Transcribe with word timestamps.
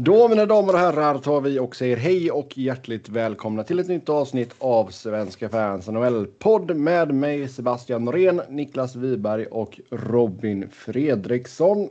Då 0.00 0.28
mina 0.28 0.46
damer 0.46 0.72
och 0.72 0.78
herrar 0.78 1.18
tar 1.18 1.40
vi 1.40 1.58
och 1.58 1.76
säger 1.76 1.96
hej 1.96 2.30
och 2.30 2.58
hjärtligt 2.58 3.08
välkomna 3.08 3.64
till 3.64 3.78
ett 3.78 3.88
nytt 3.88 4.08
avsnitt 4.08 4.54
av 4.58 4.90
Svenska 4.90 5.48
fans 5.48 5.88
NHL-podd 5.88 6.76
med 6.76 7.14
mig 7.14 7.48
Sebastian 7.48 8.04
Norén, 8.04 8.42
Niklas 8.48 8.96
Wiberg 8.96 9.46
och 9.46 9.80
Robin 9.90 10.70
Fredriksson. 10.70 11.88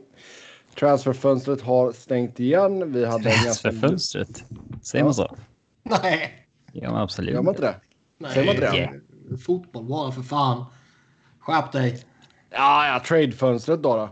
Transferfönstret 0.78 1.62
har 1.62 1.92
stängt 1.92 2.40
igen. 2.40 2.92
Vi 2.92 3.04
hade 3.04 3.30
Transferfönstret? 3.30 4.44
Säger 4.82 5.04
man 5.04 5.14
så? 5.14 5.36
Nej. 5.82 6.46
Gör 6.72 6.90
man 6.90 7.02
absolut 7.02 7.34
Gör 7.34 7.42
man 7.42 7.54
inte 7.54 7.66
det? 7.66 7.74
Nej. 8.18 8.32
Säger 8.32 8.46
man 8.46 8.54
inte 8.54 8.70
det? 8.70 8.76
Yeah. 8.76 9.38
Fotboll 9.46 9.84
bara 9.84 10.12
för 10.12 10.22
fan. 10.22 10.64
Skärp 11.38 11.72
dig. 11.72 12.04
Ja, 12.50 12.88
ja, 12.88 13.02
tradefönstret 13.06 13.82
då. 13.82 13.96
då. 13.96 14.08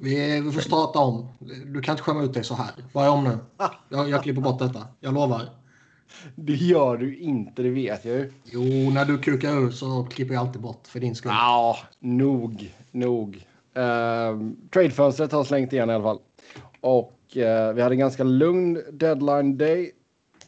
Vi, 0.00 0.40
vi 0.40 0.52
får 0.52 0.60
starta 0.60 0.98
om. 0.98 1.28
Du 1.66 1.80
kan 1.80 1.92
inte 1.92 2.02
skämma 2.02 2.22
ut 2.22 2.34
dig 2.34 2.44
så 2.44 2.54
här. 2.54 2.70
Börja 2.92 3.10
om 3.10 3.24
nu. 3.24 3.38
Jag, 3.88 4.08
jag 4.08 4.22
klipper 4.22 4.42
bort 4.42 4.58
detta. 4.58 4.86
Jag 5.00 5.14
lovar. 5.14 5.48
Det 6.34 6.52
gör 6.52 6.96
du 6.96 7.16
inte, 7.18 7.62
det 7.62 7.70
vet 7.70 8.04
jag 8.04 8.14
ju. 8.14 8.32
Jo, 8.44 8.90
när 8.90 9.04
du 9.04 9.18
kukar 9.18 9.52
ur 9.52 9.70
så 9.70 10.04
klipper 10.10 10.34
jag 10.34 10.40
alltid 10.40 10.62
bort 10.62 10.86
för 10.86 11.00
din 11.00 11.14
skull. 11.14 11.32
Ja, 11.34 11.76
nog, 11.98 12.74
nog. 12.90 13.46
Uh, 13.76 14.50
tradefönstret 14.70 15.32
har 15.32 15.44
slängt 15.44 15.72
igen 15.72 15.90
i 15.90 15.92
alla 15.92 16.04
fall. 16.04 16.18
Och 16.80 17.36
eh, 17.36 17.72
vi 17.72 17.82
hade 17.82 17.94
en 17.94 17.98
ganska 17.98 18.24
lugn 18.24 18.82
deadline 18.92 19.58
day 19.58 19.92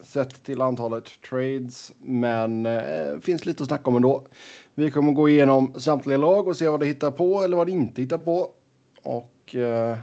sett 0.03 0.45
till 0.45 0.61
antalet 0.61 1.05
trades, 1.29 1.93
men 1.99 2.67
uh, 2.67 3.21
finns 3.21 3.47
lite 3.47 3.63
att 3.63 3.69
snacka 3.69 3.91
om 3.91 3.97
ändå. 3.97 4.27
Vi 4.75 4.91
kommer 4.91 5.13
gå 5.13 5.29
igenom 5.29 5.75
samtliga 5.77 6.19
lag 6.19 6.49
och 6.49 6.57
se 6.57 6.69
vad 6.69 6.81
det 6.81 6.87
hittar 6.87 7.11
på 7.11 7.43
eller 7.43 7.57
vad 7.57 7.67
det 7.67 7.73
inte 7.73 8.03
hittar 8.03 8.19
på. 8.19 8.51
Och 9.03 9.34
uh, 9.55 9.97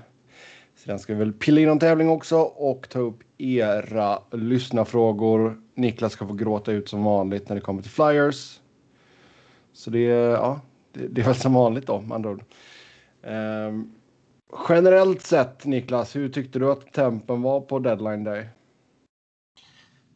sen 0.75 0.99
ska 0.99 1.13
vi 1.13 1.19
väl 1.19 1.33
pilla 1.33 1.61
in 1.61 1.69
en 1.69 1.79
tävling 1.79 2.09
också 2.09 2.37
och 2.39 2.89
ta 2.89 2.99
upp 2.99 3.19
era 3.37 4.19
lyssnarfrågor. 4.31 5.61
Niklas 5.75 6.11
ska 6.13 6.27
få 6.27 6.33
gråta 6.33 6.71
ut 6.71 6.89
som 6.89 7.03
vanligt 7.03 7.49
när 7.49 7.55
det 7.55 7.61
kommer 7.61 7.81
till 7.81 7.91
flyers. 7.91 8.59
Så 9.73 9.89
det, 9.89 9.99
ja, 10.03 10.61
det, 10.93 11.07
det 11.07 11.21
är 11.21 11.25
väl 11.25 11.35
som 11.35 11.53
vanligt 11.53 11.87
då 11.87 12.01
med 12.01 12.15
andra 12.15 12.29
ord. 12.29 12.43
Ehm, 13.23 13.91
generellt 14.69 15.21
sett 15.21 15.65
Niklas, 15.65 16.15
hur 16.15 16.29
tyckte 16.29 16.59
du 16.59 16.71
att 16.71 16.93
tempen 16.93 17.41
var 17.41 17.61
på 17.61 17.79
deadline 17.79 18.23
day? 18.23 18.47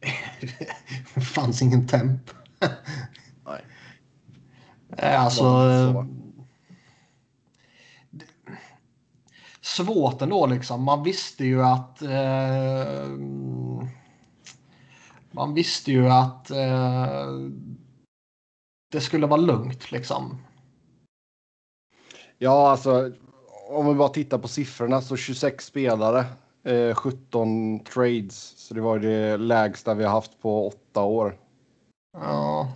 Det 1.14 1.20
fanns 1.20 1.62
ingen 1.62 1.86
temp. 1.86 2.20
Nej. 3.46 3.64
Eh, 4.98 5.24
Alltså... 5.24 5.42
Var 5.44 5.68
det 5.68 5.92
så? 5.92 5.98
eh, 5.98 6.04
det- 8.10 8.52
Svårt 9.66 10.22
ändå 10.22 10.46
liksom. 10.46 10.82
Man 10.82 11.02
visste 11.02 11.44
ju 11.44 11.62
att... 11.62 12.02
Eh, 12.02 13.08
man 15.30 15.54
visste 15.54 15.92
ju 15.92 16.08
att 16.08 16.50
eh, 16.50 17.26
det 18.92 19.00
skulle 19.00 19.26
vara 19.26 19.40
lugnt 19.40 19.90
liksom. 19.92 20.38
Ja, 22.38 22.70
alltså 22.70 23.12
om 23.68 23.88
vi 23.88 23.94
bara 23.94 24.08
tittar 24.08 24.38
på 24.38 24.48
siffrorna 24.48 25.00
så 25.00 25.16
26 25.16 25.66
spelare, 25.66 26.24
eh, 26.64 26.94
17 26.94 27.80
trades. 27.80 28.54
Så 28.58 28.74
det 28.74 28.80
var 28.80 28.98
det 28.98 29.36
lägsta 29.36 29.94
vi 29.94 30.04
har 30.04 30.10
haft 30.10 30.40
på 30.42 30.68
åtta 30.68 31.02
år. 31.02 31.38
Ja. 32.18 32.72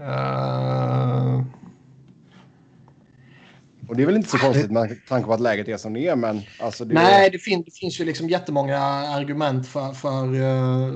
Eh, 0.00 1.44
Och 3.88 3.96
det 3.96 4.02
är 4.02 4.06
väl 4.06 4.16
inte 4.16 4.28
så 4.28 4.38
konstigt 4.38 4.70
med 4.70 4.96
tanke 5.08 5.26
på 5.26 5.32
att 5.34 5.40
läget 5.40 5.68
är 5.68 5.76
som 5.76 5.92
det 5.92 6.08
är, 6.08 6.16
men 6.16 6.40
alltså 6.60 6.84
det 6.84 6.94
Nej, 6.94 7.30
det, 7.30 7.38
fin- 7.38 7.62
det 7.66 7.70
finns 7.70 8.00
ju 8.00 8.04
liksom 8.04 8.28
jättemånga 8.28 8.78
argument 8.78 9.66
för, 9.66 9.92
för 9.92 10.34
eh, 10.34 10.92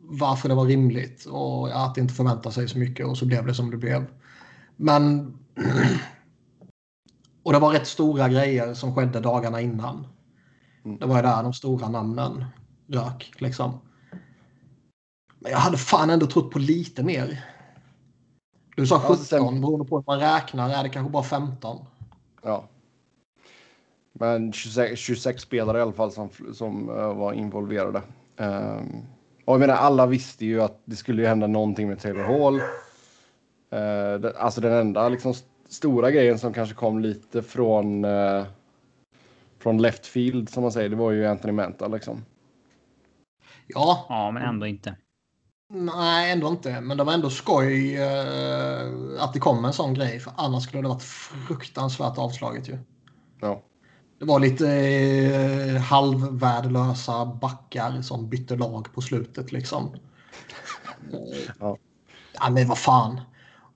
varför 0.00 0.48
det 0.48 0.54
var 0.54 0.64
rimligt 0.66 1.24
och 1.24 1.84
att 1.84 1.96
inte 1.98 2.14
förvänta 2.14 2.50
sig 2.50 2.68
så 2.68 2.78
mycket 2.78 3.06
och 3.06 3.18
så 3.18 3.26
blev 3.26 3.46
det 3.46 3.54
som 3.54 3.70
det 3.70 3.76
blev. 3.76 4.04
Men... 4.76 5.36
Och 7.42 7.52
det 7.52 7.58
var 7.58 7.72
rätt 7.72 7.86
stora 7.86 8.28
grejer 8.28 8.74
som 8.74 8.94
skedde 8.94 9.20
dagarna 9.20 9.60
innan. 9.60 10.06
Mm. 10.84 10.98
Det 10.98 11.06
var 11.06 11.16
ju 11.16 11.22
där 11.22 11.42
de 11.42 11.52
stora 11.52 11.88
namnen 11.88 12.44
rök 12.88 13.32
liksom. 13.38 13.80
Men 15.38 15.52
jag 15.52 15.58
hade 15.58 15.76
fan 15.78 16.10
ändå 16.10 16.26
trott 16.26 16.50
på 16.50 16.58
lite 16.58 17.02
mer. 17.02 17.44
Du 18.76 18.86
sa 18.86 18.94
Ja, 18.94 19.00
17, 19.08 19.16
sen- 19.24 19.60
beroende 19.60 19.84
på 19.86 19.96
hur 19.96 20.04
man 20.06 20.20
räknar 20.20 20.70
är 20.70 20.82
det 20.82 20.88
kanske 20.88 21.10
bara 21.12 21.22
15. 21.22 21.86
Ja. 22.46 22.64
Men 24.12 24.52
26, 24.52 25.00
26 25.00 25.42
spelare 25.42 25.78
i 25.78 25.82
alla 25.82 25.92
fall 25.92 26.12
som, 26.12 26.28
som 26.52 26.88
eh, 26.88 27.14
var 27.14 27.32
involverade. 27.32 28.02
Ehm, 28.36 28.86
och 29.44 29.54
jag 29.54 29.60
menar, 29.60 29.74
alla 29.74 30.06
visste 30.06 30.46
ju 30.46 30.62
att 30.62 30.80
det 30.84 30.96
skulle 30.96 31.22
ju 31.22 31.28
hända 31.28 31.46
någonting 31.46 31.88
med 31.88 32.00
Taylor 32.00 32.22
Hall. 32.22 32.54
Uh, 33.72 34.20
det, 34.20 34.34
alltså 34.38 34.60
den 34.60 34.72
enda 34.72 35.08
liksom, 35.08 35.30
st- 35.30 35.48
stora 35.68 36.10
grejen 36.10 36.38
som 36.38 36.52
kanske 36.52 36.74
kom 36.74 36.98
lite 37.00 37.42
från, 37.42 38.04
eh, 38.04 38.44
från 39.58 39.82
left 39.82 40.06
field 40.06 40.48
som 40.48 40.62
man 40.62 40.72
säger, 40.72 40.88
det 40.88 40.96
var 40.96 41.10
ju 41.10 41.26
Anthony 41.26 41.52
Manta 41.52 41.88
liksom. 41.88 42.24
Ja, 43.66 44.06
Ja, 44.08 44.30
men 44.30 44.42
ändå 44.42 44.66
inte. 44.66 44.96
Nej, 45.68 46.32
ändå 46.32 46.48
inte. 46.48 46.80
Men 46.80 46.96
det 46.96 47.04
var 47.04 47.12
ändå 47.12 47.30
skoj 47.30 47.96
eh, 47.96 49.22
att 49.22 49.32
det 49.32 49.38
kom 49.40 49.64
en 49.64 49.72
sån 49.72 49.94
grej. 49.94 50.20
För 50.20 50.32
annars 50.36 50.62
skulle 50.62 50.82
det 50.82 50.88
varit 50.88 51.02
fruktansvärt 51.02 52.18
avslaget 52.18 52.68
ju. 52.68 52.78
Ja. 53.40 53.62
Det 54.18 54.24
var 54.24 54.40
lite 54.40 54.68
eh, 54.70 55.82
halvvärdelösa 55.82 57.26
backar 57.26 58.02
som 58.02 58.28
bytte 58.28 58.56
lag 58.56 58.88
på 58.94 59.00
slutet 59.00 59.52
liksom. 59.52 59.94
Eh, 61.12 61.20
Ja. 61.60 61.76
ja, 62.32 62.50
men 62.50 62.68
vad 62.68 62.78
fan. 62.78 63.20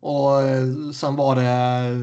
Och 0.00 0.42
eh, 0.42 0.90
sen 0.94 1.16
var 1.16 1.36
det 1.36 1.94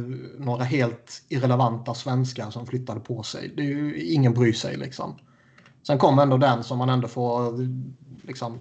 några 0.43 0.63
helt 0.63 1.23
irrelevanta 1.29 1.93
svenskar 1.93 2.51
som 2.51 2.67
flyttade 2.67 2.99
på 2.99 3.23
sig. 3.23 3.53
Det 3.55 3.61
är 3.61 3.67
ju, 3.67 4.03
ingen 4.03 4.33
bryr 4.33 4.53
sig 4.53 4.77
liksom. 4.77 5.15
Sen 5.87 5.97
kom 5.97 6.19
ändå 6.19 6.37
den 6.37 6.63
som 6.63 6.77
man 6.77 6.89
ändå 6.89 7.07
får 7.07 7.53
liksom. 8.27 8.59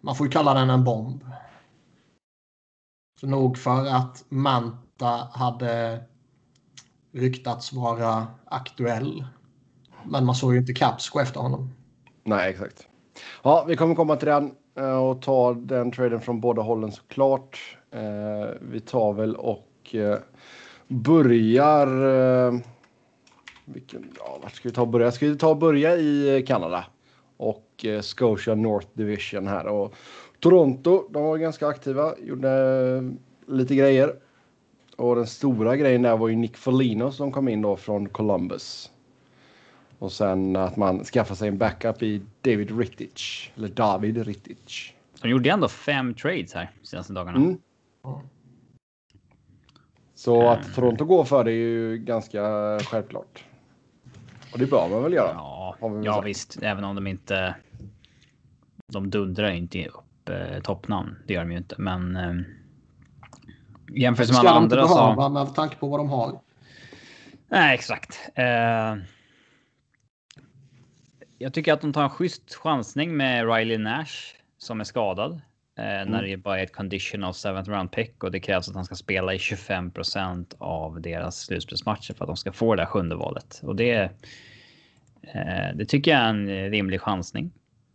Man 0.00 0.16
får 0.16 0.26
ju 0.26 0.30
kalla 0.30 0.54
den 0.54 0.70
en 0.70 0.84
bomb. 0.84 1.24
Så 3.20 3.26
nog 3.26 3.58
för 3.58 3.86
att 3.86 4.24
Manta 4.28 5.28
hade 5.32 6.02
ryktats 7.12 7.72
vara 7.72 8.26
aktuell. 8.44 9.24
Men 10.04 10.24
man 10.24 10.34
såg 10.34 10.52
ju 10.52 10.58
inte 10.58 10.74
Capsco 10.74 11.20
efter 11.20 11.40
honom. 11.40 11.70
Nej, 12.24 12.50
exakt. 12.50 12.88
Ja, 13.42 13.64
vi 13.68 13.76
kommer 13.76 13.94
komma 13.94 14.16
till 14.16 14.28
den 14.28 14.54
eh, 14.78 14.96
och 14.96 15.22
ta 15.22 15.54
den 15.54 15.92
traden 15.92 16.20
från 16.20 16.40
båda 16.40 16.62
hållen 16.62 16.92
såklart. 16.92 17.78
Eh, 17.90 18.54
vi 18.60 18.80
tar 18.80 19.12
väl 19.12 19.36
och 19.36 19.94
eh, 19.94 20.18
börjar... 20.88 21.86
Vilken, 23.64 24.12
ja, 24.18 24.38
vart 24.42 24.54
ska 24.54 24.68
vi 24.68 24.74
ta 24.74 24.82
och 24.82 24.88
börja? 24.88 25.12
Ska 25.12 25.26
vi 25.26 25.38
ta 25.38 25.48
och 25.48 25.56
börja 25.56 25.96
i 25.96 26.44
Kanada 26.46 26.84
och 27.36 27.65
eh, 27.84 28.00
Scotia 28.00 28.54
North 28.54 28.88
Division 28.94 29.46
här 29.46 29.66
och 29.66 29.94
Toronto. 30.40 31.08
De 31.10 31.22
var 31.22 31.36
ganska 31.36 31.66
aktiva, 31.66 32.14
gjorde 32.18 32.50
eh, 32.96 33.54
lite 33.54 33.74
grejer. 33.74 34.14
Och 34.96 35.16
den 35.16 35.26
stora 35.26 35.76
grejen 35.76 36.02
där 36.02 36.16
var 36.16 36.28
ju 36.28 36.36
Nick 36.36 36.56
Foligno 36.56 37.12
som 37.12 37.32
kom 37.32 37.48
in 37.48 37.62
då 37.62 37.76
från 37.76 38.08
Columbus. 38.08 38.90
Och 39.98 40.12
sen 40.12 40.56
att 40.56 40.76
man 40.76 41.04
skaffar 41.04 41.34
sig 41.34 41.48
en 41.48 41.58
backup 41.58 42.02
i 42.02 42.22
David 42.40 42.78
Rittich. 42.78 43.50
Eller 43.56 43.68
David 43.68 44.26
Rittich. 44.26 44.92
De 45.22 45.28
gjorde 45.28 45.50
ändå 45.50 45.68
fem 45.68 46.14
trades 46.14 46.54
här 46.54 46.70
senaste 46.82 47.12
dagarna. 47.12 47.38
Mm. 47.38 47.58
Så 50.14 50.48
att 50.48 50.74
Toronto 50.74 51.04
går 51.04 51.24
för 51.24 51.44
det 51.44 51.50
är 51.50 51.54
ju 51.54 51.98
ganska 51.98 52.40
självklart. 52.78 53.44
Och 54.52 54.58
det 54.58 54.66
bör 54.66 54.88
man 54.88 55.02
väl 55.02 55.12
göra. 55.12 55.30
Ja, 55.34 55.76
vi 55.80 56.06
ja 56.06 56.14
sagt. 56.14 56.26
visst. 56.26 56.58
Även 56.62 56.84
om 56.84 56.94
de 56.94 57.06
inte. 57.06 57.54
De 58.92 59.10
dundrar 59.10 59.50
ju 59.50 59.56
inte 59.56 59.86
upp 59.86 60.28
eh, 60.28 60.60
toppnamn. 60.62 61.16
Det 61.26 61.32
gör 61.34 61.40
de 61.40 61.52
ju 61.52 61.58
inte, 61.58 61.74
men. 61.78 62.16
Eh, 62.16 62.34
jämfört 63.92 64.28
med 64.28 64.36
Ska 64.36 64.48
alla 64.48 64.60
andra 64.60 64.88
så. 64.88 64.94
behöva 64.94 65.28
med 65.28 65.54
tanke 65.54 65.76
på 65.76 65.88
vad 65.88 66.00
de 66.00 66.10
har. 66.10 66.40
Nej, 67.48 67.74
exakt. 67.74 68.30
Eh, 68.34 68.96
jag 71.38 71.52
tycker 71.54 71.72
att 71.72 71.80
de 71.80 71.92
tar 71.92 72.02
en 72.02 72.10
schysst 72.10 72.54
chansning 72.54 73.16
med 73.16 73.54
Riley 73.54 73.78
Nash 73.78 74.34
som 74.58 74.80
är 74.80 74.84
skadad. 74.84 75.40
Eh, 75.78 76.10
När 76.10 76.22
det 76.22 76.36
bara 76.36 76.60
är 76.60 76.64
ett 76.64 76.72
conditional 76.72 77.34
seventh 77.34 77.70
round 77.70 77.92
pick 77.92 78.24
och 78.24 78.30
det 78.30 78.40
krävs 78.40 78.68
att 78.68 78.74
han 78.74 78.84
ska 78.84 78.94
spela 78.94 79.34
i 79.34 79.38
25% 79.38 80.54
av 80.58 81.00
deras 81.00 81.40
slutspelsmatcher 81.40 82.14
för 82.14 82.24
att 82.24 82.28
de 82.28 82.36
ska 82.36 82.52
få 82.52 82.74
det 82.74 82.82
där 82.82 82.86
sjunde 82.86 83.14
valet. 83.16 83.60
Och 83.62 83.76
det, 83.76 83.92
eh, 85.22 85.76
det 85.76 85.84
tycker 85.84 86.10
jag 86.10 86.20
är 86.20 86.28
en 86.28 86.70
rimlig 86.70 87.00
chansning. 87.00 87.52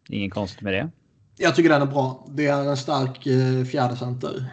Inget 0.10 0.34
konstigt 0.34 0.62
med 0.62 0.74
det. 0.74 0.90
Jag 1.38 1.56
tycker 1.56 1.70
den 1.70 1.82
är 1.82 1.86
bra. 1.86 2.28
Det 2.30 2.48
är 2.48 2.70
en 2.70 2.78
stark 2.78 3.28
eh, 3.28 3.66
fjärde 3.66 3.96
center. 3.96 4.46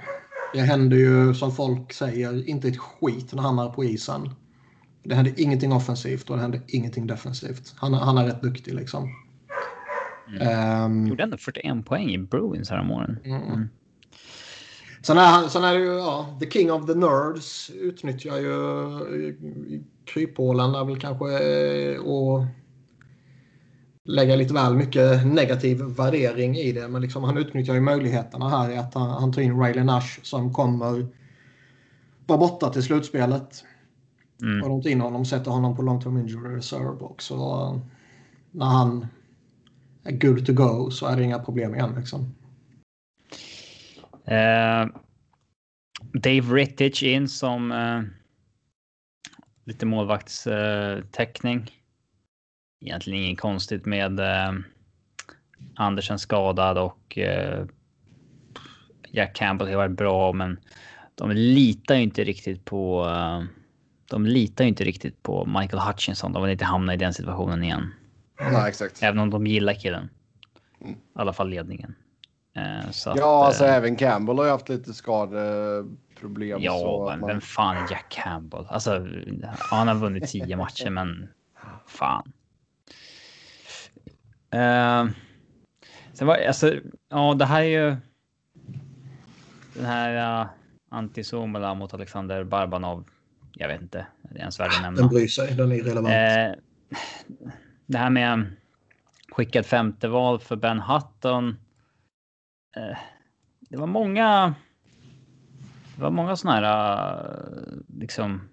Det 0.54 0.60
händer 0.60 0.96
ju 0.96 1.34
som 1.34 1.52
folk 1.52 1.92
säger 1.92 2.48
inte 2.48 2.68
ett 2.68 2.78
skit 2.78 3.34
när 3.34 3.42
han 3.42 3.58
är 3.58 3.68
på 3.68 3.84
isen. 3.84 4.30
Det 5.04 5.14
hände 5.14 5.42
ingenting 5.42 5.72
offensivt 5.72 6.30
och 6.30 6.36
det 6.36 6.42
hände 6.42 6.60
ingenting 6.68 7.06
defensivt. 7.06 7.74
Han, 7.76 7.94
han 7.94 8.18
är 8.18 8.24
rätt 8.24 8.42
duktig 8.42 8.74
liksom. 8.74 9.08
Mm. 10.28 10.84
Um, 10.84 11.06
Gjorde 11.06 11.22
ändå 11.22 11.36
41 11.36 11.86
poäng 11.86 12.10
i 12.10 12.18
Bruins 12.18 12.70
häromåren. 12.70 13.18
Mm. 13.24 13.42
Mm. 13.42 13.68
Sen 15.02 15.18
är, 15.18 15.48
sen 15.48 15.64
är 15.64 15.74
det 15.74 15.80
ju, 15.80 15.98
ja, 15.98 16.36
the 16.40 16.50
king 16.50 16.72
of 16.72 16.86
the 16.86 16.94
nerds 16.94 17.70
utnyttjar 17.70 18.36
ju 18.36 18.54
kryphålen 20.04 20.74
är 20.74 20.84
väl 20.84 21.00
kanske 21.00 21.26
eh, 21.26 22.00
och 22.00 22.44
lägga 24.04 24.36
lite 24.36 24.54
väl 24.54 24.74
mycket 24.74 25.26
negativ 25.26 25.82
värdering 25.82 26.56
i 26.56 26.72
det. 26.72 26.88
Men 26.88 27.02
liksom, 27.02 27.24
han 27.24 27.38
utnyttjar 27.38 27.74
ju 27.74 27.80
möjligheterna 27.80 28.48
här 28.48 28.70
i 28.70 28.78
att 28.78 28.94
han, 28.94 29.10
han 29.10 29.32
tar 29.32 29.42
in 29.42 29.60
Riley 29.60 29.84
Nash 29.84 30.20
som 30.22 30.52
kommer 30.52 31.06
vara 32.26 32.38
borta 32.38 32.70
till 32.70 32.82
slutspelet. 32.82 33.64
Mm. 34.42 34.62
Och 34.62 34.68
de 34.68 34.82
tar 34.82 34.90
in 34.90 35.00
honom 35.00 35.24
sätter 35.24 35.50
honom 35.50 35.76
på 35.76 35.82
long 35.82 36.00
term 36.00 36.18
injury 36.18 36.56
reserve 36.56 37.00
också. 37.00 37.36
När 38.50 38.66
han 38.66 39.06
är 40.08 40.12
good 40.12 40.46
to 40.46 40.52
go 40.52 40.90
så 40.90 41.06
är 41.06 41.16
det 41.16 41.22
inga 41.22 41.38
problem 41.38 41.74
igen 41.74 41.94
liksom. 41.96 42.34
Uh, 44.28 44.86
Dave 46.12 46.54
Rittich 46.54 47.02
in 47.02 47.28
som 47.28 47.72
uh, 47.72 48.02
lite 49.64 49.86
målvaktstäckning. 49.86 51.70
Egentligen 52.80 53.24
inget 53.24 53.40
konstigt 53.40 53.86
med 53.86 54.20
eh, 54.20 54.52
Andersen 55.76 56.18
skadad 56.18 56.78
och 56.78 57.18
Jack 59.08 59.36
Campbell 59.36 59.68
har 59.68 59.76
varit 59.76 59.96
bra, 59.96 60.32
men 60.32 60.60
de 61.14 61.30
litar 61.30 61.94
ju 61.94 62.02
inte 62.02 62.24
riktigt 62.24 62.64
på. 62.64 63.06
De 64.10 64.26
litar 64.26 64.64
ju 64.64 64.68
inte 64.68 64.84
riktigt 64.84 65.22
på 65.22 65.44
Michael 65.46 65.82
Hutchinson. 65.82 66.32
De 66.32 66.42
vill 66.42 66.52
inte 66.52 66.64
hamna 66.64 66.94
i 66.94 66.96
den 66.96 67.14
situationen 67.14 67.64
igen. 67.64 67.92
Nej, 68.40 68.68
exakt. 68.68 69.02
Även 69.02 69.18
om 69.18 69.30
de 69.30 69.46
gillar 69.46 69.74
killen. 69.74 70.10
Mm. 70.80 70.92
I 70.92 70.96
alla 71.14 71.32
fall 71.32 71.48
ledningen. 71.48 71.94
Eh, 72.56 72.90
så 72.90 73.10
att, 73.10 73.16
Ja, 73.18 73.46
alltså 73.46 73.64
eh, 73.64 73.74
även 73.74 73.96
Campbell 73.96 74.38
har 74.38 74.44
ju 74.44 74.50
haft 74.50 74.68
lite 74.68 74.94
skadeproblem. 74.94 76.62
Ja, 76.62 76.78
så 76.78 77.02
att 77.02 77.10
men 77.12 77.20
man- 77.20 77.28
vem 77.28 77.40
fan 77.40 77.76
är 77.76 77.90
Jack 77.90 78.06
Campbell? 78.08 78.66
Alltså, 78.68 79.06
ja, 79.42 79.48
han 79.58 79.88
har 79.88 79.94
vunnit 79.94 80.28
tio 80.28 80.56
matcher, 80.56 80.90
men 80.90 81.28
fan. 81.86 82.32
Uh, 84.54 85.10
sen 86.12 86.26
var 86.26 86.36
alltså, 86.46 86.74
ja, 87.08 87.34
det 87.34 87.44
här 87.44 87.62
är 87.62 87.64
ju. 87.88 87.96
Den 89.74 89.84
här 89.84 90.40
uh, 90.42 90.48
Antti 90.90 91.24
Suomela 91.24 91.74
mot 91.74 91.94
Alexander 91.94 92.44
Barbanov. 92.44 93.04
Jag 93.52 93.68
vet 93.68 93.82
inte, 93.82 93.98
är 93.98 94.34
det 94.34 94.38
ens 94.38 94.60
värt 94.60 94.76
att 94.76 94.82
nämna. 94.82 95.00
Den 95.00 95.08
bryr 95.08 95.28
sig, 95.28 95.54
den 95.54 95.72
är 95.72 95.76
irrelevant. 95.76 96.08
Eh, 96.08 96.98
det 97.88 97.98
här 97.98 98.10
med 98.10 98.46
skickat 99.30 99.66
femte 99.66 100.08
val 100.08 100.40
för 100.40 100.56
Ben 100.56 100.80
Hutton. 100.80 101.48
Eh, 102.76 102.98
det 103.60 103.76
var 103.76 103.86
många. 103.86 104.54
Det 105.96 106.02
var 106.02 106.10
många 106.10 106.36
sådana 106.36 106.60
här 106.60 107.14
eh, 107.16 107.98
liksom. 107.98 108.48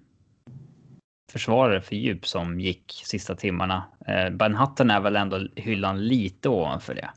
Försvarare 1.31 1.81
för 1.81 1.95
djup 1.95 2.27
som 2.27 2.59
gick 2.59 3.01
sista 3.05 3.35
timmarna. 3.35 3.83
Eh, 4.07 4.29
ben 4.29 4.55
Hutton 4.55 4.91
är 4.91 4.99
väl 4.99 5.15
ändå 5.15 5.47
hyllan 5.55 6.07
lite 6.07 6.49
ovanför 6.49 6.95
det. 6.95 7.09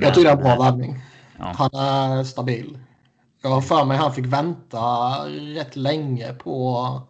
jag 0.00 0.14
tycker 0.14 0.24
det 0.24 0.30
är 0.30 0.36
en 0.36 0.42
bra 0.42 0.64
värvning. 0.64 1.00
Ja. 1.38 1.54
Han 1.56 1.70
är 2.18 2.24
stabil. 2.24 2.78
Jag 3.42 3.50
har 3.50 3.60
för 3.60 3.84
mig 3.84 3.96
han 3.96 4.14
fick 4.14 4.26
vänta 4.26 4.78
rätt 5.28 5.76
länge 5.76 6.34
på 6.34 7.00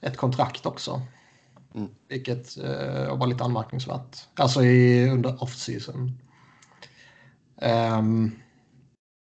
ett 0.00 0.16
kontrakt 0.16 0.66
också. 0.66 1.02
Mm. 1.74 1.88
Vilket 2.08 2.58
eh, 2.58 3.18
var 3.18 3.26
lite 3.26 3.44
anmärkningsvärt. 3.44 4.18
Alltså 4.34 4.62
i, 4.62 5.10
under 5.10 5.42
off-season. 5.42 6.18
Um, 7.62 8.32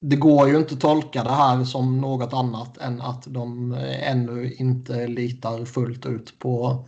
det 0.01 0.15
går 0.15 0.49
ju 0.49 0.57
inte 0.57 0.73
att 0.73 0.81
tolka 0.81 1.23
det 1.23 1.31
här 1.31 1.63
som 1.63 2.01
något 2.01 2.33
annat 2.33 2.77
än 2.77 3.01
att 3.01 3.23
de 3.27 3.73
eh, 3.73 4.11
ännu 4.11 4.53
inte 4.53 5.07
litar 5.07 5.65
fullt 5.65 6.05
ut 6.05 6.39
på 6.39 6.85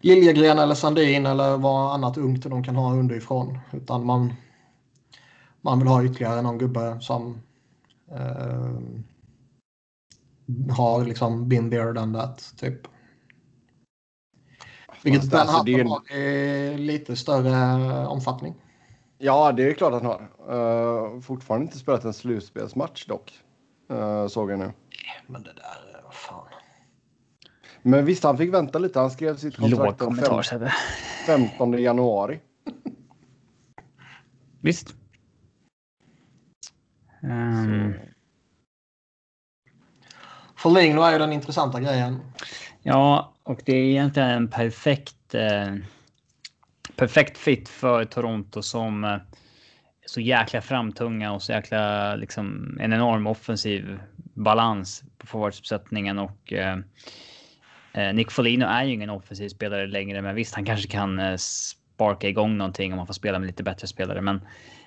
Liljegren 0.00 0.58
eller 0.58 0.74
Sandin 0.74 1.26
eller 1.26 1.56
vad 1.56 1.94
annat 1.94 2.18
ungt 2.18 2.42
de 2.42 2.64
kan 2.64 2.76
ha 2.76 2.94
underifrån. 2.94 3.58
Utan 3.72 4.06
man, 4.06 4.34
man 5.60 5.78
vill 5.78 5.88
ha 5.88 6.04
ytterligare 6.04 6.42
någon 6.42 6.58
gubbe 6.58 6.98
som 7.00 7.42
eh, 8.10 8.78
har 10.70 11.04
liksom 11.04 11.48
been 11.48 11.70
there 11.70 11.92
done 11.92 12.18
that 12.18 12.54
typ. 12.56 12.80
Vilket 15.02 15.34
alltså, 15.34 15.62
det 15.62 15.72
är 15.72 15.84
Hutton 15.84 16.02
ju- 16.10 16.14
har 16.14 16.18
i 16.18 16.78
lite 16.78 17.16
större 17.16 18.06
omfattning. 18.06 18.54
Ja, 19.18 19.52
det 19.52 19.62
är 19.70 19.72
klart 19.74 19.92
att 19.92 20.02
han 20.02 20.12
har. 20.46 20.54
Uh, 21.14 21.20
fortfarande 21.20 21.64
inte 21.66 21.78
spelat 21.78 22.04
en 22.04 22.12
slutspelsmatch 22.12 23.06
dock. 23.06 23.40
Uh, 23.90 24.26
såg 24.26 24.50
jag 24.50 24.58
nu. 24.58 24.72
Men 25.26 25.42
det 25.42 25.52
där, 25.52 25.98
eh, 25.98 26.04
vad 26.04 26.14
fan. 26.14 26.46
Men 27.82 28.04
visst, 28.04 28.24
han 28.24 28.38
fick 28.38 28.54
vänta 28.54 28.78
lite. 28.78 28.98
Han 29.00 29.10
skrev 29.10 29.36
sitt 29.36 29.56
kontrakt 29.56 29.98
den 29.98 30.08
kommentar 30.08 30.34
fem- 30.34 30.42
Sebbe. 30.42 30.72
15 31.26 31.72
januari. 31.82 32.40
Visst. 34.60 34.94
Ehm, 37.22 37.94
Foligno 40.56 41.00
är 41.02 41.12
ju 41.12 41.18
den 41.18 41.32
intressanta 41.32 41.80
grejen. 41.80 42.20
Ja, 42.82 43.34
och 43.42 43.60
det 43.64 43.72
är 43.72 43.84
egentligen 43.84 44.28
en 44.28 44.48
perfekt. 44.48 45.34
Eh, 45.34 45.74
perfekt 46.96 47.38
fit 47.38 47.68
för 47.68 48.04
Toronto 48.04 48.62
som 48.62 49.04
eh, 49.04 49.16
så 50.06 50.20
jäkla 50.20 50.60
framtunga 50.60 51.32
och 51.32 51.42
så 51.42 51.52
jäkla 51.52 52.14
liksom 52.16 52.76
en 52.80 52.92
enorm 52.92 53.26
offensiv 53.26 54.00
balans 54.16 55.02
på 55.18 55.26
forwardsuppsättningen 55.26 56.18
och. 56.18 56.52
Eh, 56.52 56.78
eh 57.92 58.14
Nick 58.14 58.30
Folino 58.30 58.64
är 58.64 58.84
ju 58.84 58.92
ingen 58.92 59.10
offensiv 59.10 59.48
spelare 59.48 59.86
längre, 59.86 60.22
men 60.22 60.34
visst, 60.34 60.54
han 60.54 60.64
kanske 60.64 60.88
kan 60.88 61.18
eh, 61.18 61.36
sparka 61.36 62.28
igång 62.28 62.56
någonting 62.56 62.92
om 62.92 62.96
man 62.96 63.06
får 63.06 63.14
spela 63.14 63.38
med 63.38 63.46
lite 63.46 63.62
bättre 63.62 63.86
spelare, 63.86 64.20
men 64.20 64.40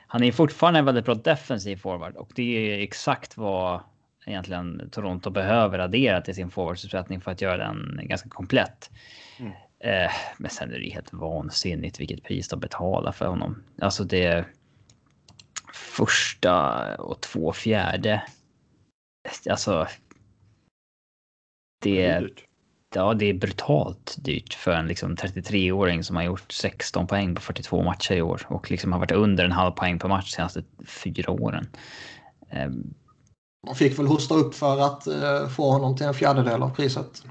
han 0.07 0.23
är 0.23 0.31
fortfarande 0.31 0.79
en 0.79 0.85
väldigt 0.85 1.05
bra 1.05 1.15
defensiv 1.15 1.77
forward 1.77 2.15
och 2.15 2.31
det 2.35 2.73
är 2.73 2.79
exakt 2.79 3.37
vad 3.37 3.81
egentligen 4.25 4.89
Toronto 4.91 5.29
behöver 5.29 5.79
addera 5.79 6.21
till 6.21 6.35
sin 6.35 6.51
forwardsuppsättning 6.51 7.21
för 7.21 7.31
att 7.31 7.41
göra 7.41 7.57
den 7.57 7.99
ganska 8.03 8.29
komplett. 8.29 8.89
Mm. 9.39 9.51
Eh, 9.79 10.11
men 10.37 10.51
sen 10.51 10.73
är 10.73 10.79
det 10.79 10.89
helt 10.89 11.13
vansinnigt 11.13 11.99
vilket 11.99 12.23
pris 12.23 12.47
de 12.47 12.59
betalar 12.59 13.11
för 13.11 13.25
honom. 13.25 13.63
Alltså 13.81 14.03
det 14.03 14.45
första 15.73 16.95
och 16.95 17.21
två 17.21 17.53
fjärde. 17.53 18.23
Alltså. 19.49 19.87
Det 21.81 22.05
är, 22.05 22.29
ja, 22.95 23.13
det 23.13 23.25
är 23.25 23.33
brutalt 23.33 24.15
dyrt 24.17 24.53
för 24.53 24.71
en 24.71 24.87
liksom 24.87 25.15
33-åring 25.15 26.03
som 26.03 26.15
har 26.15 26.23
gjort 26.23 26.51
16 26.51 27.07
poäng 27.07 27.35
på 27.35 27.41
42 27.41 27.83
matcher 27.83 28.13
i 28.13 28.21
år 28.21 28.41
och 28.47 28.71
liksom 28.71 28.91
har 28.91 28.99
varit 28.99 29.11
under 29.11 29.45
en 29.45 29.51
halv 29.51 29.71
poäng 29.71 29.99
per 29.99 30.07
match 30.07 30.31
de 30.31 30.35
senaste 30.35 30.63
fyra 30.85 31.31
åren. 31.31 31.67
Eh, 32.49 32.69
De 33.65 33.75
fick 33.75 33.99
väl 33.99 34.07
hosta 34.07 34.35
upp 34.35 34.55
för 34.55 34.79
att 34.79 35.07
eh, 35.07 35.47
få 35.47 35.71
honom 35.71 35.97
till 35.97 36.05
en 36.05 36.13
fjärdedel 36.13 36.63
av 36.63 36.75
priset. 36.75 37.23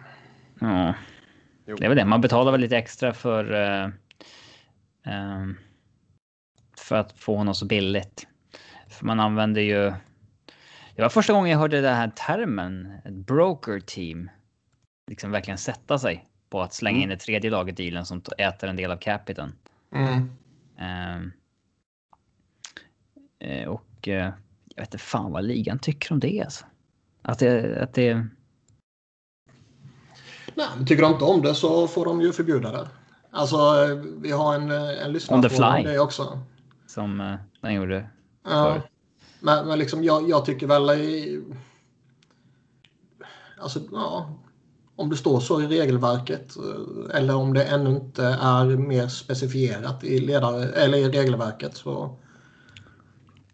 Ja, 0.61 0.95
det 1.65 1.85
är 1.85 1.89
väl 1.89 1.97
det. 1.97 2.05
Man 2.05 2.21
betalar 2.21 2.53
väl 2.53 2.61
lite 2.61 2.77
extra 2.77 3.13
för. 3.15 3.53
eh, 3.53 3.89
ehm, 5.05 5.57
för 6.79 6.97
att 6.97 7.13
få 7.13 7.37
honom 7.37 7.55
så 7.55 7.67
billigt. 7.67 8.27
För 8.89 9.07
man 9.07 9.21
använder 9.21 9.61
ju. 9.61 9.93
Det 10.97 11.03
var 11.03 11.09
första 11.09 11.33
gången 11.33 11.51
jag 11.51 11.59
hörde 11.59 11.81
den 11.81 11.95
här 11.97 12.09
termen, 12.09 12.93
ett 13.05 13.13
broker 13.15 13.81
team. 13.81 14.31
Liksom 15.11 15.31
verkligen 15.31 15.59
sätta 15.59 15.99
sig 15.99 16.29
på 16.51 16.63
att 16.63 16.75
slänga 16.75 16.97
Mm. 16.97 17.11
in 17.11 17.17
ett 17.17 17.21
tredje 17.21 17.51
lag 17.51 17.69
i 17.69 17.73
dealen 17.73 18.07
som 18.07 18.23
äter 18.39 18.69
en 18.69 18.77
del 18.77 18.91
av 18.91 18.97
capiten. 18.97 19.53
Mm. 19.95 20.31
Ehm, 20.79 21.33
eh, 23.39 23.69
och 23.69 24.09
eh, 24.09 24.33
jag 24.77 24.83
vet 24.83 24.95
inte 24.95 25.05
fan 25.05 25.33
vad 25.33 25.45
ligan 25.45 25.79
tycker 25.79 26.13
om 26.13 26.21
det 26.21 26.43
alltså. 26.45 26.65
Att 27.23 27.39
det, 27.39 27.83
att 27.83 27.95
det 27.95 28.15
Nej, 30.55 30.67
men 30.77 30.87
tycker 30.87 31.03
de 31.03 31.13
inte 31.13 31.25
om 31.25 31.43
det 31.43 31.55
så 31.55 31.89
får 31.89 32.05
de 32.05 32.21
ju 32.21 32.33
förbjuda 32.33 32.73
det. 32.73 32.89
Alltså, 33.31 33.57
vi 34.17 34.31
har 34.31 34.55
en, 34.55 34.71
en 34.71 35.13
lyssnare 35.13 35.37
On 35.37 35.43
the 35.43 35.49
på 35.49 35.55
fly. 35.55 35.83
det 35.93 35.99
också. 35.99 36.41
som 36.87 37.21
eh, 37.21 37.35
den 37.61 37.75
gjorde. 37.75 38.09
Ja. 38.45 38.51
För- 38.51 38.83
Men, 39.41 39.67
men 39.69 39.79
liksom, 39.79 40.05
jag, 40.05 40.29
jag 40.29 40.45
tycker 40.45 40.67
väl 40.67 40.91
i... 40.91 41.43
Alltså, 43.61 43.81
ja. 43.93 44.39
Om 44.97 45.11
det 45.11 45.17
står 45.17 45.41
så 45.41 45.63
i 45.63 45.67
regelverket 45.67 46.57
eh, 46.57 47.17
eller 47.19 47.35
om 47.37 47.55
det 47.55 47.65
ännu 47.65 47.91
inte 47.91 48.25
är 48.25 48.65
mer 48.65 49.09
specifierat 49.09 50.05
i, 50.05 50.21
ledare, 50.21 50.69
eller 50.69 50.99
i 50.99 51.09
regelverket 51.09 51.77
så 51.77 52.17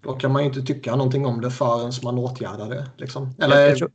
då 0.01 0.13
kan 0.15 0.33
man 0.33 0.43
ju 0.43 0.49
inte 0.49 0.63
tycka 0.63 0.97
någonting 0.97 1.27
om 1.27 1.41
det 1.41 1.51
förrän 1.51 1.93
man 2.05 2.19
åtgärdar 2.19 2.69
det. 2.69 2.91
Liksom. 2.97 3.35
Eller, 3.39 3.61
Jag, 3.61 3.71
jag, 3.71 3.79
tror, 3.79 3.91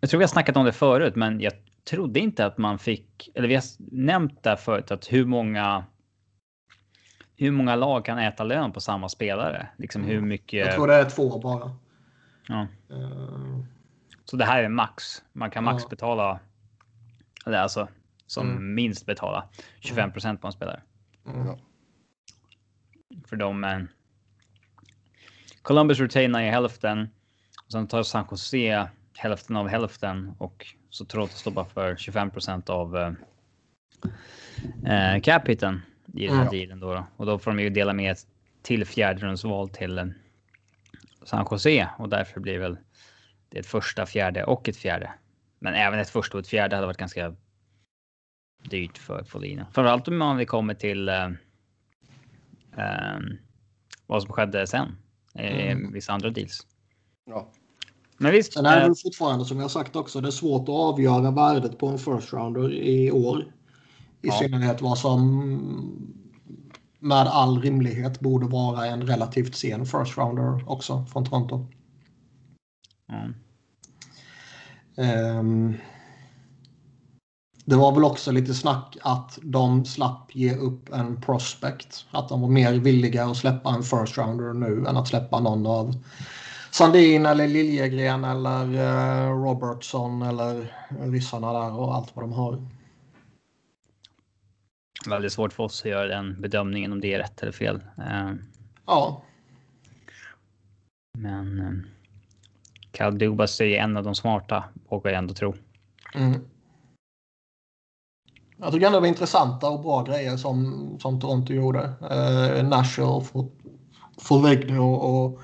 jag 0.00 0.10
tror 0.10 0.18
vi 0.18 0.24
har 0.24 0.28
snackat 0.28 0.56
om 0.56 0.64
det 0.64 0.72
förut, 0.72 1.16
men 1.16 1.40
jag 1.40 1.52
trodde 1.90 2.20
inte 2.20 2.46
att 2.46 2.58
man 2.58 2.78
fick, 2.78 3.30
eller 3.34 3.48
vi 3.48 3.54
har 3.54 3.64
nämnt 3.78 4.42
det 4.42 4.56
förut, 4.56 4.90
att 4.90 5.12
hur 5.12 5.24
många 5.24 5.84
hur 7.36 7.50
många 7.50 7.76
lag 7.76 8.04
kan 8.04 8.18
äta 8.18 8.44
lön 8.44 8.72
på 8.72 8.80
samma 8.80 9.08
spelare? 9.08 9.68
Liksom 9.76 10.04
hur 10.04 10.20
mycket? 10.20 10.66
Jag 10.66 10.74
tror 10.74 10.86
det 10.86 10.94
är 10.94 11.10
två 11.10 11.38
bara. 11.38 11.76
Ja. 12.48 12.66
Uh, 12.92 13.58
Så 14.24 14.36
det 14.36 14.44
här 14.44 14.62
är 14.62 14.68
max. 14.68 15.22
Man 15.32 15.50
kan 15.50 15.64
max 15.64 15.82
Ja. 15.82 15.88
betala. 15.88 16.40
Eller 17.46 17.58
alltså 17.58 17.88
som 18.26 18.50
Mm. 18.50 18.74
minst 18.74 19.06
betala 19.06 19.48
25% 19.80 20.36
på 20.40 20.46
en 20.46 20.52
spelare. 20.52 20.82
mm. 21.26 21.56
För 23.26 23.36
de. 23.36 23.88
Columbus 25.62 26.00
retainar 26.00 26.42
i 26.42 26.50
hälften. 26.50 27.08
Och 27.66 27.72
sen 27.72 27.86
tar 27.86 28.02
San 28.02 28.26
Jose 28.30 28.88
hälften 29.18 29.56
av 29.56 29.68
hälften 29.68 30.32
och 30.38 30.66
så 30.90 31.04
Toronto 31.04 31.32
står 31.34 31.50
bara 31.50 31.64
för 31.64 31.94
25% 31.94 32.70
av 32.70 32.96
eh, 32.96 33.12
eh, 35.14 35.20
cap 35.20 35.48
hiten 35.48 35.82
i 36.14 36.26
den 36.26 36.36
här 36.36 36.42
Mm. 36.42 36.52
dealen 36.58 36.80
då, 36.80 36.94
då. 36.94 37.06
Och 37.16 37.26
då 37.26 37.38
får 37.38 37.50
de 37.50 37.62
ju 37.62 37.70
dela 37.70 37.92
med 37.92 38.12
ett 38.12 38.26
till 38.62 38.84
fjärderumsval 38.84 39.68
till 39.68 39.98
eh, 39.98 40.06
San 41.24 41.46
Jose 41.50 41.88
och 41.98 42.08
därför 42.08 42.40
blir 42.40 42.58
väl 42.58 42.76
det 43.48 43.58
ett 43.58 43.66
första, 43.66 44.06
fjärde 44.06 44.44
och 44.44 44.68
ett 44.68 44.76
fjärde. 44.76 45.12
Men 45.58 45.74
även 45.74 45.98
ett 45.98 46.10
första 46.10 46.36
och 46.38 46.40
ett 46.40 46.48
fjärde 46.48 46.76
hade 46.76 46.86
varit 46.86 46.96
ganska 46.98 47.34
dyrt 48.62 48.98
för 48.98 49.24
Folino. 49.24 49.64
Framförallt 49.72 50.08
om 50.08 50.16
man 50.18 50.46
kommer 50.46 50.74
till 50.74 51.08
eh, 51.08 51.24
eh, 52.76 53.18
vad 54.06 54.22
som 54.22 54.32
skedde 54.32 54.66
sen. 54.66 54.96
Eh, 55.38 55.70
Mm. 55.72 55.92
Vissa 55.92 56.12
andra 56.12 56.30
deals. 56.30 56.66
Ja. 57.26 57.48
Men 58.18 58.32
visst. 58.32 58.52
Sen 58.52 58.66
är 58.66 58.76
det 58.76 58.82
eh, 58.82 58.86
väl 58.88 58.96
fortfarande 58.96 59.44
som 59.44 59.60
jag 59.60 59.70
sagt 59.70 59.96
också, 59.96 60.20
det 60.20 60.28
är 60.28 60.30
svårt 60.30 60.62
att 60.62 60.68
avgöra 60.74 61.30
värdet 61.30 61.78
på 61.78 61.86
en 61.88 61.98
first 61.98 62.32
rounder 62.32 62.72
i 62.74 63.10
år. 63.10 63.40
I 64.22 64.28
Ja. 64.28 64.38
synnerhet 64.38 64.82
vad 64.82 64.98
som 64.98 65.24
med 66.98 67.26
all 67.26 67.62
rimlighet 67.62 68.20
borde 68.20 68.46
vara 68.46 68.86
en 68.86 69.06
relativt 69.06 69.54
sen 69.56 69.86
first 69.86 70.18
rounder 70.18 70.70
också 70.70 71.06
från 71.12 71.24
Toronto. 71.24 71.66
ja. 73.06 73.28
Ehm, 75.04 75.74
det 77.68 77.76
var 77.76 77.92
väl 77.92 78.04
också 78.04 78.32
lite 78.32 78.54
snack 78.54 78.96
att 79.02 79.38
de 79.42 79.84
slapp 79.84 80.34
ge 80.34 80.54
upp 80.54 80.92
en 80.92 81.20
prospect. 81.20 82.06
Att 82.10 82.28
de 82.28 82.40
var 82.40 82.48
mer 82.48 82.72
villiga 82.72 83.24
att 83.24 83.36
släppa 83.36 83.70
en 83.70 83.82
first 83.82 84.18
rounder 84.18 84.52
nu 84.52 84.86
än 84.88 84.96
att 84.96 85.08
släppa 85.08 85.40
någon 85.40 85.66
av 85.66 85.94
Sandin 86.70 87.26
eller 87.26 87.48
Liljegren 87.48 88.24
eller 88.24 88.74
eh, 88.74 89.32
Robertson 89.32 90.22
eller 90.22 90.72
ryssarna 91.00 91.52
där 91.52 91.78
och 91.78 91.94
allt 91.94 92.16
vad 92.16 92.24
de 92.24 92.32
har. 92.32 92.66
Väldigt 95.08 95.32
svårt 95.32 95.52
för 95.52 95.62
oss 95.62 95.80
att 95.80 95.90
göra 95.90 96.06
den 96.06 96.40
bedömningen 96.40 96.92
om 96.92 97.00
det 97.00 97.14
är 97.14 97.18
rätt 97.18 97.42
eller 97.42 97.52
fel. 97.52 97.82
Eh, 97.98 98.32
Ja, 98.86 99.22
Men 101.18 101.58
eh, 101.60 101.72
Cal 102.90 103.18
Dubas 103.18 103.60
är 103.60 103.64
en 103.64 103.96
av 103.96 104.04
de 104.04 104.14
smarta, 104.14 104.64
vågar 104.88 105.10
jag 105.10 105.18
ändå 105.18 105.34
tro. 105.34 105.54
Mm. 106.14 106.40
Jag 108.60 108.72
tycker 108.72 108.86
ändå 108.86 108.96
det 108.96 109.00
var 109.00 109.08
intressanta 109.08 109.70
och 109.70 109.82
bra 109.82 110.02
grejer 110.02 110.36
som, 110.36 110.88
som 111.00 111.20
Toronto 111.20 111.52
gjorde. 111.52 111.92
Eh, 112.10 112.68
Nashville, 112.68 113.22
Foligno 114.18 114.94
och 114.94 115.40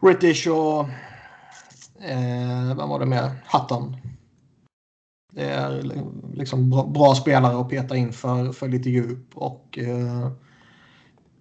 British 0.00 0.48
och 0.48 0.80
eh, 2.04 2.76
vem 2.76 2.88
var 2.88 2.98
det 2.98 3.06
mer? 3.06 3.30
Hutton. 3.52 3.96
Det 5.32 5.44
är 5.44 5.92
liksom 6.34 6.70
bra, 6.70 6.86
bra 6.86 7.14
spelare 7.14 7.60
att 7.60 7.68
peta 7.68 7.96
in 7.96 8.12
för, 8.12 8.52
för 8.52 8.68
lite 8.68 8.90
djup 8.90 9.26
och 9.34 9.78
eh, 9.78 10.30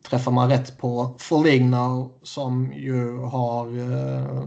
träffar 0.09 0.31
man 0.31 0.49
rätt 0.49 0.77
på 0.77 1.15
Foligno 1.17 2.11
som 2.23 2.73
ju 2.73 3.17
har 3.17 3.67
eh, 3.77 4.43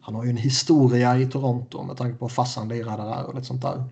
han 0.00 0.14
har 0.14 0.24
ju 0.24 0.30
en 0.30 0.36
historia 0.36 1.18
i 1.18 1.26
Toronto 1.26 1.82
med 1.82 1.96
tanke 1.96 2.18
på 2.18 2.28
farsan 2.28 2.68
lirade 2.68 3.02
där 3.02 3.24
och 3.24 3.34
lite 3.34 3.46
sånt 3.46 3.62
där. 3.62 3.84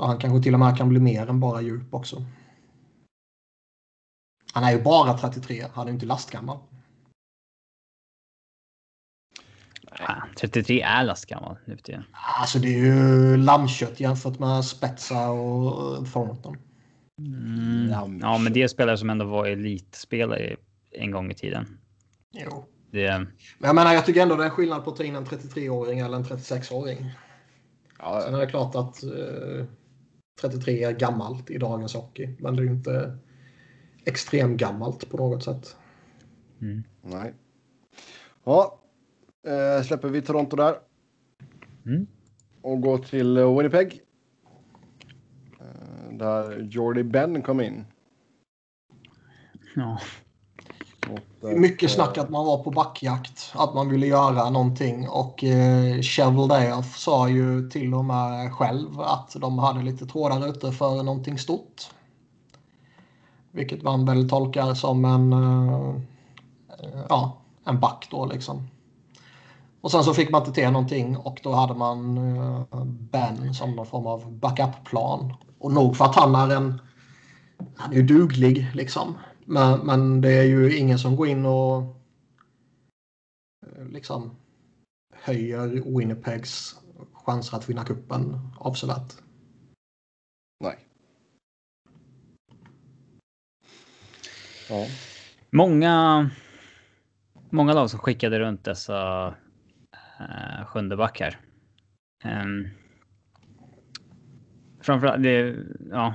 Så 0.00 0.06
han 0.06 0.18
kanske 0.18 0.42
till 0.42 0.54
och 0.54 0.60
med 0.60 0.76
kan 0.76 0.88
bli 0.88 1.00
mer 1.00 1.26
än 1.26 1.40
bara 1.40 1.60
djup 1.60 1.94
också. 1.94 2.24
Han 4.52 4.64
är 4.64 4.72
ju 4.72 4.82
bara 4.82 5.18
33, 5.18 5.64
han 5.74 5.86
är 5.86 5.90
ju 5.90 5.94
inte 5.94 6.06
lastgammal. 6.06 6.58
Ah, 9.90 10.22
33 10.36 10.80
är 10.80 11.04
lastgammal 11.04 11.56
nu 11.64 11.76
för 11.76 11.82
tiden. 11.82 12.04
Alltså 12.40 12.58
det 12.58 12.68
är 12.68 12.78
ju 12.78 13.36
lammkött 13.36 14.00
jämfört 14.00 14.38
med 14.38 14.64
Spetsa 14.64 15.30
och 15.30 16.06
Thornton. 16.12 16.56
Mm. 17.18 18.20
Ja, 18.20 18.38
men 18.38 18.52
det 18.52 18.62
är 18.62 18.68
spelare 18.68 18.98
som 18.98 19.10
ändå 19.10 19.24
var 19.24 19.46
elitspelare 19.46 20.56
en 20.90 21.10
gång 21.10 21.30
i 21.30 21.34
tiden. 21.34 21.78
Jo. 22.32 22.64
Det, 22.90 23.18
Men 23.18 23.68
jag 23.68 23.74
menar, 23.74 23.92
jag 23.92 24.06
tycker 24.06 24.22
ändå 24.22 24.36
det 24.36 24.44
är 24.44 24.50
skillnad 24.50 24.84
på 24.84 24.90
att 24.90 24.96
ta 24.96 25.04
in 25.04 25.16
en 25.16 25.26
33-åring 25.26 25.98
eller 25.98 26.16
en 26.16 26.24
36-åring. 26.24 27.10
Ja, 27.98 28.20
Sen 28.24 28.34
är 28.34 28.38
det 28.38 28.46
klart 28.46 28.74
att 28.74 29.02
eh, 29.02 29.66
33 30.40 30.84
är 30.84 30.92
gammalt 30.92 31.50
i 31.50 31.58
dagens 31.58 31.94
hockey. 31.94 32.36
Men 32.38 32.56
det 32.56 32.62
är 32.62 32.64
ju 32.64 32.70
inte 32.70 33.18
extremt 34.04 34.60
gammalt 34.60 35.10
på 35.10 35.16
något 35.16 35.44
sätt. 35.44 35.76
nej. 37.02 37.34
Ja, 38.44 38.80
eh, 39.46 39.82
släpper 39.82 40.08
vi 40.08 40.22
Toronto 40.22 40.56
där. 40.56 40.74
Mm. 41.86 42.06
Och 42.62 42.80
går 42.80 42.98
till 42.98 43.36
eh, 43.36 43.56
Winnipeg. 43.56 44.00
Eh, 45.60 46.12
där 46.12 46.60
Jordy 46.60 47.02
Ben 47.02 47.42
kom 47.42 47.60
in. 47.60 47.84
ja. 49.76 50.00
Mycket 51.40 51.90
snack 51.90 52.18
att 52.18 52.30
man 52.30 52.46
var 52.46 52.58
på 52.58 52.70
backjakt. 52.70 53.52
Att 53.54 53.74
man 53.74 53.88
ville 53.88 54.06
göra 54.06 54.50
någonting. 54.50 55.08
Och 55.08 55.44
eh, 55.44 56.00
Cheveldayoff 56.00 56.96
sa 56.98 57.28
ju 57.28 57.70
till 57.70 57.94
och 57.94 58.04
med 58.04 58.52
själv 58.52 59.00
att 59.00 59.36
de 59.40 59.58
hade 59.58 59.82
lite 59.82 60.06
trådar 60.06 60.48
ute 60.48 60.72
för 60.72 61.02
någonting 61.02 61.38
stort. 61.38 61.90
Vilket 63.52 63.82
man 63.82 64.06
väl 64.06 64.28
tolkar 64.28 64.74
som 64.74 65.04
en, 65.04 65.32
eh, 65.32 65.94
ja, 67.08 67.36
en 67.64 67.80
back 67.80 68.08
då 68.10 68.26
liksom. 68.26 68.68
Och 69.80 69.90
sen 69.90 70.04
så 70.04 70.14
fick 70.14 70.30
man 70.30 70.42
inte 70.42 70.52
till 70.52 70.70
någonting 70.70 71.16
och 71.16 71.40
då 71.42 71.52
hade 71.52 71.74
man 71.74 72.18
eh, 72.18 72.84
Ben 72.84 73.54
som 73.54 73.76
någon 73.76 73.86
form 73.86 74.06
av 74.06 74.32
backup-plan. 74.32 75.34
Och 75.58 75.72
nog 75.72 75.96
för 75.96 76.04
att 76.04 76.14
han 76.14 76.34
är 76.34 76.56
en... 76.56 76.80
Han 77.76 77.92
är 77.92 77.96
ju 77.96 78.02
duglig 78.02 78.66
liksom. 78.74 79.14
Men, 79.50 79.86
men 79.86 80.20
det 80.20 80.32
är 80.32 80.44
ju 80.44 80.76
ingen 80.76 80.98
som 80.98 81.16
går 81.16 81.26
in 81.26 81.46
och 81.46 81.82
eh, 83.66 83.88
liksom 83.88 84.36
höjer 85.12 85.68
Winnipegs 85.98 86.80
chanser 87.12 87.56
att 87.56 87.68
vinna 87.68 87.84
kuppen 87.84 88.38
avsevärt. 88.58 89.14
Nej. 90.64 90.78
Ja. 94.68 94.86
Många, 95.50 96.30
många 97.50 97.72
lag 97.72 97.90
som 97.90 97.98
skickade 97.98 98.38
runt 98.38 98.64
dessa 98.64 99.28
uh, 100.20 100.64
sjunde 100.66 100.96
backar. 100.96 101.40
Um, 102.24 102.68
framförallt, 104.80 105.22
det, 105.22 105.56
ja. 105.90 106.14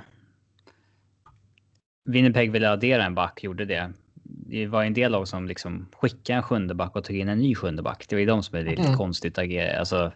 Winnipeg 2.05 2.51
ville 2.51 2.69
addera 2.69 3.05
en 3.05 3.15
back, 3.15 3.43
gjorde 3.43 3.65
det. 3.65 3.93
Det 4.24 4.67
var 4.67 4.83
en 4.83 4.93
del 4.93 5.12
lag 5.12 5.27
som 5.27 5.47
liksom 5.47 5.88
skickade 5.93 6.38
en 6.38 6.43
sjunde 6.43 6.74
back 6.75 6.95
och 6.95 7.03
tog 7.03 7.15
in 7.15 7.29
en 7.29 7.39
ny 7.39 7.55
sjunde 7.55 7.81
back. 7.81 8.05
Det 8.09 8.15
var 8.15 8.19
ju 8.19 8.25
de 8.25 8.43
som 8.43 8.57
är 8.57 8.63
lite 8.63 8.81
Mm. 8.81 8.97
konstigt 8.97 9.38
agerat. 9.38 9.79
Alltså. 9.79 10.12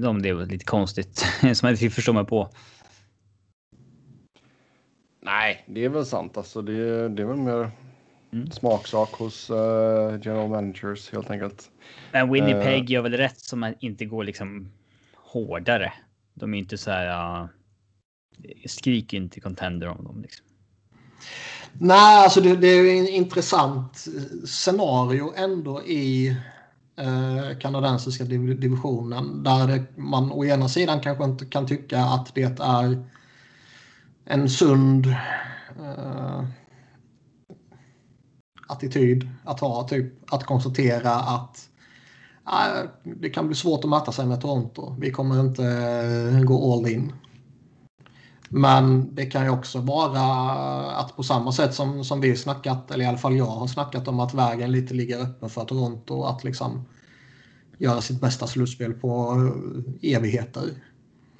De 0.00 0.22
det 0.22 0.32
var 0.32 0.46
lite 0.46 0.64
konstigt 0.64 1.16
som 1.54 1.68
jag 1.68 1.72
inte 1.72 1.90
förstår 1.90 2.12
mig 2.12 2.24
på. 2.26 2.48
Nej, 5.20 5.64
det 5.66 5.84
är 5.84 5.88
väl 5.88 6.06
sant. 6.06 6.36
Alltså, 6.36 6.62
det, 6.62 7.08
det 7.08 7.22
är 7.22 7.26
väl 7.26 7.36
mer 7.36 7.70
Mm. 8.32 8.50
smaksak 8.50 9.08
hos 9.12 9.50
eh, 9.50 10.20
general 10.22 10.48
managers 10.48 11.12
helt 11.12 11.30
enkelt. 11.30 11.70
Men 12.12 12.32
Winnipeg 12.32 12.90
gör 12.90 13.02
väl 13.02 13.12
rätt 13.16 13.38
som 13.40 13.62
att 13.62 13.82
inte 13.82 14.04
går 14.04 14.24
liksom 14.24 14.72
hårdare. 15.14 15.92
De 16.34 16.54
är 16.54 16.58
inte 16.58 16.78
så 16.78 16.90
här. 16.90 17.40
Uh, 17.42 17.48
Skrik 18.66 19.12
inte 19.12 19.40
contender 19.40 19.88
om 19.88 20.04
dem 20.04 20.22
liksom. 20.22 20.46
Nej, 21.72 22.24
alltså 22.24 22.40
det, 22.40 22.56
det 22.56 22.66
är 22.66 22.82
ju 22.82 22.98
en 22.98 23.08
intressant 23.08 24.06
eh, 24.16 24.46
scenario 24.46 25.32
ändå 25.36 25.82
i 25.82 26.36
eh, 26.96 27.58
kanadensiska 27.60 28.24
div 28.24 28.60
divisionen. 28.60 29.42
Där 29.42 29.66
det, 29.66 29.84
man 29.96 30.32
å 30.32 30.44
ena 30.44 30.68
sidan 30.68 31.00
kanske 31.00 31.24
inte 31.24 31.46
kan 31.46 31.66
tycka 31.66 32.00
att 32.00 32.34
det 32.34 32.60
är 32.60 33.04
en 34.24 34.48
sund 34.48 35.06
eh, 35.80 36.44
attityd 38.68 39.28
att 39.44 39.60
ha. 39.60 39.88
Typ 39.88 40.32
att 40.32 40.44
konstatera 40.44 41.12
att 41.14 41.68
eh, 42.46 42.88
det 43.04 43.30
kan 43.30 43.46
bli 43.46 43.56
svårt 43.56 43.84
att 43.84 43.90
mäta 43.90 44.12
sig 44.12 44.26
med 44.26 44.40
Toronto. 44.40 44.96
Vi 44.98 45.10
kommer 45.10 45.40
inte 45.40 46.42
gå 46.44 46.72
all 46.72 46.88
in. 46.88 47.12
Men 48.54 49.14
det 49.14 49.26
kan 49.26 49.44
ju 49.44 49.50
också 49.50 49.78
vara 49.80 50.20
att 50.96 51.16
på 51.16 51.22
samma 51.22 51.52
sätt 51.52 51.74
som, 51.74 52.04
som 52.04 52.20
vi 52.20 52.36
snackat, 52.36 52.90
eller 52.90 53.04
i 53.04 53.08
alla 53.08 53.18
fall 53.18 53.36
jag 53.36 53.46
har 53.46 53.66
snackat 53.66 54.08
om 54.08 54.20
att 54.20 54.34
vägen 54.34 54.72
lite 54.72 54.94
ligger 54.94 55.22
öppen 55.22 55.50
för 55.50 55.64
Toronto 55.64 56.22
att 56.22 56.44
liksom 56.44 56.84
göra 57.78 58.00
sitt 58.00 58.20
bästa 58.20 58.46
slutspel 58.46 58.92
på 58.92 59.36
evigheter. 60.02 60.70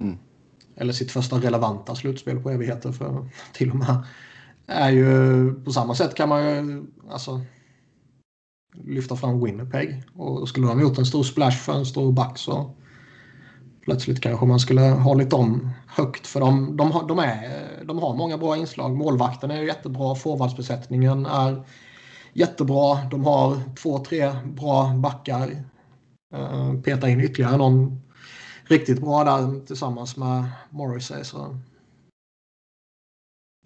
Mm. 0.01 0.19
Eller 0.77 0.93
sitt 0.93 1.11
första 1.11 1.37
relevanta 1.37 1.95
slutspel 1.95 2.41
på 2.41 2.51
evigheter 2.51 2.93
för 2.93 3.29
till 3.53 3.71
och 3.71 3.77
med. 3.77 4.03
Är 4.67 4.91
ju 4.91 5.55
på 5.65 5.73
samma 5.73 5.95
sätt 5.95 6.15
kan 6.15 6.29
man 6.29 6.45
ju 6.45 6.85
alltså 7.11 7.41
lyfta 8.75 9.17
fram 9.17 9.45
Winnipeg. 9.45 10.03
Och 10.15 10.49
skulle 10.49 10.67
de 10.67 10.81
gjort 10.81 10.99
en 10.99 11.07
stor 11.07 11.23
splash 11.23 11.57
för 11.57 11.73
en 11.73 11.87
stor 11.87 12.13
back 12.13 12.39
så 12.39 12.75
plötsligt 13.85 14.21
kanske 14.21 14.47
man 14.47 14.61
skulle 14.61 14.81
hållit 14.81 15.31
dem 15.31 15.71
högt. 15.87 16.27
För 16.27 16.41
de, 16.41 16.77
de, 16.77 16.91
har, 16.91 17.09
de, 17.09 17.19
är, 17.19 17.85
de 17.85 17.99
har 17.99 18.17
många 18.17 18.39
bra 18.39 18.57
inslag. 18.57 18.97
Målvakten 18.97 19.51
är 19.51 19.63
jättebra. 19.63 20.15
Forwardsbesättningen 20.15 21.27
är 21.27 21.65
jättebra. 22.33 22.99
De 23.11 23.25
har 23.25 23.75
två, 23.83 23.99
tre 23.99 24.33
bra 24.45 24.95
backar. 24.97 25.65
Eh, 26.35 26.75
Peta 26.75 27.09
in 27.09 27.21
ytterligare 27.21 27.57
någon 27.57 28.01
riktigt 28.65 29.01
bra 29.01 29.25
där 29.25 29.67
tillsammans 29.67 30.17
med 30.17 30.45
Morrissey. 30.71 31.25
Så 31.25 31.59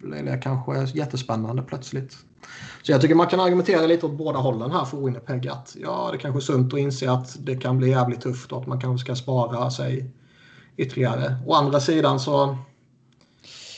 blir 0.03 0.23
det 0.23 0.37
kanske 0.37 0.85
jättespännande 0.97 1.61
plötsligt. 1.61 2.17
Så 2.83 2.91
jag 2.91 3.01
tycker 3.01 3.15
man 3.15 3.27
kan 3.27 3.39
argumentera 3.39 3.87
lite 3.87 4.05
åt 4.05 4.17
båda 4.17 4.39
hållen 4.39 4.71
här 4.71 4.85
för 4.85 4.97
Winnipeg. 4.97 5.47
Att 5.47 5.75
ja, 5.79 6.09
det 6.11 6.17
kanske 6.17 6.39
är 6.39 6.41
sunt 6.41 6.73
att 6.73 6.79
inse 6.79 7.11
att 7.11 7.45
det 7.45 7.55
kan 7.55 7.77
bli 7.77 7.89
jävligt 7.89 8.21
tufft 8.21 8.51
och 8.51 8.61
att 8.61 8.67
man 8.67 8.81
kanske 8.81 9.05
ska 9.05 9.15
spara 9.15 9.71
sig 9.71 10.11
ytterligare. 10.77 11.35
Å 11.45 11.53
andra 11.53 11.79
sidan 11.79 12.19
så 12.19 12.57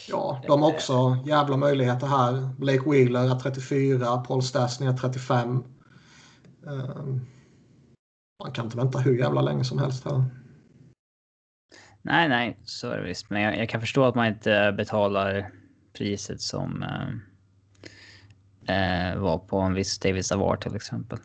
Ja, 0.09 0.41
de 0.47 0.61
har 0.61 0.69
också 0.69 1.17
jävla 1.25 1.57
möjligheter 1.57 2.07
här. 2.07 2.49
Blake 2.57 2.89
Wheeler 2.89 3.35
är 3.35 3.39
34, 3.39 4.17
Paul 4.17 4.43
Stastny 4.43 4.87
är 4.87 4.93
35. 4.93 5.63
Ehm, 6.67 7.25
man 8.43 8.51
kan 8.53 8.65
inte 8.65 8.77
vänta 8.77 8.99
hur 8.99 9.17
jävla 9.17 9.41
länge 9.41 9.63
som 9.63 9.79
helst 9.79 10.05
här. 10.05 10.25
Nej, 12.01 12.29
nej, 12.29 12.59
så 12.63 12.89
är 12.89 12.97
det 12.97 13.07
visst. 13.07 13.29
Men 13.29 13.41
jag, 13.41 13.57
jag 13.57 13.69
kan 13.69 13.81
förstå 13.81 14.03
att 14.03 14.15
man 14.15 14.27
inte 14.27 14.73
betalar 14.77 15.51
priset 15.93 16.41
som 16.41 16.83
ehm, 16.83 17.21
eh, 18.69 19.19
var 19.19 19.37
på 19.37 19.57
en 19.57 19.73
viss 19.73 19.99
David 19.99 20.25
Savard 20.25 20.61
till 20.61 20.75
exempel. 20.75 21.19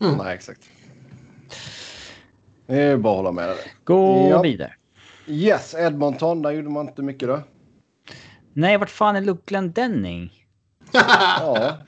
Mm. 0.00 0.16
Nej, 0.16 0.34
exakt. 0.34 0.60
Det 2.66 2.82
är 2.82 2.96
bara 2.96 3.12
att 3.12 3.16
hålla 3.16 3.32
med 3.32 3.48
dig. 3.48 3.58
Gå 3.84 4.28
ja. 4.30 4.42
vidare. 4.42 4.74
Yes, 5.26 5.74
Edmonton, 5.74 6.42
där 6.42 6.50
gjorde 6.50 6.68
man 6.68 6.88
inte 6.88 7.02
mycket 7.02 7.28
då. 7.28 7.42
Nej, 8.52 8.76
vart 8.76 8.90
fan 8.90 9.16
är 9.16 9.20
Luke 9.20 9.60
Denning? 9.60 10.46
ja. 10.92 11.78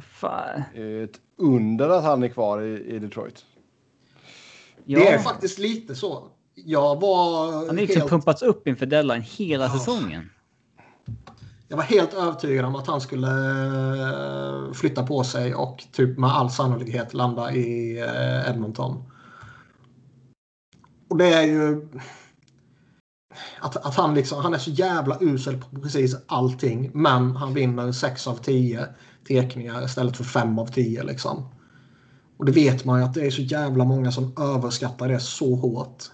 Fan. 0.00 0.62
Ett 0.74 1.20
under 1.38 1.88
att 1.88 2.04
han 2.04 2.22
är 2.22 2.28
kvar 2.28 2.62
i, 2.62 2.94
i 2.94 2.98
Detroit. 2.98 3.44
Ja. 4.84 4.98
Det 4.98 5.08
är 5.08 5.18
faktiskt 5.18 5.58
lite 5.58 5.94
så. 5.94 6.28
Jag 6.54 7.00
var... 7.00 7.52
Han 7.52 7.66
har 7.66 7.74
liksom 7.74 8.00
helt... 8.00 8.10
pumpats 8.10 8.42
upp 8.42 8.68
inför 8.68 8.86
deadline 8.86 9.22
hela 9.22 9.64
ja. 9.64 9.70
säsongen. 9.70 10.30
Jag 11.68 11.76
var 11.76 11.84
helt 11.84 12.14
övertygad 12.14 12.64
om 12.64 12.74
att 12.74 12.86
han 12.86 13.00
skulle 13.00 13.28
eh, 13.28 14.72
flytta 14.72 15.06
på 15.06 15.24
sig 15.24 15.54
och 15.54 15.84
typ 15.92 16.18
med 16.18 16.30
all 16.30 16.50
sannolikhet 16.50 17.14
landa 17.14 17.52
i 17.52 17.98
eh, 18.00 18.50
Edmonton. 18.50 19.04
Och 21.08 21.16
det 21.16 21.34
är 21.34 21.42
ju... 21.42 21.88
Att, 23.60 23.76
att 23.76 23.94
han, 23.94 24.14
liksom, 24.14 24.42
han 24.42 24.54
är 24.54 24.58
så 24.58 24.70
jävla 24.70 25.18
usel 25.20 25.62
på 25.62 25.80
precis 25.80 26.16
allting. 26.26 26.90
Men 26.94 27.36
han 27.36 27.54
vinner 27.54 27.92
6 27.92 28.26
av 28.26 28.36
10 28.36 28.88
tekningar 29.28 29.84
istället 29.84 30.16
för 30.16 30.24
5 30.24 30.58
av 30.58 30.66
10. 30.66 31.02
Liksom. 31.02 31.48
Och 32.36 32.44
det 32.44 32.52
vet 32.52 32.84
man 32.84 33.00
ju 33.00 33.04
att 33.04 33.14
det 33.14 33.26
är 33.26 33.30
så 33.30 33.42
jävla 33.42 33.84
många 33.84 34.12
som 34.12 34.32
överskattar 34.38 35.08
det 35.08 35.20
så 35.20 35.54
hårt. 35.54 36.04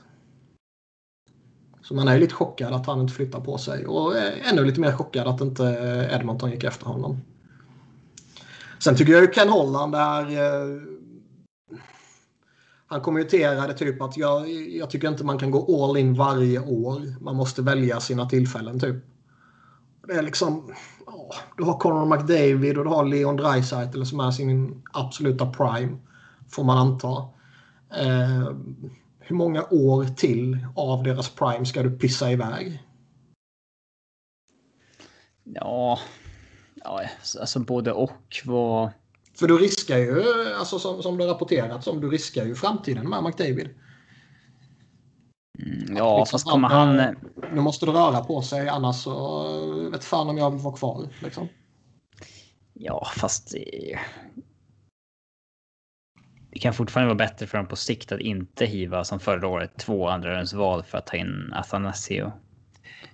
Så 1.92 1.96
man 1.96 2.08
är 2.08 2.18
lite 2.18 2.34
chockad 2.34 2.72
att 2.72 2.86
han 2.86 3.00
inte 3.00 3.14
flyttar 3.14 3.40
på 3.40 3.58
sig 3.58 3.86
och 3.86 4.16
eh, 4.16 4.50
ännu 4.50 4.64
lite 4.64 4.80
mer 4.80 4.92
chockad 4.92 5.26
att 5.26 5.40
inte 5.40 5.64
eh, 5.64 6.16
Edmonton 6.16 6.50
gick 6.50 6.64
efter 6.64 6.86
honom. 6.86 7.20
Sen 8.78 8.96
tycker 8.96 9.12
jag 9.12 9.22
ju 9.22 9.30
Ken 9.30 9.48
Holland 9.48 9.94
är... 9.94 10.22
Eh, 10.22 10.82
han 12.86 13.00
kommenterade 13.00 13.74
typ 13.74 14.02
att 14.02 14.16
jag, 14.16 14.50
jag 14.50 14.90
tycker 14.90 15.08
inte 15.08 15.24
man 15.24 15.38
kan 15.38 15.50
gå 15.50 15.84
all 15.84 15.96
in 15.96 16.14
varje 16.14 16.60
år. 16.60 17.22
Man 17.22 17.36
måste 17.36 17.62
välja 17.62 18.00
sina 18.00 18.28
tillfällen 18.28 18.80
typ. 18.80 18.96
Det 20.06 20.12
är 20.12 20.22
liksom... 20.22 20.72
Åh, 21.06 21.36
du 21.56 21.64
har 21.64 21.78
Conor 21.78 22.16
McDavid 22.16 22.78
och 22.78 22.84
du 22.84 22.90
har 22.90 23.04
Leon 23.04 23.36
Draisaitl 23.36 24.04
som 24.04 24.20
är 24.20 24.30
sin 24.30 24.82
absoluta 24.92 25.46
prime. 25.46 25.96
Får 26.50 26.64
man 26.64 26.78
anta. 26.78 27.28
Eh, 28.00 28.48
hur 29.22 29.36
många 29.36 29.66
år 29.70 30.04
till 30.04 30.66
av 30.76 31.02
deras 31.02 31.28
prime 31.28 31.66
ska 31.66 31.82
du 31.82 31.98
pissa 31.98 32.32
iväg? 32.32 32.82
Ja, 35.44 35.98
ja 36.74 37.02
alltså 37.40 37.60
både 37.60 37.92
och. 37.92 38.40
Vad... 38.44 38.90
För 39.34 39.48
du 39.48 39.58
riskar 39.58 39.98
ju, 39.98 40.24
alltså 40.58 40.78
som, 40.78 41.02
som 41.02 41.18
det 41.18 41.26
rapporterats 41.26 41.86
om, 41.86 42.00
du 42.00 42.10
riskar 42.10 42.44
ju 42.44 42.54
framtiden 42.54 43.08
med 43.08 43.24
McDavid. 43.24 43.68
Mm, 45.58 45.96
ja, 45.96 46.18
liksom, 46.18 46.32
fast 46.32 46.50
kommer 46.50 46.68
han... 46.68 47.16
Nu 47.52 47.60
måste 47.60 47.86
du 47.86 47.92
röra 47.92 48.24
på 48.24 48.42
sig 48.42 48.68
annars 48.68 48.96
så 48.96 49.90
vet 49.92 50.04
fan 50.04 50.28
om 50.28 50.38
jag 50.38 50.50
vill 50.50 50.60
vara 50.60 50.76
kvar. 50.76 51.08
Liksom. 51.22 51.48
Ja, 52.72 53.06
fast 53.16 53.54
det 56.52 56.58
kan 56.58 56.74
fortfarande 56.74 57.14
vara 57.14 57.28
bättre 57.28 57.46
för 57.46 57.58
dem 57.58 57.66
på 57.66 57.76
sikt 57.76 58.12
att 58.12 58.20
inte 58.20 58.66
hiva 58.66 59.04
som 59.04 59.20
förra 59.20 59.48
året 59.48 59.76
två 59.78 60.08
andra 60.08 60.44
val 60.54 60.82
för 60.82 60.98
att 60.98 61.06
ta 61.06 61.16
in 61.16 61.52
Athanasio. 61.54 62.32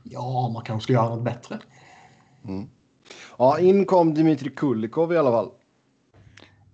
Ja, 0.03 0.51
man 0.55 0.65
kanske 0.65 0.85
ska 0.85 0.93
göra 0.93 1.09
något 1.09 1.25
bättre. 1.25 1.59
Mm. 2.45 2.69
Ja, 3.39 3.59
in 3.59 3.87
kom 3.87 4.15
Dimitri 4.15 4.51
Kulikov 4.51 5.13
i 5.13 5.17
alla 5.17 5.31
fall. 5.31 5.51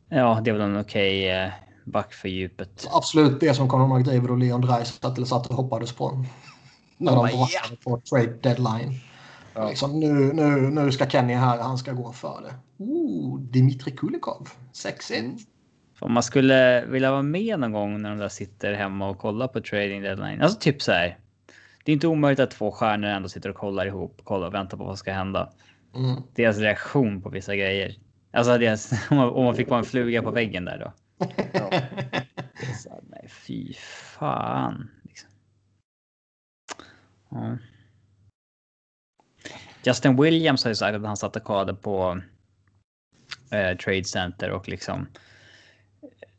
Ja, 0.08 0.40
det 0.44 0.50
är 0.50 0.52
väl 0.52 0.62
en 0.62 0.80
okej 0.80 1.20
okay, 1.20 1.44
eh, 1.44 1.52
back 1.84 2.12
för 2.12 2.28
djupet. 2.28 2.88
Absolut 2.92 3.40
det 3.40 3.54
som 3.54 3.68
Conor 3.68 3.98
McDavid 3.98 4.30
och 4.30 4.38
Leon 4.38 4.60
Draisaitl 4.60 5.24
satt 5.24 5.46
och 5.46 5.56
hoppades 5.56 5.92
på. 5.92 6.24
När 6.96 7.12
de 7.16 7.26
draftade 7.26 7.76
på 7.84 8.00
trade 8.00 8.38
deadline. 8.42 9.00
Ja. 9.54 9.68
Liksom, 9.68 10.00
nu, 10.00 10.32
nu, 10.32 10.70
nu 10.70 10.92
ska 10.92 11.06
Kenny 11.06 11.34
här, 11.34 11.58
han 11.58 11.78
ska 11.78 11.92
gå 11.92 12.12
för 12.12 12.42
det. 12.42 12.84
Ooh, 12.84 13.40
Dimitri 13.40 13.92
Kulikov, 13.92 14.48
sexigt. 14.72 15.53
Om 16.04 16.12
man 16.12 16.22
skulle 16.22 16.84
vilja 16.86 17.10
vara 17.10 17.22
med 17.22 17.58
någon 17.58 17.72
gång 17.72 18.02
när 18.02 18.10
de 18.10 18.18
där 18.18 18.28
sitter 18.28 18.74
hemma 18.74 19.08
och 19.08 19.18
kollar 19.18 19.48
på 19.48 19.60
trading 19.60 20.02
deadline. 20.02 20.42
Alltså 20.42 20.58
typ 20.60 20.82
så 20.82 20.92
här. 20.92 21.18
Det 21.84 21.92
är 21.92 21.94
inte 21.94 22.06
omöjligt 22.06 22.40
att 22.40 22.50
två 22.50 22.70
stjärnor 22.70 23.08
ändå 23.08 23.28
sitter 23.28 23.50
och 23.50 23.56
kollar 23.56 23.86
ihop, 23.86 24.20
kollar 24.24 24.46
och 24.46 24.54
väntar 24.54 24.78
på 24.78 24.84
vad 24.84 24.92
som 24.92 24.96
ska 24.96 25.12
hända. 25.12 25.52
Mm. 25.94 26.22
Deras 26.34 26.58
reaktion 26.58 27.22
på 27.22 27.28
vissa 27.28 27.56
grejer. 27.56 27.94
Alltså 28.32 28.58
deras, 28.58 28.92
om, 29.10 29.16
man, 29.16 29.28
om 29.28 29.44
man 29.44 29.54
fick 29.54 29.68
vara 29.68 29.78
en 29.78 29.84
fluga 29.84 30.22
på 30.22 30.30
väggen 30.30 30.64
där 30.64 30.78
då. 30.78 30.92
Ja. 31.52 31.70
Så, 32.82 33.00
nej, 33.10 33.28
fy 33.28 33.74
fan. 34.18 34.90
Liksom. 35.02 35.30
Ja. 37.30 37.58
Justin 39.84 40.22
Williams 40.22 40.64
har 40.64 40.70
ju 40.70 40.74
sagt 40.74 40.96
att 40.96 41.06
han 41.06 41.16
satt 41.16 41.36
och 41.36 41.44
kollade 41.44 41.74
på 41.74 42.20
eh, 43.50 43.76
Trade 43.76 44.04
Center 44.04 44.50
och 44.50 44.68
liksom 44.68 45.06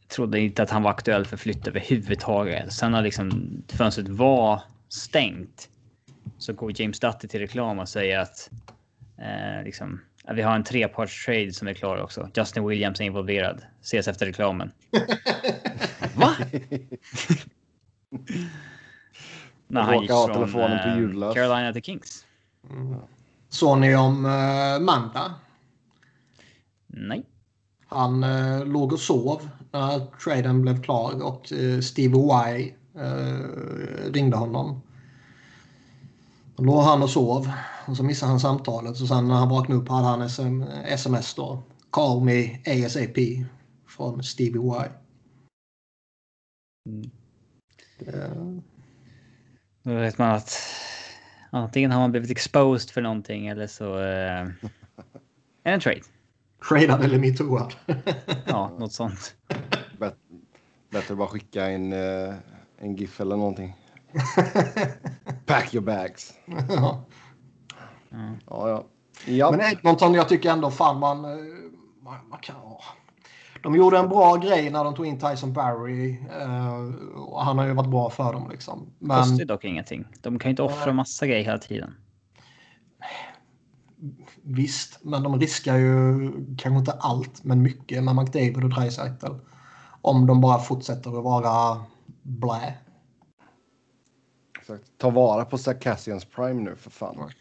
trodde 0.08 0.39
inte 0.39 0.63
att 0.63 0.70
han 0.70 0.84
var 0.84 0.91
aktuell 0.91 1.26
för 1.26 1.38
flytt 1.38 1.68
överhuvudtaget. 1.68 2.74
Sen 2.74 2.91
när 2.91 3.02
liksom 3.02 3.52
fönstret 3.68 4.10
var 4.10 4.62
stängt 4.89 5.70
så 6.38 6.54
går 6.54 6.82
James 6.82 7.00
Dutty 7.00 7.28
till 7.28 7.39
reklam 7.39 7.80
och 7.80 7.89
säger 7.89 8.20
att 8.20 8.50
eh, 9.18 9.63
liksom, 9.63 10.02
vi 10.34 10.41
har 10.41 10.56
en 10.56 10.63
treparts 10.63 11.26
trade 11.26 11.54
som 11.54 11.68
är 11.68 11.74
klar 11.74 12.02
också. 12.02 12.30
Justin 12.36 12.68
Williams 12.68 13.00
är 13.00 13.06
involverad. 13.06 13.62
Ses 13.82 14.08
efter 14.08 14.26
reklamen. 14.26 14.72
Va? 16.15 16.36
när 19.68 19.82
han 19.82 20.02
gick 20.02 20.12
från 20.52 20.72
eh, 20.72 21.34
Carolina 21.34 21.74
till 21.74 21.84
Kings. 21.84 22.26
Mm. 22.70 23.00
Såg 23.50 23.78
ni 23.78 23.96
om 23.96 24.26
uh, 24.26 24.80
Manta? 24.80 25.34
Nej. 26.88 27.26
Han 27.96 28.24
eh, 28.24 28.66
låg 28.66 28.94
och 28.94 29.00
sov 29.00 29.50
när 29.72 30.00
traden 30.24 30.62
blev 30.62 30.82
klar 30.84 31.24
och 31.24 31.52
eh, 31.54 31.80
Steve 31.80 32.18
Y 32.18 32.74
eh, 32.96 34.12
ringde 34.14 34.38
honom. 34.38 34.82
Då 36.56 36.64
låg 36.64 36.84
han 36.84 37.04
och 37.04 37.10
sov 37.10 37.52
och 37.88 37.98
så 37.98 38.04
missade 38.04 38.30
han 38.32 38.40
samtalet 38.40 39.02
och 39.02 39.08
sen 39.08 39.28
när 39.28 39.36
han 39.36 39.50
vaknade 39.50 39.82
upp 39.82 39.90
hade 39.90 40.08
han 40.08 40.30
SM, 40.30 40.62
sms 40.86 41.34
då. 41.34 41.64
Call 41.90 42.22
me 42.24 42.60
ASAP 42.86 43.18
från 43.88 44.24
Stevie 44.24 44.62
Y. 44.62 44.90
Mm. 46.90 47.10
Det- 48.00 48.62
Då 49.84 49.94
vet 49.96 50.18
man 50.18 50.30
att 50.36 50.58
antingen 51.52 51.92
har 51.92 52.00
man 52.00 52.12
blivit 52.12 52.32
exposed 52.32 52.90
för 52.90 53.02
någonting 53.02 53.48
eller 53.48 53.68
så 53.68 53.98
eh, 54.00 54.42
är 54.42 54.54
det 55.64 55.70
en 55.72 55.80
trade. 55.80 56.02
Tradad 56.69 57.04
eller 57.04 57.19
metooad. 57.19 57.73
Ja, 58.45 58.71
något 58.80 58.91
sånt. 58.93 59.36
Bet- 59.99 60.15
Bättre 60.91 61.15
bara 61.15 61.28
skicka 61.28 61.65
en, 61.69 61.93
eh, 61.93 62.34
en 62.78 62.95
GIF 62.95 63.21
eller 63.21 63.36
någonting. 63.36 63.75
Pack 65.45 65.73
your 65.73 65.86
bags. 65.86 66.34
ja. 66.45 66.56
Ja. 66.69 67.04
Ja, 68.49 68.69
ja. 68.69 68.84
ja. 69.25 69.51
Men 69.51 69.62
Edmonton, 69.62 70.13
jag 70.13 70.30
tycker 70.30 70.51
ändå 70.51 70.71
fan 70.71 70.99
man... 70.99 71.25
eh, 71.25 71.32
man, 72.04 72.15
man 72.30 72.39
kan, 72.39 72.56
ja. 72.63 72.82
De 73.63 73.75
gjorde 73.75 73.97
en 73.97 74.10
bra 74.10 74.36
grej 74.36 74.69
när 74.69 74.84
de 74.84 74.95
tog 74.95 75.06
in 75.06 75.19
Tyson 75.19 75.54
Barry. 75.54 76.19
eh, 76.41 76.75
och 77.15 77.41
han 77.45 77.58
har 77.58 77.65
ju 77.65 77.73
varit 77.73 77.89
bra 77.89 78.10
för 78.10 78.34
dem 78.34 78.49
liksom. 78.51 78.88
Men 78.99 79.17
Kostar 79.17 79.45
dock 79.45 79.63
ingenting. 79.65 80.06
De 80.21 80.39
kan 80.39 80.49
ju 80.49 80.51
inte 80.51 80.63
offra 80.63 80.93
massa 80.93 81.28
grejer 81.28 81.43
hela 81.45 81.58
tiden. 81.58 81.93
Visst, 84.46 85.00
men 85.04 85.24
de 85.24 85.40
riskar 85.40 85.78
ju 85.78 86.32
kanske 86.58 86.80
inte 86.80 86.92
allt, 86.92 87.44
men 87.44 87.62
mycket 87.62 88.04
med 88.04 88.16
McDavid 88.16 88.64
och 88.64 88.70
Dreisaitl. 88.70 89.34
Om 90.02 90.28
de 90.28 90.42
bara 90.42 90.60
fortsätter 90.60 91.18
att 91.18 91.24
vara 91.24 91.86
blä. 92.22 92.78
Exakt. 94.60 94.84
Ta 94.98 95.10
vara 95.10 95.46
på 95.46 95.58
Sarkassians 95.58 96.26
prime 96.26 96.62
nu 96.62 96.76
för 96.76 96.90
fan. 96.90 97.32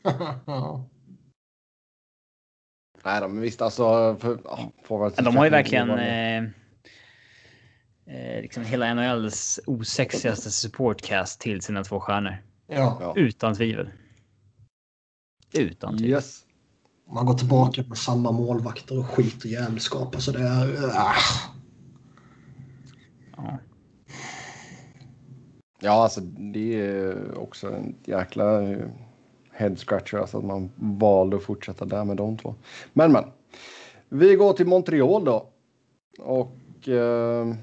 ja. 0.47 0.85
Nej 3.05 3.21
då, 3.21 3.29
men 3.29 3.41
visst 3.41 3.63
alltså. 3.63 4.17
För, 4.17 4.39
Men 5.17 5.25
de 5.25 5.37
har 5.37 5.45
ju 5.45 5.51
verkligen 5.51 5.91
eh, 5.91 6.43
eh, 8.07 8.43
liksom 8.43 8.65
hela 8.65 8.95
NHLs 8.95 9.61
osexigaste 9.67 10.51
supportcast 10.51 11.41
till 11.41 11.63
sina 11.63 11.85
två 11.85 12.01
stjärnor. 12.01 12.37
ja. 12.67 12.99
Ja. 13.01 13.13
Utan 13.17 13.55
tvivel. 13.55 13.91
Utan 15.55 15.99
tvivel. 15.99 16.11
Yes. 16.11 16.44
Man 17.15 17.27
går 17.27 17.35
tillbaka 17.35 17.85
med 17.89 17.99
samma 17.99 18.33
målvakter 18.33 18.99
och 18.99 19.07
skit 19.07 19.45
och 19.45 19.51
jävelskap. 19.51 20.15
Alltså 20.15 20.33
det 20.33 20.43
är... 20.43 20.85
Äh. 20.85 20.91
Ja. 23.37 23.59
Ja, 25.81 26.03
alltså 26.03 26.21
det 26.21 26.81
är 26.81 27.39
också 27.39 27.73
en 27.73 27.95
jäkla 28.05 28.63
eh, 28.63 28.87
head 29.53 29.77
scratcher 29.77 30.17
alltså 30.17 30.39
att 30.39 30.45
man 30.45 30.71
valde 30.77 31.37
att 31.37 31.43
fortsätta 31.43 31.85
där 31.85 32.05
med 32.05 32.17
de 32.17 32.37
två. 32.37 32.55
Men 32.93 33.13
men. 33.13 33.25
Vi 34.09 34.35
går 34.35 34.53
till 34.53 34.67
Montreal 34.67 35.25
då. 35.25 35.49
Och 36.19 36.89
eh, 36.89 37.55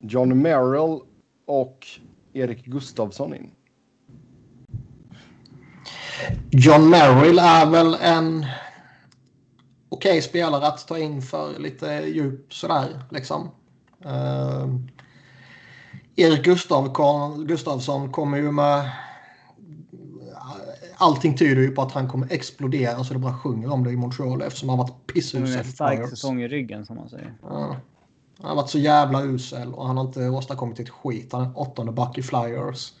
John 0.00 0.42
Merrill 0.42 1.00
och 1.46 1.86
Erik 2.32 2.64
Gustafsson 2.64 3.34
in. 3.34 3.50
John 6.54 6.90
Merrill 6.90 7.38
är 7.38 7.66
väl 7.66 7.96
en 8.00 8.46
okej 9.88 10.22
spelare 10.22 10.66
att 10.66 10.88
ta 10.88 10.98
in 10.98 11.22
för 11.22 11.58
lite 11.58 11.86
djup 11.86 12.54
sådär 12.54 13.02
liksom. 13.10 13.50
Uh, 14.06 14.76
Erik 16.16 16.44
Gustavsson, 16.44 17.46
Gustavsson 17.46 18.12
kommer 18.12 18.38
ju 18.38 18.52
med... 18.52 18.90
Allting 20.96 21.36
tyder 21.36 21.62
ju 21.62 21.70
på 21.70 21.82
att 21.82 21.92
han 21.92 22.08
kommer 22.08 22.32
explodera 22.32 23.04
så 23.04 23.14
det 23.14 23.20
bara 23.20 23.38
sjunger 23.38 23.72
om 23.72 23.84
det 23.84 23.90
i 23.90 23.96
Montreal 23.96 24.42
eftersom 24.42 24.68
han 24.68 24.78
har 24.78 24.86
varit 24.86 25.06
pissusel. 25.06 25.58
en 25.58 25.64
stark 25.64 26.10
säsong 26.10 26.42
i 26.42 26.48
ryggen 26.48 26.86
som 26.86 26.96
man 26.96 27.08
säger. 27.08 27.34
Ja. 27.42 27.76
Han 28.38 28.48
har 28.48 28.56
varit 28.56 28.70
så 28.70 28.78
jävla 28.78 29.22
usel 29.22 29.74
och 29.74 29.86
han 29.86 29.96
har 29.96 30.04
inte 30.04 30.28
åstadkommit 30.28 30.80
ett 30.80 30.88
skit. 30.88 31.32
Han 31.32 31.42
är 31.42 31.58
åttonde 31.58 31.92
back 31.92 32.18
i 32.18 32.22
Flyers. 32.22 32.92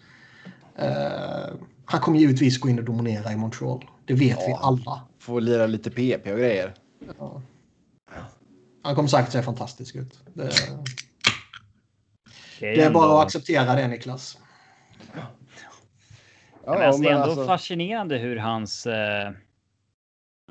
Eh, 0.76 1.54
han 1.92 2.00
kommer 2.00 2.18
givetvis 2.18 2.58
gå 2.60 2.68
in 2.68 2.78
och 2.78 2.84
dominera 2.84 3.32
i 3.32 3.36
Montreal. 3.36 3.84
Det 4.04 4.14
vet 4.14 4.38
vi 4.38 4.50
Ja. 4.50 4.58
alla. 4.62 5.08
Får 5.18 5.40
lira 5.40 5.66
lite 5.66 5.90
PP 5.90 6.32
och 6.32 6.38
grejer. 6.38 6.74
Ja. 7.18 7.42
Han 8.82 8.94
kommer 8.94 9.08
säkert 9.08 9.32
se 9.32 9.42
fantastisk 9.42 9.94
ut. 9.96 10.20
Det, 10.34 10.50
det 12.60 12.80
är 12.80 12.86
ändå- 12.86 13.00
bara 13.00 13.18
att 13.20 13.26
acceptera 13.26 13.74
det 13.74 13.88
Niklas. 13.88 14.38
Ja, 16.64 16.74
men 16.74 16.82
alltså, 16.82 17.02
det 17.02 17.08
är 17.08 17.12
ändå 17.12 17.24
alltså- 17.24 17.46
fascinerande 17.46 18.18
hur 18.18 18.36
hans... 18.36 18.86
Eh, 18.86 19.32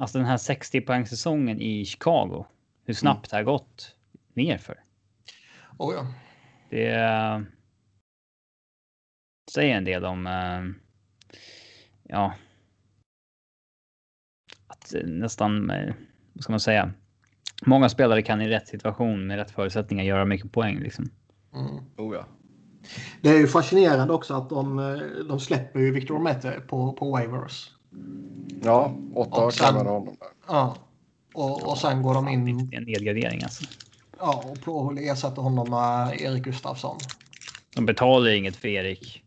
alltså 0.01 0.17
den 0.17 0.27
här 0.27 0.37
60 0.37 0.81
poäng 0.81 1.05
säsongen 1.07 1.61
i 1.61 1.85
Chicago. 1.85 2.45
Hur 2.85 2.93
snabbt 2.93 3.29
det 3.29 3.35
har 3.35 3.43
gått 3.43 3.95
nerför. 4.33 4.83
Oh, 5.77 5.93
ja. 5.95 6.13
Det 6.69 6.91
eh, 6.93 7.41
säger 9.51 9.75
en 9.77 9.83
del 9.85 10.05
om... 10.05 10.27
Eh, 10.27 10.90
ja. 12.11 12.33
Att 14.67 14.93
eh, 14.93 15.03
nästan... 15.03 15.69
Eh, 15.69 15.93
vad 16.33 16.43
ska 16.43 16.53
man 16.53 16.59
säga? 16.59 16.91
Många 17.65 17.89
spelare 17.89 18.21
kan 18.21 18.41
i 18.41 18.47
rätt 18.49 18.67
situation 18.67 19.27
med 19.27 19.37
rätt 19.37 19.51
förutsättningar 19.51 20.03
göra 20.03 20.25
mycket 20.25 20.51
poäng. 20.51 20.79
Liksom. 20.79 21.09
Mm. 21.53 21.75
Oh, 21.97 22.15
ja. 22.15 22.25
Det 23.21 23.29
är 23.29 23.37
ju 23.37 23.47
fascinerande 23.47 24.13
också 24.13 24.33
att 24.33 24.49
de, 24.49 24.79
eh, 24.79 25.25
de 25.27 25.39
släpper 25.39 25.79
ju 25.79 25.91
Victor 25.91 26.19
Mette 26.19 26.61
på, 26.67 26.93
på 26.93 27.11
waivers. 27.11 27.69
ja, 28.63 28.95
åtta 29.15 29.45
Och 29.45 29.53
sen- 29.53 29.75
honom 29.75 30.05
där. 30.05 30.15
Ja. 30.47 30.75
Och, 31.33 31.69
och 31.71 31.77
sen 31.77 32.01
går 32.01 32.13
de 32.13 32.25
Det 32.25 32.31
in 32.31 32.69
är 32.73 32.77
en 32.77 32.83
nedgradering 32.83 33.43
alltså. 33.43 33.63
ja, 34.19 34.43
och 34.51 34.61
på- 34.61 34.95
ersätter 34.99 35.41
honom 35.41 35.69
med 35.69 36.21
Erik 36.21 36.43
Gustafsson. 36.43 36.97
De 37.75 37.85
betalar 37.85 38.29
inget 38.29 38.55
för 38.55 38.67
Erik 38.67 39.23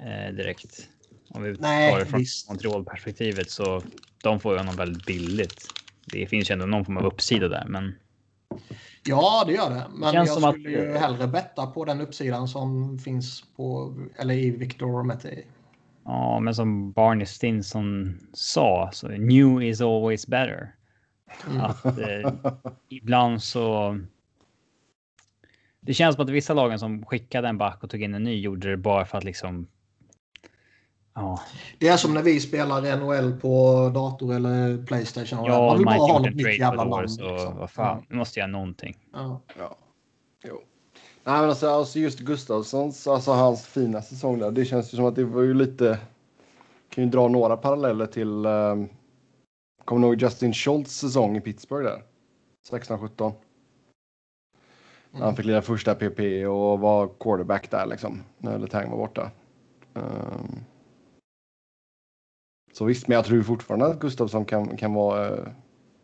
eh, 0.00 0.34
direkt. 0.34 0.88
Om 1.28 1.42
vi 1.42 1.56
Nej, 1.58 1.92
tar 1.92 1.98
det 1.98 2.06
från 2.06 2.20
visst. 2.20 2.48
Montreal-perspektivet 2.48 3.50
så 3.50 3.82
de 4.22 4.40
får 4.40 4.52
ju 4.52 4.58
honom 4.58 4.76
väldigt 4.76 5.06
billigt. 5.06 5.66
Det 6.12 6.26
finns 6.26 6.50
ju 6.50 6.52
ändå 6.52 6.66
någon 6.66 6.84
form 6.84 6.96
av 6.96 7.04
uppsida 7.06 7.48
där, 7.48 7.64
men 7.68 7.94
Ja, 9.04 9.44
det 9.46 9.52
gör 9.52 9.70
det. 9.70 9.86
Men 9.94 10.14
jag 10.14 10.28
som 10.28 10.44
att- 10.44 10.54
skulle 10.54 10.70
ju 10.70 10.92
hellre 10.96 11.26
betta 11.26 11.66
på 11.66 11.84
den 11.84 12.00
uppsidan 12.00 12.48
som 12.48 12.98
finns 12.98 13.44
på, 13.56 13.94
eller 14.18 14.34
i 14.34 14.50
Victor 14.50 15.02
Mette. 15.04 15.42
ja, 16.04 16.40
men 16.40 16.54
som 16.54 16.92
Barney 16.92 17.26
Stinson 17.26 18.18
sa 18.32 18.90
så 18.92 19.08
new 19.08 19.62
is 19.62 19.80
always 19.80 20.26
better. 20.26 20.74
Mm. 21.50 21.60
Att 21.60 21.84
eh, 21.98 22.32
ibland 22.88 23.42
så. 23.42 23.98
Det 25.80 25.94
känns 25.94 26.14
som 26.16 26.24
att 26.24 26.30
vissa 26.30 26.54
lagen 26.54 26.78
som 26.78 27.04
skickade 27.06 27.48
en 27.48 27.58
back 27.58 27.84
och 27.84 27.90
tog 27.90 28.02
in 28.02 28.14
en 28.14 28.22
ny 28.24 28.40
gjorde 28.40 28.70
det 28.70 28.76
bara 28.76 29.04
för 29.04 29.18
att 29.18 29.24
liksom. 29.24 29.66
Ja, 31.18 31.40
Det 31.78 31.88
är 31.88 31.96
som 31.96 32.14
när 32.14 32.22
vi 32.22 32.40
spelar 32.40 32.96
NHL 32.96 33.40
på 33.40 33.90
dator 33.94 34.34
eller 34.34 34.86
Playstation. 34.86 35.44
ja 35.44 35.66
man 35.66 35.76
vill 35.78 35.86
bara 35.86 35.96
ha 35.96 36.18
något 36.18 36.26
en 36.26 36.36
nytt 36.36 36.58
jävla 36.58 36.84
namn. 36.84 37.08
så 37.08 37.32
liksom. 37.32 37.56
vad 37.56 37.70
fan, 37.70 38.06
nu 38.08 38.16
måste 38.16 38.40
jag 38.40 38.50
någonting. 38.50 38.96
Ja. 39.12 39.40
Ja. 39.58 39.76
Jo. 40.44 40.60
Nej, 41.24 41.40
men 41.40 41.48
alltså, 41.48 41.68
alltså 41.68 41.98
just 41.98 42.18
Gustafssons, 42.18 43.06
alltså 43.06 43.32
hans 43.32 43.66
fina 43.66 44.02
säsong 44.02 44.38
där. 44.38 44.50
Det 44.50 44.64
känns 44.64 44.94
ju 44.94 44.96
som 44.96 45.06
att 45.06 45.14
det 45.14 45.24
var 45.24 45.42
ju 45.42 45.54
lite. 45.54 45.98
Kan 46.88 47.04
ju 47.04 47.10
dra 47.10 47.28
några 47.28 47.56
paralleller 47.56 48.06
till. 48.06 48.46
Um, 48.46 48.88
kommer 49.84 50.00
du 50.00 50.06
ihåg 50.06 50.22
Justin 50.22 50.52
Schultz 50.52 50.96
säsong 50.96 51.36
i 51.36 51.40
Pittsburgh 51.40 51.84
där? 51.84 52.02
16-17. 52.70 53.32
När 55.10 55.20
han 55.20 55.36
fick 55.36 55.46
lira 55.46 55.62
första 55.62 55.94
PP 55.94 56.46
och 56.46 56.80
var 56.80 57.08
quarterback 57.20 57.70
där 57.70 57.86
liksom. 57.86 58.22
När 58.38 58.58
Letang 58.58 58.90
var 58.90 58.98
borta. 58.98 59.30
Ehm. 59.94 60.64
Så 62.76 62.84
visst, 62.84 63.08
men 63.08 63.14
jag 63.14 63.24
tror 63.24 63.42
fortfarande 63.42 63.86
att 63.86 64.00
Gustafsson 64.00 64.44
kan, 64.44 64.76
kan 64.76 64.94
vara 64.94 65.28
eh, 65.28 65.44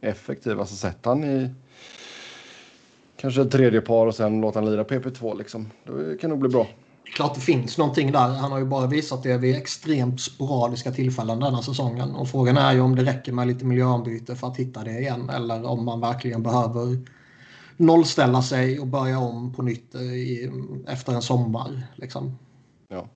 effektiv. 0.00 0.60
Alltså 0.60 0.76
sätt 0.76 0.98
han 1.02 1.24
i 1.24 1.50
kanske 3.16 3.42
ett 3.42 3.50
tredje 3.50 3.80
par 3.80 4.06
och 4.06 4.14
sen 4.14 4.40
låta 4.40 4.60
han 4.60 4.70
lira 4.70 4.84
PP2 4.84 5.38
liksom. 5.38 5.70
Det 5.84 6.20
kan 6.20 6.30
nog 6.30 6.38
bli 6.38 6.48
bra. 6.48 6.66
Det 7.04 7.10
är 7.10 7.12
klart 7.12 7.34
det 7.34 7.40
finns 7.40 7.78
någonting 7.78 8.12
där. 8.12 8.28
Han 8.28 8.52
har 8.52 8.58
ju 8.58 8.64
bara 8.64 8.86
visat 8.86 9.22
det 9.22 9.38
vid 9.38 9.56
extremt 9.56 10.20
sporadiska 10.20 10.92
tillfällen 10.92 11.40
denna 11.40 11.62
säsongen. 11.62 12.10
Och 12.10 12.28
frågan 12.28 12.56
är 12.56 12.72
ju 12.72 12.80
om 12.80 12.96
det 12.96 13.04
räcker 13.04 13.32
med 13.32 13.48
lite 13.48 13.64
miljöombyte 13.64 14.36
för 14.36 14.46
att 14.46 14.56
hitta 14.56 14.84
det 14.84 14.98
igen. 14.98 15.30
Eller 15.30 15.64
om 15.64 15.84
man 15.84 16.00
verkligen 16.00 16.42
behöver 16.42 16.98
nollställa 17.76 18.42
sig 18.42 18.80
och 18.80 18.86
börja 18.86 19.18
om 19.18 19.52
på 19.54 19.62
nytt 19.62 19.94
i, 19.94 20.50
efter 20.86 21.12
en 21.12 21.22
sommar. 21.22 21.82
Liksom. 21.96 22.38
Ja. 22.88 23.08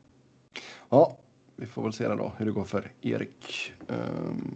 ja, 0.90 1.19
vi 1.57 1.66
får 1.66 1.83
väl 1.83 1.92
se 1.92 2.09
då 2.09 2.33
hur 2.38 2.47
det 2.47 2.53
går 2.53 2.64
för 2.64 2.92
Erik. 3.01 3.73
Ehm. 3.88 4.55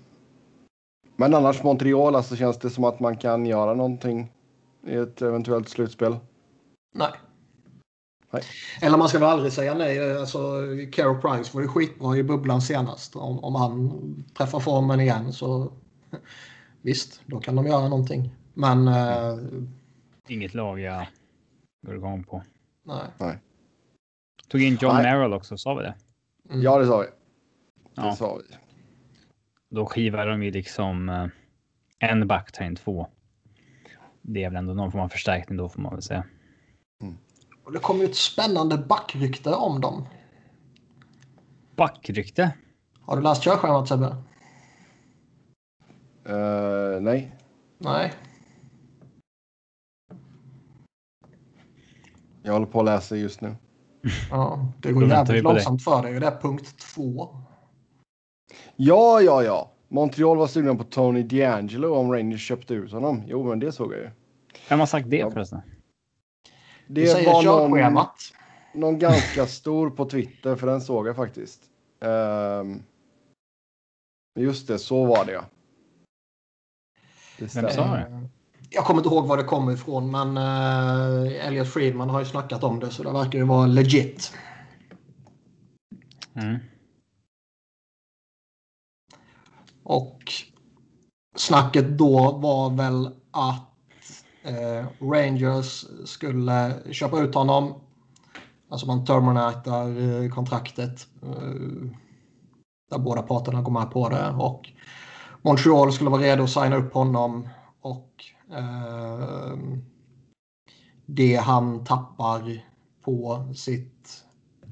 Men 1.17 1.35
annars 1.35 1.63
Montreal, 1.63 2.17
alltså 2.17 2.37
känns 2.37 2.59
det 2.59 2.71
som 2.71 2.85
att 2.85 3.01
man 3.01 3.17
kan 3.17 3.47
göra 3.47 3.75
någonting 3.75 4.33
i 4.87 4.95
ett 4.95 5.23
eventuellt 5.23 5.69
slutspel. 5.69 6.17
Nej. 6.95 7.13
Nej. 8.31 8.43
Eller 8.81 8.99
man 8.99 9.09
ska 9.09 9.19
väl 9.19 9.29
aldrig 9.29 9.53
säga 9.53 9.75
nej. 9.75 10.19
Alltså, 10.19 10.39
Carey 10.93 11.21
Price 11.21 11.55
var 11.55 11.63
ju 11.63 11.69
skitbra 11.69 12.17
i 12.17 12.23
bubblan 12.23 12.63
senast. 12.63 13.17
Om, 13.17 13.45
om 13.45 13.55
han 13.55 14.25
träffar 14.37 14.61
formen 14.61 15.01
igen 15.01 15.33
så 15.33 15.73
visst, 16.83 17.21
då 17.27 17.41
kan 17.41 17.57
de 17.57 17.67
göra 17.67 17.89
någonting. 17.89 18.31
Men 18.55 18.89
eh, 18.89 19.39
Inget 20.29 20.55
lag 20.55 20.81
jag 20.81 21.07
går 21.87 21.97
igång 21.97 22.25
på. 22.25 22.43
Nej. 23.19 23.39
Tog 24.49 24.63
in 24.63 24.79
John 24.81 24.95
Nej. 24.95 25.03
Merrill 25.03 25.33
också, 25.33 25.59
sa 25.59 25.75
vi 25.75 25.83
det? 25.83 25.95
Mm. 26.51 26.63
Ja, 26.63 26.79
det 26.79 26.87
sa 26.87 26.99
vi. 26.99 27.07
Det 27.07 27.13
Ja. 27.95 28.17
sa 28.17 28.37
vi. 28.37 28.57
Då 29.71 29.87
skivar 29.87 30.27
de 30.27 30.43
ju 30.43 30.51
liksom 30.51 31.09
eh, 31.09 31.27
en 31.99 32.27
back, 32.29 32.53
tar 32.53 32.65
in 32.65 32.77
två. 32.77 33.07
Det 34.23 34.45
är 34.45 34.51
väl 34.51 34.57
ändå 34.57 34.75
någon 34.75 34.93
form 34.93 35.01
av 35.03 35.09
förstärkning 35.09 35.59
då 35.59 35.69
får 35.69 35.81
man 35.83 35.93
väl 35.93 36.03
säga. 36.03 36.25
Och 37.65 37.73
det 37.73 37.79
kom 37.79 37.99
ju 37.99 38.05
ett 38.05 38.17
spännande 38.17 38.79
backrykte 38.79 39.55
om 39.55 39.81
dem. 39.81 40.07
Backrykte. 41.77 42.53
Har 43.01 43.17
du 43.17 43.23
läst 43.23 43.43
körschemat 43.43 43.89
Sebbe? 43.89 44.17
Eh, 46.25 47.01
nej. 47.01 47.37
Nej. 47.79 48.13
Jag 52.43 52.53
håller 52.53 52.67
på 52.67 52.81
att 52.81 52.87
läsa 52.87 53.17
just 53.17 53.41
nu. 53.41 53.57
Ja, 54.31 54.67
det 54.79 54.93
går 54.93 55.09
jävligt 55.09 55.43
långsamt 55.43 55.85
för 55.85 56.03
dig. 56.03 56.21
Det 56.21 56.27
är 56.27 56.41
punkt 56.41 56.79
två. 56.95 57.29
Ja, 58.77 59.21
ja, 59.21 59.43
ja. 59.43 59.71
Montreal 59.89 60.37
var 60.37 60.47
sugna 60.47 60.75
på 60.75 60.85
Tony 60.85 61.23
D'Angelo 61.23 61.87
om 61.87 62.13
Rangers 62.13 62.47
köpte 62.47 62.75
ut 62.75 62.93
honom. 62.93 63.23
Jo, 63.27 63.45
men 63.49 63.59
det 63.59 63.73
såg 63.73 63.93
jag 63.93 63.99
ju. 64.01 64.11
Vem 64.69 64.79
har 64.81 64.87
sagt 64.87 65.11
det 65.11 65.17
Ja. 65.17 65.31
förresten? 65.31 65.61
Det 66.87 67.01
Det 67.01 67.07
säger 67.07 67.33
var 67.33 67.43
någon, 67.43 67.71
körschemat. 67.71 68.17
någon 68.75 68.99
ganska 68.99 69.47
stor 69.47 69.91
på 69.91 70.05
Twitter, 70.05 70.57
för 70.57 70.67
den 70.67 70.81
såg 70.81 71.09
jag 71.09 71.17
faktiskt. 71.17 71.61
Ehm, 72.01 72.83
just 74.39 74.69
det, 74.69 74.79
så 74.79 75.05
var 75.05 75.25
det 75.25 75.33
ja. 75.33 75.45
Det 77.39 77.55
Vem 77.55 77.69
sa 77.71 77.95
det? 77.95 78.29
Eh, 78.71 78.77
Jag 78.77 78.85
kommer 78.85 79.01
inte 79.01 79.15
ihåg 79.15 79.27
var 79.27 79.37
det 79.37 79.45
kommer 79.45 79.73
ifrån, 79.73 80.11
men 80.11 80.37
uh, 80.39 81.47
Elliot 81.47 81.69
Friedman 81.69 82.11
har 82.11 82.21
ju 82.21 82.27
snackat 82.27 82.65
om 82.65 82.81
det, 82.81 82.91
så 82.91 83.03
det 83.03 83.13
verkar 83.13 83.39
ju 83.39 83.45
vara 83.45 83.67
legit. 83.67 84.33
Mm. 86.35 86.59
Och 89.83 90.33
snacket 91.37 91.99
då 91.99 92.33
var 92.33 92.71
väl 92.71 93.07
att 93.31 93.67
eh, 94.43 94.87
Rangers 95.01 95.85
skulle 96.05 96.75
köpa 96.93 97.21
ut 97.21 97.35
honom. 97.35 97.75
Alltså 98.69 98.87
man 98.87 99.05
terminatar 99.05 100.23
eh, 100.23 100.31
kontraktet. 100.31 101.07
Eh, 101.23 101.91
där 102.91 102.99
båda 102.99 103.23
parterna 103.23 103.63
går 103.63 103.73
med 103.73 103.91
på 103.91 104.09
det. 104.09 104.31
Och 104.31 104.69
Montreal 105.43 105.93
skulle 105.93 106.11
vara 106.11 106.23
redo 106.23 106.45
att 106.45 106.51
signa 106.51 106.77
upp 106.77 106.95
honom. 106.95 107.49
Och 107.81 108.09
eh, 108.19 108.30
det 111.07 111.37
han 111.37 111.85
tappar 111.85 112.67
på 113.05 113.47
sitt 113.55 114.25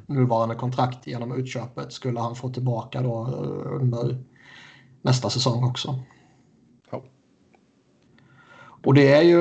nuvarande 0.06 0.54
kontrakt 0.54 1.06
genom 1.06 1.32
utköpet 1.32 1.92
skulle 1.92 2.20
han 2.20 2.36
få 2.36 2.48
tillbaka 2.48 3.02
då 3.02 3.26
eh, 3.26 3.72
under 3.82 4.24
nästa 5.02 5.30
säsong 5.30 5.64
också. 5.64 5.98
Ja. 6.90 7.04
Och 8.84 8.94
det 8.94 9.12
är 9.12 9.22
ju 9.22 9.40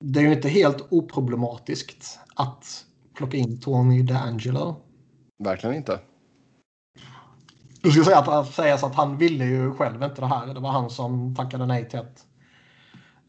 det 0.00 0.20
är 0.20 0.24
ju 0.24 0.32
inte 0.32 0.48
helt 0.48 0.86
oproblematiskt 0.90 2.18
att 2.34 2.86
plocka 3.14 3.36
in 3.36 3.60
Tony 3.60 4.02
DeAngelo. 4.02 4.76
Verkligen 5.38 5.76
inte. 5.76 6.00
Du 7.82 7.90
ska 7.90 8.04
säga 8.04 8.18
att, 8.18 8.54
sägas 8.54 8.84
att 8.84 8.94
han 8.94 9.16
ville 9.16 9.44
ju 9.44 9.74
själv 9.74 10.02
inte 10.02 10.20
det 10.20 10.26
här. 10.26 10.54
Det 10.54 10.60
var 10.60 10.70
han 10.70 10.90
som 10.90 11.34
tackade 11.34 11.66
nej 11.66 11.88
till 11.88 11.98
att 11.98 12.26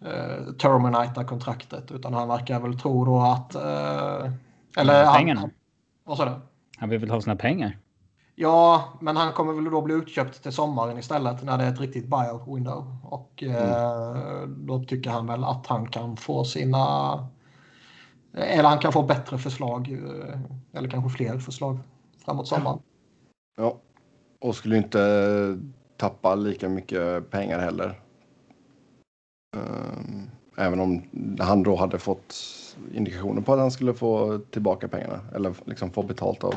uh, 0.01 0.53
terminata 0.53 1.23
kontraktet. 1.23 1.91
Utan 1.91 2.13
han 2.13 2.27
verkar 2.27 2.59
väl 2.59 2.79
tro 2.79 3.05
då 3.05 3.19
att... 3.21 3.55
eh, 3.55 4.31
eller 4.77 5.05
han, 5.05 5.15
Pengarna. 5.15 5.49
Vad 6.03 6.17
sa 6.17 6.25
du? 6.25 6.31
Han 6.77 6.89
vill 6.89 6.99
väl 6.99 7.09
ha 7.09 7.21
sina 7.21 7.35
pengar? 7.35 7.77
Ja, 8.35 8.83
men 9.01 9.17
han 9.17 9.33
kommer 9.33 9.53
väl 9.53 9.63
då 9.63 9.81
bli 9.81 9.93
utköpt 9.93 10.43
till 10.43 10.51
sommaren 10.51 10.97
istället 10.97 11.43
när 11.43 11.57
det 11.57 11.63
är 11.63 11.73
ett 11.73 11.79
riktigt 11.79 12.07
buyout 12.07 12.47
window. 12.47 12.95
Och 13.03 13.43
eh, 13.43 14.47
då 14.47 14.83
tycker 14.83 15.09
han 15.09 15.27
väl 15.27 15.43
att 15.43 15.67
han 15.67 15.87
kan 15.87 16.17
få 16.17 16.43
sina... 16.43 17.27
Eller 18.33 18.69
han 18.69 18.79
kan 18.79 18.93
få 18.93 19.03
bättre 19.03 19.37
förslag. 19.37 19.91
eh, 19.91 20.39
Eller 20.73 20.89
kanske 20.89 21.09
fler 21.09 21.39
förslag 21.39 21.79
framåt 22.25 22.47
sommaren. 22.47 22.79
Ja. 23.57 23.77
Och 24.43 24.55
skulle 24.55 24.77
inte 24.77 25.59
tappa 25.97 26.35
lika 26.35 26.69
mycket 26.69 27.29
pengar 27.29 27.59
heller. 27.59 27.99
Ehm, 29.55 30.29
även 30.57 30.79
om 30.79 31.01
han 31.39 31.63
då 31.63 31.75
hade 31.75 31.99
fått 31.99 32.35
indikationer 32.93 33.41
på 33.41 33.53
att 33.53 33.59
han 33.59 33.71
skulle 33.71 33.93
få 33.93 34.39
tillbaka 34.51 34.87
pengarna. 34.87 35.19
Eller 35.35 35.53
liksom 35.65 35.91
få 35.91 36.03
betalt 36.03 36.43
av 36.43 36.55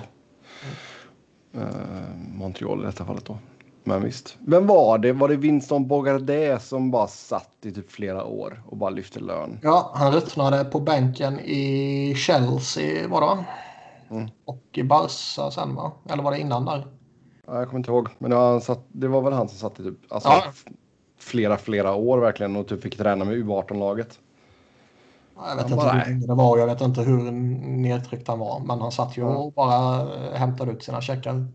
eh, 1.52 2.16
Montreal 2.34 2.82
i 2.82 2.86
detta 2.86 3.04
fallet 3.04 3.24
då. 3.24 3.38
Men 3.84 4.02
visst. 4.02 4.36
Vem 4.46 4.66
var 4.66 4.98
det? 4.98 5.12
Var 5.12 5.28
det 5.28 5.36
Winston 5.36 5.88
Bogardet 5.88 6.62
som 6.62 6.90
bara 6.90 7.06
satt 7.06 7.56
i 7.62 7.72
typ 7.72 7.90
flera 7.90 8.24
år 8.24 8.62
och 8.66 8.76
bara 8.76 8.90
lyfte 8.90 9.20
lön? 9.20 9.58
Ja, 9.62 9.90
han 9.94 10.12
ruttnade 10.12 10.64
på 10.64 10.80
bänken 10.80 11.40
i 11.40 12.14
Chelsea 12.16 13.08
var 13.08 13.20
det 13.20 13.26
va? 13.26 13.44
Mm. 14.10 14.28
Och 14.44 14.64
i 14.72 14.82
Barca 14.82 15.50
sen 15.50 15.74
va? 15.74 15.92
Eller 16.10 16.22
var 16.22 16.30
det 16.30 16.38
innan 16.38 16.64
där? 16.64 16.95
Ja, 17.46 17.58
jag 17.58 17.66
kommer 17.68 17.78
inte 17.78 17.90
ihåg. 17.90 18.08
Men 18.18 18.30
det 18.30 18.36
var, 18.36 18.50
han 18.50 18.60
satt, 18.60 18.84
det 18.88 19.08
var 19.08 19.22
väl 19.22 19.32
han 19.32 19.48
som 19.48 19.58
satt 19.58 19.80
i 19.80 19.82
typ 19.82 19.98
alltså, 20.08 20.28
Ja. 20.28 20.42
flera, 21.18 21.56
flera 21.56 21.94
år 21.94 22.18
verkligen 22.18 22.56
och 22.56 22.68
typ 22.68 22.82
fick 22.82 22.96
träna 22.96 23.24
med 23.24 23.34
U18-laget. 23.34 24.18
Ja, 25.36 25.48
Jag 25.48 25.56
vet 25.56 25.62
Han 25.62 25.72
inte 25.72 25.84
bara, 25.84 25.92
hur 25.92 26.10
länge 26.10 26.26
det 26.26 26.34
var 26.34 26.58
jag 26.58 26.66
vet 26.66 26.80
inte 26.80 27.00
hur 27.00 27.30
nedtryckt 27.30 28.28
han 28.28 28.38
var. 28.38 28.60
Men 28.60 28.80
han 28.80 28.92
satt 28.92 29.16
ju 29.16 29.22
Ja. 29.22 29.36
och 29.36 29.52
bara 29.52 30.00
eh, 30.14 30.32
hämtade 30.32 30.72
ut 30.72 30.82
sina 30.82 31.00
checkar. 31.00 31.46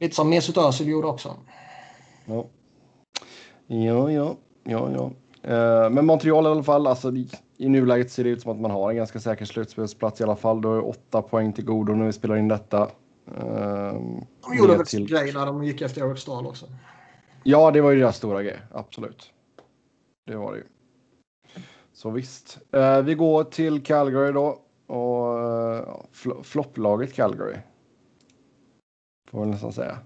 Lite 0.00 0.14
som 0.14 0.30
Mesut 0.30 0.56
Özil 0.56 0.88
gjorde 0.88 1.06
också. 1.08 1.34
Ja, 2.24 2.44
ja, 3.66 4.10
ja, 4.10 4.34
ja. 4.64 4.90
ja. 4.92 5.10
Eh, 5.42 5.90
men 5.90 6.06
Montreal 6.06 6.44
i 6.44 6.48
alla 6.48 6.62
fall, 6.62 6.86
alltså 6.86 7.12
i, 7.12 7.28
i 7.56 7.68
nuläget 7.68 8.10
ser 8.12 8.24
det 8.24 8.30
ut 8.30 8.42
som 8.42 8.52
att 8.52 8.60
man 8.60 8.70
har 8.70 8.90
en 8.90 8.96
ganska 8.96 9.20
säker 9.20 9.44
slutspelsplats 9.44 10.20
i 10.20 10.24
alla 10.24 10.36
fall. 10.36 10.60
Då 10.60 10.74
är 10.74 10.88
åtta 10.88 11.22
poäng 11.22 11.52
till 11.52 11.64
godo 11.64 11.92
när 11.94 12.06
vi 12.06 12.12
spelar 12.12 12.36
in 12.36 12.48
detta. 12.48 12.88
Eh, 13.36 13.92
De 14.42 14.56
gjorde 14.58 14.76
väl 14.76 14.86
till- 14.86 15.08
grej 15.08 15.32
när 15.32 15.46
de 15.46 15.64
gick 15.64 15.80
efter 15.82 16.08
Eric 16.10 16.18
Stahl 16.18 16.46
också. 16.46 16.66
Ja, 17.44 17.70
det 17.70 17.80
var 17.80 17.90
ju 17.90 17.98
deras 18.00 18.16
stora 18.16 18.42
grej, 18.42 18.60
absolut. 18.70 19.32
Det 20.26 20.36
var 20.36 20.52
det 20.52 20.58
ju. 20.58 20.64
Så 21.92 22.10
visst. 22.10 22.58
Eh, 22.72 23.02
vi 23.02 23.14
går 23.14 23.44
till 23.44 23.82
Calgary 23.82 24.32
då. 24.32 24.62
Och 24.86 25.40
eh, 25.40 25.96
fl- 26.12 26.42
flopplaget 26.42 27.14
Calgary. 27.14 27.56
Får 29.30 29.38
man 29.38 29.50
nästan 29.50 29.72
säga. 29.72 29.98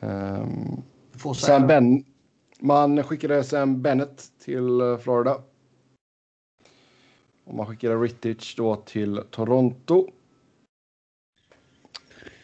Um, 0.00 0.82
Får 1.12 1.34
säga 1.34 1.58
Sam 1.58 1.66
ben 1.66 2.04
man 2.60 3.02
skickade 3.02 3.44
Sam 3.44 3.82
Bennett 3.82 4.32
till 4.38 4.80
eh, 4.80 4.96
Florida. 4.98 5.42
Och 7.44 7.54
man 7.54 7.66
skickade 7.66 7.94
Rittich 7.96 8.56
då 8.56 8.76
till 8.76 9.20
Toronto. 9.30 10.10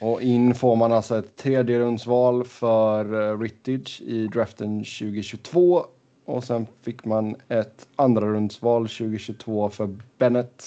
Och 0.00 0.22
in 0.22 0.54
får 0.54 0.76
man 0.76 0.92
alltså 0.92 1.18
ett 1.18 1.36
tredje 1.36 1.78
rundsval 1.78 2.44
för 2.44 3.30
eh, 3.30 3.38
Rittage 3.38 4.00
i 4.00 4.26
draften 4.26 4.78
2022. 4.78 5.84
Och 6.24 6.44
sen 6.44 6.66
fick 6.82 7.04
man 7.04 7.36
ett 7.48 7.88
andra 7.96 8.26
rundsval 8.26 8.82
2022 8.82 9.70
för 9.70 9.96
Bennett. 10.18 10.64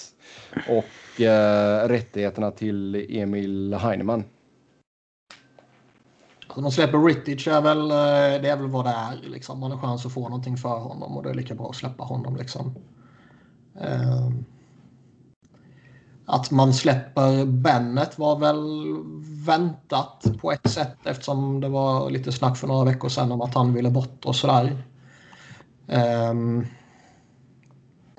Och 0.68 1.20
eh, 1.20 1.88
rättigheterna 1.88 2.50
till 2.50 3.06
Emil 3.10 3.74
Heinemann. 3.74 4.24
Alltså, 6.46 6.60
de 6.60 6.72
släpper 6.72 6.98
Rittich 6.98 7.48
är 7.48 7.60
väl, 7.60 7.90
eh, 7.90 8.42
det 8.42 8.48
är 8.48 8.56
väl 8.56 8.70
vad 8.70 8.84
det 8.84 8.90
är. 8.90 9.30
Liksom. 9.30 9.60
Man 9.60 9.70
har 9.70 9.78
chans 9.78 10.06
att 10.06 10.12
få 10.12 10.28
någonting 10.28 10.56
för 10.56 10.78
honom 10.78 11.16
och 11.16 11.22
det 11.22 11.30
är 11.30 11.34
lika 11.34 11.54
bra 11.54 11.68
att 11.68 11.76
släppa 11.76 12.04
honom. 12.04 12.36
Liksom. 12.36 12.74
Ehm, 13.80 14.44
att 16.26 16.50
man 16.50 16.74
släpper 16.74 17.44
Bennett 17.44 18.18
var 18.18 18.38
väl 18.38 18.58
väntat 19.46 20.24
på 20.40 20.52
ett 20.52 20.70
sätt 20.70 20.96
eftersom 21.04 21.60
det 21.60 21.68
var 21.68 22.10
lite 22.10 22.32
snack 22.32 22.56
för 22.56 22.66
några 22.66 22.84
veckor 22.84 23.08
sedan 23.08 23.32
om 23.32 23.40
att 23.40 23.54
han 23.54 23.74
ville 23.74 23.90
bort 23.90 24.24
och 24.24 24.36
sådär. 24.36 24.82
Um, 25.86 26.66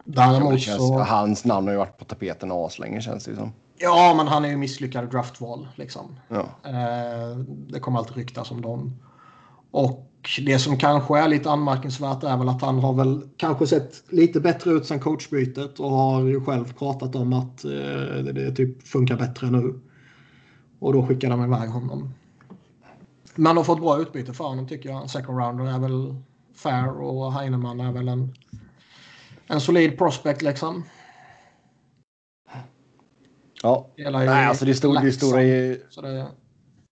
däremot 0.03 0.59
känns, 0.59 0.77
så... 0.77 0.99
Hans 0.99 1.45
namn 1.45 1.67
har 1.67 1.73
ju 1.73 1.77
varit 1.77 1.97
på 1.97 2.05
tapeten 2.05 2.51
aslänge 2.51 3.01
känns 3.01 3.25
det 3.25 3.31
ju 3.31 3.37
som. 3.37 3.53
Ja, 3.77 4.13
men 4.17 4.27
han 4.27 4.45
är 4.45 4.49
ju 4.49 4.57
misslyckad 4.57 5.11
draftval. 5.11 5.67
Liksom. 5.75 6.19
Ja. 6.27 6.45
Eh, 6.63 7.37
det 7.47 7.79
kommer 7.79 7.99
alltid 7.99 8.17
ryktas 8.17 8.51
om 8.51 8.61
dem. 8.61 8.99
Och 9.71 10.04
det 10.45 10.59
som 10.59 10.77
kanske 10.77 11.19
är 11.19 11.27
lite 11.27 11.51
anmärkningsvärt 11.51 12.23
är 12.23 12.37
väl 12.37 12.49
att 12.49 12.61
han 12.61 12.79
har 12.79 12.93
väl 12.93 13.29
kanske 13.37 13.67
sett 13.67 14.03
lite 14.09 14.39
bättre 14.39 14.71
ut 14.71 14.85
sen 14.85 14.99
coachbytet 14.99 15.79
och 15.79 15.91
har 15.91 16.21
ju 16.21 16.41
själv 16.41 16.73
pratat 16.73 17.15
om 17.15 17.33
att 17.33 17.65
eh, 17.65 17.71
det, 17.71 18.31
det 18.31 18.51
typ 18.51 18.87
funkar 18.87 19.17
bättre 19.17 19.51
nu. 19.51 19.79
Och 20.79 20.93
då 20.93 21.07
skickar 21.07 21.29
de 21.29 21.43
iväg 21.45 21.69
honom. 21.69 22.13
Men 23.35 23.55
de 23.55 23.57
har 23.57 23.63
fått 23.63 23.81
bra 23.81 24.01
utbyte 24.01 24.33
för 24.33 24.43
honom 24.43 24.67
tycker 24.67 24.89
jag. 24.89 25.09
Second 25.09 25.37
rounder 25.37 25.65
är 25.65 25.79
väl 25.79 26.15
fair 26.55 27.01
och 27.01 27.33
Heinemann 27.33 27.79
är 27.79 27.91
väl 27.91 28.07
en 28.07 28.33
En 29.47 29.61
solid 29.61 29.97
prospect 29.97 30.41
liksom. 30.41 30.83
Ja, 33.63 33.89
nej, 33.97 34.27
alltså 34.27 34.65
det, 34.65 34.75
stor, 34.75 35.01
det, 35.01 35.11
stora 35.11 35.41
är, 35.41 35.77
det, 36.01 36.27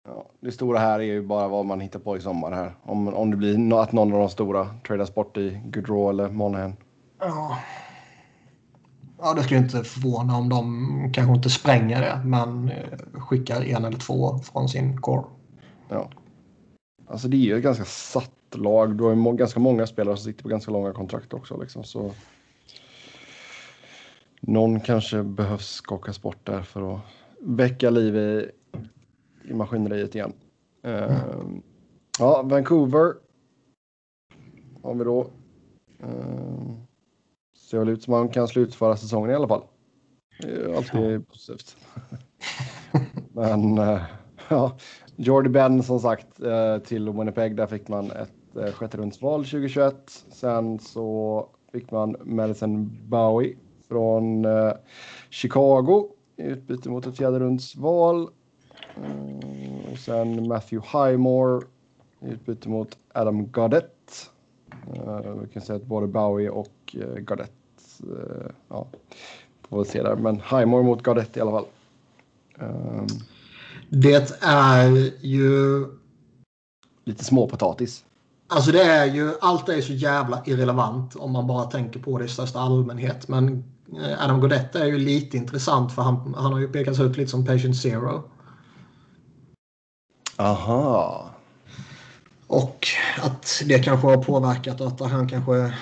ja, 0.05 0.29
det 0.39 0.51
stora 0.51 0.79
här 0.79 0.99
är 0.99 1.03
ju 1.03 1.21
bara 1.21 1.47
vad 1.47 1.65
man 1.65 1.79
hittar 1.79 1.99
på 1.99 2.17
i 2.17 2.21
sommar 2.21 2.51
här. 2.51 2.73
Om, 2.83 3.07
om 3.07 3.31
det 3.31 3.37
blir 3.37 3.81
att 3.81 3.91
någon 3.91 4.13
av 4.13 4.19
de 4.19 4.29
stora 4.29 4.69
tradas 4.87 5.15
bort 5.15 5.37
i 5.37 5.61
Goodrow 5.65 6.09
eller 6.09 6.29
Monahan. 6.29 6.75
ja. 7.19 7.57
ja, 9.17 9.33
det 9.33 9.43
skulle 9.43 9.59
inte 9.59 9.83
förvåna 9.83 10.37
om 10.37 10.49
de 10.49 11.11
kanske 11.13 11.33
inte 11.33 11.49
spränger 11.49 12.01
det, 12.01 12.21
men 12.25 12.69
eh, 12.69 12.99
skickar 13.13 13.63
en 13.63 13.85
eller 13.85 13.97
två 13.97 14.37
från 14.37 14.69
sin 14.69 15.01
core. 15.01 15.25
Ja. 15.89 16.09
Alltså 17.07 17.27
det 17.27 17.37
är 17.37 17.39
ju 17.39 17.57
ett 17.57 17.63
ganska 17.63 17.85
satt 17.85 18.29
lag. 18.55 18.97
Du 18.97 19.03
har 19.03 19.15
ju 19.15 19.35
ganska 19.35 19.59
många 19.59 19.87
spelare 19.87 20.17
som 20.17 20.25
sitter 20.25 20.43
på 20.43 20.49
ganska 20.49 20.71
långa 20.71 20.93
kontrakt 20.93 21.33
också. 21.33 21.57
Liksom, 21.61 21.83
så 21.83 22.11
någon 24.41 24.79
kanske 24.79 25.23
behövs 25.23 25.67
skakas 25.67 26.21
bort 26.21 26.45
där 26.45 26.61
för 26.61 26.95
att 26.95 27.01
väcka 27.39 27.89
liv 27.89 28.15
i, 28.15 28.51
i 29.49 29.53
maskineriet 29.53 30.15
igen. 30.15 30.33
Uh, 30.87 31.59
ja, 32.19 32.41
Vancouver 32.41 33.13
har 34.83 34.93
vi 34.93 35.03
då. 35.03 35.21
Uh, 36.03 36.73
ser 37.57 37.79
väl 37.79 37.89
ut 37.89 38.03
som 38.03 38.11
man 38.11 38.29
kan 38.29 38.47
slutföra 38.47 38.97
säsongen 38.97 39.31
i 39.31 39.33
alla 39.33 39.47
fall. 39.47 39.63
Det 40.39 40.51
är 40.51 40.75
alltid 40.75 41.27
positivt. 41.27 41.77
Men 43.33 43.77
uh, 43.77 44.01
ja, 44.49 44.77
Jordy 45.15 45.49
Ben 45.49 45.83
som 45.83 45.99
sagt 45.99 46.39
eh, 46.41 46.77
till 46.77 47.09
Winnipeg. 47.09 47.55
Där 47.55 47.67
fick 47.67 47.87
man 47.87 48.11
ett 48.11 48.55
eh, 48.55 48.71
sjätte 48.71 48.97
rundsval 48.97 49.45
2021. 49.45 49.95
Sen 50.29 50.79
så 50.79 51.47
fick 51.71 51.91
man 51.91 52.15
Madison 52.23 52.97
Bowie 53.09 53.55
från 53.87 54.45
eh, 54.45 54.71
Chicago 55.29 56.09
i 56.37 56.43
utbyte 56.43 56.89
mot 56.89 57.07
ett 57.07 57.17
fjärde 57.17 57.39
rundsval. 57.39 58.29
Och 59.91 59.97
sen 59.97 60.47
Matthew 60.47 60.87
Highmore 60.91 61.65
i 62.21 62.27
utbyte 62.27 62.69
mot 62.69 62.97
Adam 63.13 63.51
Gaudette. 63.51 64.13
Uh, 64.97 65.31
vi 65.41 65.47
kan 65.53 65.61
säga 65.61 65.77
att 65.77 65.85
både 65.85 66.07
Bowie 66.07 66.49
och 66.49 66.95
uh, 66.95 67.15
Gaudette, 67.15 67.51
uh, 68.03 68.51
ja, 68.67 68.87
får 69.69 69.83
vi 69.83 69.89
se 69.89 70.03
där. 70.03 70.15
Men 70.15 70.35
Highmore 70.35 70.83
mot 70.83 71.03
Gaudette 71.03 71.39
i 71.39 71.41
alla 71.41 71.51
fall. 71.51 71.65
Um, 72.59 73.07
Det 73.89 74.37
är 74.41 75.11
ju... 75.25 75.85
lite 77.05 77.23
småpotatis. 77.23 78.05
Alltså 78.47 78.71
det 78.71 78.83
är 78.83 79.05
ju, 79.05 79.33
allt 79.41 79.69
är 79.69 79.81
så 79.81 79.93
jävla 79.93 80.43
irrelevant 80.45 81.15
om 81.15 81.31
man 81.31 81.47
bara 81.47 81.65
tänker 81.65 81.99
på 81.99 82.17
det 82.17 82.25
i 82.25 82.27
största 82.27 82.59
allmänhet. 82.59 83.27
Men 83.27 83.63
eh, 84.03 84.23
Adam 84.23 84.39
Godette 84.39 84.79
är 84.79 84.85
ju 84.85 84.97
lite 84.97 85.37
intressant 85.37 85.91
för 85.91 86.01
han, 86.01 86.33
han 86.37 86.53
har 86.53 86.59
ju 86.59 86.67
pekats 86.67 86.99
ut 86.99 87.17
lite 87.17 87.31
som 87.31 87.45
patient 87.45 87.77
zero. 87.77 88.23
Aha. 90.43 91.29
Och 92.47 92.87
att 93.21 93.61
det 93.65 93.79
kanske 93.79 94.07
har 94.07 94.23
påverkat 94.23 94.81
att 94.81 94.99
han 94.99 95.29
kanske 95.29 95.73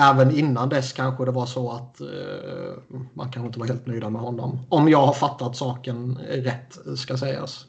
även 0.00 0.38
innan 0.38 0.68
dess 0.68 0.92
kanske 0.92 1.24
det 1.24 1.30
var 1.30 1.46
så 1.46 1.70
att 1.70 2.00
eh, 2.00 2.98
man 3.14 3.32
kanske 3.32 3.46
inte 3.46 3.58
var 3.58 3.66
helt 3.66 3.86
nöjda 3.86 4.10
med 4.10 4.20
honom. 4.22 4.58
Om 4.68 4.88
jag 4.88 5.06
har 5.06 5.12
fattat 5.12 5.56
saken 5.56 6.18
rätt 6.28 6.78
ska 6.96 7.16
sägas. 7.16 7.66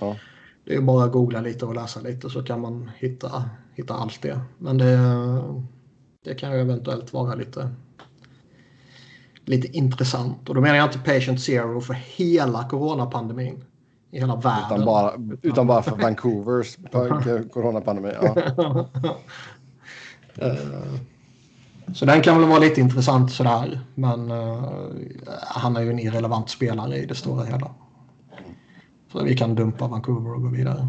Ja. 0.00 0.16
Det 0.64 0.74
är 0.74 0.80
bara 0.80 1.04
att 1.04 1.12
googla 1.12 1.40
lite 1.40 1.66
och 1.66 1.74
läsa 1.74 2.00
lite 2.00 2.30
så 2.30 2.42
kan 2.42 2.60
man 2.60 2.90
hitta, 2.98 3.50
hitta 3.74 3.94
allt 3.94 4.22
det. 4.22 4.40
Men 4.58 4.78
det, 4.78 4.98
det 6.24 6.34
kan 6.34 6.52
ju 6.52 6.60
eventuellt 6.60 7.12
vara 7.12 7.34
lite, 7.34 7.70
lite 9.44 9.68
intressant. 9.68 10.48
Och 10.48 10.54
då 10.54 10.60
menar 10.60 10.76
jag 10.76 10.86
inte 10.86 10.98
patient 10.98 11.40
zero 11.40 11.80
för 11.80 11.94
hela 11.94 12.68
coronapandemin. 12.68 13.64
I 14.10 14.20
hela 14.20 14.36
världen. 14.36 14.64
Utan 14.72 14.84
bara, 14.84 15.12
utan 15.42 15.66
bara 15.66 15.82
för 15.82 15.96
Vancouvers 16.02 16.76
coronapandemi. 17.52 18.12
Ja. 18.22 18.36
Eh, 20.36 20.54
Så 21.94 22.04
den 22.04 22.20
kan 22.20 22.40
väl 22.40 22.48
vara 22.48 22.58
lite 22.58 22.80
intressant 22.80 23.32
sådär. 23.32 23.80
Men 23.94 24.30
eh, 24.30 24.64
han 25.40 25.76
är 25.76 25.80
ju 25.80 25.90
en 25.90 25.98
irrelevant 25.98 26.50
spelare 26.50 26.96
i 26.96 27.06
det 27.06 27.14
stora 27.14 27.44
hela. 27.44 27.70
Så 29.12 29.22
vi 29.24 29.36
kan 29.36 29.54
dumpa 29.54 29.86
Vancouver 29.88 30.34
och 30.34 30.42
gå 30.42 30.48
vidare. 30.48 30.86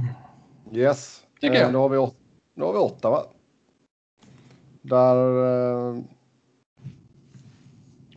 Yes. 0.74 1.22
Tycker 1.42 1.56
jag. 1.56 1.66
Eh, 1.66 1.72
Då, 1.72 1.80
har 1.80 1.90
vi 1.90 1.98
åt, 1.98 2.16
då 2.56 2.66
har 2.66 2.74
vi 2.74 2.80
åtta 2.80 3.10
va? 3.10 3.24
Där... 4.82 5.16
Eh, 5.90 5.96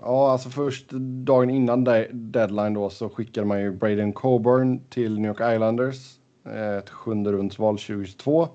ja, 0.05 0.31
alltså 0.31 0.51
först 0.51 0.91
dagen 1.25 1.51
innan 1.51 1.85
de- 1.85 2.09
deadline 2.13 2.75
då 2.75 2.91
så 2.91 3.09
skickade 3.09 3.47
man 3.47 3.61
ju 3.61 3.71
Braden 3.71 4.13
Coburn 4.13 4.81
till 4.89 5.19
New 5.19 5.29
York 5.29 5.55
Islanders. 5.55 6.19
Eh, 6.47 6.77
ett 6.77 6.91
sjunde 6.91 7.33
rundsval 7.33 7.79
2022. 7.79 8.49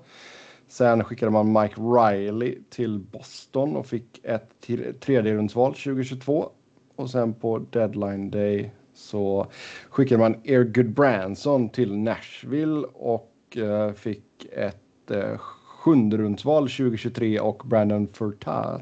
Sen 0.68 1.04
skickade 1.04 1.32
man 1.32 1.52
Mike 1.52 1.80
Riley 1.80 2.58
till 2.70 2.98
Boston 2.98 3.76
och 3.76 3.86
fick 3.86 4.20
ett 4.24 4.66
tredje 5.00 5.34
rundsval 5.34 5.74
2022. 5.74 6.50
Och 6.96 7.10
sen 7.10 7.34
på 7.34 7.58
deadline 7.58 8.30
day 8.30 8.72
så 8.94 9.46
skickade 9.90 10.18
man 10.18 10.34
Air 10.44 10.82
Branson 10.84 11.68
till 11.68 11.96
Nashville 11.96 12.86
och 12.94 13.56
eh, 13.56 13.92
fick 13.92 14.46
ett 14.52 15.10
eh, 15.10 15.38
sjunde 15.38 16.16
rundsval 16.16 16.62
2023 16.62 17.40
och 17.40 17.62
Brandon 17.66 18.08
Furta, 18.12 18.80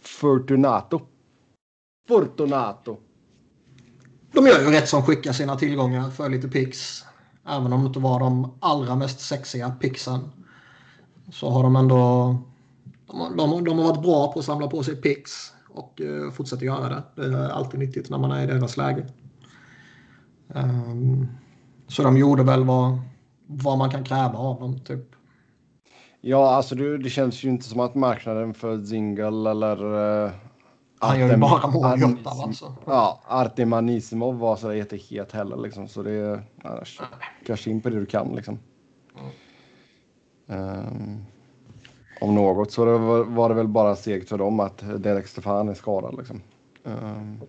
Fortunato. 0.00 1.00
Fortunato. 2.10 2.96
De 4.32 4.46
gör 4.46 4.60
ju 4.60 4.70
rätt 4.70 4.88
som 4.88 5.02
skickar 5.02 5.32
sina 5.32 5.56
tillgångar 5.56 6.10
för 6.10 6.28
lite 6.28 6.48
pix. 6.48 7.04
Även 7.48 7.72
om 7.72 7.80
det 7.80 7.86
inte 7.86 8.00
var 8.00 8.20
de 8.20 8.54
allra 8.60 8.96
mest 8.96 9.20
sexiga 9.20 9.70
pixen. 9.70 10.20
Så 11.32 11.50
har 11.50 11.62
de 11.62 11.76
ändå... 11.76 11.96
De, 13.06 13.20
har- 13.20 13.36
de, 13.36 13.64
de 13.64 13.78
har 13.78 13.84
varit 13.88 14.02
bra 14.02 14.32
på 14.32 14.38
att 14.38 14.44
samla 14.44 14.68
på 14.68 14.82
sig 14.82 14.96
pix. 14.96 15.52
Och 15.68 16.00
uh, 16.00 16.30
fortsätter 16.30 16.66
göra 16.66 16.88
det. 16.88 17.02
Det 17.14 17.38
är 17.38 17.48
alltid 17.48 17.80
nyttigt 17.80 18.10
när 18.10 18.18
man 18.18 18.30
är 18.32 18.42
i 18.44 18.46
deras 18.46 18.76
läge. 18.76 19.06
Ehm, 20.54 21.26
så 21.88 22.02
de 22.02 22.16
gjorde 22.16 22.42
väl 22.42 22.64
vad, 22.64 22.98
vad 23.46 23.78
man 23.78 23.90
kan 23.90 24.04
kräva 24.04 24.38
av 24.38 24.60
dem. 24.60 24.80
Typ. 24.80 25.10
Ja, 26.20 26.54
alltså 26.54 26.74
det, 26.74 26.98
det 26.98 27.10
känns 27.10 27.44
ju 27.44 27.48
inte 27.48 27.64
som 27.64 27.80
att 27.80 27.94
marknaden 27.94 28.54
för 28.54 28.84
Zingle 28.84 29.50
eller 29.50 30.32
Han 31.02 31.20
gör 31.20 31.26
ju 31.26 31.32
Artem- 31.32 31.40
bara 31.40 31.66
mål 31.70 31.84
i 32.00 32.02
Anis- 32.02 32.20
Ottawa, 32.20 32.42
alltså. 32.44 32.74
Ja, 32.86 33.20
Artem 33.26 33.72
Anisimov 33.72 34.38
var 34.38 34.56
så 34.56 34.68
där 34.68 34.74
jättehet 34.74 35.32
heller 35.32 35.56
liksom. 35.56 35.88
Så 35.88 36.02
det 36.02 36.10
är 36.12 36.42
annars 36.64 37.00
kanske 37.46 37.70
in 37.70 37.80
på 37.80 37.90
det 37.90 37.96
du 38.00 38.06
kan 38.06 38.34
liksom. 38.34 38.58
Ehm, 40.48 41.24
om 42.20 42.34
något 42.34 42.72
så 42.72 42.84
det 42.84 42.98
var, 42.98 43.24
var 43.24 43.48
det 43.48 43.54
väl 43.54 43.68
bara 43.68 43.96
segt 43.96 44.28
för 44.28 44.38
dem 44.38 44.60
att 44.60 44.78
Derek 45.02 45.26
Stefan 45.26 45.68
är 45.68 45.74
skadad 45.74 46.14
liksom. 46.18 46.42
Ehm, 46.84 47.40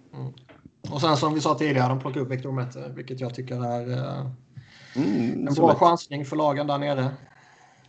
Och 0.92 1.02
sen 1.02 1.18
som 1.18 1.34
vi 1.34 1.42
sa 1.42 1.56
tidigare, 1.56 1.90
de 1.90 2.00
plockar 2.00 2.22
upp 2.22 2.32
Victor 2.32 2.52
Mette. 2.52 2.92
Vilket 2.96 3.20
jag 3.20 3.34
tycker 3.36 3.56
är 3.66 3.92
eh, 3.92 4.26
mm, 4.96 5.48
en 5.48 5.54
bra 5.54 5.68
lätt. 5.68 5.78
chansning 5.78 6.26
för 6.26 6.36
lagen 6.36 6.68
där 6.68 6.78
nere. 6.78 7.10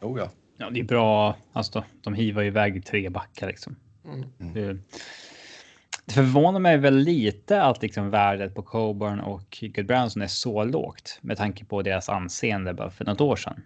Oh, 0.01 0.19
ja. 0.19 0.29
Ja, 0.57 0.71
det 0.71 0.81
är 0.81 0.85
bra. 0.85 1.37
Alltså, 1.53 1.85
de 2.03 2.15
hivar 2.15 2.43
ju 2.43 2.49
iväg 2.49 2.87
tre 2.87 3.09
backar 3.09 3.47
liksom. 3.47 3.77
Mm. 4.05 4.53
Det, 4.55 4.79
det 6.05 6.13
förvånar 6.13 6.61
mig 6.61 6.79
väl 6.79 6.97
lite 6.97 7.63
att 7.63 7.83
liksom 7.83 8.11
värdet 8.11 8.55
på 8.55 8.63
Coburn 8.63 9.21
och 9.21 9.59
Goodbranson 9.75 10.23
är 10.23 10.27
så 10.27 10.65
lågt 10.65 11.19
med 11.21 11.37
tanke 11.37 11.65
på 11.65 11.83
deras 11.83 12.09
anseende 12.09 12.75
bara 12.75 12.91
för 12.91 13.05
något 13.05 13.21
år 13.21 13.37
sedan. 13.37 13.63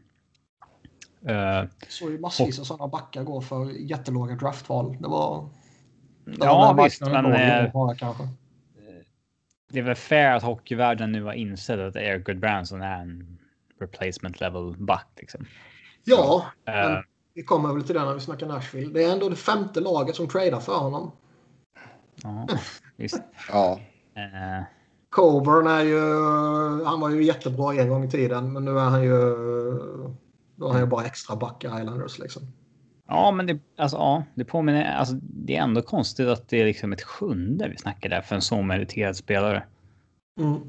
Eh, 1.27 1.64
Så 1.88 2.11
ju 2.11 2.18
massvis 2.18 2.59
av 2.59 2.64
sådana 2.64 2.88
backar 2.88 3.25
går 3.25 3.40
för 3.40 3.70
jättelåga 3.70 4.35
draftval. 4.35 4.97
Det 5.01 5.09
var... 5.09 5.49
det 6.24 6.37
ja, 6.41 6.78
visst, 6.84 7.01
men 7.01 7.32
eh, 7.32 7.72
bara, 7.72 7.95
kanske. 7.95 8.28
det 9.70 9.78
är 9.78 9.82
väl 9.82 9.95
fair 9.95 10.32
att 10.32 10.43
hockeyvärlden 10.43 11.12
nu 11.12 11.22
har 11.22 11.32
insett 11.32 11.80
att 11.80 11.97
Eric 11.97 12.24
Goodbranson 12.24 12.82
är 12.82 13.01
en 13.03 13.39
replacement 13.80 14.41
level 14.41 14.74
back. 14.78 15.09
Liksom. 15.16 15.47
Ja, 16.05 16.45
Eh, 16.66 16.74
men 16.74 17.03
vi 17.34 17.43
kommer 17.43 17.72
väl 17.72 17.82
till 17.82 17.95
det 17.95 18.05
när 18.05 18.14
vi 18.14 18.20
snackar 18.20 18.47
Nashville. 18.47 18.93
Det 18.93 19.05
är 19.05 19.12
ändå 19.12 19.28
det 19.28 19.37
femte 19.37 19.80
laget 19.80 20.16
som 20.16 20.28
tradar 20.28 20.61
för 20.61 20.78
honom. 20.78 21.12
Ja, 22.27 22.59
visst. 22.97 23.22
ja. 23.49 23.81
Eh, 24.14 24.64
Coburn 25.11 25.66
är 25.66 25.83
ju... 25.83 26.01
Han 26.85 27.01
var 27.01 27.11
ju 27.11 27.24
jättebra 27.24 27.74
en 27.74 27.89
gång 27.89 28.05
i 28.05 28.11
tiden, 28.11 28.53
men 28.53 28.64
nu 28.64 28.70
är 28.70 28.85
han 28.85 29.05
ju... 29.05 29.18
Då 30.57 30.68
är 30.68 30.72
han 30.72 30.81
ju 30.81 30.87
bara 30.87 31.05
extra 31.05 31.37
back 31.37 31.64
i 31.64 31.66
Islanders 31.66 32.18
liksom. 32.18 32.43
Ja, 33.09 33.31
men 33.31 33.47
det, 33.47 33.59
alltså, 33.77 33.97
ja, 33.97 34.24
det 34.35 34.45
påminner. 34.45 34.85
Alltså, 34.85 35.14
det 35.22 35.57
är 35.57 35.62
ändå 35.62 35.83
konstigt 35.83 36.29
att 36.29 36.49
det 36.49 36.61
är 36.61 36.64
liksom 36.64 36.93
ett 36.93 37.03
sjunde 37.03 37.68
vi 37.68 37.77
snackar 37.77 38.09
där 38.09 38.20
för 38.20 38.35
en 38.35 38.43
så 38.43 38.62
meriterad 38.62 39.16
spelare. 39.16 39.62
Mm. 40.41 40.61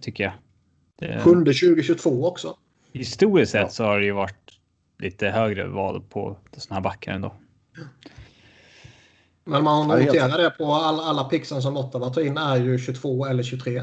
Tycker 0.00 0.24
jag. 0.24 0.32
Det, 0.98 1.20
Sjunde 1.20 1.52
2022 1.52 2.26
också. 2.28 2.56
historiskt 2.92 3.52
sett 3.52 3.72
så 3.72 3.84
har 3.84 3.98
det 3.98 4.04
ju 4.04 4.12
varit 4.12 4.60
lite 4.98 5.28
högre 5.28 5.68
val 5.68 6.02
på 6.08 6.36
sådana 6.56 6.74
här 6.74 6.84
backar 6.84 7.12
ändå. 7.12 7.34
Men 9.44 9.64
man 9.64 9.88
noterar 9.88 10.38
det 10.38 10.50
på 10.50 10.72
all, 10.72 11.00
alla 11.00 11.24
pixen 11.24 11.62
som 11.62 11.76
Ottawa 11.76 12.10
tar 12.10 12.20
in 12.20 12.38
är 12.38 12.56
ju 12.56 12.78
22 12.78 13.26
eller 13.26 13.42
23. 13.42 13.82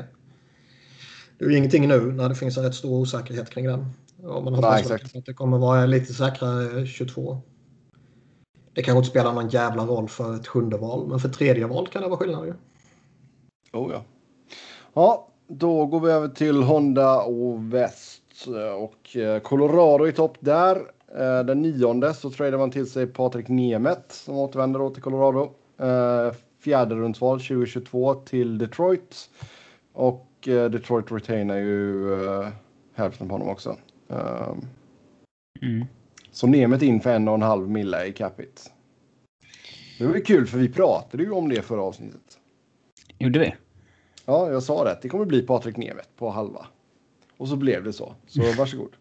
Det 1.38 1.45
är 1.45 1.49
ju 1.49 1.58
ingenting 1.58 1.88
nu 1.88 2.12
när 2.12 2.30
det 2.30 2.36
finns 2.36 2.58
en 2.58 2.64
rätt 2.64 2.76
stor 2.76 2.99
osäkerhet 2.99 3.49
kring 3.49 3.66
den. 3.66 3.86
Och 4.24 4.43
man 4.43 4.53
hoppas 4.53 4.89
Nej, 4.89 4.99
att 5.16 5.26
det 5.26 5.34
kommer 5.34 5.58
vara 5.58 5.86
lite 5.86 6.14
säkrare 6.14 6.86
22. 6.86 7.41
Det 8.74 8.84
kanske 8.84 8.97
inte 8.97 9.10
spelar 9.10 9.34
någon 9.34 9.49
jävla 9.49 9.86
roll 9.86 10.10
för 10.10 10.36
ett 10.36 10.47
sjunde 10.47 10.78
val, 10.78 11.08
men 11.08 11.20
för 11.20 11.30
tredje 11.30 11.68
val 11.68 11.88
kan 11.88 12.01
det 12.01 12.08
vara 12.08 12.20
skillnad 12.20 12.45
ju. 12.45 12.53
Oh, 13.74 13.91
ja. 13.91 14.03
ja, 14.93 15.28
då 15.47 15.86
går 15.86 15.99
vi 15.99 16.12
över 16.12 16.28
till 16.28 16.64
Honda 16.64 17.22
och 17.22 17.74
Väst. 17.74 18.47
Och 18.78 19.18
eh, 19.18 19.39
Colorado 19.39 20.08
i 20.08 20.12
topp 20.12 20.38
där. 20.39 20.82
Eh, 21.16 21.43
Den 21.45 21.62
nionde 21.62 22.14
så 22.14 22.30
tradar 22.30 22.58
man 22.58 22.72
till 22.72 22.89
sig 22.89 23.08
Patrik 23.08 23.47
Nemeth 23.47 24.10
som 24.10 24.38
återvänder 24.38 24.80
då 24.80 24.89
till 24.89 25.03
Colorado. 25.03 25.51
Eh, 25.78 26.34
Fjärde 26.60 26.95
rundsval 26.95 27.39
2022 27.39 28.14
till 28.14 28.58
Detroit. 28.58 29.30
Och 29.93 30.47
eh, 30.47 30.70
Detroit 30.70 31.12
retainar 31.12 31.58
ju 31.58 32.18
hälften 32.93 33.28
på 33.28 33.34
honom 33.34 33.49
också. 33.49 33.78
Eh, 34.10 34.53
Mm. 35.62 35.86
Så 36.32 36.47
Nemeth 36.47 36.86
in 36.86 37.01
för 37.01 37.10
en 37.10 37.28
och 37.28 37.34
en 37.34 37.41
halv 37.41 37.70
milla 37.70 38.05
i 38.05 38.12
capita. 38.14 38.62
Det 39.99 40.05
var 40.08 40.16
ju 40.16 40.22
kul 40.22 40.47
för 40.47 40.58
vi 40.58 40.70
pratade 40.70 41.24
ju 41.24 41.32
om 41.32 41.49
det 41.49 41.62
förra 41.62 41.82
avsnittet. 41.82 42.38
Gjorde 43.18 43.39
vi? 43.39 43.55
Ja, 44.26 44.51
jag 44.51 44.64
sa 44.64 44.84
det. 44.84 44.99
Det 45.01 45.10
kommer 45.10 45.26
bli 45.26 45.41
Patrik 45.41 45.78
Nemeth 45.78 46.10
på 46.18 46.30
halva. 46.30 46.66
Och 47.38 47.47
så 47.47 47.55
blev 47.55 47.84
det 47.84 47.93
så. 47.93 48.16
Så 48.28 48.41
varsågod. 48.58 48.91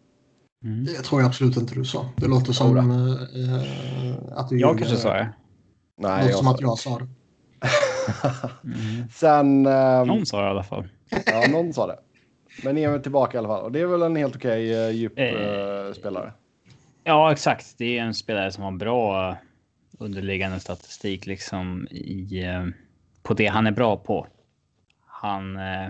Mm. 0.67 0.85
Det 0.85 0.93
tror 0.93 1.21
jag 1.21 1.27
absolut 1.27 1.57
inte 1.57 1.75
du 1.75 1.85
sa. 1.85 2.09
Det 2.17 2.27
låter 2.27 2.53
som 2.53 2.77
eh, 2.77 3.53
eh, 3.53 4.37
att 4.37 4.49
du 4.49 4.59
Jag 4.59 4.77
kanske 4.77 4.97
sa 4.97 5.13
det. 5.13 5.33
Nej, 5.97 6.11
låter 6.11 6.29
jag 6.29 6.37
som 6.37 6.45
sa 6.45 6.53
att 6.53 6.61
jag 6.61 6.77
sa 6.79 6.99
det. 6.99 7.07
Mm. 8.63 9.09
Sen... 9.13 9.65
ehm, 9.65 10.07
Någon 10.07 10.25
sa 10.25 10.41
det 10.41 10.47
i 10.47 10.49
alla 10.49 10.63
fall. 10.63 10.87
Ja, 11.25 11.47
någon 11.51 11.73
sa 11.73 11.87
det. 11.87 11.99
Men 12.63 12.75
Nemeth 12.75 13.03
tillbaka 13.03 13.37
i 13.37 13.39
alla 13.39 13.47
fall. 13.47 13.63
Och 13.63 13.71
det 13.71 13.79
är 13.79 13.85
väl 13.85 14.01
en 14.01 14.15
helt 14.15 14.35
okej 14.35 14.87
uh, 14.87 14.95
djup 14.95 15.19
Eh. 15.19 15.25
eh, 15.25 15.93
spelare. 15.93 16.33
Ja, 17.03 17.31
exakt. 17.31 17.75
Det 17.77 17.97
är 17.97 18.03
en 18.03 18.13
spelare 18.13 18.51
som 18.51 18.63
har 18.63 18.71
bra 18.71 19.29
eh, 19.29 19.35
underliggande 19.99 20.59
statistik 20.59 21.25
liksom 21.25 21.87
i 21.91 22.43
eh, 22.43 22.65
på 23.23 23.33
det 23.33 23.47
han 23.47 23.67
är 23.67 23.71
bra 23.71 23.97
på. 23.97 24.27
Han 25.05 25.57
eh, 25.57 25.87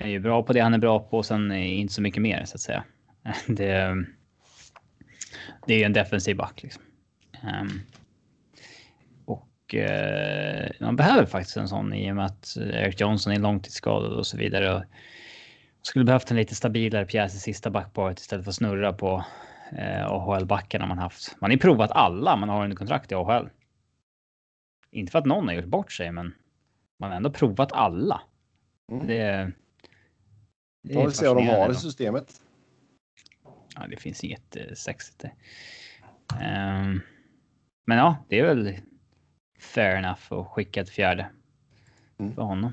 är 0.00 0.08
ju 0.08 0.20
bra 0.20 0.42
på 0.42 0.52
det 0.52 0.60
han 0.60 0.74
är 0.74 0.78
bra 0.78 0.98
på 1.00 1.16
och 1.16 1.26
sen 1.26 1.50
är 1.50 1.64
inte 1.64 1.94
så 1.94 2.02
mycket 2.02 2.22
mer 2.22 2.44
så 2.44 2.54
att 2.54 2.60
säga. 2.60 2.84
Det, 3.46 4.04
det 5.66 5.82
är 5.82 5.86
en 5.86 5.92
defensiv 5.92 6.36
back 6.36 6.62
liksom. 6.62 6.82
Ehm, 7.42 7.80
och 9.24 9.74
eh, 9.74 10.70
man 10.80 10.96
behöver 10.96 11.26
faktiskt 11.26 11.56
en 11.56 11.68
sån 11.68 11.94
i 11.94 12.12
och 12.12 12.16
med 12.16 12.26
att 12.26 12.56
Eric 12.56 13.00
Johnson 13.00 13.32
är 13.32 13.38
långtidsskadad 13.38 14.12
och 14.12 14.26
så 14.26 14.36
vidare. 14.36 14.74
Och 14.74 14.84
skulle 15.82 16.04
behövt 16.04 16.30
en 16.30 16.36
lite 16.36 16.54
stabilare 16.54 17.04
pjäs 17.04 17.34
i 17.34 17.38
sista 17.38 17.70
backparet 17.70 18.20
istället 18.20 18.44
för 18.44 18.50
att 18.50 18.56
snurra 18.56 18.92
på 18.92 19.24
eh, 19.72 20.06
AHL-backarna 20.06 20.86
man 20.86 20.98
haft. 20.98 21.40
Man 21.40 21.50
har 21.50 21.54
ju 21.54 21.60
provat 21.60 21.90
alla 21.90 22.36
man 22.36 22.48
har 22.48 22.64
under 22.64 22.76
kontrakt 22.76 23.12
i 23.12 23.14
AHL. 23.14 23.48
Inte 24.90 25.12
för 25.12 25.18
att 25.18 25.26
någon 25.26 25.48
har 25.48 25.54
gjort 25.54 25.64
bort 25.64 25.92
sig, 25.92 26.12
men 26.12 26.34
man 26.98 27.10
har 27.10 27.16
ändå 27.16 27.30
provat 27.30 27.72
alla. 27.72 28.22
Mm. 28.92 29.06
Det, 29.06 29.52
det 30.82 31.06
vi 31.06 31.10
se 31.10 31.28
vad 31.28 31.36
de 31.36 31.40
har 31.40 31.42
i 31.42 31.46
fascinerande. 31.46 31.74
systemet. 31.74 32.41
Ja, 33.76 33.86
det 33.90 33.96
finns 33.96 34.24
inget 34.24 34.56
sexigt 34.74 35.18
där. 35.18 35.32
Ehm, 36.42 37.00
men 37.84 37.98
ja, 37.98 38.16
det 38.28 38.38
är 38.38 38.54
väl 38.54 38.76
fair 39.58 39.96
enough 39.96 40.32
att 40.32 40.46
skicka 40.46 40.80
ett 40.80 40.90
fjärde 40.90 41.26
Mm. 42.18 42.34
för 42.34 42.42
honom. 42.42 42.72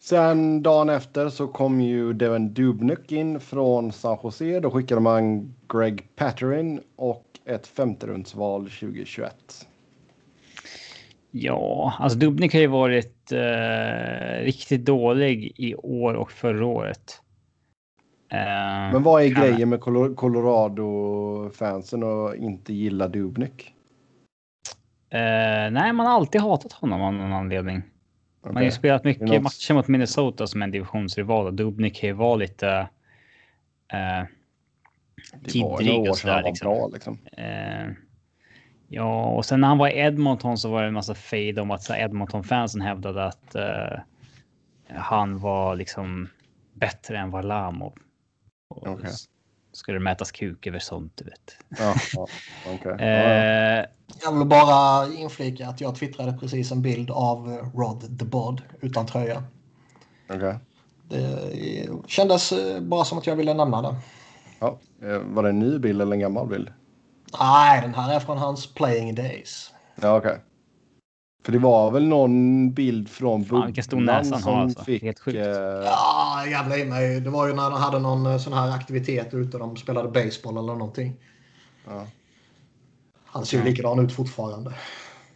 Sen 0.00 0.62
dagen 0.62 0.88
efter 0.88 1.28
så 1.28 1.46
kom 1.48 1.80
ju 1.80 2.12
Devin 2.12 2.54
Dubnyk 2.54 3.12
in 3.12 3.40
från 3.40 3.92
San 3.92 4.18
Jose. 4.22 4.60
Då 4.60 4.70
skickade 4.70 5.00
man 5.00 5.54
Greg 5.68 6.08
Patterin 6.16 6.80
och 6.96 7.24
ett 7.44 7.66
femterumsval 7.66 8.70
2021. 8.70 9.66
Ja, 11.30 11.94
alltså 11.98 12.18
Dubnik 12.18 12.52
har 12.52 12.60
ju 12.60 12.66
varit 12.66 13.32
eh, 13.32 14.42
riktigt 14.44 14.84
dålig 14.84 15.52
i 15.56 15.74
år 15.74 16.14
och 16.14 16.32
förra 16.32 16.66
året. 16.66 17.20
Eh, 18.36 18.92
Men 18.92 19.02
vad 19.02 19.22
är 19.22 19.28
grejen 19.28 19.68
med 19.68 19.80
Colo- 19.80 20.14
Colorado-fansen 20.14 22.02
och 22.02 22.36
inte 22.36 22.72
gilla 22.74 23.08
Dubnyk? 23.08 23.72
Eh, 25.10 25.70
nej, 25.70 25.92
man 25.92 26.06
har 26.06 26.12
alltid 26.12 26.40
hatat 26.40 26.72
honom 26.72 27.02
av 27.02 27.12
någon 27.14 27.32
anledning. 27.32 27.82
Man 28.44 28.56
har 28.56 28.62
ju 28.62 28.70
spelat 28.70 29.04
mycket 29.04 29.28
något- 29.28 29.42
matcher 29.42 29.74
mot 29.74 29.88
Minnesota 29.88 30.46
som 30.46 30.62
en 30.62 30.70
divisionsrival 30.70 31.46
och 31.46 31.54
Dubnik 31.54 31.96
kan 32.00 32.08
ju 32.08 32.12
vara 32.12 32.36
lite 32.36 32.88
eh, 33.92 34.22
ju 35.42 35.48
tiddrig 35.50 36.10
och 36.10 36.16
sådär 36.18 36.42
liksom. 36.44 36.66
bra 36.68 36.88
liksom. 36.92 37.18
Eh, 37.32 37.86
ja, 38.88 39.24
och 39.26 39.44
sen 39.44 39.60
när 39.60 39.68
han 39.68 39.78
var 39.78 39.88
i 39.88 39.98
Edmonton 39.98 40.58
så 40.58 40.70
var 40.70 40.82
det 40.82 40.88
en 40.88 40.94
massa 40.94 41.14
fade 41.14 41.60
om 41.60 41.70
att 41.70 41.90
Edmonton-fansen 41.90 42.80
hävdade 42.80 43.24
att 43.24 43.54
eh, 43.54 43.98
han 44.94 45.38
var 45.38 45.76
liksom 45.76 46.28
bättre 46.72 47.18
än 47.18 47.30
Varlamov. 47.30 47.92
Och 48.68 48.86
Okej. 48.86 49.06
s- 49.10 49.24
Skulle 49.72 49.98
det 49.98 50.02
mätas 50.04 50.30
kuk 50.32 50.66
över 50.66 50.78
sånt, 50.78 51.12
du 51.16 51.24
vet. 51.24 51.56
Ja, 51.78 51.94
ja. 52.14 52.28
Eh, 53.00 53.84
Jag 54.22 54.32
vill 54.38 54.46
bara 54.48 55.06
inflika 55.14 55.68
att 55.68 55.80
jag 55.80 55.94
twittrade 55.96 56.32
precis 56.32 56.72
en 56.72 56.82
bild 56.82 57.10
av 57.10 57.48
Rod 57.74 58.18
the 58.18 58.24
Bod 58.24 58.62
utan 58.80 59.06
tröja. 59.06 59.42
Okej. 60.28 60.58
Det 61.08 61.88
kändes 62.06 62.52
eh, 62.52 62.80
bara 62.80 63.04
som 63.04 63.18
att 63.18 63.26
jag 63.26 63.36
ville 63.36 63.54
nämna 63.54 63.82
det. 63.82 63.94
Ja, 64.60 64.78
eh, 65.02 65.18
var 65.18 65.42
det 65.42 65.48
en 65.48 65.58
ny 65.58 65.78
bild 65.78 66.02
eller 66.02 66.12
en 66.12 66.20
gammal 66.20 66.48
bild? 66.48 66.72
Nej, 67.40 67.80
den 67.80 67.94
här 67.94 68.14
är 68.16 68.20
från 68.20 68.38
hans 68.38 68.74
playing 68.74 69.14
days. 69.14 69.72
Ja, 70.00 70.16
okej. 70.16 70.38
För 71.46 71.52
det 71.52 71.58
var 71.58 71.90
väl 71.90 72.06
någon 72.08 72.72
bild 72.72 73.08
från 73.08 73.44
Fan, 73.44 73.66
vilken 73.66 73.84
stor 73.84 74.00
näsa 74.00 74.34
han 74.34 74.42
som 74.42 74.52
har, 74.54 74.62
alltså. 74.62 74.84
fick... 74.84 75.02
Helt 75.02 75.18
sjukt. 75.20 75.36
eh, 75.36 75.42
Ja, 75.84 76.44
jävla 76.50 76.76
i 76.78 76.84
mig. 76.84 77.20
Det 77.20 77.30
var 77.30 77.46
ju 77.48 77.54
när 77.54 77.70
de 77.70 77.72
hade 77.80 77.98
någon 77.98 78.26
eh, 78.26 78.38
sån 78.38 78.52
här 78.52 78.70
aktivitet 78.70 79.34
ute. 79.34 79.58
De 79.58 79.76
spelade 79.76 80.08
baseball 80.08 80.56
eller 80.56 80.72
någonting. 80.72 81.16
ja, 81.86 82.06
Han 83.24 83.46
ser 83.46 83.58
ju 83.58 83.64
likadan 83.64 83.98
ut 83.98 84.12
fortfarande. 84.12 84.74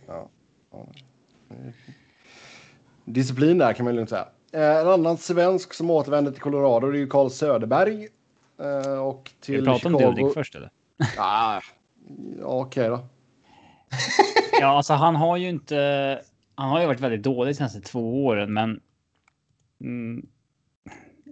ja, 0.07 0.29
ja. 0.73 0.87
Disciplin 3.05 3.59
där 3.59 3.73
kan 3.73 3.85
man 3.85 3.95
lugnt 3.97 4.11
säga. 4.11 4.29
Eh, 4.53 4.77
En 4.81 4.89
annan 4.89 5.17
svensk 5.19 5.75
som 5.75 5.91
återvänder 5.91 6.33
till 6.33 6.41
Colorado 6.43 6.91
det 6.91 6.99
är 6.99 7.01
ju 7.01 7.07
Carl 7.09 7.31
Söderberg. 7.31 8.09
Eh, 8.63 8.93
Och 9.01 9.29
Ska 9.41 9.45
till 9.47 9.61
vi 9.61 9.67
prata 9.67 9.89
om. 9.89 9.93
Dubnik 9.93 10.35
först 10.35 10.55
eller? 10.55 10.71
Ah, 11.19 11.61
ja, 12.41 12.47
okej 12.47 12.89
då. 12.89 13.01
Ja, 14.61 14.66
alltså 14.66 14.95
han 14.95 15.16
har 15.16 15.36
ju 15.36 15.49
inte. 15.49 16.22
Han 16.55 16.70
har 16.70 16.80
ju 16.80 16.86
varit 16.86 17.01
väldigt 17.01 17.22
dålig 17.22 17.51
de 17.51 17.57
senaste 17.57 17.80
två 17.80 18.24
åren, 18.26 18.53
men. 18.53 18.80
Mm, 19.80 20.26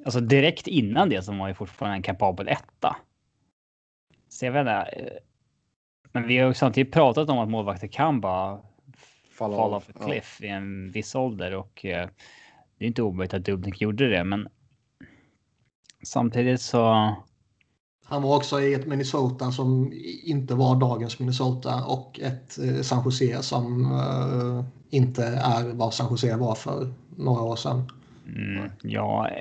alltså 0.04 0.20
direkt 0.20 0.66
innan 0.66 1.09
det 1.09 1.22
så 1.22 1.32
var 1.32 1.48
ju 1.48 1.54
fortfarande 1.54 1.96
en 1.96 2.02
kapabel 2.02 2.48
etta. 2.48 2.96
Så 4.28 4.44
jag 4.44 4.52
vet 4.52 4.61
inte. 4.61 4.72
eh, 4.72 5.12
Men 6.12 6.26
vi 6.26 6.38
har 6.38 6.48
ju 6.48 6.54
samtidigt 6.54 6.92
pratat 6.94 7.28
om 7.30 7.38
att 7.38 7.48
målvakter 7.48 7.88
kan 7.88 8.20
bara 8.20 8.61
Fall 9.30 9.52
fall 9.56 9.74
off 9.74 9.88
a 9.88 9.92
Ja. 10.00 10.06
cliff 10.06 10.40
i 10.42 10.48
en 10.48 10.90
viss 10.90 11.14
ålder 11.14 11.54
och 11.54 11.84
eh, 11.84 12.09
det 12.78 12.84
är 12.84 12.88
inte 12.88 13.02
omöjligt 13.02 13.34
att 13.34 13.44
Dubnik 13.44 13.80
gjorde 13.80 14.09
det, 14.09 14.24
men. 14.24 14.48
Samtidigt 16.02 16.61
så. 16.61 17.14
Han 18.11 18.22
var 18.22 18.36
också 18.36 18.61
i 18.61 18.74
ett 18.74 18.86
Minnesota 18.86 19.52
som 19.52 19.92
inte 20.24 20.54
var 20.54 20.76
dagens 20.76 21.18
Minnesota 21.18 21.84
och 21.84 22.20
ett 22.20 22.59
eh, 22.59 22.80
San 22.82 23.04
Jose 23.04 23.42
som 23.42 23.92
eh, 23.92 24.64
inte 24.90 25.24
är 25.24 25.72
vad 25.74 25.94
San 25.94 26.11
Jose 26.11 26.36
var 26.36 26.54
för 26.54 26.92
några 27.16 27.42
år 27.42 27.56
sedan. 27.56 27.90
Mm, 28.26 28.70
ja, 28.82 29.28
eh, 29.28 29.34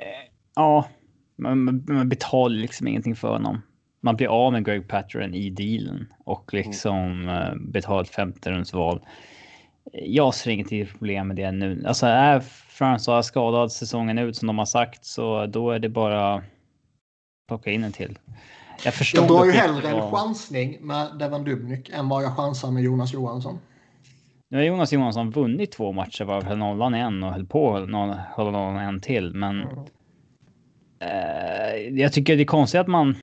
ja, 0.54 0.88
man, 1.36 1.64
man- 1.88 2.08
betalar 2.08 2.56
liksom 2.56 2.88
ingenting 2.88 3.16
för 3.16 3.28
honom. 3.28 3.62
Man 4.00 4.16
blir 4.16 4.26
av 4.26 4.52
med 4.52 4.64
Greg 4.64 4.88
Patterin 4.88 5.34
i 5.34 5.50
dealen 5.50 6.06
och 6.24 6.54
liksom 6.54 7.28
eh, 7.28 7.54
betalar 7.54 8.02
ett 8.02 8.14
femterumsval. 8.14 9.00
Jag 9.92 10.34
ser 10.34 10.50
inget 10.50 10.90
problem 10.90 11.28
med 11.28 11.36
det 11.36 11.52
nu. 11.52 11.84
Alltså 11.86 12.06
är 12.06 12.40
François 12.78 13.22
skadad 13.22 13.72
säsongen 13.72 14.18
ut 14.18 14.36
som 14.36 14.46
de 14.46 14.58
har 14.58 14.66
sagt 14.66 15.04
så 15.04 15.46
då 15.46 15.70
är 15.70 15.78
det 15.78 15.88
bara 15.88 16.42
plocka 17.48 17.70
in 17.70 17.84
en 17.84 17.92
till. 17.92 18.18
Jag 18.84 18.94
förstår. 18.94 19.20
Jag 19.20 19.28
drar 19.28 19.44
ju 19.44 19.52
hellre 19.52 19.88
en 19.88 20.10
chansning 20.10 20.78
med 20.80 21.18
Devon 21.18 21.44
Dubnyk 21.44 21.88
än 21.88 22.08
vad 22.08 22.22
jag 22.22 22.36
chansar 22.36 22.70
med 22.70 22.82
Jonas 22.82 23.12
Johansson. 23.12 23.58
Nu 24.48 24.56
har 24.58 24.64
Jonas 24.64 24.92
Johansson 24.92 25.30
vunnit 25.30 25.72
två 25.72 25.92
matcher, 25.92 26.24
var 26.24 26.42
höll 26.42 26.58
nollan 26.58 26.94
en 26.94 27.22
och 27.22 27.32
höll 27.32 27.46
på 27.46 27.72
hålla 27.72 28.50
nollan 28.50 28.76
en 28.76 29.00
till. 29.00 29.34
Men 29.34 29.60
eh, 30.98 31.76
jag 31.90 32.12
tycker 32.12 32.36
det 32.36 32.42
är 32.42 32.46
konstigt 32.46 32.80
att 32.80 32.88
man. 32.88 33.16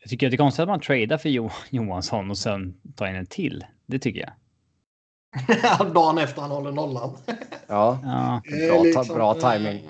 Jag 0.00 0.10
tycker 0.10 0.30
det 0.30 0.34
är 0.34 0.38
konstigt 0.38 0.62
att 0.62 0.68
man 0.68 0.80
tradar 0.80 1.18
för 1.18 1.28
jo 1.28 1.50
Johansson 1.70 2.30
och 2.30 2.38
sen 2.38 2.74
tar 2.96 3.06
in 3.06 3.16
en 3.16 3.26
till. 3.26 3.64
Det 3.86 3.98
tycker 3.98 4.20
jag. 4.20 4.32
Dagen 5.94 6.18
efter 6.18 6.42
han 6.42 6.50
håller 6.50 6.72
nollan. 6.72 7.16
Ja, 7.66 7.98
Ja, 8.02 8.42
bra, 8.68 9.04
ta, 9.04 9.14
bra 9.14 9.34
timing. 9.34 9.88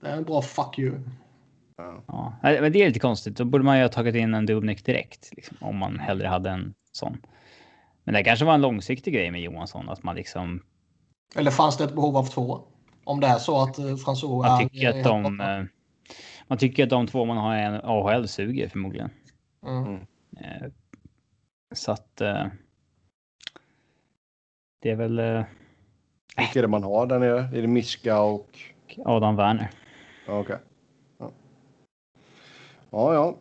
Det 0.00 0.08
är 0.08 0.16
en 0.16 0.24
bra 0.24 0.42
fuck 0.42 0.78
you. 0.78 0.94
Ja. 1.76 2.34
Nej, 2.42 2.60
Men 2.60 2.72
det 2.72 2.82
är 2.82 2.86
lite 2.86 2.98
konstigt. 3.00 3.36
Då 3.36 3.44
borde 3.44 3.64
man 3.64 3.76
ju 3.76 3.82
ha 3.82 3.88
tagit 3.88 4.14
in 4.14 4.34
en 4.34 4.46
Dubnik 4.46 4.84
direkt. 4.84 5.30
Liksom, 5.36 5.56
om 5.60 5.76
man 5.76 5.98
hellre 5.98 6.26
hade 6.28 6.50
en 6.50 6.74
sån. 6.92 7.22
Men 8.04 8.14
det 8.14 8.24
kanske 8.24 8.44
var 8.44 8.54
en 8.54 8.60
långsiktig 8.60 9.14
grej 9.14 9.30
med 9.30 9.40
Johansson. 9.40 9.88
Att 9.88 10.02
man 10.02 10.16
liksom... 10.16 10.62
Eller 11.36 11.50
fanns 11.50 11.76
det 11.76 11.84
ett 11.84 11.94
behov 11.94 12.16
av 12.16 12.24
två? 12.24 12.60
Om 13.04 13.20
det 13.20 13.26
är 13.26 13.38
så 13.38 13.62
att 13.62 13.78
eh, 13.78 13.84
François 13.84 14.42
Man 14.48 14.60
är- 14.60 14.68
tycker 14.68 14.88
att 14.98 15.04
de... 15.04 15.40
eh, 15.40 15.64
Man 16.48 16.58
tycker 16.58 16.82
att 16.84 16.90
de 16.90 17.06
två 17.06 17.24
man 17.24 17.36
har 17.36 17.56
i 17.56 17.60
en 17.62 17.74
AHL 17.74 18.28
suger 18.28 18.68
förmodligen. 18.68 19.10
Mm. 19.66 19.94
Eh, 20.40 20.68
Så 21.74 21.92
att... 21.92 22.16
Det 24.82 24.90
är 24.90 24.96
väl 24.96 25.16
Vilka 26.36 26.58
är 26.58 26.62
det 26.62 26.68
man 26.68 26.82
har 26.82 27.06
där 27.06 27.18
nere? 27.18 27.38
Är 27.40 27.62
det 27.62 27.66
Miska 27.68 28.20
och... 28.20 28.58
Adam 29.04 29.36
Werner. 29.36 29.70
Ja, 30.26 30.38
Okej. 30.38 30.56
Ja. 30.60 30.65
Ja, 32.96 33.14
ja. 33.14 33.36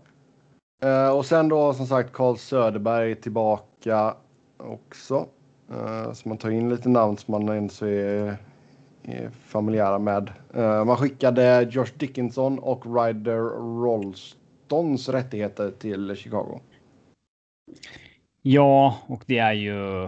Eh, 0.87 1.17
och 1.17 1.25
sen 1.25 1.49
då 1.49 1.73
som 1.73 1.87
sagt 1.87 2.13
Carl 2.13 2.37
Söderberg 2.37 3.15
tillbaka 3.15 4.15
också. 4.57 5.27
Eh, 5.71 6.13
så 6.13 6.29
man 6.29 6.37
tar 6.37 6.49
in 6.49 6.69
lite 6.69 6.89
namn 6.89 7.17
som 7.17 7.31
man 7.31 7.55
ens 7.55 7.81
är, 7.81 8.37
är 9.03 9.29
familjära 9.29 9.99
med. 9.99 10.31
Eh, 10.53 10.85
man 10.85 10.97
skickade 10.97 11.67
Josh 11.71 11.97
Dickinson 11.97 12.59
och 12.59 12.85
Ryder 12.85 13.41
Rolstons 13.81 15.09
rättigheter 15.09 15.71
till 15.71 16.15
Chicago. 16.15 16.59
Ja, 18.41 18.97
och 19.07 19.23
det 19.25 19.37
är 19.37 19.53
ju 19.53 20.05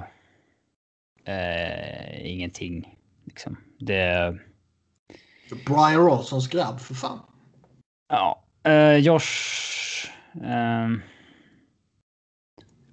eh, 1.26 2.32
ingenting. 2.32 2.98
Liksom. 3.26 3.58
Det, 3.80 4.38
Brian 5.66 6.08
Rawsons 6.08 6.48
grabb 6.48 6.80
för 6.80 6.94
fan. 6.94 7.20
ja, 8.10 8.44
eh, 8.68 8.98
Josh. 8.98 10.10
Eh, 10.44 10.90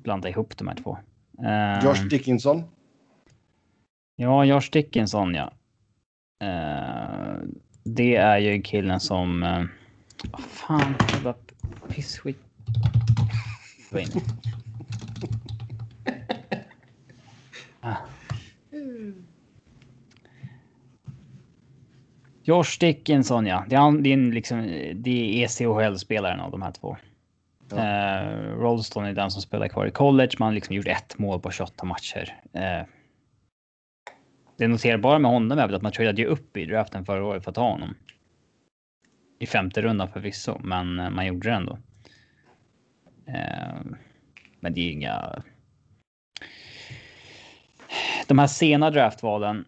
blanda 0.02 0.28
ihop 0.28 0.56
de 0.56 0.68
här 0.68 0.74
två. 0.74 0.98
Eh, 1.44 1.84
Josh 1.84 2.08
Dickinson. 2.08 2.62
Ja, 4.16 4.44
Josh 4.44 4.70
Dickinson, 4.72 5.34
ja. 5.34 5.52
Eh, 6.44 7.36
det 7.84 8.16
är 8.16 8.38
ju 8.38 8.62
killen 8.62 9.00
som... 9.00 9.42
Uh, 9.42 9.64
vad 10.32 10.40
fan, 10.40 10.94
bara 11.24 11.34
pissskit. 11.88 12.38
Ah. 17.86 17.96
Josh 22.46 22.78
Dickinson, 22.80 23.46
ja. 23.46 23.64
Det 23.68 23.74
är, 23.76 23.80
han- 23.80 24.02
det 24.02 24.12
är, 24.12 24.16
liksom, 24.16 24.58
det 24.94 25.10
är 25.10 25.44
ECHL-spelaren 25.44 26.40
av 26.40 26.50
de 26.50 26.62
här 26.62 26.72
två. 26.72 26.96
Ja. 27.70 27.76
Eh, 27.76 28.38
Rolston 28.56 29.04
är 29.04 29.12
den 29.12 29.30
som 29.30 29.42
spelar 29.42 29.68
kvar 29.68 29.86
i 29.86 29.90
college. 29.90 30.30
Man 30.38 30.46
har 30.46 30.52
liksom 30.54 30.76
gjort 30.76 30.88
ett 30.88 31.18
mål 31.18 31.40
på 31.40 31.50
28 31.50 31.84
matcher. 31.86 32.36
Eh, 32.52 32.86
det 34.56 34.68
noterbara 34.68 35.18
med 35.18 35.30
honom 35.30 35.58
är 35.58 35.66
väl 35.66 35.74
att 35.74 35.82
man 35.82 35.92
tradade 35.92 36.22
ju 36.22 36.26
upp 36.28 36.56
i 36.56 36.64
draften 36.66 37.04
förra 37.04 37.24
året 37.24 37.44
för 37.44 37.50
att 37.50 37.54
ta 37.54 37.70
honom. 37.70 37.94
I 39.38 39.46
femte 39.46 39.82
rundan 39.82 40.08
förvisso, 40.08 40.58
men 40.64 40.98
eh, 41.00 41.10
man 41.10 41.26
gjorde 41.26 41.48
det 41.48 41.54
ändå. 41.54 41.78
Eh, 43.26 43.80
men 44.60 44.74
det 44.74 44.80
är 44.80 44.90
inga... 44.92 45.42
De 48.26 48.38
här 48.38 48.46
sena 48.46 48.90
draftvalen. 48.90 49.64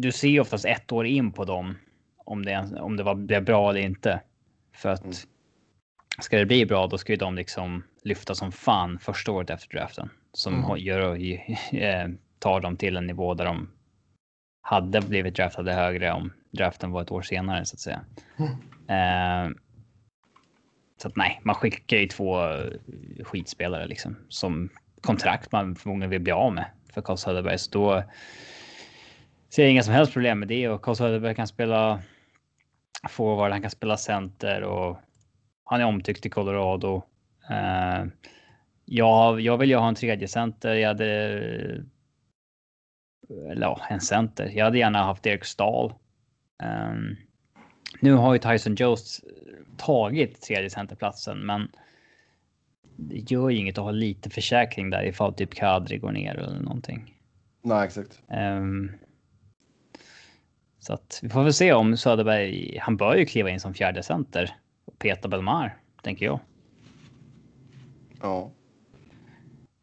Du 0.00 0.12
ser 0.12 0.28
ju 0.28 0.40
oftast 0.40 0.64
ett 0.64 0.92
år 0.92 1.06
in 1.06 1.32
på 1.32 1.44
dem 1.44 1.78
om 2.24 2.44
det, 2.44 2.68
om 2.80 2.96
det 2.96 3.02
var, 3.02 3.14
blev 3.14 3.44
bra 3.44 3.70
eller 3.70 3.80
inte. 3.80 4.20
För 4.72 4.88
att 4.88 5.04
Mm. 5.04 5.14
ska 6.18 6.38
det 6.38 6.46
bli 6.46 6.66
bra, 6.66 6.86
då 6.86 6.98
ska 6.98 7.12
ju 7.12 7.16
de 7.16 7.34
liksom 7.34 7.82
lyfta 8.02 8.34
som 8.34 8.52
fan 8.52 8.98
första 8.98 9.32
året 9.32 9.50
efter 9.50 9.76
draften. 9.78 10.10
Som 10.32 10.64
Mm. 10.64 10.78
gör, 10.78 11.14
eh, 11.74 12.08
tar 12.38 12.60
dem 12.60 12.76
till 12.76 12.96
en 12.96 13.06
nivå 13.06 13.34
där 13.34 13.44
de 13.44 13.68
hade 14.62 15.00
blivit 15.00 15.34
draftade 15.36 15.72
högre 15.72 16.12
om 16.12 16.32
draften 16.50 16.90
var 16.90 17.02
ett 17.02 17.10
år 17.10 17.22
senare 17.22 17.64
så 17.64 17.74
att 17.74 17.80
säga. 17.80 18.00
Eh, 18.88 19.50
så 21.02 21.08
att 21.08 21.16
nej, 21.16 21.40
man 21.42 21.54
skickar 21.54 21.96
ju 21.96 22.06
två 22.06 22.44
eh, 22.50 22.72
skitspelare 23.24 23.86
liksom 23.86 24.16
som 24.28 24.68
kontrakt 25.00 25.52
man 25.52 25.76
förmodligen 25.76 26.10
vill 26.10 26.20
bli 26.20 26.32
av 26.32 26.52
med 26.52 26.64
för 26.92 27.02
Carl 27.02 27.16
Söderberg. 27.16 27.58
Så 27.58 27.70
då 27.70 28.02
ser 29.48 29.66
inga 29.66 29.82
som 29.82 29.94
helst 29.94 30.12
problem 30.12 30.38
med 30.38 30.48
det 30.48 30.68
och 30.68 30.82
Carl 30.82 30.96
Söderberg 30.96 31.34
kan 31.34 31.46
spela 31.46 32.02
forward, 33.08 33.52
han 33.52 33.62
kan 33.62 33.70
spela 33.70 33.96
center 33.96 34.62
och 34.62 34.98
han 35.64 35.80
är 35.80 35.84
omtyckt 35.84 36.26
i 36.26 36.30
Colorado. 36.30 37.02
Eh, 37.50 38.04
jag, 38.84 39.40
jag 39.40 39.58
vill 39.58 39.70
ju 39.70 39.76
ha 39.76 39.88
en 39.88 39.94
tredje 39.94 40.28
center. 40.28 40.74
Jag 40.74 40.88
hade 40.88 41.04
eller 43.30 43.66
ja, 43.66 43.80
en 43.90 44.00
center. 44.00 44.52
Jag 44.54 44.64
hade 44.64 44.78
gärna 44.78 45.02
haft 45.02 45.26
Erik 45.26 45.44
Stahl. 45.44 45.92
Ehm, 46.62 47.16
nu 48.00 48.12
har 48.12 48.32
ju 48.32 48.38
Tyson 48.38 48.74
Jost 48.74 49.24
tagit 49.76 50.42
tredje 50.42 50.70
centerplatsen, 50.70 51.46
men 51.46 51.68
det 52.96 53.30
gör 53.30 53.48
ju 53.48 53.58
inget 53.58 53.78
att 53.78 53.84
ha 53.84 53.90
lite 53.90 54.30
försäkring 54.30 54.90
där 54.90 55.04
ifall 55.04 55.34
typ 55.34 55.54
Kadri 55.54 55.98
går 55.98 56.12
ner 56.12 56.34
eller 56.34 56.60
någonting. 56.60 57.14
Nej, 57.62 57.86
exakt. 57.86 58.22
Ehm, 58.28 58.92
så 60.88 60.94
att 60.94 61.20
vi 61.22 61.28
får 61.28 61.42
väl 61.44 61.52
se 61.54 61.72
om 61.72 61.96
Söderberg. 61.96 62.78
Han 62.82 62.96
bör 62.96 63.14
ju 63.14 63.26
kliva 63.26 63.50
in 63.50 63.60
som 63.60 63.74
fjärde 63.74 64.02
center 64.02 64.56
och 64.84 64.98
peta 64.98 65.28
Belmar, 65.28 65.76
tänker 66.02 66.26
jag. 66.26 66.40
Ja. 68.20 68.50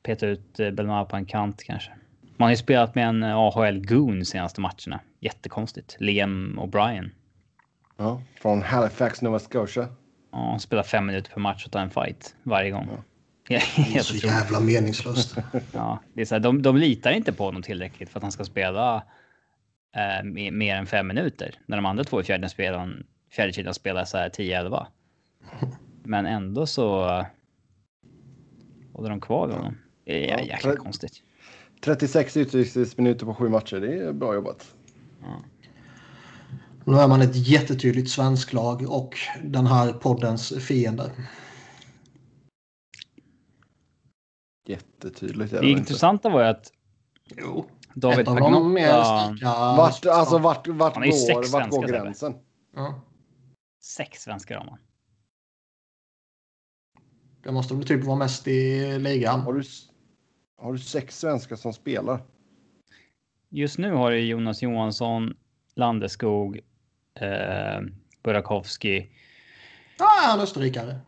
Peta 0.03 0.27
ut 0.27 0.59
eh, 0.59 0.71
Belmar 0.71 1.05
på 1.05 1.15
en 1.15 1.25
kant 1.25 1.63
kanske. 1.63 1.91
Man 2.37 2.45
har 2.45 2.49
ju 2.49 2.57
spelat 2.57 2.95
med 2.95 3.07
en 3.07 3.23
eh, 3.23 3.35
AHL 3.35 3.85
Goon 3.85 4.25
senaste 4.25 4.61
matcherna. 4.61 4.99
Jättekonstigt. 5.19 5.95
Liam 5.99 6.59
O'Brien. 6.59 7.09
ja. 7.97 8.21
Från 8.41 8.61
Halifax, 8.61 9.21
Nova 9.21 9.39
Scotia. 9.39 9.87
Ja, 10.31 10.49
han 10.49 10.59
spelar 10.59 10.83
fem 10.83 11.05
minuter 11.05 11.31
per 11.31 11.41
match 11.41 11.65
och 11.65 11.71
tar 11.71 11.79
en 11.79 11.89
fight 11.89 12.35
varje 12.43 12.71
gång. 12.71 12.89
Ja. 12.91 13.03
Det 13.77 13.95
är 13.95 13.99
så 13.99 14.27
jävla 14.27 14.59
meningslöst. 14.59 15.37
Ja, 15.71 15.99
det 16.13 16.21
är 16.21 16.25
så 16.25 16.35
här, 16.35 16.39
de, 16.39 16.61
de 16.61 16.77
litar 16.77 17.11
inte 17.11 17.33
på 17.33 17.43
honom 17.45 17.61
tillräckligt 17.61 18.09
för 18.09 18.19
att 18.19 18.23
han 18.23 18.31
ska 18.31 18.45
spela 18.45 19.03
eh, 19.95 20.23
me- 20.23 20.51
mer 20.51 20.75
än 20.75 20.85
fem 20.85 21.07
minuter. 21.07 21.55
När 21.65 21.77
de 21.77 21.85
andra 21.85 22.03
två 22.03 22.21
i 22.21 22.23
fjärde 22.23 22.49
spelaren, 22.49 23.05
fjärde 23.31 23.53
kedjan 23.53 23.73
spelar 23.73 24.05
så 24.05 24.17
här 24.17 24.29
10-11. 24.29 24.85
Men 26.03 26.25
ändå 26.25 26.65
så 26.67 27.01
håller 28.93 29.09
de 29.09 29.21
kvar 29.21 29.47
vid 29.47 29.55
honom. 29.55 29.77
Det 30.05 30.31
är 30.31 30.37
Ja, 30.37 30.43
jäkla 30.45 30.71
för- 30.71 30.77
konstigt. 30.77 31.21
36 31.81 32.37
utvisningsminuter 32.37 33.25
på 33.25 33.33
sju 33.33 33.49
matcher. 33.49 33.75
Det 33.79 33.97
är 33.99 34.13
bra 34.13 34.33
jobbat. 34.33 34.75
Nu 36.85 36.93
är 36.95 37.07
man 37.07 37.21
ett 37.21 37.47
jättetydligt 37.47 38.09
svensk 38.09 38.53
lag 38.53 38.85
och 38.89 39.15
den 39.43 39.65
här 39.67 39.93
poddens 39.93 40.65
fiende. 40.67 41.11
Jättetydligt. 44.67 45.51
Det 45.51 45.59
det 45.61 45.69
intressanta 45.69 46.29
var 46.29 46.41
ju 46.41 46.47
att 46.47 46.71
Jo. 47.37 47.65
David 47.95 48.19
Ett 48.19 48.27
av 48.27 48.35
de 48.35 48.73
mer 48.73 48.89
Pagnotta, 48.89 49.37
starka... 49.37 49.45
Vart, 49.77 50.05
alltså, 50.05 50.37
vart, 50.37 50.67
vart, 50.67 50.93
Han 50.95 51.03
är 51.03 51.33
går, 51.33 51.51
vart 51.51 51.69
går 51.69 51.87
gränsen? 51.87 52.35
Ja. 52.75 53.01
sex 53.83 54.21
svenskar 54.21 54.57
har 54.57 54.65
man. 54.65 54.79
Det 57.43 57.51
måste 57.51 57.73
väl 57.73 57.87
typ 57.87 58.03
vara 58.03 58.17
mest 58.17 58.47
i 58.47 58.99
ligan. 58.99 59.39
Har 59.39 59.53
du, 59.53 59.63
har 60.57 60.73
du 60.73 60.79
sex 60.79 61.19
svenskar 61.19 61.55
som 61.55 61.73
spelar? 61.73 62.19
Just 63.49 63.77
nu 63.77 63.91
har 63.91 64.11
du 64.11 64.19
Jonas 64.19 64.61
Johansson, 64.61 65.33
Landeskog, 65.75 66.59
eh, 67.19 67.81
Burakovsky, 68.23 69.07
Ah, 69.99 70.27
han 70.27 70.39
är 70.39 70.43
österrikare. 70.43 70.99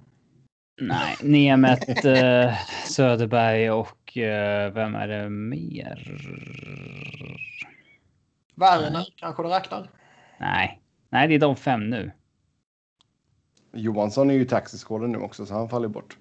Nej, 0.82 1.16
Nemet, 1.22 2.06
eh, 2.06 2.54
Söderberg 2.88 3.72
och 3.72 3.97
eh, 4.18 4.74
vem 4.74 4.96
är 4.96 5.08
det 5.08 5.30
mer? 5.30 6.18
Werner 8.56 9.06
kanske 9.16 9.44
det 9.44 9.50
räknar. 9.50 9.90
Nej, 10.40 10.82
nej, 11.10 11.28
det 11.28 11.36
är 11.36 11.40
de 11.40 11.56
fem 11.56 11.90
nu. 11.90 12.12
Johansson 13.74 14.30
är 14.30 14.34
ju 14.34 14.42
i 14.42 14.46
taxiskålen 14.46 15.12
nu 15.12 15.18
också, 15.18 15.46
så 15.46 15.54
han 15.54 15.70
faller 15.70 15.88
bort. 15.88 16.18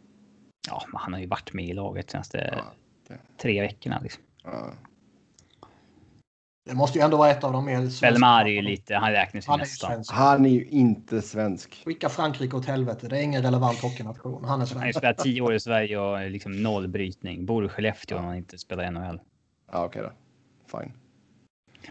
Ja, 0.69 0.83
men 0.93 1.01
han 1.01 1.13
har 1.13 1.21
ju 1.21 1.27
varit 1.27 1.53
med 1.53 1.65
i 1.65 1.73
laget 1.73 2.11
senaste 2.11 2.51
Ja, 2.57 2.65
det- 3.09 3.21
tre 3.43 3.61
veckorna. 3.61 4.01
Liksom. 4.03 4.23
Ja. 4.45 4.73
Det 6.67 6.75
måste 6.75 6.99
ju 6.99 7.05
ändå 7.05 7.17
vara 7.17 7.31
ett 7.31 7.45
av 7.45 7.53
de 7.53 7.65
mer... 7.65 7.77
svenska- 7.81 8.07
Bellemare 8.07 8.49
är 8.51 8.53
ju 8.53 8.63
lite, 8.63 8.95
han 8.95 9.13
räknas 9.13 9.47
ju 9.47 9.51
Han 9.51 9.61
är 9.61 9.65
ju 9.65 9.69
nästan. 9.71 9.91
svensk. 9.91 10.13
Han 10.13 10.47
är 10.47 10.51
ju 10.51 10.65
inte 10.65 11.23
svensk. 11.23 11.83
Skicka 11.85 12.09
Frankrike 12.09 12.57
åt 12.57 12.67
helvete. 12.67 13.09
Det 13.09 13.19
är 13.19 13.23
ingen 13.23 13.43
relevant 13.43 13.79
hockeynation. 13.83 14.45
Han 14.45 14.61
är 14.63 14.67
Han 14.67 14.79
har 14.79 14.87
ju 14.87 14.93
svensk. 14.93 14.99
spelat 14.99 15.19
tio 15.19 15.41
år 15.43 15.55
i 15.55 15.61
Sverige 15.61 15.99
och 15.99 16.31
liksom 16.31 16.63
noll 16.63 16.89
brytning. 16.89 17.47
Bor 17.47 17.65
i 17.65 17.69
Skellefteå 17.69 18.19
om 18.19 18.25
han 18.25 18.37
inte 18.37 18.59
spelar 18.59 18.85
i 18.85 18.91
NHL. 18.91 19.21
Ja, 19.73 19.85
okej 19.85 20.03
då. 20.03 20.13
Fine. 20.81 20.93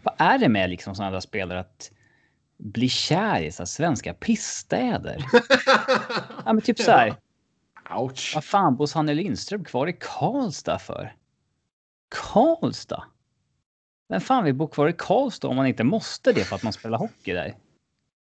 Vad 0.03 0.13
är 0.17 0.38
det 0.38 0.49
med 0.49 0.69
liksom 0.69 0.95
sådana 0.95 1.11
där 1.11 1.19
spelare 1.19 1.59
att 1.59 1.91
bli 2.57 2.89
kär 2.89 3.41
i 3.41 3.51
så 3.51 3.65
svenska 3.65 4.13
pissstäder? 4.13 5.26
ja, 6.45 6.53
men 6.53 6.61
typ 6.61 6.80
så 6.80 6.91
här. 6.91 7.15
Ouch. 7.97 8.32
Vad 8.36 8.43
fan 8.43 8.76
bor 8.76 8.86
Sanne 8.86 9.13
Lindström 9.13 9.63
kvar 9.63 9.88
i 9.88 9.93
Karlstad 9.99 10.80
för? 10.80 11.15
Karlstad? 12.09 13.03
Vem 14.10 14.22
fan 14.22 14.43
vill 14.43 14.53
bo 14.56 14.68
kvar 14.68 14.88
i 14.88 14.93
Karlstad 14.97 15.47
om 15.47 15.56
man 15.56 15.68
inte 15.68 15.84
måste 15.84 16.34
det 16.34 16.43
för 16.43 16.56
att 16.56 16.64
man 16.64 16.74
spelar 16.74 16.97
hockey 16.97 17.34
där? 17.34 17.56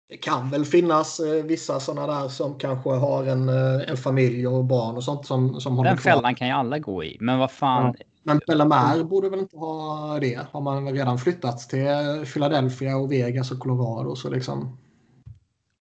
Det 0.09 0.17
kan 0.17 0.51
väl 0.51 0.65
finnas 0.65 1.21
eh, 1.21 1.45
vissa 1.45 1.81
sådana 1.81 2.21
där 2.21 2.29
som 2.29 2.59
kanske 2.59 2.91
har 2.91 3.25
en, 3.25 3.49
eh, 3.49 3.91
en 3.91 3.97
familj 3.97 4.47
och 4.47 4.65
barn 4.65 4.97
och 4.97 5.05
sånt 5.05 5.27
som, 5.27 5.61
som 5.61 5.77
håller 5.77 5.91
Den 5.91 5.99
kvar. 5.99 6.13
fällan 6.13 6.35
kan 6.35 6.49
ju 6.49 6.55
alla 6.55 6.79
gå 6.79 7.05
i. 7.05 7.17
Men 7.21 7.39
vad 7.39 7.51
fan. 7.51 7.95
Men 8.23 8.41
Bellemare 8.47 9.05
borde 9.05 9.29
väl 9.29 9.39
inte 9.39 9.57
ha 9.57 10.19
det? 10.21 10.47
Har 10.51 10.61
man 10.61 10.93
redan 10.93 11.19
flyttat 11.19 11.59
till 11.59 11.87
Philadelphia 12.33 12.97
och 12.97 13.13
Vegas 13.13 13.51
och 13.51 13.59
Colorado 13.59 14.17
så 14.17 14.31
liksom. 14.31 14.79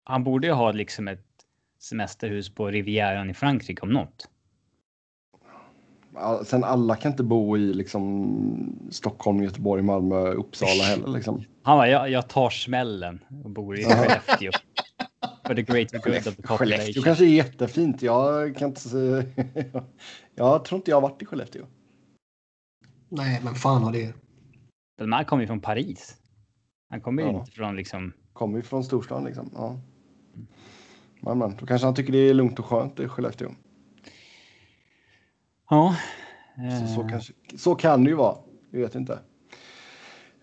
Han 0.03 0.23
borde 0.23 0.47
ju 0.47 0.53
ha 0.53 0.71
liksom 0.71 1.07
ett 1.07 1.25
semesterhus 1.79 2.55
på 2.55 2.67
Rivieran 2.67 3.29
i 3.29 3.33
Frankrike 3.33 3.81
om 3.81 3.89
något. 3.89 4.27
Sen 6.45 6.63
alla 6.63 6.95
kan 6.95 7.11
inte 7.11 7.23
bo 7.23 7.57
i 7.57 7.73
liksom 7.73 8.87
Stockholm, 8.91 9.43
Göteborg, 9.43 9.81
Malmö, 9.81 10.31
Uppsala 10.31 10.83
heller. 10.83 11.07
Liksom. 11.07 11.43
Han 11.63 11.77
bara, 11.77 11.89
jag, 11.89 12.09
jag 12.09 12.27
tar 12.29 12.49
smällen 12.49 13.19
och 13.43 13.49
bor 13.49 13.79
i 13.79 13.83
Skellefteå. 13.83 14.51
For 15.47 15.55
the 15.55 15.61
greater 15.61 15.99
good 15.99 16.17
of 16.17 16.23
the 16.23 16.31
Skellefteå 16.31 16.47
population. 16.47 17.03
kanske 17.03 17.25
är 17.25 17.29
jättefint. 17.29 18.01
Jag 18.01 18.55
kan 18.57 18.67
inte 18.69 18.81
se... 18.81 18.97
Jag 20.35 20.65
tror 20.65 20.77
inte 20.77 20.91
jag 20.91 20.95
har 20.97 21.01
varit 21.09 21.21
i 21.21 21.25
Skellefteå. 21.25 21.65
Nej, 23.09 23.41
men 23.43 23.55
fan 23.55 23.83
har 23.83 23.91
det. 23.93 24.13
Den 24.97 25.13
här 25.13 25.23
kommer 25.23 25.43
ju 25.43 25.47
från 25.47 25.61
Paris. 25.61 26.15
Han 26.89 27.01
kommer 27.01 27.23
ju 27.23 27.29
Ja. 27.29 27.39
inte 27.39 27.51
från 27.51 27.75
liksom... 27.75 28.13
Kommer 28.33 28.57
ju 28.57 28.63
från 28.63 28.83
storstan 28.83 29.23
liksom. 29.23 29.49
Ja. 29.55 29.79
Men, 31.21 31.37
men, 31.37 31.55
då 31.59 31.65
kanske 31.65 31.87
han 31.87 31.95
tycker 31.95 32.11
det 32.11 32.17
är 32.29 32.33
lugnt 32.33 32.59
och 32.59 32.65
skönt 32.65 32.99
i 32.99 33.07
Skellefteå. 33.07 33.49
Ja. 35.69 35.95
Så, 36.79 36.87
så, 36.95 37.01
eh, 37.01 37.07
kanske, 37.07 37.33
så 37.57 37.75
kan 37.75 38.03
det 38.03 38.09
ju 38.09 38.15
vara. 38.15 38.37
Jag 38.71 38.79
vet 38.79 38.95
inte. 38.95 39.19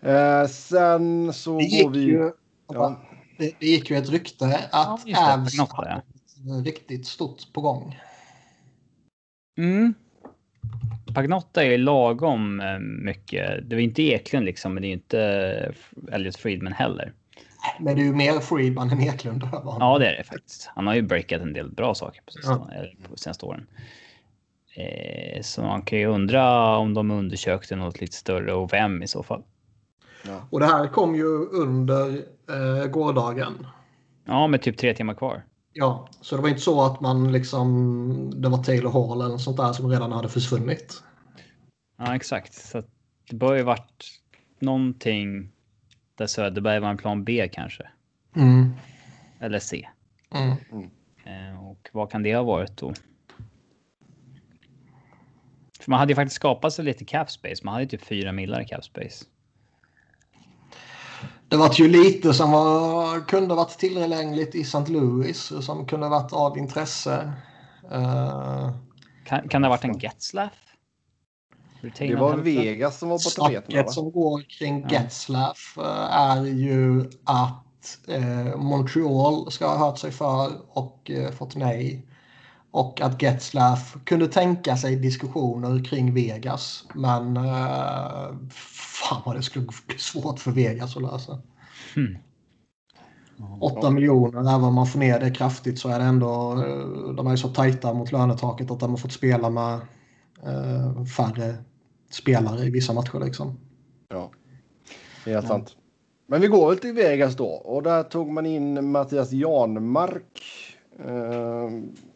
Eh, 0.01 0.47
sen 0.47 1.33
så 1.33 1.57
Det 1.57 1.83
går 1.83 1.95
gick, 1.95 1.95
vi... 1.95 2.11
ju, 2.11 2.31
Ja, 2.73 3.01
det, 3.37 3.55
det 3.59 3.65
gick 3.65 3.89
ju 3.89 3.97
ett 3.97 4.09
rykte 4.09 4.45
Ja, 4.71 4.93
att 4.93 5.05
det. 5.05 5.15
Avs 5.15 5.59
hade 5.59 6.01
ja. 6.45 6.53
riktigt 6.65 7.07
stort 7.07 7.53
på 7.53 7.61
gång. 7.61 7.99
Mm. 9.57 9.93
Pagnotta 11.13 11.63
är 11.63 11.77
lagom 11.77 12.59
eh, 12.59 12.79
mycket. 12.79 13.69
Det 13.69 13.75
var 13.75 13.81
inte 13.81 14.01
Eklund 14.01 14.45
liksom, 14.45 14.73
men 14.73 14.83
det 14.83 14.87
är 14.87 14.93
inte 14.93 15.21
eh, 16.09 16.15
Elliot 16.15 16.37
Friedman 16.37 16.73
heller. 16.73 17.13
Men 17.79 17.95
det 17.95 18.01
är 18.01 18.05
ju 18.05 18.13
mer 18.13 18.39
Friedman 18.39 18.89
än 18.89 19.01
Eklund. 19.01 19.49
Ja, 19.51 19.97
det 19.99 20.07
är 20.07 20.17
det 20.17 20.23
faktiskt. 20.23 20.69
Han 20.75 20.87
har 20.87 20.95
ju 20.95 21.01
breakat 21.01 21.41
en 21.41 21.53
del 21.53 21.71
bra 21.71 21.95
saker 21.95 22.21
på, 22.25 22.31
sistone, 22.31 22.75
eller 22.75 22.95
på 23.09 23.17
senaste 23.17 23.45
åren. 23.45 23.67
Eh, 24.75 25.41
så 25.41 25.61
man 25.61 25.81
kan 25.81 25.99
ju 25.99 26.05
undra 26.05 26.77
om 26.77 26.93
de 26.93 27.11
undersökte 27.11 27.75
något 27.75 28.01
lite 28.01 28.15
större 28.15 28.53
och 28.53 28.73
vem 28.73 29.03
i 29.03 29.07
så 29.07 29.23
fall. 29.23 29.43
ja. 30.25 30.47
Och 30.49 30.59
det 30.59 30.65
här 30.65 30.87
kom 30.87 31.15
ju 31.15 31.45
under 31.45 32.25
eh, 32.49 32.87
gårdagen. 32.87 33.67
Ja, 34.25 34.47
med 34.47 34.61
typ 34.61 34.77
tre 34.77 34.93
timmar 34.93 35.13
kvar. 35.13 35.43
Ja, 35.73 36.09
så 36.21 36.35
det 36.35 36.41
var 36.41 36.49
inte 36.49 36.61
så 36.61 36.81
att 36.81 37.01
man 37.01 37.31
liksom, 37.31 38.41
det 38.41 38.49
var 38.49 38.63
Taylor 38.63 38.91
Hall 38.91 39.21
eller 39.21 39.31
något 39.31 39.41
sånt 39.41 39.57
där 39.57 39.73
som 39.73 39.89
redan 39.89 40.11
hade 40.11 40.29
försvunnit. 40.29 41.03
Ja, 41.97 42.15
exakt. 42.15 42.53
Så 42.53 42.83
det 43.29 43.35
bör 43.35 43.55
ju 43.55 43.63
varit 43.63 44.05
någonting 44.59 45.51
där 46.15 46.27
Söderberg 46.27 46.79
var 46.79 46.89
en 46.89 46.97
plan 46.97 47.23
B 47.23 47.49
kanske. 47.53 47.87
Mm. 48.35 48.73
Eller 49.39 49.59
C. 49.59 49.87
Mm. 50.31 50.51
Eh, 51.25 51.67
och 51.67 51.89
vad 51.91 52.11
kan 52.11 52.23
det 52.23 52.35
ha 52.35 52.43
varit 52.43 52.77
då? 52.77 52.93
För 55.83 55.91
man 55.91 55.99
hade 55.99 56.11
ju 56.11 56.15
faktiskt 56.15 56.35
skapat 56.35 56.73
sig 56.73 56.85
lite 56.85 57.05
cap 57.05 57.31
space. 57.31 57.55
Man 57.63 57.73
hade 57.73 57.83
ju 57.83 57.89
typ 57.89 58.05
fyra 58.05 58.31
millar 58.31 58.61
i 58.61 58.65
cap 58.65 58.83
space. 58.83 59.25
Det 61.47 61.57
var 61.57 61.73
ju 61.73 61.87
lite 61.87 62.33
som 62.33 62.51
var, 62.51 63.27
kunde 63.27 63.55
varit 63.55 63.77
tillgängligt 63.79 64.55
i 64.55 64.61
St. 64.61 64.85
Louis 64.87 65.51
som 65.61 65.85
kunde 65.85 66.09
varit 66.09 66.33
av 66.33 66.57
intresse. 66.57 67.33
Eh, 67.91 68.71
Kan, 69.25 69.49
kan 69.49 69.61
det 69.61 69.67
ha 69.67 69.69
varit 69.69 69.83
en 69.83 69.99
Getzlaff? 69.99 70.59
Det 71.97 72.15
var? 72.15 72.37
Vegas 72.37 72.99
som 72.99 73.09
var 73.09 73.17
på 73.17 73.41
tapeten. 73.41 73.71
Snacket 73.71 73.91
som 73.91 74.11
går 74.11 74.41
kring 74.41 74.81
Ja. 74.81 74.87
Getzlaff 74.89 75.77
eh, 75.77 76.13
är 76.19 76.45
ju 76.45 77.09
att 77.23 77.99
eh, 78.07 78.55
Montreal 78.55 79.51
ska 79.51 79.67
ha 79.67 79.77
hört 79.77 79.99
sig 79.99 80.11
för 80.11 80.51
och 80.67 81.11
eh, 81.11 81.31
fått 81.31 81.55
nej. 81.55 82.05
Och 82.73 83.01
att 83.01 83.21
Getzlaff 83.21 83.97
kunde 84.05 84.27
tänka 84.27 84.77
sig 84.77 84.95
diskussioner 84.95 85.83
kring 85.83 86.13
Vegas. 86.13 86.85
Men 86.93 87.37
eh, 87.37 88.27
fan 88.49 89.21
vad 89.25 89.35
det 89.35 89.43
skulle 89.43 89.67
bli 89.87 89.97
svårt 89.97 90.39
för 90.39 90.51
Vegas 90.51 90.97
att 90.97 91.03
lösa. 91.03 91.41
Hmm. 91.95 92.17
8 93.61 93.89
miljoner, 93.89 94.39
även 94.39 94.63
om 94.63 94.73
man 94.73 94.87
får 94.87 94.99
ner 94.99 95.19
det 95.19 95.31
kraftigt 95.31 95.79
så 95.79 95.89
är 95.89 95.99
det 95.99 96.05
ändå, 96.05 96.51
eh, 96.51 97.13
de 97.15 97.27
är 97.27 97.31
ju 97.31 97.37
så 97.37 97.49
tajta 97.49 97.93
mot 97.93 98.11
lönetaket 98.11 98.71
att 98.71 98.79
de 98.79 98.89
har 98.89 98.97
fått 98.97 99.11
spela 99.11 99.49
med 99.49 99.73
eh, 100.43 101.05
färre 101.05 101.55
spelare 102.11 102.65
i 102.65 102.69
vissa 102.69 102.93
matcher 102.93 103.25
liksom. 103.25 103.59
Ja, 104.09 104.31
det 105.25 105.31
är 105.31 105.35
helt 105.35 105.47
sant. 105.47 105.75
Men 106.27 106.41
vi 106.41 106.47
går 106.47 106.69
väl 106.69 106.77
till 106.77 106.93
Vegas 106.93 107.35
då. 107.35 107.47
Och 107.47 107.83
där 107.83 108.03
tog 108.03 108.31
man 108.31 108.45
in 108.45 108.91
Mattias 108.91 109.31
Janmark. 109.31 110.41
Uh, 110.99 111.69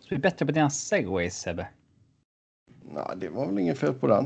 Vi 0.10 0.16
är 0.16 0.20
bättre 0.20 0.45
på 0.45 0.51
dina 0.51 0.70
segways 0.70 1.38
Sebbe. 1.39 1.68
nej, 2.82 3.03
det 3.18 3.30
var 3.30 3.45
väl 3.45 3.60
inget 3.60 3.80
fel 3.80 3.93
på 3.93 4.08
den. 4.08 4.26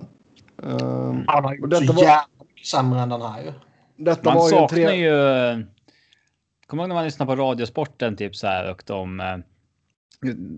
Ehm, 0.63 1.23
Han 1.27 1.43
har 1.43 1.51
Och 1.51 1.57
gjort 1.57 1.85
så 1.85 1.93
var- 1.93 2.03
jävla 2.03 2.25
mycket 2.49 2.67
sämre 2.67 2.99
än 3.01 3.09
den 3.09 3.21
här 3.21 3.41
ju. 3.43 3.53
detta 3.95 4.21
Man 4.29 4.37
var 4.37 4.43
ju 4.45 4.49
saknar 4.49 4.67
tre... 4.67 4.95
ju... 4.95 5.11
Kommer 6.67 6.83
du 6.83 6.85
ihåg 6.85 6.89
när 6.89 6.95
man 6.95 7.03
lyssnar 7.05 7.25
på 7.25 7.35
Radiosporten 7.35 8.15
typ 8.17 8.35
så 8.35 8.47
här 8.47 8.71
och 8.71 8.83
de... 8.85 9.19
eh, 9.19 9.37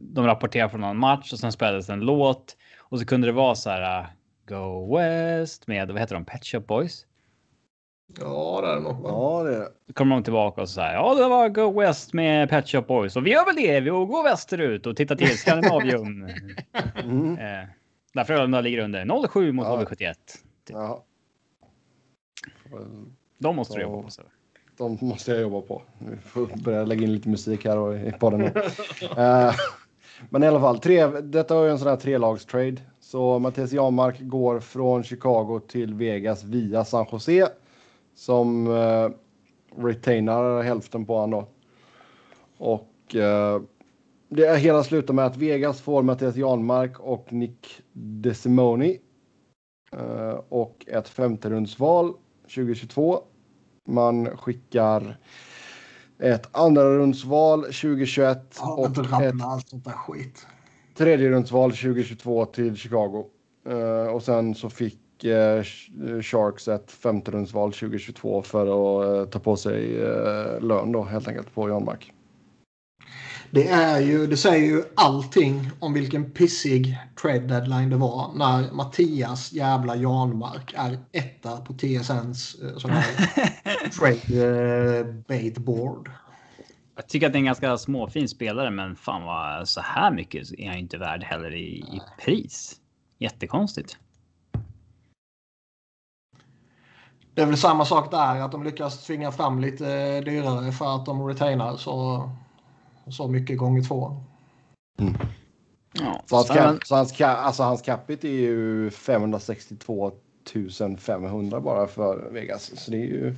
De 0.02 0.26
rapporterar 0.26 0.70
från 0.70 0.82
någon 0.82 0.98
match 0.98 1.34
och 1.34 1.40
sen 1.40 1.52
spelades 1.52 1.90
en 1.90 2.00
låt 2.00 2.58
och 2.80 3.00
så 3.00 3.06
kunde 3.06 3.28
det 3.28 3.34
vara 3.34 3.56
så 3.56 3.70
här 3.70 4.02
uh, 4.02 4.08
Go 4.48 4.98
West 4.98 5.68
med, 5.68 5.88
vad 5.92 6.00
heter 6.00 6.16
de, 6.16 6.26
Pet 6.26 6.46
Shop 6.46 6.60
Boys? 6.60 7.06
Ja, 8.20 8.60
det 8.62 8.68
är 8.68 8.76
det 8.76 8.82
nog. 8.82 8.96
Ja, 9.04 9.44
det 9.44 9.56
är 9.56 9.60
det. 9.60 9.94
Kommer 9.94 10.16
de 10.16 10.24
tillbaka 10.24 10.62
och 10.62 10.70
så 10.70 10.82
här, 10.82 10.94
ja 10.94 11.16
det 11.16 11.28
var 11.28 11.50
Go 11.50 11.80
West 11.82 12.14
med 12.14 12.50
Pet 12.50 12.68
Shop 12.70 12.82
Boys 12.82 13.16
och 13.16 13.26
vi 13.26 13.32
gör 13.32 13.46
väl 13.46 13.56
det, 13.56 13.80
vi 13.80 13.90
går 13.90 14.24
västerut 14.24 14.86
och 14.86 14.96
tittar 14.98 15.16
till 15.16 15.38
Skandinavium. 15.38 16.28
Mm. 17.04 17.32
eh, 17.38 17.68
där 18.14 18.24
Frölunda 18.24 18.62
ligger 18.62 18.80
under 18.80 19.28
07 19.28 19.52
mot 19.52 19.66
Ja. 19.66 19.82
HV71. 19.84 20.14
Jaha. 20.70 20.98
De 23.38 23.56
måste 23.56 23.76
du 23.76 23.82
Ja. 23.82 23.88
jobba 23.88 24.04
på. 24.04 24.10
Så. 24.12 24.22
De 24.78 24.98
måste 25.02 25.32
jag 25.32 25.42
jobba 25.42 25.62
på. 25.62 25.82
Vi 26.00 26.18
får 26.18 26.64
börja 26.64 26.84
lägga 26.86 27.04
in 27.04 27.14
lite 27.14 27.30
musik 27.30 27.66
här 27.66 27.78
och 27.78 27.96
i 27.98 28.12
podden 28.20 28.40
nu. 28.40 28.52
Eh, 29.18 29.54
men 30.30 30.44
i 30.44 30.48
alla 30.48 30.60
fall, 30.60 30.80
tre, 30.80 31.08
detta 31.08 31.56
var 31.56 31.64
ju 31.64 31.70
en 31.72 31.80
sån 31.80 31.88
här 31.88 31.96
trelagstrade. 31.96 32.78
Så 33.00 33.40
Mattias 33.40 33.72
Janmark 33.72 34.16
går 34.20 34.60
från 34.60 35.04
Chicago 35.04 35.60
till 35.68 35.94
Vegas 35.94 36.44
via 36.44 36.86
San 36.86 37.06
Jose. 37.12 37.48
Som 38.16 38.68
uh, 38.68 39.10
retainar 39.76 40.62
hälften 40.62 41.06
på 41.06 41.20
han 41.20 41.30
då. 41.30 41.48
Och 42.58 43.16
eh, 43.16 43.62
det 44.30 44.58
hela 44.58 44.84
slutar 44.84 45.14
med 45.14 45.26
att 45.26 45.38
Vegas 45.38 45.82
får 45.82 46.04
Mattias 46.04 46.36
Janmark 46.36 47.00
och 47.00 47.34
Nick 47.34 47.82
DeSimoni. 47.94 49.00
Eh, 49.92 50.40
och 50.50 50.86
ett 50.88 51.10
femterumsval 51.10 52.14
2022 52.44 53.24
man 53.88 54.38
skickar 54.38 55.20
ett 56.20 56.50
andra 56.52 56.84
rundsval 56.84 57.62
2021 57.62 58.56
Ja, 58.60 58.74
och 58.74 58.86
ett 58.86 58.98
rabbla 58.98 59.46
allt 59.46 59.70
sånt 59.70 59.86
där 59.86 59.92
skit. 59.92 60.48
tredje 60.96 61.30
rundsval 61.30 61.72
2022 61.72 62.46
till 62.46 62.76
Chicago. 62.76 63.26
Eh, 63.70 64.14
och 64.14 64.24
sen 64.24 64.56
så 64.56 64.70
fick 64.70 65.00
eh, 65.26 65.64
Sharks 66.22 66.68
ett 66.68 66.92
femte 66.92 67.32
rundsval 67.32 67.74
2022 67.74 68.42
för 68.42 68.62
att 68.62 69.06
eh, 69.06 69.30
ta 69.30 69.40
på 69.40 69.56
sig 69.56 70.02
eh, 70.02 70.62
lön 70.62 70.92
då 70.92 71.04
helt 71.04 71.28
enkelt 71.28 71.54
på 71.54 71.70
Jan 71.70 71.86
Mark. 71.86 72.12
Det, 73.54 73.68
är 73.68 74.00
ju, 74.00 74.28
det 74.28 74.38
säger 74.38 74.66
ju 74.66 74.84
allting 74.96 75.70
om 75.80 75.94
vilken 75.94 76.32
pissig 76.32 76.98
trade 77.22 77.40
deadline 77.40 77.90
det 77.90 77.96
var 77.96 78.34
när 78.36 78.72
Mattias 78.72 79.52
jävla 79.52 79.96
Janmark 79.96 80.74
är 80.76 81.00
etta 81.12 81.58
på 81.58 81.74
TSNs 81.74 82.56
eh, 82.62 82.78
sån 82.78 82.92
här 82.92 83.06
trade 84.00 85.00
eh, 85.00 85.06
bait 85.28 85.58
board. 85.58 86.12
Jag 86.96 87.08
tycker 87.08 87.28
att 87.28 87.34
det 87.34 87.38
är 87.38 87.40
en 87.40 87.46
ganska 87.46 87.78
småfin 87.78 88.30
spelare, 88.30 88.72
men 88.72 88.96
fan 88.96 89.24
vad 89.24 89.70
så 89.70 89.82
här 89.82 90.12
mycket 90.12 90.52
är 90.52 90.68
han 90.68 90.78
inte 90.78 90.98
värd 90.98 91.24
heller 91.24 91.56
i, 91.56 91.78
i 91.78 92.02
pris. 92.26 92.76
Jättekonstigt. 93.20 93.98
Det 97.36 97.42
är 97.42 97.46
väl 97.46 97.58
samma 97.58 97.86
sak 97.86 98.12
där, 98.12 98.40
att 98.40 98.52
de 98.52 98.64
lyckas 98.64 99.06
tvinga 99.06 99.32
fram 99.32 99.60
lite 99.60 100.22
dyrare 100.22 100.72
för 100.72 100.96
att 100.96 101.06
de 101.06 101.28
retainar 101.28 101.78
så, 101.78 102.30
så 103.08 103.28
mycket 103.28 103.58
gånger 103.58 103.84
två. 103.84 104.18
Mm. 105.00 105.14
Ja, 105.94 106.22
Så 106.26 106.36
hans, 106.36 106.48
så 106.48 106.54
cap, 106.54 106.66
han- 106.66 106.80
så 106.86 106.96
hans, 106.96 107.22
alltså 107.22 107.64
hans 107.64 107.82
capita 107.82 108.28
är 108.28 108.32
ju 108.32 108.90
562 108.90 110.12
500 111.00 111.60
bara 111.62 111.88
för 111.88 112.30
Vegas. 112.32 112.72
Så 112.76 112.92
det 112.92 112.98
är 112.98 113.06
ju 113.06 113.30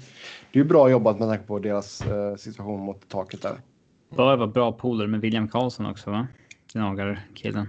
det 0.52 0.60
är 0.60 0.64
ju 0.64 0.70
bra 0.70 0.90
jobbat 0.90 1.20
med 1.20 1.28
tanke 1.30 1.44
på 1.44 1.60
deras 1.60 2.02
eh, 2.02 2.36
situation 2.36 2.80
mot 2.80 3.10
taket 3.10 3.42
där. 3.42 3.62
Bör 4.10 4.38
vara 4.38 4.48
bra 4.48 4.72
polare 4.72 5.08
med 5.08 5.22
William 5.22 5.48
Karlsson 5.48 5.86
också, 5.86 6.12
va? 6.12 6.28
Gnagar-killen. 6.74 7.68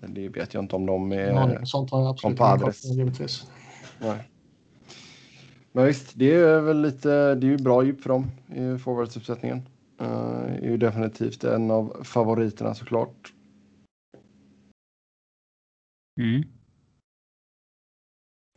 Det 0.00 0.28
vet 0.28 0.54
jag 0.54 0.62
inte 0.64 0.76
om 0.76 0.86
de 0.86 1.12
är... 1.12 1.16
Ja, 1.16 1.66
sånt 1.66 1.90
har 1.90 2.00
jag 2.00 2.10
absolut 2.10 2.38
på, 2.38 2.72
givetvis. 2.82 3.46
Nej. 4.04 4.30
Men 5.72 5.86
visst, 5.86 6.12
det 6.14 6.34
är 6.34 6.60
väl 6.60 6.80
lite, 6.82 7.34
det 7.34 7.46
är 7.46 7.50
ju 7.50 7.58
bra 7.58 7.84
djup 7.84 8.00
för 8.00 8.08
dem 8.08 8.30
i 8.54 8.78
forwardsuppsättningen. 8.78 9.68
Uh, 10.00 10.54
är 10.54 10.68
ju 10.68 10.76
definitivt 10.76 11.44
en 11.44 11.70
av 11.70 12.04
favoriterna 12.04 12.74
såklart. 12.74 13.32
Mm. 16.20 16.42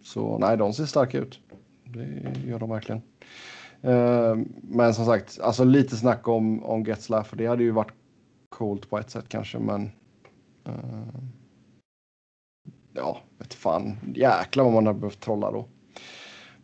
Så 0.04 0.38
nej, 0.38 0.58
de 0.58 0.74
ser 0.74 0.86
starka 0.86 1.20
ut. 1.20 1.40
Det 1.84 2.34
gör 2.46 2.60
de 2.60 2.70
verkligen. 2.70 3.02
Eh, 3.82 4.36
men 4.62 4.94
som 4.94 5.06
sagt, 5.06 5.40
alltså 5.40 5.64
lite 5.64 5.96
snack 5.96 6.28
om, 6.28 6.64
om 6.64 6.84
Getzlaff. 6.84 7.34
Det 7.38 7.48
hade 7.48 7.64
ju 7.64 7.72
varit 7.72 7.94
coolt 8.50 8.90
på 8.90 8.98
ett 8.98 9.10
sätt 9.10 9.30
kanske, 9.30 9.60
men. 9.60 9.92
eh, 10.66 11.22
ja, 12.98 13.18
vet 13.38 13.54
fan. 13.54 13.98
Jäklar 14.16 14.64
vad 14.64 14.74
man 14.74 14.86
har 14.86 14.94
behövt 14.94 15.20
trolla 15.20 15.52
då. 15.52 15.68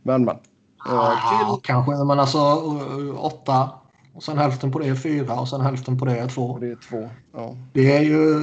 Men 0.02 0.26
men. 0.26 0.36
Eh, 0.36 0.94
Ah, 0.94 1.56
till, 1.56 1.64
kanske, 1.64 2.04
men 2.04 2.20
alltså 2.20 2.38
uh, 2.40 3.26
åtta 3.26 3.70
och 4.14 4.24
sen 4.24 4.38
hälften 4.38 4.72
på 4.72 4.80
det 4.80 4.88
är 4.88 4.96
fyra 4.96 5.40
och 5.40 5.50
sen 5.50 5.62
hälften 5.62 6.00
på 6.00 6.06
det 6.06 6.18
är 6.18 6.28
två. 6.28 6.58
det 6.58 6.72
är 6.72 6.76
två. 6.90 7.10
Ja. 7.34 7.56
Det 7.74 7.98
är 7.98 8.02
ju 8.02 8.40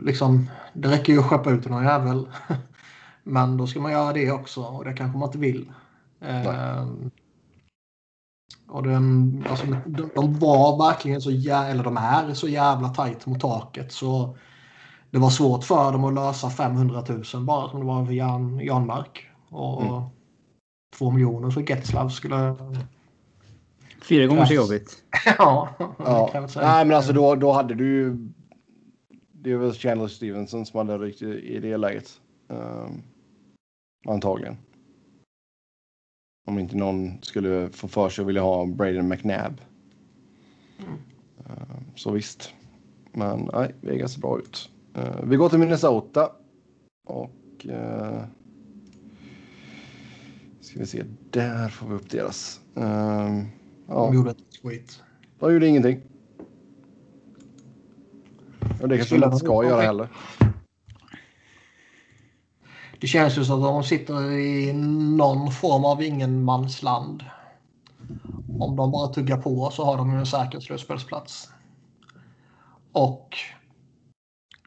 liksom, 0.00 0.50
det 0.72 0.88
räcker 0.88 1.12
ju 1.12 1.18
att 1.18 1.24
skeppa 1.24 1.50
ut 1.50 1.68
någon 1.68 1.84
jävel. 1.84 2.28
Men 3.22 3.56
då 3.56 3.66
ska 3.66 3.80
man 3.80 3.92
göra 3.92 4.12
det 4.12 4.30
också 4.32 4.62
och 4.62 4.84
det 4.84 4.92
kanske 4.92 5.18
man 5.18 5.28
inte 5.28 5.38
vill. 5.38 5.72
Ehm, 6.20 7.10
och 8.68 8.82
den, 8.82 9.44
alltså, 9.50 9.66
de, 9.86 10.10
de 10.14 10.38
var 10.38 10.88
verkligen 10.90 11.20
så 11.20 11.30
jävla, 11.30 11.68
eller 11.68 11.84
de 11.84 11.96
är 11.96 12.34
så 12.34 12.48
jävla 12.48 12.88
tajt 12.88 13.26
mot 13.26 13.40
taket 13.40 13.92
så 13.92 14.36
det 15.12 15.18
var 15.18 15.30
svårt 15.30 15.64
för 15.64 15.92
dem 15.92 16.04
att 16.04 16.14
lösa 16.14 16.50
500 16.50 17.04
000 17.34 17.44
bara 17.44 17.70
som 17.70 17.80
det 17.80 17.86
var 17.86 18.06
för 18.06 18.12
Jan, 18.12 18.60
Janmark. 18.60 19.26
Och 19.48 19.82
Mm. 19.82 20.02
två 20.98 21.10
miljoner 21.10 21.50
för 21.50 21.70
Getzlav 21.70 22.08
skulle... 22.08 22.54
Fyra 24.02 24.26
gånger 24.26 24.44
så 24.44 24.54
jobbigt. 24.54 25.04
ja, 25.38 25.68
Ja. 25.98 26.30
det 26.32 26.60
Nej, 26.60 26.84
men 26.86 26.96
alltså 26.96 27.12
då, 27.12 27.34
då 27.34 27.52
hade 27.52 27.74
du 27.74 27.86
ju. 27.86 28.28
Det 29.32 29.52
är 29.52 29.56
väl 29.56 29.72
Chandler 29.72 30.08
Stevenson 30.08 30.66
som 30.66 30.78
hade 30.78 31.04
ryckt 31.04 31.22
i, 31.22 31.58
det 31.60 31.76
läget. 31.76 32.20
Ehm, 32.48 33.02
antagligen. 34.08 34.56
Om 36.46 36.58
inte 36.58 36.76
någon 36.76 37.22
skulle 37.22 37.70
få 37.70 37.88
för 37.88 38.08
sig 38.08 38.22
att 38.22 38.28
vilja 38.28 38.42
ha 38.42 38.66
Braden 38.66 39.08
McNabb. 39.08 39.60
Ehm, 40.78 41.84
så 41.94 42.10
visst. 42.10 42.54
Men 43.12 43.50
nej, 43.52 43.74
Vegas 43.80 44.12
ser 44.12 44.20
bra 44.20 44.38
ut. 44.38 44.70
Ehm, 44.94 45.30
vi 45.30 45.36
går 45.36 45.48
till 45.48 45.58
Minnesota. 45.58 46.30
Och. 47.06 47.66
Uh, 47.68 48.24
ska 50.60 50.78
vi 50.78 50.86
se, 50.86 51.04
där 51.30 51.68
får 51.68 51.88
vi 51.88 51.94
upp 51.94 52.10
deras. 52.10 52.60
Ehm, 52.74 53.46
ja. 53.88 53.94
De 53.94 54.14
gjorde 54.14 54.30
ett 54.30 54.62
tweet. 54.62 55.02
De 55.38 55.52
gjorde 55.52 55.66
ingenting. 55.66 56.00
Och 58.82 58.88
det 58.88 58.96
kanske 58.96 59.18
de 59.18 59.24
inte 59.24 59.36
ska 59.36 59.64
göra 59.64 59.82
heller. 59.82 60.08
Det 63.00 63.06
känns 63.06 63.38
ju 63.38 63.44
som 63.44 63.62
att 63.62 63.68
de 63.68 63.84
sitter 63.84 64.32
i 64.32 64.72
någon 65.16 65.52
form 65.52 65.84
av 65.84 66.02
ingenmansland. 66.02 67.24
Om 68.58 68.76
de 68.76 68.90
bara 68.90 69.08
tuggar 69.08 69.36
på 69.36 69.70
så 69.70 69.84
har 69.84 69.96
de 69.96 70.12
ju 70.12 70.18
en 70.18 70.26
säker 70.26 70.60
slutspelsplats. 70.60 71.50
Och 72.92 73.36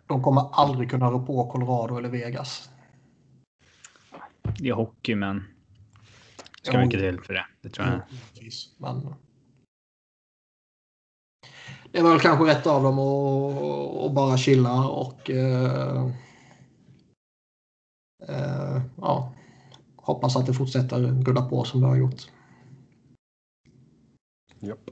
de 0.08 0.24
kommer 0.24 0.50
aldrig 0.52 0.90
kunna 0.90 1.12
rå 1.12 1.26
på 1.26 1.52
Colorado 1.52 1.98
eller 1.98 2.10
Vegas. 2.10 2.70
Det 4.60 4.70
är 4.70 4.74
hockey, 4.74 5.16
men. 5.16 5.44
Ska 6.62 6.78
mycket 6.78 7.00
till 7.00 7.22
för 7.22 7.34
det. 7.34 7.46
Det 7.62 7.70
tror 7.70 7.88
jag. 7.88 8.02
Givetvis, 8.10 8.76
Men... 8.78 9.16
Det 11.92 12.00
är 12.00 12.04
väl 12.04 12.20
kanske 12.20 12.46
rätt 12.46 12.68
av 12.68 12.84
dem 12.84 13.00
att, 13.00 14.14
bara 14.16 14.38
chilla 14.38 14.90
och 14.90 15.30
eh, 15.30 16.06
eh, 18.28 18.82
ja, 18.98 19.34
hoppas 19.96 20.36
att 20.36 20.46
det 20.46 20.54
fortsätter 20.54 21.24
gulla 21.24 21.42
på 21.50 21.64
som 21.64 21.82
det 21.82 21.88
har 21.88 21.96
gjort. 21.96 22.22
Japp. 24.60 24.90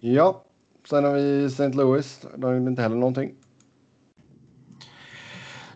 Ja, 0.00 0.44
sen 0.90 1.04
har 1.04 1.12
vi 1.12 1.44
St. 1.44 1.68
Louis. 1.68 2.20
De 2.36 2.54
gjorde 2.54 2.70
inte 2.70 2.82
heller 2.82 2.96
någonting. 2.96 3.30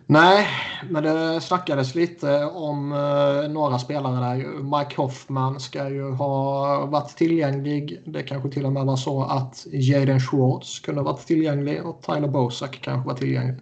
Nej, 0.06 0.46
men 0.90 1.02
det 1.02 1.40
snackades 1.40 1.94
lite 1.94 2.44
om 2.44 2.92
eh, 2.92 3.50
några 3.52 3.78
spelare 3.78 4.20
där. 4.20 4.62
Mike 4.62 4.96
Hoffman 4.96 5.60
ska 5.60 5.88
ju 5.88 6.10
ha 6.10 6.86
varit 6.86 7.16
tillgänglig. 7.16 8.02
Det 8.06 8.22
kanske 8.22 8.50
till 8.50 8.66
och 8.66 8.72
med 8.72 8.84
var 8.84 8.96
så 8.96 9.22
att 9.22 9.66
Jaden 9.72 10.20
Schwartz 10.20 10.80
kunde 10.80 11.00
ha 11.00 11.12
varit 11.12 11.26
tillgänglig 11.26 11.86
och 11.86 12.02
Tyler 12.02 12.28
Bosak 12.28 12.78
kanske 12.82 13.08
var 13.08 13.16
tillgänglig. 13.16 13.60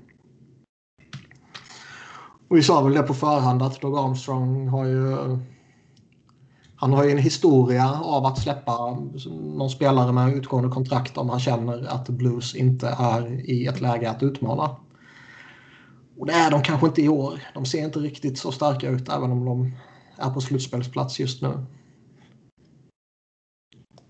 Och 2.48 2.56
vi 2.56 2.62
sa 2.62 2.82
väl 2.82 2.94
det 2.94 3.02
på 3.02 3.14
förhand 3.14 3.62
att 3.62 3.80
Doug 3.80 3.98
Armstrong 3.98 4.68
har 4.68 4.84
ju 4.84 5.16
han 6.82 6.92
har 6.92 7.04
ju 7.04 7.10
en 7.10 7.18
historia 7.18 8.00
av 8.00 8.26
att 8.26 8.38
släppa 8.38 8.90
någon 9.30 9.70
spelare 9.70 10.12
med 10.12 10.36
utgående 10.36 10.68
kontrakt 10.70 11.18
om 11.18 11.28
han 11.30 11.40
känner 11.40 11.86
att 11.88 12.08
Blues 12.08 12.54
inte 12.54 12.96
är 12.98 13.50
i 13.50 13.66
ett 13.66 13.80
läge 13.80 14.10
att 14.10 14.22
utmana. 14.22 14.76
Och 16.18 16.26
det 16.26 16.32
är 16.32 16.50
de 16.50 16.62
kanske 16.62 16.86
inte 16.86 17.02
i 17.02 17.08
år. 17.08 17.40
De 17.54 17.64
ser 17.66 17.84
inte 17.84 17.98
riktigt 17.98 18.38
så 18.38 18.52
starka 18.52 18.88
ut 18.88 19.08
även 19.08 19.32
om 19.32 19.44
de 19.44 19.72
är 20.16 20.30
på 20.30 20.40
slutspelsplats 20.40 21.20
just 21.20 21.42
nu. 21.42 21.66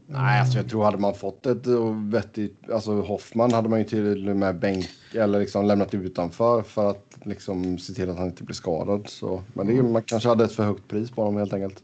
Nej, 0.06 0.40
alltså 0.40 0.58
jag 0.58 0.68
tror 0.68 0.84
hade 0.84 0.98
man 0.98 1.14
fått 1.14 1.46
ett 1.46 1.66
eh, 1.66 1.94
vettigt, 2.10 2.70
alltså 2.70 3.00
Hoffman 3.00 3.52
hade 3.52 3.68
man 3.68 3.78
ju 3.78 3.84
till 3.84 4.28
och 4.28 4.36
med 4.36 4.58
bänk 4.58 4.88
eller 5.14 5.40
liksom 5.40 5.64
lämnat 5.66 5.94
utanför 5.94 6.62
för 6.62 6.90
att 6.90 7.18
liksom 7.24 7.78
se 7.78 7.92
till 7.92 8.10
att 8.10 8.18
han 8.18 8.26
inte 8.26 8.44
blir 8.44 8.54
skadad. 8.54 9.08
Så, 9.08 9.42
men 9.52 9.66
det, 9.66 9.76
är- 9.78 9.82
man 9.82 10.02
kanske 10.02 10.28
hade 10.28 10.44
ett 10.44 10.52
för 10.52 10.64
högt 10.64 10.88
pris 10.88 11.10
på 11.10 11.22
honom 11.22 11.36
helt 11.38 11.52
enkelt. 11.52 11.82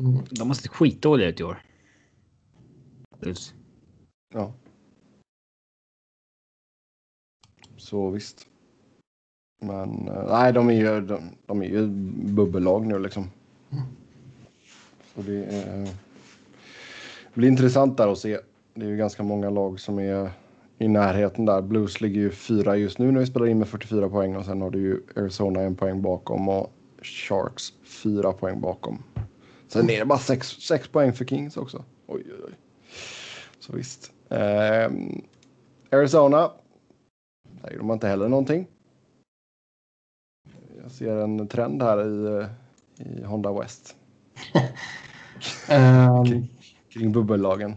Mm. 0.00 0.24
De 0.30 0.48
har 0.48 0.54
sett 0.54 0.68
skitdåliga 0.68 1.28
ut 1.28 1.40
i 1.40 1.44
år. 1.44 1.62
Plus. 3.20 3.54
Ja. 4.34 4.52
Så 7.76 8.10
visst. 8.10 8.46
Men 9.62 10.08
eh, 10.08 10.24
nej, 10.28 10.52
de 10.52 10.68
är 10.68 10.74
ju, 10.74 11.00
de, 11.00 11.22
de 11.46 11.62
är 11.62 11.66
ju 11.66 11.86
bubbellag 12.26 12.86
nu 12.86 12.98
liksom. 12.98 13.30
Så 15.14 15.22
det 15.22 15.44
är, 15.44 15.88
blir 17.34 17.48
intressant 17.48 17.96
där 17.96 18.08
att 18.08 18.18
se. 18.18 18.38
Det 18.74 18.84
är 18.84 18.88
ju 18.88 18.96
ganska 18.96 19.22
många 19.22 19.50
lag 19.50 19.80
som 19.80 19.98
är 19.98 20.30
i 20.78 20.88
närheten 20.88 21.44
där. 21.44 21.62
Blues 21.62 22.00
ligger 22.00 22.20
ju 22.20 22.30
fyra 22.30 22.76
just 22.76 22.98
nu 22.98 23.12
när 23.12 23.20
vi 23.20 23.26
spelar 23.26 23.46
in 23.46 23.58
med 23.58 23.68
44 23.68 24.08
poäng 24.08 24.36
och 24.36 24.44
sen 24.44 24.60
har 24.60 24.70
du 24.70 24.78
ju 24.78 25.02
Arizona 25.16 25.60
en 25.60 25.76
poäng 25.76 26.02
bakom 26.02 26.48
och 26.48 26.72
Sharks 27.02 27.72
fyra 28.02 28.32
poäng 28.32 28.60
bakom. 28.60 29.02
Sen 29.72 29.90
är 29.90 29.98
det 29.98 30.04
bara 30.04 30.18
sex, 30.18 30.48
sex 30.48 30.88
poäng 30.88 31.12
för 31.12 31.24
Kings 31.24 31.56
också. 31.56 31.84
Oj, 32.06 32.22
oj, 32.26 32.40
oj. 32.46 32.52
Så 33.60 33.72
visst. 33.72 34.12
Ehm, 34.28 35.22
Arizona. 35.92 36.50
Där 37.62 37.70
gjorde 37.70 37.84
man 37.84 37.94
inte 37.94 38.08
heller 38.08 38.28
någonting. 38.28 38.66
Jag 40.82 40.90
ser 40.90 41.16
en 41.16 41.48
trend 41.48 41.82
här 41.82 42.06
i, 42.06 42.42
eh, 42.42 42.46
i 43.06 43.24
Honda 43.24 43.52
West. 43.52 43.96
Ehm, 45.68 46.10
Okej. 46.10 46.50
kring 46.88 47.12
bubbellagen. 47.12 47.76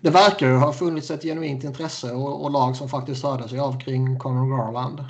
Det 0.00 0.10
verkar 0.10 0.46
ju 0.48 0.56
ha 0.56 0.72
funnits 0.72 1.10
ett 1.10 1.22
genuint 1.22 1.64
intresse 1.64 2.12
och, 2.12 2.44
och 2.44 2.50
lag 2.50 2.76
som 2.76 2.88
faktiskt 2.88 3.24
hörde 3.24 3.48
sig 3.48 3.58
av 3.58 3.80
kring 3.80 4.18
Conor 4.18 4.56
Garland. 4.56 5.04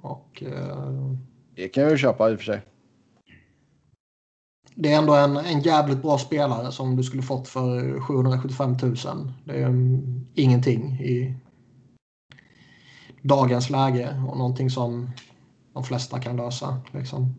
Och, 0.00 0.42
eh, 0.42 1.12
Det 1.54 1.68
kan 1.68 1.82
jag 1.82 1.92
ju 1.92 1.98
köpa 1.98 2.30
i 2.30 2.34
och 2.34 2.38
för 2.38 2.44
sig 2.44 2.62
det 4.80 4.92
är 4.92 4.98
ändå 4.98 5.14
en, 5.14 5.36
en 5.36 5.60
jävligt 5.60 6.02
bra 6.02 6.18
spelare 6.18 6.72
som 6.72 6.96
du 6.96 7.02
skulle 7.02 7.22
fått 7.22 7.48
för 7.48 8.00
775 8.00 8.76
000. 8.82 8.96
Det 9.44 9.52
är 9.52 9.68
um, 9.68 10.26
ingenting 10.34 10.92
i 10.92 11.34
dagens 13.22 13.70
läge 13.70 14.22
och 14.28 14.36
någonting 14.36 14.70
som 14.70 15.10
de 15.72 15.84
flesta 15.84 16.20
kan 16.20 16.36
lösa. 16.36 16.80
Liksom. 16.92 17.34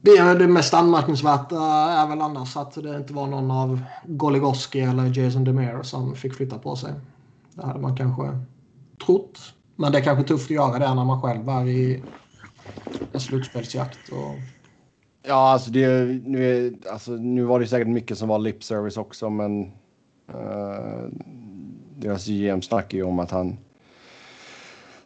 Det, 0.00 0.10
är 0.10 0.38
det 0.38 0.48
mest 0.48 0.74
anmärkningsvärda 0.74 1.62
är 1.92 2.08
väl 2.08 2.20
annars 2.20 2.56
att 2.56 2.74
det 2.74 2.96
inte 2.96 3.12
var 3.12 3.26
någon 3.26 3.50
av 3.50 3.80
Goligoski 4.06 4.80
eller 4.80 5.18
Jason 5.18 5.44
Demir 5.44 5.82
som 5.82 6.14
fick 6.14 6.34
flytta 6.34 6.58
på 6.58 6.76
sig. 6.76 6.92
Det 7.54 7.66
hade 7.66 7.80
man 7.80 7.96
kanske 7.96 8.38
trott. 9.06 9.38
Men 9.76 9.92
det 9.92 9.98
är 9.98 10.02
kanske 10.02 10.24
tufft 10.24 10.44
att 10.44 10.50
göra 10.50 10.78
det 10.78 10.94
när 10.94 11.04
man 11.04 11.22
själv 11.22 11.48
är 11.48 11.66
i 11.68 12.02
en 13.12 13.20
slutspelsjakt. 13.20 14.08
Och... 14.12 14.61
Ja, 15.22 15.52
alltså, 15.52 15.70
det, 15.70 16.04
nu, 16.24 16.74
alltså 16.90 17.10
nu 17.12 17.42
var 17.42 17.60
det 17.60 17.66
säkert 17.66 17.88
mycket 17.88 18.18
som 18.18 18.28
var 18.28 18.38
lip 18.38 18.64
service 18.64 18.96
också, 18.96 19.30
men 19.30 19.62
uh, 20.34 21.08
deras 21.96 22.26
GM 22.26 22.62
snackar 22.62 22.98
ju 22.98 23.04
om 23.04 23.18
att 23.18 23.30
han 23.30 23.58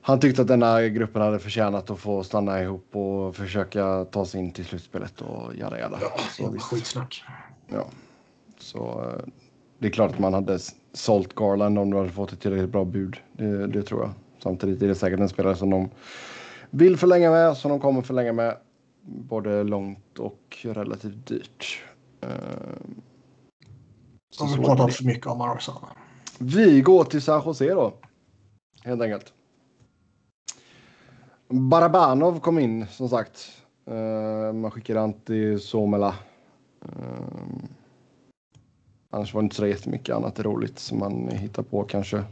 han 0.00 0.20
tyckte 0.20 0.42
att 0.42 0.48
den 0.48 0.62
här 0.62 0.86
gruppen 0.86 1.22
hade 1.22 1.38
förtjänat 1.38 1.90
att 1.90 1.98
få 1.98 2.24
stanna 2.24 2.62
ihop 2.62 2.96
och 2.96 3.36
försöka 3.36 4.04
ta 4.04 4.26
sig 4.26 4.40
in 4.40 4.52
till 4.52 4.64
slutspelet 4.64 5.20
och 5.20 5.56
jada 5.56 5.78
jada. 5.78 5.98
Så 6.30 6.50
visst. 6.50 6.64
Skitsnack. 6.64 7.24
Ja, 7.68 7.86
så 8.58 9.00
uh, 9.00 9.32
det 9.78 9.86
är 9.86 9.90
klart 9.90 10.10
att 10.10 10.18
man 10.18 10.34
hade 10.34 10.58
sålt 10.92 11.34
Garland 11.34 11.78
om 11.78 11.90
du 11.90 11.96
hade 11.96 12.08
fått 12.08 12.32
ett 12.32 12.40
tillräckligt 12.40 12.70
bra 12.70 12.84
bud. 12.84 13.16
Det, 13.32 13.66
det 13.66 13.82
tror 13.82 14.00
jag. 14.00 14.10
Samtidigt 14.42 14.82
är 14.82 14.88
det 14.88 14.94
säkert 14.94 15.20
en 15.20 15.28
spelare 15.28 15.56
som 15.56 15.70
de 15.70 15.90
vill 16.70 16.96
förlänga 16.96 17.30
med, 17.30 17.56
som 17.56 17.70
de 17.70 17.80
kommer 17.80 18.02
förlänga 18.02 18.32
med. 18.32 18.56
Både 19.08 19.62
långt 19.62 20.18
och 20.18 20.58
relativt 20.62 21.26
dyrt. 21.26 21.84
Uh, 22.24 22.30
så 24.30 24.44
har 24.44 24.56
vi 24.58 24.64
pratat 24.64 24.94
för 24.94 25.04
mycket 25.04 25.26
om 25.26 25.40
Arizona. 25.40 25.88
Vi 26.38 26.80
går 26.80 27.04
till 27.04 27.22
San 27.22 27.42
Jose 27.46 27.74
då. 27.74 27.92
Helt 28.84 29.02
enkelt. 29.02 29.32
Barabanov 31.48 32.40
kom 32.40 32.58
in 32.58 32.86
som 32.86 33.08
sagt. 33.08 33.62
Uh, 33.90 34.52
man 34.52 34.70
skickade 34.70 35.00
Antti 35.00 35.58
Suomela. 35.58 36.14
Uh, 36.84 37.64
annars 39.10 39.34
var 39.34 39.42
det 39.42 39.44
inte 39.44 39.56
så 39.56 39.66
jättemycket 39.66 40.16
annat 40.16 40.40
roligt 40.40 40.78
som 40.78 40.98
man 40.98 41.28
hittar 41.28 41.62
på 41.62 41.84
kanske. 41.84 42.24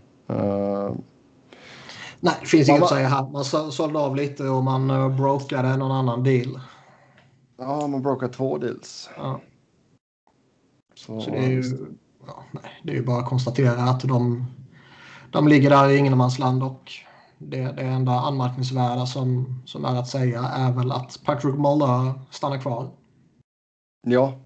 Nej, 2.24 2.34
det 2.40 2.46
finns 2.46 2.68
inget 2.68 2.82
att 2.82 2.88
säga 2.88 3.08
här. 3.08 3.26
Man 3.30 3.44
sålde 3.72 3.98
av 3.98 4.16
lite 4.16 4.48
och 4.48 4.64
man 4.64 4.90
uh, 4.90 5.16
brokade 5.16 5.76
någon 5.76 5.92
annan 5.92 6.22
deal. 6.22 6.60
Ja, 7.56 7.86
man 7.86 8.02
brokade 8.02 8.32
två 8.32 8.58
deals. 8.58 9.10
Ja. 9.16 9.40
Så, 10.94 11.20
så 11.20 11.30
det, 11.30 11.36
är 11.36 11.48
ju, 11.48 11.62
ja, 12.26 12.44
nej, 12.50 12.80
det 12.82 12.96
är 12.96 13.02
bara 13.02 13.18
att 13.18 13.28
konstatera 13.28 13.82
att 13.82 14.00
de, 14.00 14.46
de 15.30 15.48
ligger 15.48 15.70
där 15.70 15.90
i 15.90 15.96
ingenmansland 15.96 16.62
och 16.62 16.92
det, 17.38 17.62
det 17.62 17.82
enda 17.82 18.12
anmärkningsvärda 18.12 19.06
som, 19.06 19.62
som 19.66 19.84
är 19.84 19.96
att 19.96 20.08
säga 20.08 20.42
är 20.42 20.72
väl 20.72 20.92
att 20.92 21.20
Patrick 21.24 21.54
Muller 21.54 22.12
stannar 22.30 22.58
kvar. 22.58 22.90
Ja. 24.06 24.38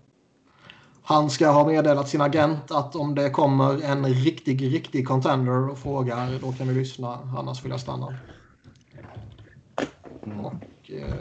Han 1.09 1.31
ska 1.31 1.51
ha 1.51 1.67
meddelat 1.67 2.09
sin 2.09 2.21
agent 2.21 2.71
att 2.71 2.97
om 2.97 3.15
det 3.15 3.31
kommer 3.31 3.83
en 3.85 4.07
riktig, 4.07 4.75
riktig 4.75 5.09
contender 5.09 5.71
och 5.71 5.79
frågar 5.79 6.39
då 6.41 6.53
kan 6.53 6.69
vi 6.69 6.75
lyssna, 6.75 7.19
annars 7.39 7.65
vill 7.65 7.71
jag 7.71 7.81
stanna. 7.81 8.07
Och, 10.43 10.91
eh, 10.91 11.15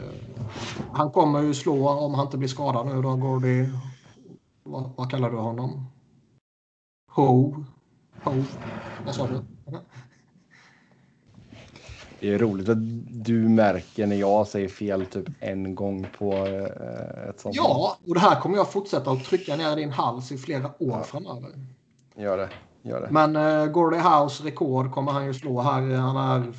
han 0.92 1.10
kommer 1.10 1.42
ju 1.42 1.54
slå 1.54 1.88
om 1.88 2.14
han 2.14 2.26
inte 2.26 2.38
blir 2.38 2.48
skadad 2.48 2.86
nu 2.86 3.02
då, 3.02 3.16
Gordy. 3.16 3.68
Vad, 4.62 4.90
vad 4.96 5.10
kallar 5.10 5.30
du 5.30 5.36
honom? 5.36 5.86
Ho? 7.10 7.64
Ho? 8.24 8.44
Vad 9.04 9.14
sa 9.14 9.26
du? 9.26 9.57
Det 12.20 12.34
är 12.34 12.38
roligt 12.38 12.68
att 12.68 12.78
du 13.24 13.48
märker 13.48 14.06
när 14.06 14.16
jag 14.16 14.46
säger 14.46 14.68
fel 14.68 15.06
typ 15.06 15.28
en 15.40 15.74
gång 15.74 16.06
på 16.18 16.32
eh, 16.32 17.28
ett 17.28 17.40
sånt. 17.40 17.56
Ja, 17.56 17.96
och 18.06 18.14
det 18.14 18.20
här 18.20 18.40
kommer 18.40 18.56
jag 18.56 18.72
fortsätta 18.72 19.10
att 19.10 19.24
trycka 19.24 19.56
ner 19.56 19.72
i 19.72 19.80
din 19.80 19.90
hals 19.90 20.32
i 20.32 20.38
flera 20.38 20.66
år 20.66 20.74
ja. 20.78 21.02
framöver. 21.02 21.50
Gör 22.16 22.38
det. 22.38 22.48
Gör 22.82 23.00
det. 23.00 23.08
Men 23.10 23.36
uh, 23.36 23.66
Gordie 23.66 24.00
House 24.00 24.44
rekord 24.44 24.92
kommer 24.92 25.12
han 25.12 25.26
ju 25.26 25.34
slå 25.34 25.60
här. 25.60 25.96
Han 25.96 26.16
är 26.16 26.52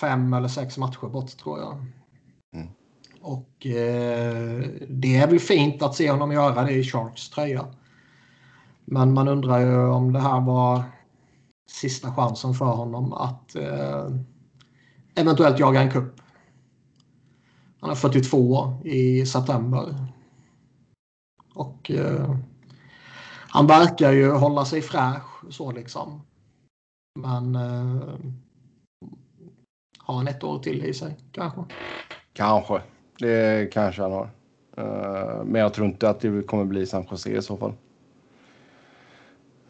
fem 0.00 0.32
eller 0.32 0.48
sex 0.48 0.78
matcher 0.78 1.06
bort 1.06 1.36
tror 1.36 1.58
jag. 1.58 1.84
Mm. 2.54 2.68
Och 3.20 3.66
eh, 3.66 4.64
det 4.88 5.16
är 5.16 5.26
väl 5.26 5.38
fint 5.38 5.82
att 5.82 5.94
se 5.94 6.10
honom 6.10 6.32
göra 6.32 6.64
det 6.64 6.72
i 6.72 6.84
Sharks 6.84 7.30
tröja. 7.30 7.66
Men 8.84 9.14
man 9.14 9.28
undrar 9.28 9.60
ju 9.60 9.88
om 9.88 10.12
det 10.12 10.20
här 10.20 10.40
var 10.40 10.82
sista 11.70 12.14
chansen 12.14 12.54
för 12.54 12.64
honom 12.64 13.12
att 13.12 13.56
eh, 13.56 14.08
eventuellt 15.16 15.58
jaga 15.58 15.80
en 15.80 15.90
kupp. 15.90 16.20
Han 17.80 17.90
är 17.90 17.94
42 17.94 18.78
i 18.84 19.26
september. 19.26 19.94
Och 21.54 21.90
eh, 21.90 22.36
han 23.48 23.66
verkar 23.66 24.12
ju 24.12 24.30
hålla 24.30 24.64
sig 24.64 24.82
fräsch 24.82 25.44
så 25.50 25.72
liksom. 25.72 26.22
Men 27.18 27.54
eh, 27.54 28.14
har 29.98 30.14
han 30.14 30.28
ett 30.28 30.44
år 30.44 30.58
till 30.58 30.84
i 30.84 30.94
sig 30.94 31.16
kanske? 31.32 31.60
Kanske. 32.32 32.80
Det 33.18 33.72
kanske 33.72 34.02
han 34.02 34.12
har. 34.12 34.30
Uh, 34.78 35.44
men 35.44 35.60
jag 35.60 35.74
tror 35.74 35.86
inte 35.86 36.10
att 36.10 36.20
det 36.20 36.46
kommer 36.46 36.64
bli 36.64 36.86
San 36.86 37.06
Jose 37.10 37.30
i 37.30 37.42
så 37.42 37.56
fall. 37.56 37.72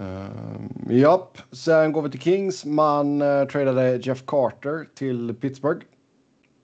Uh, 0.00 0.96
japp, 0.96 1.38
sen 1.52 1.92
går 1.92 2.02
vi 2.02 2.10
till 2.10 2.20
Kings. 2.20 2.64
Man 2.64 3.22
uh, 3.22 3.46
tradade 3.46 3.96
Jeff 3.96 4.26
Carter 4.26 4.88
till 4.94 5.34
Pittsburgh. 5.34 5.86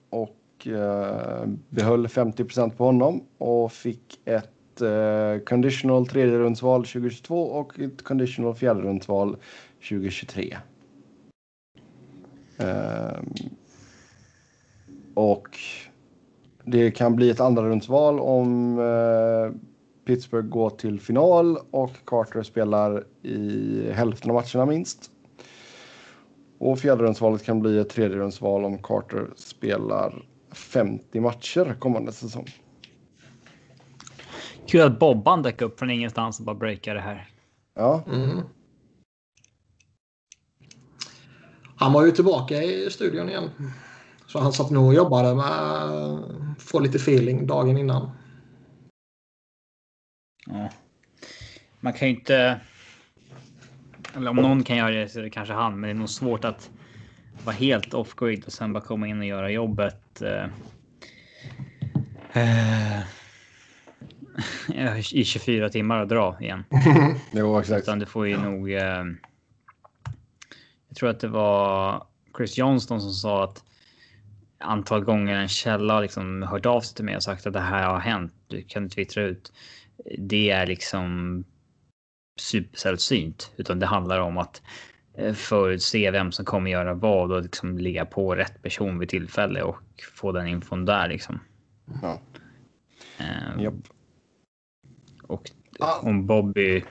Och 0.09 0.67
uh, 0.67 1.45
behöll 1.69 2.07
50% 2.07 2.69
på 2.69 2.85
honom 2.85 3.23
och 3.37 3.71
fick 3.71 4.19
ett 4.25 4.81
uh, 4.81 5.43
conditional 5.45 6.07
tredjerumsval 6.07 6.81
2022 6.85 7.43
och 7.43 7.79
ett 7.79 8.03
conditional 8.03 8.55
fjärderumsval 8.55 9.37
2023. 9.89 10.57
och 15.13 15.57
det 16.63 16.91
kan 16.91 17.15
bli 17.15 17.29
ett 17.29 17.39
andra 17.39 17.63
rundsval 17.63 18.19
om 18.19 18.79
Pittsburgh 20.05 20.47
går 20.47 20.69
till 20.69 20.99
final 20.99 21.57
och 21.71 21.91
Carter 22.05 22.43
spelar 22.43 23.03
i 23.21 23.91
hälften 23.91 24.31
av 24.31 24.35
matcherna 24.35 24.65
minst. 24.65 25.11
Och 26.57 26.79
fjärderumsvalet 26.79 27.43
kan 27.43 27.59
bli 27.59 27.77
ett 27.79 27.89
tredjerumsval 27.89 28.65
om 28.65 28.77
Carter 28.77 29.29
spelar 29.35 30.25
50 30.51 31.19
matcher 31.19 31.75
kommande 31.79 32.11
säsong. 32.11 32.47
Kul 34.67 34.81
att 34.81 34.99
Bobban 34.99 35.41
dök 35.41 35.61
upp 35.61 35.79
från 35.79 35.89
ingenstans 35.89 36.39
och 36.39 36.45
bara 36.45 36.55
breakade 36.55 36.99
det 36.99 37.03
här. 37.03 37.29
Ja. 37.75 38.03
Mm. 38.07 38.41
Han 41.75 41.93
var 41.93 42.05
ju 42.05 42.11
tillbaka 42.11 42.63
i 42.63 42.89
studion 42.91 43.29
igen. 43.29 43.49
Så 44.27 44.39
han 44.39 44.53
satt 44.53 44.71
nog 44.71 44.87
och 44.87 44.93
jobbade 44.93 45.35
med 45.35 45.45
att 45.45 46.61
få 46.61 46.79
lite 46.79 46.97
feeling 46.97 47.47
dagen 47.47 47.77
innan. 47.77 48.09
Ja. 50.45 50.69
Man 51.79 51.93
kan 51.93 52.07
ju 52.07 52.13
inte. 52.13 52.59
Eller 54.15 54.29
om 54.29 54.35
någon 54.35 54.63
kan 54.63 54.77
göra 54.77 54.89
det 54.89 55.09
så 55.09 55.19
är 55.19 55.23
det 55.23 55.29
kanske 55.29 55.53
han, 55.53 55.79
men 55.79 55.81
det 55.81 55.89
är 55.89 55.93
nog 55.93 56.09
svårt 56.09 56.45
att 56.45 56.69
vara 57.43 57.55
helt 57.55 57.93
off 57.93 58.15
grid 58.15 58.45
och 58.45 58.53
sen 58.53 58.73
bara 58.73 58.83
komma 58.83 59.07
in 59.07 59.19
och 59.19 59.25
göra 59.25 59.51
jobbet. 59.51 60.21
Eh, 60.21 60.49
eh, 62.33 62.99
i 65.13 65.23
24 65.25 65.69
timmar 65.69 65.99
och 65.99 66.07
dra 66.07 66.37
igen. 66.41 66.63
jo, 67.31 67.59
exakt. 67.59 67.83
Utan 67.83 67.99
du 67.99 68.05
får 68.05 68.27
ju 68.27 68.37
nog. 68.37 68.71
Eh, 68.71 69.05
jag 70.87 70.97
tror 70.97 71.09
att 71.09 71.19
det 71.19 71.27
var 71.27 72.03
Chris 72.37 72.57
Johnston 72.57 73.01
som 73.01 73.11
sa 73.11 73.43
att 73.43 73.63
antal 74.57 75.03
gånger 75.03 75.35
en 75.35 75.47
källa 75.47 75.99
liksom 75.99 76.43
hört 76.43 76.65
av 76.65 76.81
sig 76.81 76.95
till 76.95 77.05
mig 77.05 77.15
och 77.15 77.23
sagt 77.23 77.47
att 77.47 77.53
det 77.53 77.59
här 77.59 77.87
har 77.87 77.99
hänt. 77.99 78.33
Du 78.47 78.61
kan 78.61 78.89
twittra 78.89 79.23
ut 79.23 79.53
det 80.17 80.49
är 80.49 80.67
liksom 80.67 81.43
supersällsynt, 82.39 83.51
utan 83.57 83.79
det 83.79 83.85
handlar 83.85 84.19
om 84.19 84.37
att 84.37 84.61
eh, 85.17 85.33
förutse 85.33 86.11
vem 86.11 86.31
som 86.31 86.45
kommer 86.45 86.71
göra 86.71 86.93
vad 86.93 87.31
och 87.31 87.41
liksom 87.41 87.77
ligga 87.77 88.05
på 88.05 88.35
rätt 88.35 88.61
person 88.61 88.99
vid 88.99 89.09
tillfälle 89.09 89.61
och 89.61 89.81
få 90.13 90.31
den 90.31 90.47
infon 90.47 90.85
där 90.85 91.07
liksom. 91.07 91.39
Ja. 92.01 92.21
Um, 93.19 93.59
yep. 93.59 93.73
Och 95.23 95.51
Ah. 95.79 95.99
om 95.99 96.27
Bobby. 96.27 96.83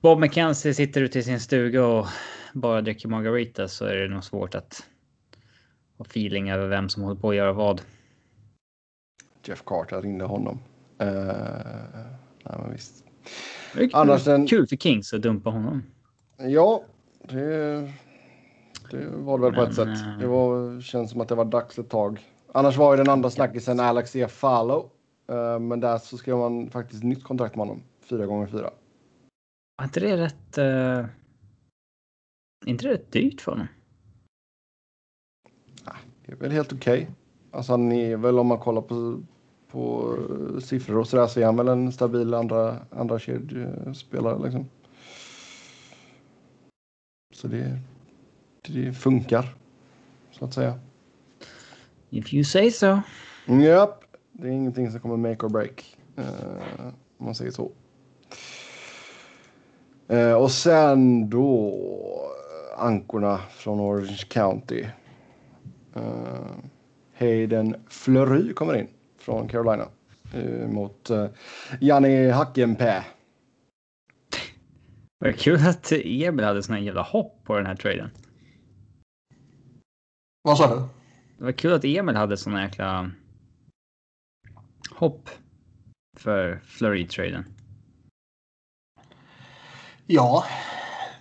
Bob 0.00 0.20
McKenzie 0.20 0.74
sitter 0.74 1.00
ute 1.02 1.18
i 1.18 1.22
sin 1.22 1.40
stuga 1.40 1.86
och 1.86 2.06
bara 2.54 2.80
dricker 2.80 3.08
margarita 3.08 3.68
så 3.68 3.84
är 3.84 3.96
det 3.96 4.08
nog 4.08 4.24
svårt 4.24 4.54
att 4.54 4.86
ha 5.98 6.04
feeling 6.04 6.50
över 6.50 6.68
vem 6.68 6.88
som 6.88 7.02
håller 7.02 7.20
på 7.20 7.30
att 7.30 7.36
göra 7.36 7.52
vad. 7.52 7.82
Jeff 9.44 9.62
Carter 9.64 10.02
ringde 10.02 10.24
honom. 10.24 10.58
Uh, 11.02 11.08
nej, 12.44 12.58
men 12.62 12.72
visst. 12.72 13.04
Det 13.74 13.78
är 13.80 13.84
kul, 13.88 13.90
Annars 13.94 14.24
den- 14.24 14.46
kul 14.46 14.66
för 14.66 14.76
Kings 14.76 15.12
att 15.14 15.22
dumpa 15.22 15.50
honom. 15.50 15.82
Ja, 16.38 16.84
det, 17.28 17.92
det 18.90 19.06
var 19.08 19.38
det 19.38 19.44
väl 19.44 19.52
på 19.54 19.60
Men, 19.60 19.68
ett 19.70 19.74
sätt. 19.76 19.88
eh, 19.88 20.18
Det 20.18 20.26
var, 20.26 20.80
känns 20.80 21.10
som 21.10 21.20
att 21.20 21.28
det 21.28 21.34
var 21.34 21.44
dags 21.44 21.78
ett 21.78 21.88
tag. 21.90 22.20
Annars 22.54 22.76
var 22.76 22.92
ju 22.92 22.96
den 22.96 23.08
andra 23.12 23.30
snackisen 23.30 23.80
Alex 23.80 24.16
E. 24.16 24.28
Fallow. 24.28 24.90
Eh, 25.28 25.58
men 25.58 25.80
där 25.80 25.98
så 25.98 26.16
skrev 26.18 26.36
man 26.36 26.70
faktiskt 26.70 27.02
nytt 27.02 27.24
kontrakt 27.24 27.56
med 27.56 27.66
honom. 27.66 27.82
Fyra 28.00 28.26
gånger 28.26 28.46
fyra. 28.46 28.70
Var 29.76 29.84
inte 29.84 30.00
det 30.00 30.16
rätt? 30.16 30.58
Uh, 30.58 30.64
är 30.64 31.08
inte 32.66 32.84
det 32.86 32.92
rätt 32.94 33.12
dyrt 33.12 33.40
för 33.40 33.52
honom? 33.52 33.66
Det 36.26 36.32
är 36.32 36.36
väl 36.36 36.50
helt 36.52 36.72
okej. 36.72 37.10
Alltså 37.50 37.72
han 37.72 37.92
är 37.92 38.16
väl 38.16 38.38
om 38.38 38.46
man 38.46 38.58
kollar 38.58 38.82
på, 38.82 39.20
på 39.72 40.16
eh, 40.30 40.60
siffror 40.60 40.98
och 40.98 41.06
sådär 41.08 41.26
så 41.26 41.40
är 41.40 41.44
han 41.44 41.56
väl 41.56 41.68
en 41.68 41.92
stabil 41.92 42.34
andra, 42.34 42.78
andra 42.90 43.18
kedjespelare 43.18 44.42
liksom. 44.44 44.68
Så 47.34 47.48
det, 47.48 47.78
det 48.62 48.92
funkar. 48.92 49.54
Så 50.30 50.44
att 50.44 50.54
säga. 50.54 50.78
If 52.10 52.34
you 52.34 52.44
say 52.44 52.70
so. 52.70 53.00
Japp, 53.46 54.04
det 54.32 54.48
är 54.48 54.52
ingenting 54.52 54.90
som 54.90 55.00
kommer 55.00 55.16
make 55.16 55.46
or 55.46 55.50
break. 55.50 55.96
eh, 56.16 56.86
om 57.18 57.26
man 57.26 57.34
säger 57.34 57.50
så. 57.50 57.70
Eh, 60.08 60.32
och 60.34 60.50
sen 60.50 61.30
då 61.30 61.68
eh, 62.76 62.84
ankorna 62.84 63.38
från 63.38 63.80
Orange 63.80 64.24
County. 64.28 64.86
Eh, 65.94 66.46
Hayden 67.18 67.76
Fleury 67.88 68.54
kommer 68.54 68.74
in 68.74 68.88
från 69.22 69.48
Carolina 69.48 69.88
eh, 70.34 70.68
mot 70.68 71.10
uh, 71.10 71.26
Janni 71.80 72.30
Hackenpää. 72.30 73.04
Vad 75.18 75.38
kul 75.38 75.66
att 75.66 75.92
Emil 75.92 76.44
hade 76.44 76.62
sån 76.62 76.74
här 76.74 76.82
jävla 76.82 77.02
hopp 77.02 77.44
på 77.44 77.56
den 77.56 77.66
här 77.66 77.76
traden. 77.76 78.10
Vad 80.42 80.58
sa 80.58 80.74
du? 80.74 80.82
Det 81.38 81.44
var 81.44 81.52
kul 81.52 81.72
att 81.72 81.84
Emil 81.84 82.16
hade 82.16 82.36
såna 82.36 82.62
jäkla 82.62 83.10
hopp 84.90 85.30
för 86.16 86.60
Flurry-traden. 86.64 87.44
Ja, 90.06 90.44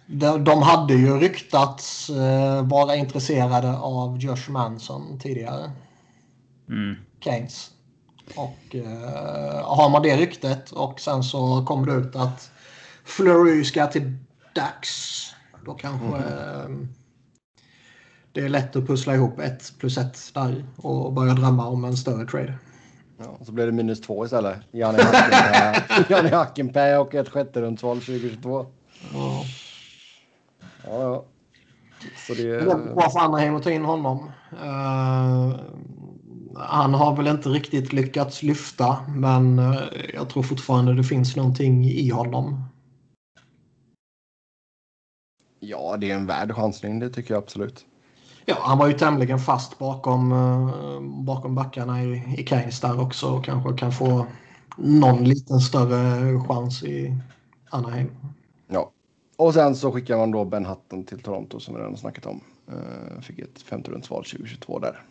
de, 0.06 0.44
de 0.44 0.62
hade 0.62 0.94
ju 0.94 1.20
ryktats 1.20 2.10
eh, 2.10 2.68
vara 2.68 2.96
intresserade 2.96 3.78
av 3.78 4.18
Josh 4.18 4.50
Manson 4.50 5.20
tidigare. 5.20 5.72
Mm. 6.70 6.96
Keynes. 7.20 7.72
Och 8.36 8.76
eh, 8.76 9.64
har 9.64 9.90
man 9.90 10.02
det 10.02 10.18
ryktet 10.18 10.72
och 10.72 11.00
sen 11.00 11.24
så 11.24 11.66
kommer 11.66 11.88
det 11.88 11.94
ut 11.94 12.16
att 12.16 12.52
Fleury 13.04 13.64
ska 13.64 13.88
till 13.88 14.18
Dax. 14.56 14.90
Då 15.66 15.74
kanske 15.74 16.18
eh, 16.18 16.70
det 18.32 18.42
är 18.42 18.50
lätt 18.50 18.76
att 18.76 18.88
pussla 18.88 19.16
ihop 19.16 19.40
ett 19.40 19.74
plus 19.80 19.98
ett 19.98 20.34
där 20.34 20.66
och 20.78 21.14
börja 21.14 21.34
drömma 21.34 21.68
om 21.68 21.86
en 21.86 21.98
större 21.98 22.26
trade. 22.26 22.54
Ja, 23.18 23.26
och 23.40 23.46
så 23.46 23.52
blev 23.52 23.68
det 23.68 23.74
minus 23.74 24.02
två 24.02 24.26
istället. 24.26 24.58
Janni 24.72 25.00
Hackenpää 25.02 25.84
Janni 26.10 26.30
Hackenpää 26.30 27.00
och 27.00 27.16
ett 27.16 27.30
sjätte 27.30 27.62
rundsval 27.62 27.98
2022. 27.98 28.66
Ja. 29.14 29.44
Ja, 30.84 31.02
ja. 31.02 31.26
Så 32.28 32.34
det... 32.34 32.44
Det 32.44 32.72
är 32.72 32.94
bra 32.96 33.10
för 33.10 33.20
Anaheim 33.20 33.56
att 33.56 33.64
ta 33.64 33.72
in 33.72 33.86
honom. 33.86 34.32
Eh, 34.52 35.60
han 36.56 36.94
har 36.94 37.16
väl 37.16 37.28
inte 37.28 37.50
riktigt 37.50 37.94
lyckats 37.94 38.44
lyfta 38.44 38.98
men 39.16 39.60
eh, 39.60 39.82
jag 40.14 40.30
tror 40.30 40.44
fortfarande 40.44 40.94
det 40.94 41.04
finns 41.04 41.36
någonting 41.36 41.86
i 41.86 42.10
honom. 42.10 42.64
Ja, 45.60 45.98
det 45.98 46.12
är 46.12 46.16
en 46.16 46.26
värd 46.26 46.56
chansning. 46.56 47.00
Det 47.00 47.10
tycker 47.10 47.34
jag 47.34 47.44
absolut. 47.44 47.86
Ja, 48.46 48.56
han 48.60 48.78
var 48.78 48.88
ju 48.88 48.94
tämligen 48.94 49.40
fast 49.40 49.80
bakom, 49.80 50.32
eh, 50.32 51.02
bakom 51.24 51.56
backarna 51.56 52.04
i, 52.04 52.36
i 52.38 52.46
Keynes 52.46 52.80
där 52.80 53.02
också 53.02 53.28
och 53.28 53.46
kanske 53.46 53.78
kan 53.78 53.92
få 53.92 54.26
någon 54.76 55.24
liten 55.24 55.60
större 55.60 56.40
chans 56.40 56.84
i 56.84 57.18
Anaheim. 57.70 58.10
Ja. 58.68 58.92
Och 59.38 59.54
sen 59.54 59.76
så 59.76 59.92
skickar 59.92 60.18
man 60.18 60.32
då 60.32 60.46
Ben 60.46 60.66
Hutton 60.66 61.04
till 61.04 61.20
Toronto 61.20 61.60
som 61.60 61.76
vi 61.76 61.82
redan 61.82 61.98
snackat 61.98 62.26
om. 62.26 62.42
Uh, 62.72 63.22
fick 63.22 63.40
ett 63.40 63.62
femte 63.62 63.92
rundsval 63.92 64.24
2022 64.24 64.80
där. 64.80 65.04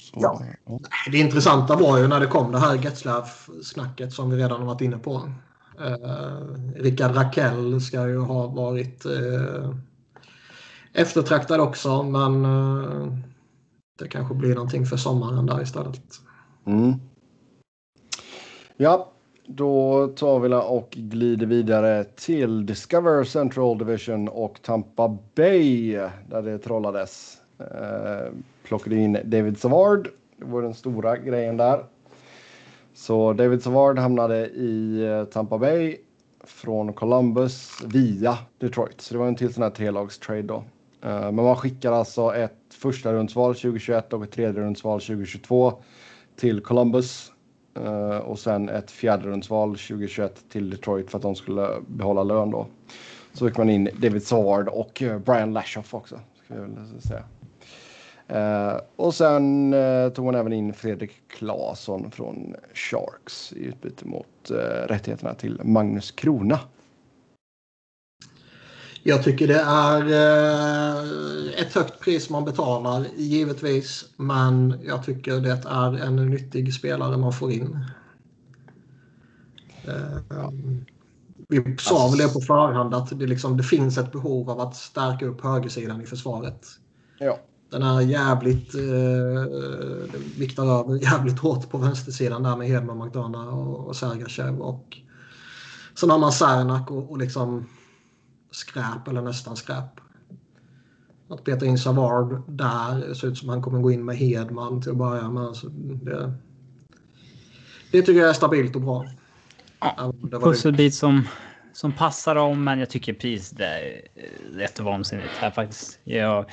Så, 0.00 0.18
Ja. 0.22 0.42
ja. 0.66 0.78
Det 1.12 1.18
intressanta 1.18 1.76
var 1.76 1.98
ju 1.98 2.08
när 2.08 2.20
det 2.20 2.26
kom 2.26 2.52
det 2.52 2.58
här 2.58 2.76
Getzlaff-snacket 2.76 4.12
som 4.12 4.30
vi 4.30 4.36
redan 4.36 4.60
har 4.60 4.66
varit 4.66 4.80
inne 4.80 4.98
på. 4.98 5.32
Uh, 5.80 6.82
Rickard 6.82 7.16
Rakell 7.16 7.80
ska 7.80 8.08
ju 8.08 8.18
ha 8.18 8.46
varit 8.46 9.06
uh, 9.06 9.74
eftertraktad 10.92 11.60
också 11.60 12.02
men 12.02 12.44
eh, 12.44 13.14
det 13.98 14.08
kanske 14.08 14.34
blir 14.34 14.54
någonting 14.54 14.86
för 14.86 14.96
sommaren 14.96 15.46
där 15.46 15.62
istället. 15.62 16.02
Mm. 16.66 16.94
Ja, 18.76 19.12
då 19.46 20.06
tar 20.06 20.40
vi 20.40 20.54
och 20.54 20.88
glider 20.90 21.46
vidare 21.46 22.04
till 22.04 22.66
Discover 22.66 23.24
Central 23.24 23.78
Division 23.78 24.28
och 24.28 24.62
Tampa 24.62 25.18
Bay 25.34 25.92
där 26.28 26.42
det 26.42 26.58
trollades. 26.58 27.36
Eh, 27.58 28.32
plockade 28.70 28.96
in 28.96 29.18
David 29.24 29.58
Savard. 29.58 30.08
Det 30.36 30.44
var 30.44 30.62
den 30.62 30.74
stora 30.74 31.16
grejen 31.16 31.56
där. 31.56 31.84
Så 32.94 33.32
David 33.32 33.62
Savard 33.62 33.98
hamnade 33.98 34.46
i 34.46 35.02
eh, 35.06 35.24
Tampa 35.24 35.58
Bay 35.58 35.96
från 36.44 36.92
Columbus 36.92 37.82
via 37.86 38.38
Detroit. 38.58 39.00
Så 39.00 39.14
det 39.14 39.18
var 39.18 39.26
en 39.26 39.36
till 39.36 39.54
sån 39.54 39.62
här 39.62 39.70
trelagstrade 39.70 40.42
då. 40.42 40.64
Eh, 41.02 41.20
men 41.20 41.34
man 41.34 41.56
skickar 41.56 41.92
alltså 41.92 42.34
ett 42.34 42.58
första 42.70 43.12
rundsval 43.12 43.54
2021 43.54 44.12
och 44.12 44.24
ett 44.24 44.32
tredje 44.32 44.60
rundsval 44.60 45.00
2022 45.00 45.72
till 46.36 46.60
Columbus. 46.60 47.32
Eh, 47.74 48.16
och 48.16 48.38
sen 48.38 48.68
ett 48.68 48.90
fjärde 48.90 49.28
rundsval 49.28 49.70
2021 49.70 50.44
till 50.48 50.70
Detroit 50.70 51.10
för 51.10 51.18
att 51.18 51.22
de 51.22 51.34
skulle 51.34 51.68
behålla 51.86 52.22
lön 52.22 52.50
då. 52.50 52.66
Så 53.32 53.48
fick 53.48 53.58
man 53.58 53.70
in 53.70 53.88
David 53.96 54.22
Savard 54.22 54.68
och 54.68 55.02
Brian 55.24 55.52
Lashoff 55.52 55.94
också. 55.94 56.20
Ska 56.44 56.54
jag 56.54 56.60
väl 56.60 57.00
säga. 57.00 57.24
Eh, 58.32 58.80
och 58.96 59.14
sen 59.14 59.72
eh, 59.72 60.08
tog 60.08 60.24
man 60.24 60.34
även 60.34 60.52
in 60.52 60.74
Fredrik 60.74 61.10
Claesson 61.28 62.10
från 62.10 62.54
Sharks 62.74 63.52
i 63.52 63.64
utbyte 63.64 64.06
mot 64.06 64.50
eh, 64.50 64.86
rättigheterna 64.88 65.34
till 65.34 65.60
Magnus 65.64 66.10
Krona. 66.10 66.60
Jag 69.02 69.24
tycker 69.24 69.48
det 69.48 69.60
är 69.60 70.02
eh, 70.02 71.60
ett 71.62 71.74
högt 71.74 72.00
pris 72.00 72.30
man 72.30 72.44
betalar, 72.44 73.06
givetvis. 73.16 74.04
Men 74.16 74.80
jag 74.84 75.04
tycker 75.04 75.40
det 75.40 75.62
är 75.66 76.04
en 76.04 76.16
nyttig 76.16 76.74
spelare 76.74 77.16
man 77.16 77.32
får 77.32 77.52
in. 77.52 77.86
Eh, 79.84 80.50
vi 81.48 81.76
sa 81.78 82.08
väl 82.08 82.18
det 82.18 82.32
på 82.32 82.40
förhand 82.40 82.94
att 82.94 83.18
det, 83.18 83.26
liksom, 83.26 83.56
det 83.56 83.62
finns 83.62 83.98
ett 83.98 84.12
behov 84.12 84.50
av 84.50 84.60
att 84.60 84.76
stärka 84.76 85.26
upp 85.26 85.40
högersidan 85.40 86.02
i 86.02 86.06
försvaret. 86.06 86.66
Ja, 87.18 87.38
Den 87.70 87.82
är 87.82 88.00
jävligt, 88.00 88.74
eh, 88.74 90.10
viktar 90.38 90.80
över 90.80 91.02
jävligt 91.02 91.38
hårt 91.38 91.70
på 91.70 91.78
vänstersidan 91.78 92.42
där 92.42 92.56
med 92.56 92.68
Hedman, 92.68 93.04
McDonough 93.04 93.58
och, 93.58 93.86
och 93.86 93.96
Sergachev. 93.96 94.60
Och 94.60 94.98
sen 95.94 96.10
har 96.10 96.18
man 96.18 96.32
Cernak 96.32 96.90
och, 96.90 97.10
och 97.10 97.18
liksom 97.18 97.66
skräp 98.50 99.08
eller 99.08 99.22
nästan 99.22 99.56
skräp. 99.56 100.00
Att 101.28 101.44
peta 101.44 101.66
in 101.66 101.78
Savard 101.78 102.42
där, 102.48 103.08
det 103.08 103.14
ser 103.14 103.28
ut 103.28 103.38
som 103.38 103.48
han 103.48 103.62
kommer 103.62 103.80
gå 103.80 103.90
in 103.90 104.04
med 104.04 104.16
Hedman 104.16 104.82
till 104.82 104.90
att 104.90 104.96
börja 104.96 105.30
med. 105.30 105.42
Alltså 105.42 105.68
det, 105.68 106.34
det 107.92 108.02
tycker 108.02 108.20
jag 108.20 108.28
är 108.28 108.32
stabilt 108.32 108.76
och 108.76 108.82
bra. 108.82 109.06
Ja, 109.80 109.94
om 109.98 110.30
det 110.30 110.40
Pusselbit 110.40 110.94
som, 110.94 111.28
som 111.72 111.92
passar 111.92 112.34
dem, 112.34 112.64
men 112.64 112.78
jag 112.78 112.90
tycker 112.90 113.12
priset 113.12 113.60
är 113.60 114.02
eh, 114.14 114.56
rätt 114.56 114.80
vansinnigt 114.80 115.36
här 115.38 115.50
faktiskt. 115.50 115.98
Jag, 116.04 116.44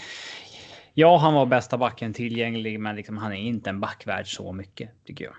ja, 1.00 1.18
han 1.18 1.34
var 1.34 1.46
bästa 1.46 1.78
backen 1.78 2.14
tillgänglig, 2.14 2.80
men 2.80 2.96
liksom, 2.96 3.18
han 3.18 3.32
är 3.32 3.38
inte 3.38 3.70
en 3.70 3.80
back 3.80 4.08
värd 4.08 4.36
så 4.36 4.54
mycket 4.54 4.90
tycker 5.06 5.26
jag. 5.26 5.36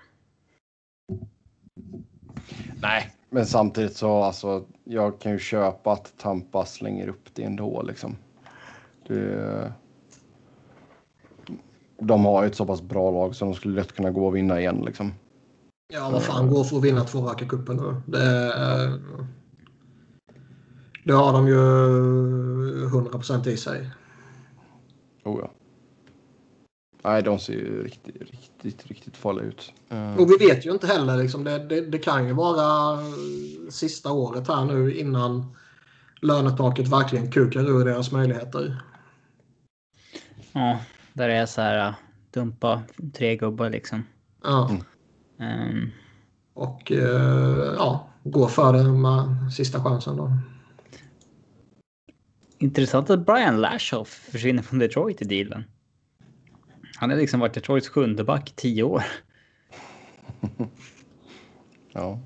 nej, 2.81 3.11
men 3.29 3.45
samtidigt 3.45 3.95
så 3.95 4.23
alltså, 4.23 4.65
jag 4.83 5.19
kan 5.19 5.31
ju 5.31 5.39
köpa 5.39 5.91
att 5.91 6.13
Tampa 6.17 6.65
slänger 6.65 7.07
upp 7.07 7.33
det 7.33 7.43
ändå 7.43 7.81
liksom. 7.81 8.17
Det, 9.07 9.73
de 11.99 12.25
har 12.25 12.43
ju 12.43 12.49
ett 12.49 12.55
så 12.55 12.65
pass 12.65 12.81
bra 12.81 13.11
lag 13.11 13.35
så 13.35 13.45
de 13.45 13.53
skulle 13.53 13.75
lätt 13.75 13.95
kunna 13.95 14.11
gå 14.11 14.27
och 14.27 14.35
vinna 14.35 14.59
igen 14.59 14.83
liksom. 14.85 15.13
Ja, 15.93 16.09
vad 16.09 16.23
fan 16.23 16.49
går 16.49 16.63
för 16.63 16.77
att 16.77 16.83
vinna 16.83 17.03
två 17.03 17.19
raka 17.19 17.45
cuper 17.45 17.73
nu? 17.73 18.01
Det, 18.05 18.53
det 21.05 21.13
har 21.13 21.33
de 21.33 21.47
ju 21.47 21.57
100% 22.87 23.47
i 23.47 23.57
sig. 23.57 23.89
Oh 25.29 25.39
ja. 25.41 25.51
Nej, 27.03 27.23
de 27.23 27.39
ser 27.39 27.53
ju 27.53 27.83
riktigt, 27.83 28.21
riktigt, 28.21 28.87
riktigt 28.87 29.17
farliga 29.17 29.45
ut. 29.45 29.73
Eh, 29.89 30.17
Och 30.17 30.31
vi 30.31 30.47
vet 30.47 30.65
ju 30.65 30.71
inte 30.71 30.87
heller. 30.87 31.17
Liksom, 31.17 31.43
det, 31.43 31.59
det, 31.59 31.81
det 31.81 31.97
kan 31.97 32.27
ju 32.27 32.33
vara 32.33 32.99
sista 33.69 34.11
året 34.11 34.47
här 34.47 34.65
nu 34.65 34.93
innan 34.93 35.55
lönetaket 36.21 36.87
verkligen 36.87 37.31
kukar 37.31 37.69
ur 37.69 37.85
deras 37.85 38.11
möjligheter. 38.11 38.81
Ja, 40.51 40.79
där 41.13 41.27
det 41.27 41.33
är 41.33 41.45
så 41.45 41.61
här 41.61 41.87
äh, 41.87 41.95
dumpa 42.33 42.81
tre 43.13 43.35
gubbar 43.35 43.69
liksom. 43.69 44.03
Ja. 44.43 44.69
Mm. 45.39 45.89
Och 46.53 46.91
eh, 46.91 47.73
ja, 47.77 48.07
gå 48.23 48.47
för 48.47 48.73
det 48.73 48.83
med 48.83 49.53
sista 49.53 49.83
chansen 49.83 50.17
då. 50.17 50.31
Intressant 52.59 53.09
att 53.09 53.25
Brian 53.25 53.61
Lashoff 53.61 54.07
försvinner 54.07 54.63
från 54.63 54.79
Detroit 54.79 55.21
i 55.21 55.25
dealen. 55.25 55.63
Han 56.97 57.09
har 57.09 57.17
liksom 57.17 57.39
varit 57.39 57.53
Detroits 57.53 57.89
sjunde 57.89 58.23
back 58.23 58.49
i 58.49 58.53
tio 58.55 58.83
år. 58.83 59.03
Ja. 61.91 62.19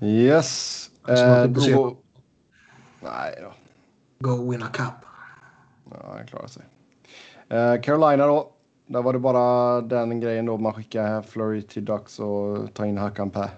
Yes. 0.00 0.90
Eh, 1.08 1.44
då... 1.44 1.96
Nej 3.00 3.38
då. 3.40 3.52
Go 4.28 4.50
win 4.50 4.62
a 4.62 4.68
cup. 4.72 5.08
Ja, 5.90 6.14
han 6.16 6.26
klarar 6.26 6.46
sig. 6.46 6.62
Eh, 7.48 7.80
Carolina 7.80 8.26
då. 8.26 8.52
Där 8.86 9.02
var 9.02 9.12
det 9.12 9.18
bara 9.18 9.80
den 9.80 10.20
grejen 10.20 10.46
då 10.46 10.58
man 10.58 10.72
skickar 10.74 11.22
Flurry 11.22 11.62
till 11.62 11.84
Ducks 11.84 12.18
och 12.18 12.74
tar 12.74 12.84
in 12.84 12.98
Hakan 12.98 13.30
Pää. 13.30 13.50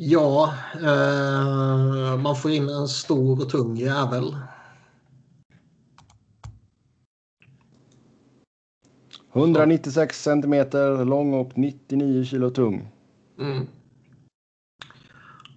Ja, 0.00 0.54
eh, 0.74 2.16
man 2.16 2.36
får 2.36 2.50
in 2.50 2.68
en 2.68 2.88
stor 2.88 3.42
och 3.42 3.50
tung 3.50 3.76
jävel. 3.76 4.36
196 9.32 10.22
centimeter 10.22 11.04
lång 11.04 11.34
och 11.34 11.58
99 11.58 12.24
kilo 12.24 12.50
tung. 12.50 12.88
Mm. 13.38 13.66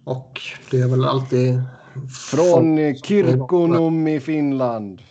Och 0.04 0.40
det 0.70 0.80
är 0.80 0.88
väl 0.88 1.04
alltid... 1.04 1.62
Från 2.30 2.94
Kirkonum 2.94 4.08
i 4.08 4.20
Finland. 4.20 5.02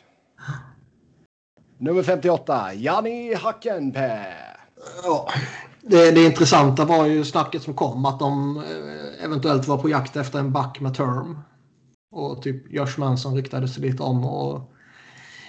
Nummer 1.78 2.04
58, 2.04 2.74
Jani 2.74 3.34
Hakanpää. 3.34 4.58
Ja, 5.04 5.28
det, 5.84 6.12
det 6.12 6.26
intressanta 6.26 6.86
var 6.86 7.06
ju 7.06 7.26
snacket 7.26 7.64
som 7.64 7.74
kom 7.74 8.06
att 8.06 8.20
de 8.20 8.58
eh, 8.58 9.26
eventuellt 9.26 9.68
var 9.68 9.78
på 9.78 9.90
jakt 9.90 10.16
efter 10.16 10.40
en 10.40 10.52
back 10.52 10.80
med 10.80 10.94
term. 10.96 11.40
Och 12.12 12.42
typ 12.42 12.72
Josh 12.74 13.00
Manson 13.00 13.36
riktade 13.36 13.68
sig 13.68 13.84
lite 13.84 14.04
om. 14.04 14.26
Och 14.26 14.72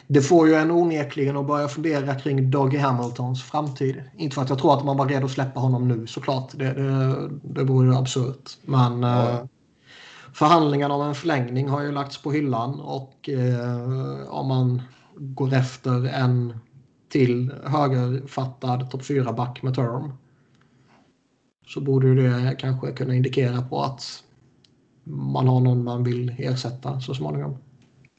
det 0.07 0.21
får 0.23 0.49
ju 0.49 0.55
en 0.55 0.71
onekligen 0.71 1.37
att 1.37 1.47
börja 1.47 1.69
fundera 1.69 2.15
kring 2.15 2.51
Dougie 2.51 2.81
Hamiltons 2.81 3.43
framtid. 3.43 4.03
Inte 4.17 4.35
för 4.35 4.43
att 4.43 4.49
jag 4.49 4.59
tror 4.59 4.75
att 4.79 4.85
man 4.85 4.97
var 4.97 5.07
redo 5.07 5.25
att 5.27 5.33
släppa 5.33 5.61
honom 5.61 5.89
nu 5.89 6.07
såklart. 6.07 6.51
Det, 6.55 6.73
det, 6.73 7.29
det 7.43 7.65
vore 7.65 7.87
ju 7.87 7.95
absurt. 7.97 8.51
Men 8.63 9.03
Ja. 9.03 9.31
eh, 9.31 9.45
förhandlingarna 10.35 10.95
om 10.95 11.03
en 11.09 11.15
förlängning 11.15 11.69
har 11.69 11.83
ju 11.83 11.93
lagts 11.93 12.23
på 12.23 12.33
hyllan. 12.33 12.81
Och 12.81 13.29
eh, 13.29 14.29
om 14.29 14.49
man 14.49 14.83
går 15.17 15.55
efter 15.55 16.05
en 16.07 16.59
till 17.09 17.53
högerfattad 17.65 18.91
topp 18.91 19.03
4-back 19.03 19.63
med 19.63 19.75
term. 19.75 20.13
Så 21.67 21.81
borde 21.81 22.15
det 22.15 22.57
kanske 22.59 22.93
kunna 22.93 23.15
indikera 23.15 23.63
på 23.63 23.83
att 23.83 24.25
man 25.05 25.49
har 25.49 25.61
någon 25.61 25.85
man 25.85 26.05
vill 26.05 26.35
ersätta 26.39 27.01
så 27.01 27.15
småningom. 27.15 27.57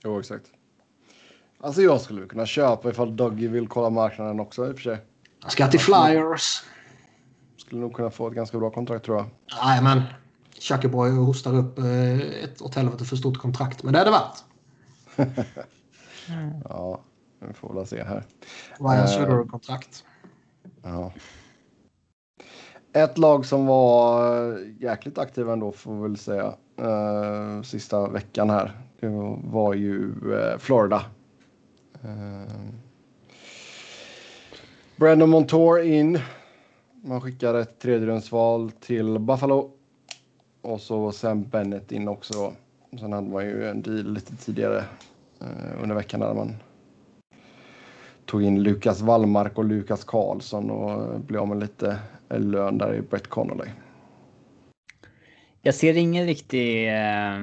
Jo, 0.03 0.19
exakt. 0.19 0.45
Alltså 1.59 1.81
jag 1.81 2.01
skulle 2.01 2.25
kunna 2.25 2.45
köpa 2.45 2.89
ifall 2.89 3.15
Dougie 3.15 3.49
vill 3.49 3.67
kolla 3.67 3.89
marknaden 3.89 4.39
också 4.39 4.67
i 4.67 4.71
och 4.71 4.75
för 4.75 4.81
sig. 4.83 4.97
Ska 5.47 5.67
till 5.67 5.79
Flyers. 5.79 6.63
Skulle 7.57 7.81
nog 7.81 7.93
kunna 7.93 8.09
få 8.09 8.27
ett 8.27 8.33
ganska 8.33 8.59
bra 8.59 8.69
kontrakt 8.69 9.05
tror 9.05 9.17
jag. 9.17 9.25
Nej, 9.63 9.83
men 9.83 10.01
Chuckyboy 10.59 11.11
hostar 11.11 11.55
upp 11.55 11.79
eh, 11.79 12.19
ett 12.19 12.61
åt 12.61 12.75
helvete 12.75 13.05
för 13.05 13.15
stort 13.15 13.37
kontrakt. 13.37 13.83
Men 13.83 13.93
det 13.93 13.99
är 13.99 14.05
det 14.05 14.11
värt. 14.11 14.43
Ja, 16.69 17.01
vi 17.39 17.53
får 17.53 17.73
väl 17.73 17.87
se 17.87 18.03
här. 18.03 18.23
Ryan 18.79 18.99
Eh. 18.99 19.07
Sutter-kontrakt. 19.07 20.03
Ja. 20.83 21.13
Ett 22.93 23.17
lag 23.17 23.45
som 23.45 23.65
var 23.65 24.51
eh, 24.51 24.57
jäkligt 24.79 25.17
aktiva 25.17 25.53
ändå 25.53 25.71
får 25.71 25.95
vi 25.95 26.01
väl 26.01 26.17
säga. 26.17 26.53
eh, 26.77 27.61
sista 27.61 28.09
veckan 28.09 28.49
här. 28.49 28.71
Det 28.99 29.07
var 29.43 29.73
ju 29.73 30.11
eh, 30.33 30.57
Florida. 30.57 31.05
Eh, 32.03 32.53
Brandon 34.95 35.29
Montour 35.29 35.81
in. 35.81 36.19
Man 37.03 37.21
skickar 37.21 37.53
ett 37.53 37.79
tredjerumsval 37.79 38.71
till 38.71 39.19
Buffalo. 39.19 39.71
Och 40.61 40.81
så 40.81 41.11
Sam 41.11 41.43
Bennett 41.43 41.91
in 41.91 42.07
också. 42.07 42.33
Då. 42.33 42.53
Sen 42.99 43.13
hade 43.13 43.29
man 43.29 43.45
ju 43.45 43.69
en 43.69 43.81
deal 43.81 44.13
lite 44.13 44.35
tidigare 44.35 44.83
eh, 45.41 45.83
under 45.83 45.95
veckan 45.95 46.19
där 46.19 46.33
man 46.33 46.55
tog 48.25 48.43
in 48.43 48.63
Lukas 48.63 49.01
Wallmark 49.01 49.57
och 49.57 49.65
Lukas 49.65 50.03
Karlsson 50.03 50.71
och 50.71 50.91
eh, 50.91 51.19
blev 51.19 51.41
av 51.41 51.47
med 51.47 51.59
lite 51.59 51.99
lön 52.39 52.77
där 52.77 52.93
i 52.95 53.01
Brett 53.01 53.27
Connolly. 53.27 53.69
Jag 55.61 55.75
ser 55.75 55.97
ingen 55.97 56.25
riktig 56.25 56.88
eh, 56.88 57.36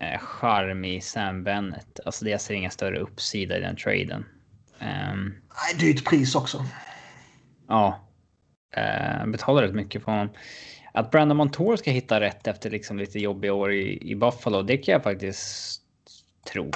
eh, 0.00 0.18
charm 0.20 0.84
i 0.84 1.00
Sam 1.00 1.44
Bennett. 1.44 2.00
Alltså 2.04 2.24
det- 2.24 2.30
jag 2.30 2.40
ser 2.40 2.54
inga 2.54 2.70
större 2.70 2.98
uppsida 2.98 3.56
i 3.58 3.60
den 3.60 3.76
traden. 3.76 4.24
Ehm, 4.78 5.34
Nej, 5.48 5.80
dyrt 5.92 6.04
pris 6.08 6.34
också. 6.34 6.64
ja. 7.68 8.04
Eh, 8.76 9.26
betalar 9.26 9.62
rätt 9.62 9.74
mycket 9.74 10.04
för 10.04 10.12
honom. 10.12 10.28
Att 10.92 11.10
Brandon 11.10 11.36
Montour 11.36 11.76
ska 11.76 11.90
hitta 11.90 12.20
rätt 12.20 12.46
efter 12.46 12.70
liksom 12.70 12.98
lite 12.98 13.18
jobbiga 13.18 13.52
år 13.54 13.72
i, 13.72 14.10
i 14.10 14.14
Buffalo, 14.14 14.62
det 14.62 14.76
kan 14.78 14.92
jag 14.92 15.02
faktiskt 15.02 15.80
tro. 16.52 16.70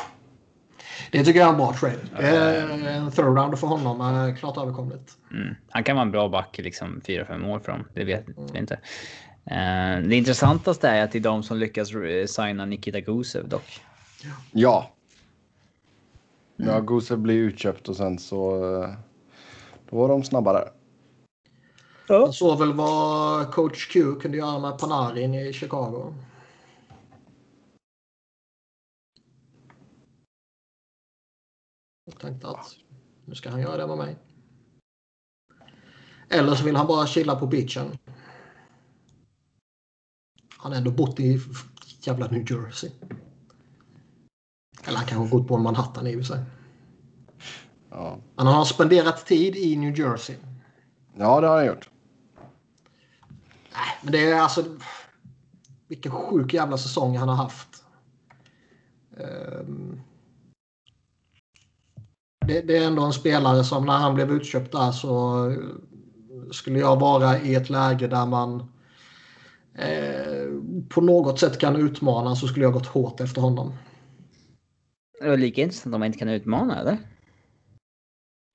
Det 1.11 1.25
tycker 1.25 1.41
jag 1.41 1.49
är 1.49 1.53
en 1.53 1.59
bra 1.59 1.75
trade. 1.81 1.99
Det 2.17 2.27
är 2.27 2.89
en 2.89 3.11
third 3.11 3.25
rounder 3.25 3.57
för 3.57 3.67
honom. 3.67 4.01
är 4.01 4.37
Klart 4.37 4.57
överkomligt. 4.57 5.13
Mm. 5.31 5.55
Han 5.71 5.85
kan 5.85 5.97
vara 5.97 6.07
en 6.07 6.13
bra 6.13 6.29
back 6.29 6.59
liksom 6.59 7.01
4-5 7.07 7.51
år 7.51 7.59
från. 7.59 7.85
Det 7.95 8.05
vet 8.05 8.25
vi 8.53 8.59
inte. 8.59 8.75
Eh, 9.47 10.09
det 10.09 10.17
intressantaste 10.17 10.89
är 10.89 11.05
att 11.05 11.13
det 11.13 11.19
är 11.19 11.23
de 11.23 11.43
som 11.43 11.59
lyckas 11.59 11.95
eh, 11.95 12.27
signa 12.27 12.65
Nikita 12.65 13.01
Gusev 13.01 13.49
dock. 13.49 13.81
Ja. 14.53 14.91
Ja, 16.57 16.81
Gusev 16.81 17.19
blev 17.19 17.37
utköpt 17.37 17.89
och 17.89 17.97
sen 17.97 18.19
så 18.19 18.55
eh, 18.83 18.91
då 19.91 19.97
var 19.97 20.09
de 20.09 20.25
snabba 20.25 20.53
där. 20.53 20.69
Jag 22.09 22.35
såg 22.35 22.59
väl 22.59 22.73
vad 22.73 23.51
coach 23.51 23.89
Q 23.89 24.15
kunde 24.15 24.37
göra 24.37 24.59
med 24.59 24.79
Panarin 24.79 25.35
i 25.35 25.53
Chicago. 25.53 26.15
Och 32.07 32.19
tänkte 32.21 32.49
att 32.49 32.77
nu 33.25 33.35
ska 33.35 33.51
han 33.51 33.61
göra 33.61 33.77
det 33.77 33.87
med 33.87 33.99
mig. 33.99 34.17
Eller 36.29 36.55
så 36.55 36.65
vill 36.65 36.77
han 36.77 36.87
bara 36.87 37.07
chilla 37.07 37.37
på 37.37 37.47
beachen. 37.47 37.99
Han 40.57 40.73
har 40.73 40.79
ändå 40.79 40.91
bott 40.91 41.21
i 41.21 41.41
jävla 42.01 42.27
New 42.27 42.53
Jersey. 42.53 42.91
Eller 44.85 44.99
han 44.99 45.07
kanske 45.07 45.37
bott 45.37 45.49
på 45.49 45.59
Manhattan 45.59 46.07
i 46.07 46.17
och 46.17 46.21
för 46.21 46.35
sig. 46.35 46.45
Ja, 47.91 48.19
Men 48.37 48.47
han 48.47 48.55
har 48.57 48.65
spenderat 48.65 49.27
tid 49.27 49.57
i 49.57 49.77
New 49.77 49.99
Jersey. 49.99 50.37
ja 51.17 51.41
det 51.41 51.47
har 51.47 51.57
han 51.57 51.67
gjort. 51.67 51.91
Nej, 53.73 53.99
men 54.03 54.13
det 54.13 54.31
är 54.31 54.41
alltså... 54.41 54.65
Vilken 55.89 56.13
sjuk 56.13 56.55
jävla 56.55 56.79
säsong 56.79 57.17
han 57.17 57.29
har 57.29 57.37
haft. 57.37 57.85
Ehm, 59.17 59.92
det, 62.47 62.61
det 62.61 62.77
är 62.77 62.87
ändå 62.87 63.03
en 63.03 63.13
spelare 63.13 63.65
som 63.65 63.87
när 63.87 63.99
han 63.99 64.15
blev 64.15 64.31
utköpt 64.31 64.73
där 64.73 64.93
så 64.93 65.47
eh, 65.51 65.57
skulle 66.51 66.79
jag 66.79 67.01
vara 67.01 67.39
i 67.41 67.55
ett 67.55 67.71
läge 67.71 68.07
där 68.07 68.27
man 68.27 68.61
eh, 69.75 70.47
på 70.89 71.01
något 71.01 71.41
sätt 71.41 71.59
kan 71.59 71.77
utmana 71.77 72.37
så 72.37 72.47
skulle 72.47 72.65
jag 72.65 72.73
gått 72.73 72.87
hårt 72.87 73.21
efter 73.21 73.41
honom. 73.41 73.73
Det 75.21 75.27
är 75.27 75.37
lika 75.37 75.63
intressant 75.63 75.95
om 75.95 76.01
man 76.01 76.07
inte 76.07 76.19
kan 76.19 76.29
utmana 76.29 76.81
eller? 76.81 76.99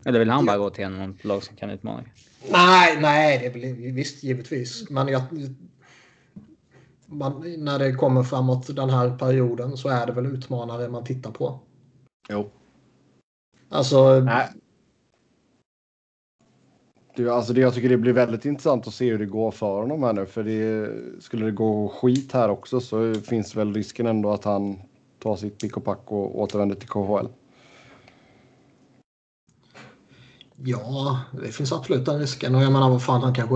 Eller 0.05 0.19
vill 0.19 0.29
han 0.29 0.45
bara 0.45 0.57
gå 0.57 0.69
till 0.69 0.89
någon 0.89 1.17
lag 1.21 1.43
som 1.43 1.55
kan 1.55 1.69
utmana? 1.69 2.03
Nej, 2.51 3.01
nej, 3.01 3.39
det 3.39 3.59
väl 3.59 3.91
visst 3.91 4.23
givetvis. 4.23 4.89
Men 4.89 5.07
jag, 5.07 5.21
man, 7.05 7.55
när 7.57 7.79
det 7.79 7.93
kommer 7.93 8.23
framåt 8.23 8.75
den 8.75 8.89
här 8.89 9.17
perioden 9.17 9.77
så 9.77 9.89
är 9.89 10.05
det 10.05 10.11
väl 10.11 10.25
utmanare 10.25 10.89
man 10.89 11.03
tittar 11.03 11.31
på. 11.31 11.59
Jo. 12.29 12.51
Alltså, 13.69 14.19
Nej. 14.19 14.49
Det, 17.15 17.29
alltså 17.29 17.53
det, 17.53 17.61
jag 17.61 17.73
tycker 17.73 17.89
det 17.89 17.97
blir 17.97 18.13
väldigt 18.13 18.45
intressant 18.45 18.87
att 18.87 18.93
se 18.93 19.11
hur 19.11 19.19
det 19.19 19.25
går 19.25 19.51
för 19.51 19.79
honom 19.79 20.03
här 20.03 20.13
nu. 20.13 20.25
För 20.25 20.43
det, 20.43 20.91
skulle 21.23 21.45
det 21.45 21.51
gå 21.51 21.89
skit 21.89 22.31
här 22.31 22.49
också 22.49 22.79
så 22.79 23.13
finns 23.13 23.55
väl 23.55 23.73
risken 23.73 24.07
ändå 24.07 24.31
att 24.31 24.43
han 24.43 24.77
tar 25.19 25.35
sitt 25.35 25.61
pick 25.61 25.77
och 25.77 25.85
pack 25.85 26.01
och 26.05 26.39
återvänder 26.39 26.75
till 26.75 26.89
KHL. 26.89 27.27
Ja, 30.63 31.19
det 31.43 31.47
finns 31.47 31.73
absolut 31.73 32.05
den 32.05 32.19
risken. 32.19 32.55
Och 32.55 32.63
jag 32.63 32.71
menar 32.71 32.89
vad 32.89 33.03
fan, 33.03 33.23
han 33.23 33.33
kanske 33.33 33.55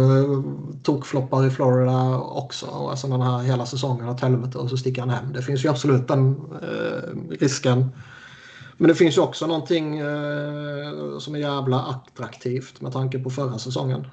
tokfloppar 0.83 1.47
i 1.47 1.49
Florida 1.49 2.17
också. 2.19 2.65
Alltså 2.65 3.07
den 3.07 3.21
här 3.21 3.39
hela 3.39 3.65
säsongen 3.65 4.09
åt 4.09 4.21
helvete 4.21 4.57
och 4.57 4.69
så 4.69 4.77
sticker 4.77 5.01
han 5.01 5.09
hem. 5.09 5.33
Det 5.33 5.41
finns 5.41 5.65
ju 5.65 5.69
absolut 5.69 6.07
den 6.07 6.35
eh, 6.61 7.37
risken. 7.39 7.89
Men 8.81 8.87
det 8.87 8.95
finns 8.95 9.17
ju 9.17 9.21
också 9.21 9.47
någonting 9.47 9.97
eh, 9.97 11.17
som 11.19 11.35
är 11.35 11.39
jävla 11.39 11.79
attraktivt 11.79 12.81
med 12.81 12.91
tanke 12.93 13.19
på 13.19 13.29
förra 13.29 13.57
säsongen. 13.59 14.07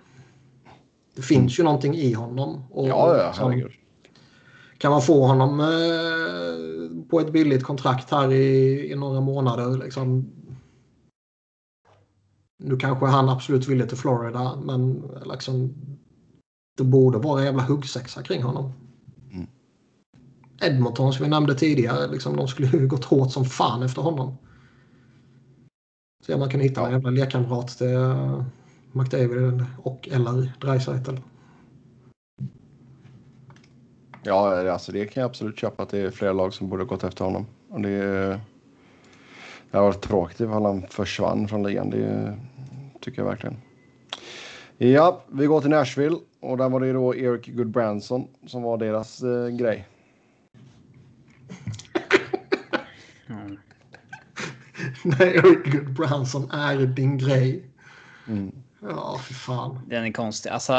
Det 1.17 1.23
finns 1.23 1.59
ju 1.59 1.63
någonting 1.63 1.95
i 1.95 2.13
honom. 2.13 2.63
Och, 2.71 2.89
Ja, 2.89 3.17
ja, 3.17 3.33
som- 3.33 3.45
herregud. 3.51 3.73
kan 4.79 4.91
man 4.93 5.03
få 5.03 5.27
honom 5.27 5.61
eh, 5.61 7.09
på 7.11 7.21
ett 7.21 7.33
billigt 7.33 7.63
kontrakt 7.65 8.11
här 8.11 8.33
i, 8.33 8.93
i 8.93 8.97
några 8.97 9.21
månader. 9.21 9.79
Liksom. 9.85 10.31
Nu 12.63 12.77
kanske 12.77 13.07
han 13.07 13.29
absolut 13.29 13.69
ville 13.69 13.87
till 13.87 13.99
Florida 13.99 14.57
men 14.63 15.11
liksom, 15.33 15.75
det 16.77 16.85
borde 16.85 17.19
vara 17.19 17.41
en 17.41 17.47
jävla 17.47 17.63
huggsexa 17.63 18.23
kring 18.23 18.43
honom. 18.43 18.73
Mm. 19.33 19.47
Edmonton 20.61 21.13
som 21.13 21.25
vi 21.25 21.31
nämnde 21.31 21.55
tidigare, 21.55 22.07
liksom, 22.07 22.37
de 22.37 22.49
skulle 22.49 22.69
ju 22.69 22.89
gått 22.89 23.05
hårt 23.05 23.33
som 23.33 23.45
fan 23.45 23.83
efter 23.83 24.03
honom. 24.03 24.37
Se 26.27 26.35
om 26.35 26.41
man 26.41 26.51
kan 26.51 26.61
hitta 26.61 26.81
en 26.81 26.87
Ja. 26.87 26.93
jävla 26.93 27.11
lekkamrat 27.11 27.69
till 27.69 27.87
uh, 27.87 28.45
McDavid 28.93 29.65
och 29.83 30.09
eller 30.13 30.53
Dreisaitl. 30.61 31.17
Ja, 34.23 34.71
alltså 34.73 34.93
det 34.93 35.07
kan 35.07 35.21
jag 35.21 35.29
absolut 35.29 35.59
köpa 35.59 35.83
att 35.83 35.89
det 35.89 35.99
är 35.99 36.11
flera 36.11 36.33
lag 36.33 36.55
som 36.55 36.69
borde 36.69 36.85
gått 36.85 37.05
efter 37.05 37.25
honom. 37.25 37.47
Och 37.69 37.81
det, 37.81 37.99
det 39.71 39.77
har 39.77 39.83
varit 39.83 40.01
tråkigt 40.01 40.41
ifall 40.41 40.65
han 40.65 40.87
försvann 40.91 41.49
från 41.49 41.63
ligan. 41.63 41.91
Det 41.91 42.37
tycker 43.01 43.23
jag 43.23 43.29
verkligen. 43.29 43.57
Ja, 44.79 45.25
vi 45.29 45.47
går 45.47 45.61
till 45.61 45.71
Nashville 45.71 46.17
och 46.41 46.57
där 46.57 46.69
var 46.69 46.81
det 46.81 46.93
då 46.93 47.15
Eric 47.15 47.47
Goodbranson 47.47 48.29
som 48.47 48.63
var 48.63 48.77
deras 48.79 49.23
eh, 49.23 49.49
grej. 49.49 49.89
Mm. 53.29 53.59
Nej, 55.19 55.37
Eric 55.37 55.73
Goodbranson 55.73 56.51
är 56.51 56.77
din 56.87 57.19
grej. 57.19 57.71
Mm. 58.29 58.53
Ja, 58.81 59.19
för 59.19 59.35
fan. 59.35 59.81
Den 59.87 60.05
är 60.05 60.13
konstig. 60.13 60.51
Alltså, 60.51 60.73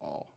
Ja. 0.00 0.28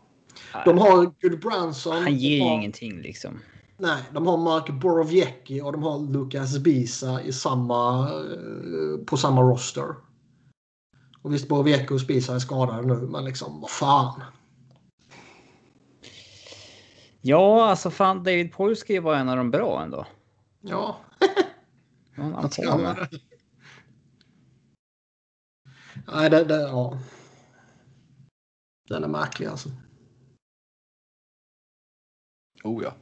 De 0.65 0.77
har 0.77 1.11
Goodbranson. 1.21 2.03
han 2.03 2.15
ger 2.15 2.37
ju 2.37 2.43
har, 2.43 2.55
ingenting 2.55 3.01
liksom. 3.01 3.39
Nej, 3.77 4.03
de 4.11 4.27
har 4.27 4.37
Mark 4.37 4.69
Borowiecki 4.69 5.61
och 5.61 5.71
de 5.71 5.83
har 5.83 5.99
Lukas 5.99 6.57
Bisa 6.57 7.21
i 7.21 7.33
samma, 7.33 8.09
eh, 8.09 9.05
på 9.05 9.17
samma 9.17 9.41
roster. 9.41 9.95
Och 11.21 11.33
visst, 11.33 11.47
Borowiecki 11.47 11.93
och 11.93 12.01
Spisa 12.01 12.35
är 12.35 12.39
skadade 12.39 12.87
nu, 12.87 12.93
men 12.93 13.25
liksom 13.25 13.61
vad 13.61 13.69
fan. 13.69 14.21
Ja, 17.21 17.65
alltså 17.65 17.89
fan 17.89 18.17
David 18.23 18.51
Polsky 18.53 18.99
var 18.99 19.15
en 19.15 19.29
av 19.29 19.37
de 19.37 19.51
bra 19.51 19.83
ändå. 19.83 20.05
Ja, 20.61 20.97
Vad 22.15 22.25
han 22.25 22.49
på 22.49 22.77
med? 22.77 23.07
Nej, 26.07 26.29
det, 26.29 26.43
det, 26.43 26.61
ja. 26.61 26.99
Den 28.89 29.03
är 29.03 29.07
märklig 29.07 29.47
alltså. 29.47 29.69
Oh 32.63 32.83
ja. 32.83 32.93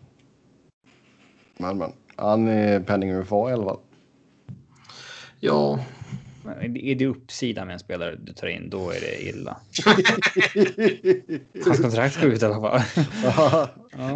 Men 1.57 1.77
men. 1.77 1.93
Han 2.15 2.47
är 2.47 2.79
penning-UFA 2.79 3.49
i 3.49 3.53
alla 3.53 3.63
fall. 3.63 3.79
Ja, 5.39 5.85
Är 6.61 6.95
det 6.95 7.05
uppsida 7.05 7.65
med 7.65 7.73
en 7.73 7.79
spelare 7.79 8.15
du 8.15 8.33
tar 8.33 8.47
in, 8.47 8.69
då 8.69 8.89
är 8.89 8.99
det 8.99 9.27
illa. 9.27 9.57
Hans 11.65 11.81
kontrakt 11.81 12.21
går 12.21 12.29
ut 12.29 12.41
i 12.41 12.45
alla 12.45 12.61
fall. 12.61 12.81
Ja, 13.23 13.69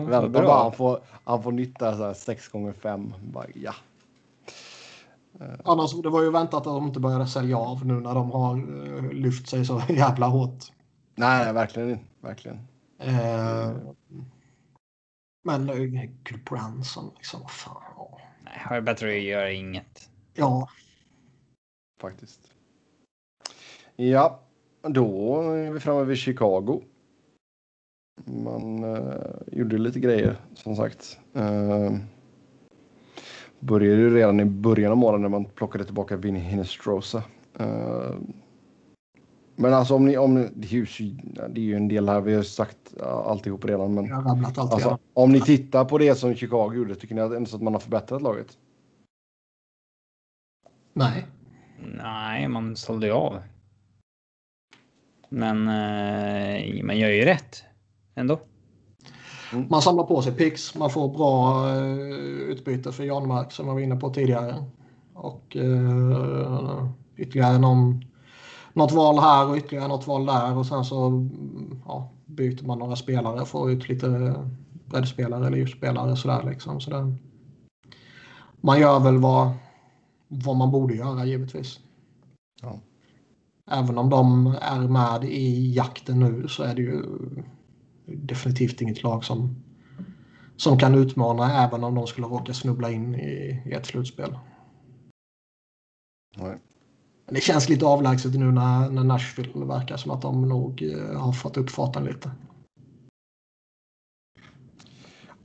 Vänta 0.07 0.29
bara, 0.29 0.63
han 0.63 0.73
får, 0.73 0.99
han 1.23 1.43
får 1.43 1.51
nytta 1.51 1.97
så 1.97 2.03
här 2.05 2.13
6 2.13 2.47
gånger 2.47 2.73
5 2.73 3.13
Bara, 3.33 3.45
ja. 3.53 3.75
Annars 5.63 6.01
det 6.01 6.09
var 6.09 6.21
ju 6.23 6.31
väntat 6.31 6.57
att 6.57 6.63
de 6.63 6.87
inte 6.87 6.99
började 6.99 7.27
sälja 7.27 7.57
av 7.57 7.85
nu 7.85 7.93
när 7.93 8.15
de 8.15 8.31
har 8.31 8.57
eh, 8.57 9.11
lyft 9.11 9.49
sig 9.49 9.65
så 9.65 9.81
jävla 9.89 10.27
hårt. 10.27 10.63
Nej, 11.15 11.53
verkligen 11.53 11.89
inte. 11.89 12.05
Verkligen. 12.21 12.59
Eh, 12.99 13.71
men 15.43 15.69
eh, 15.69 15.75
Gud 16.23 16.43
Branson, 16.49 17.11
liksom, 17.15 17.41
vad 17.41 17.51
fan. 17.51 17.81
Nej, 18.43 18.59
har 18.59 18.75
det 18.75 18.81
bättre 18.81 19.07
att 19.07 19.23
göra 19.23 19.51
inget. 19.51 20.09
Ja, 20.33 20.67
Faktiskt. 22.01 22.51
Ja, 23.95 24.39
då 24.81 25.41
är 25.51 25.71
vi 25.71 25.79
framme 25.79 26.03
vid 26.03 26.17
Chicago. 26.17 26.81
Man 28.25 28.83
eh, 28.83 29.31
gjorde 29.51 29.77
lite 29.77 29.99
grejer 29.99 30.41
som 30.53 30.75
sagt. 30.75 31.19
Eh, 31.33 31.91
började 33.65 34.01
ju 34.01 34.15
redan 34.15 34.39
i 34.39 34.45
början 34.45 34.91
av 34.91 34.97
månaden 34.97 35.21
när 35.21 35.29
man 35.29 35.45
plockade 35.45 35.85
tillbaka 35.85 36.17
Vinny 36.17 36.39
Hinestrosa. 36.39 37.23
Eh, 37.59 38.15
men 39.55 39.73
alltså 39.73 39.95
om 39.95 40.05
ni, 40.05 40.17
om 40.17 40.35
ni, 40.35 40.49
det, 40.55 40.67
är 40.67 40.73
ju, 40.73 41.11
det 41.49 41.61
är 41.61 41.65
ju 41.65 41.75
en 41.75 41.87
del 41.87 42.09
här, 42.09 42.21
vi 42.21 42.35
har 42.35 42.43
sagt 42.43 43.01
alltihop 43.01 43.65
redan. 43.65 43.93
Men 43.93 44.13
allt 44.13 44.57
alltså, 44.57 44.99
om 45.13 45.31
ni 45.31 45.41
tittar 45.41 45.85
på 45.85 45.97
det 45.97 46.15
som 46.15 46.35
Chicago 46.35 46.73
gjorde, 46.73 46.95
tycker 46.95 47.15
ni 47.15 47.21
att, 47.21 47.33
ändå 47.33 47.49
så 47.49 47.55
att 47.55 47.61
man 47.61 47.73
har 47.73 47.79
förbättrat 47.79 48.21
laget? 48.21 48.57
Nej. 50.93 51.25
Nej, 51.97 52.47
man 52.47 52.75
sålde 52.75 53.07
ju 53.07 53.13
av. 53.13 53.39
Men 55.29 55.57
eh, 55.57 56.83
man 56.83 56.97
gör 56.97 57.09
ju 57.09 57.25
rätt 57.25 57.63
ändå. 58.15 58.39
Man 59.69 59.81
samlar 59.81 60.03
på 60.03 60.21
sig 60.21 60.33
picks, 60.33 60.75
man 60.75 60.89
får 60.89 61.09
bra 61.09 61.69
eh, 61.69 62.05
utbyte 62.49 62.91
för 62.91 63.03
Janmark 63.03 63.51
som 63.51 63.67
jag 63.67 63.73
var 63.73 63.81
inne 63.81 63.95
på 63.95 64.09
tidigare. 64.09 64.65
Och 65.13 65.57
eh, 65.57 66.87
ytterligare 67.17 67.57
någon, 67.57 68.05
något 68.73 68.91
val 68.91 69.19
här 69.19 69.49
och 69.49 69.57
ytterligare 69.57 69.87
något 69.87 70.07
val 70.07 70.25
där 70.25 70.57
och 70.57 70.65
sen 70.65 70.85
så 70.85 71.07
mm, 71.07 71.81
ja, 71.85 72.09
byter 72.25 72.65
man 72.65 72.79
några 72.79 72.95
spelare, 72.95 73.45
får 73.45 73.71
ut 73.71 73.89
lite 73.89 74.35
breddspelare 74.85 75.47
eller 75.47 75.57
djupspelare 75.57 76.15
sådär 76.15 76.43
liksom. 76.49 76.81
Så 76.81 76.89
det, 76.89 77.15
man 78.61 78.79
gör 78.79 78.99
väl 78.99 79.17
vad, 79.17 79.51
vad 80.27 80.55
man 80.55 80.71
borde 80.71 80.95
göra 80.95 81.25
givetvis. 81.25 81.79
Ja. 82.61 82.79
Även 83.71 83.97
om 83.97 84.09
de 84.09 84.47
är 84.61 84.79
med 84.79 85.23
i 85.23 85.73
jakten 85.73 86.19
nu 86.19 86.47
så 86.47 86.63
är 86.63 86.75
det 86.75 86.81
ju 86.81 87.03
definitivt 88.05 88.81
inget 88.81 89.03
lag 89.03 89.23
som, 89.23 89.55
som 90.55 90.79
kan 90.79 90.95
utmana 90.95 91.63
även 91.65 91.83
om 91.83 91.95
de 91.95 92.07
skulle 92.07 92.27
råka 92.27 92.53
snubbla 92.53 92.91
in 92.91 93.15
i, 93.15 93.63
i 93.65 93.71
ett 93.71 93.85
slutspel. 93.85 94.37
Nej. 96.37 96.57
Det 97.25 97.41
känns 97.41 97.69
lite 97.69 97.85
avlägset 97.85 98.35
nu 98.35 98.51
när, 98.51 98.89
när 98.89 99.03
Nashville 99.03 99.65
verkar 99.65 99.97
som 99.97 100.11
att 100.11 100.21
de 100.21 100.49
nog 100.49 100.83
eh, 100.83 101.19
har 101.19 101.31
fått 101.31 101.57
upp 101.57 101.69
farten 101.69 102.03
lite. 102.03 102.31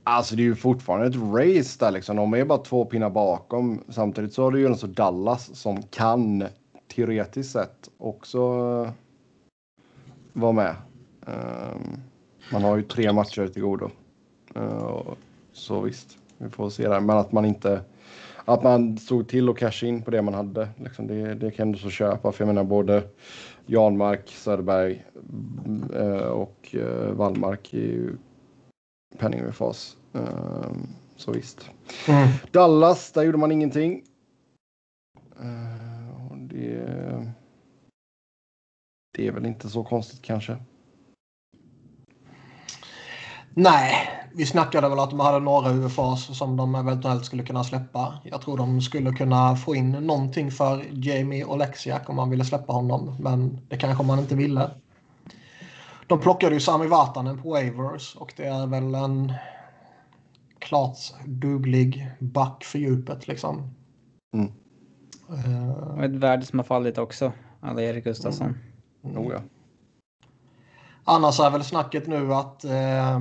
Alltså 0.03 0.35
det 0.35 0.41
är 0.41 0.45
ju 0.45 0.55
fortfarande 0.55 1.07
ett 1.07 1.15
race 1.15 1.77
där 1.79 1.91
liksom. 1.91 2.15
De 2.15 2.33
är 2.33 2.45
bara 2.45 2.57
två 2.57 2.85
pinnar 2.85 3.09
bakom. 3.09 3.83
Samtidigt 3.89 4.33
så 4.33 4.43
har 4.43 4.51
du 4.51 4.59
ju 4.59 4.65
en 4.65 4.77
så 4.77 4.87
Dallas 4.87 5.55
som 5.55 5.83
kan 5.83 6.47
teoretiskt 6.95 7.51
sett 7.51 7.89
också 7.97 8.37
eh, 8.37 8.91
vara 10.33 10.51
med. 10.51 10.75
Ehm, 11.27 12.01
man 12.51 12.61
har 12.61 12.77
ju 12.77 12.83
tre 12.83 13.13
matcher 13.13 13.47
till 13.47 13.61
godo. 13.61 13.89
Eh, 14.55 15.01
så 15.53 15.81
visst, 15.81 16.17
vi 16.37 16.49
får 16.49 16.69
se 16.69 16.87
där. 16.87 16.99
Men 16.99 17.17
att 17.17 17.31
man 17.31 17.45
inte 17.45 17.81
att 18.45 18.63
man 18.63 18.97
stod 18.97 19.27
till 19.27 19.49
och 19.49 19.57
cashade 19.57 19.89
in 19.89 20.01
på 20.01 20.11
det 20.11 20.21
man 20.21 20.33
hade. 20.33 20.69
Liksom 20.75 21.07
det, 21.07 21.33
det 21.33 21.51
kan 21.51 21.71
du 21.71 21.77
så 21.77 21.89
köpa. 21.89 22.31
För 22.31 22.43
jag 22.43 22.47
menar 22.47 22.63
både 22.63 23.03
Janmark, 23.65 24.29
Söderberg 24.29 25.05
eh, 25.95 26.27
och 26.27 26.75
eh, 26.75 27.11
Wallmark 27.11 27.73
är 27.73 27.77
ju 27.77 28.17
penning 29.17 29.43
med 29.43 29.55
fas. 29.55 29.97
Ehm, 30.13 30.87
så 31.15 31.31
visst. 31.31 31.69
Dallas, 32.51 33.11
där 33.11 33.23
gjorde 33.23 33.37
man 33.37 33.51
ingenting. 33.51 34.03
Det, 36.35 37.31
det 39.17 39.27
är 39.27 39.31
väl 39.31 39.45
inte 39.45 39.69
så 39.69 39.83
konstigt 39.83 40.21
kanske. 40.21 40.57
Nej, 43.53 43.93
vi 44.33 44.45
snackade 44.45 44.89
väl 44.89 44.99
att 44.99 45.09
de 45.09 45.19
hade 45.19 45.39
några 45.39 45.71
UFAs 45.71 46.37
som 46.37 46.57
de 46.57 46.75
eventuellt 46.75 47.25
skulle 47.25 47.43
kunna 47.43 47.63
släppa. 47.63 48.19
Jag 48.23 48.41
tror 48.41 48.57
de 48.57 48.81
skulle 48.81 49.11
kunna 49.11 49.55
få 49.55 49.75
in 49.75 49.91
någonting 49.91 50.51
för 50.51 50.85
Jamie 50.91 51.45
Oleksiak 51.45 52.09
om 52.09 52.15
man 52.15 52.29
ville 52.29 52.45
släppa 52.45 52.73
honom. 52.73 53.15
Men 53.19 53.59
det 53.69 53.77
kanske 53.77 54.03
man 54.03 54.19
inte 54.19 54.35
ville. 54.35 54.71
De 56.07 56.19
plockade 56.19 56.53
ju 56.53 56.59
Sami 56.59 56.87
Vatanen 56.87 57.41
på 57.41 57.49
Wavers 57.49 58.15
och 58.15 58.33
det 58.37 58.45
är 58.45 58.67
väl 58.67 58.95
en 58.95 59.33
klart 60.59 60.97
duglig 61.25 62.11
back 62.19 62.63
för 62.63 62.79
djupet 62.79 63.27
liksom. 63.27 63.73
Mm. 64.33 64.51
Uh, 65.29 65.71
Och 65.71 66.03
ett 66.03 66.15
värde 66.15 66.45
som 66.45 66.59
har 66.59 66.63
fallit 66.63 66.97
också. 66.97 67.31
Alla 67.59 67.81
Erik 67.81 68.03
Gustafsson. 68.03 68.57
Mm. 69.03 69.17
Oh, 69.17 69.33
ja. 69.33 69.41
Annars 71.03 71.39
är 71.39 71.51
väl 71.51 71.63
snacket 71.63 72.07
nu 72.07 72.33
att, 72.33 72.63
eh, 72.63 73.19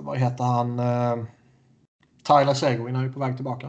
vad 0.00 0.18
heter 0.18 0.44
han, 0.44 0.78
eh, 0.78 1.24
Tyler 2.22 2.54
Seguin 2.54 2.96
är 2.96 3.02
ju 3.02 3.12
på 3.12 3.20
väg 3.20 3.36
tillbaka. 3.36 3.68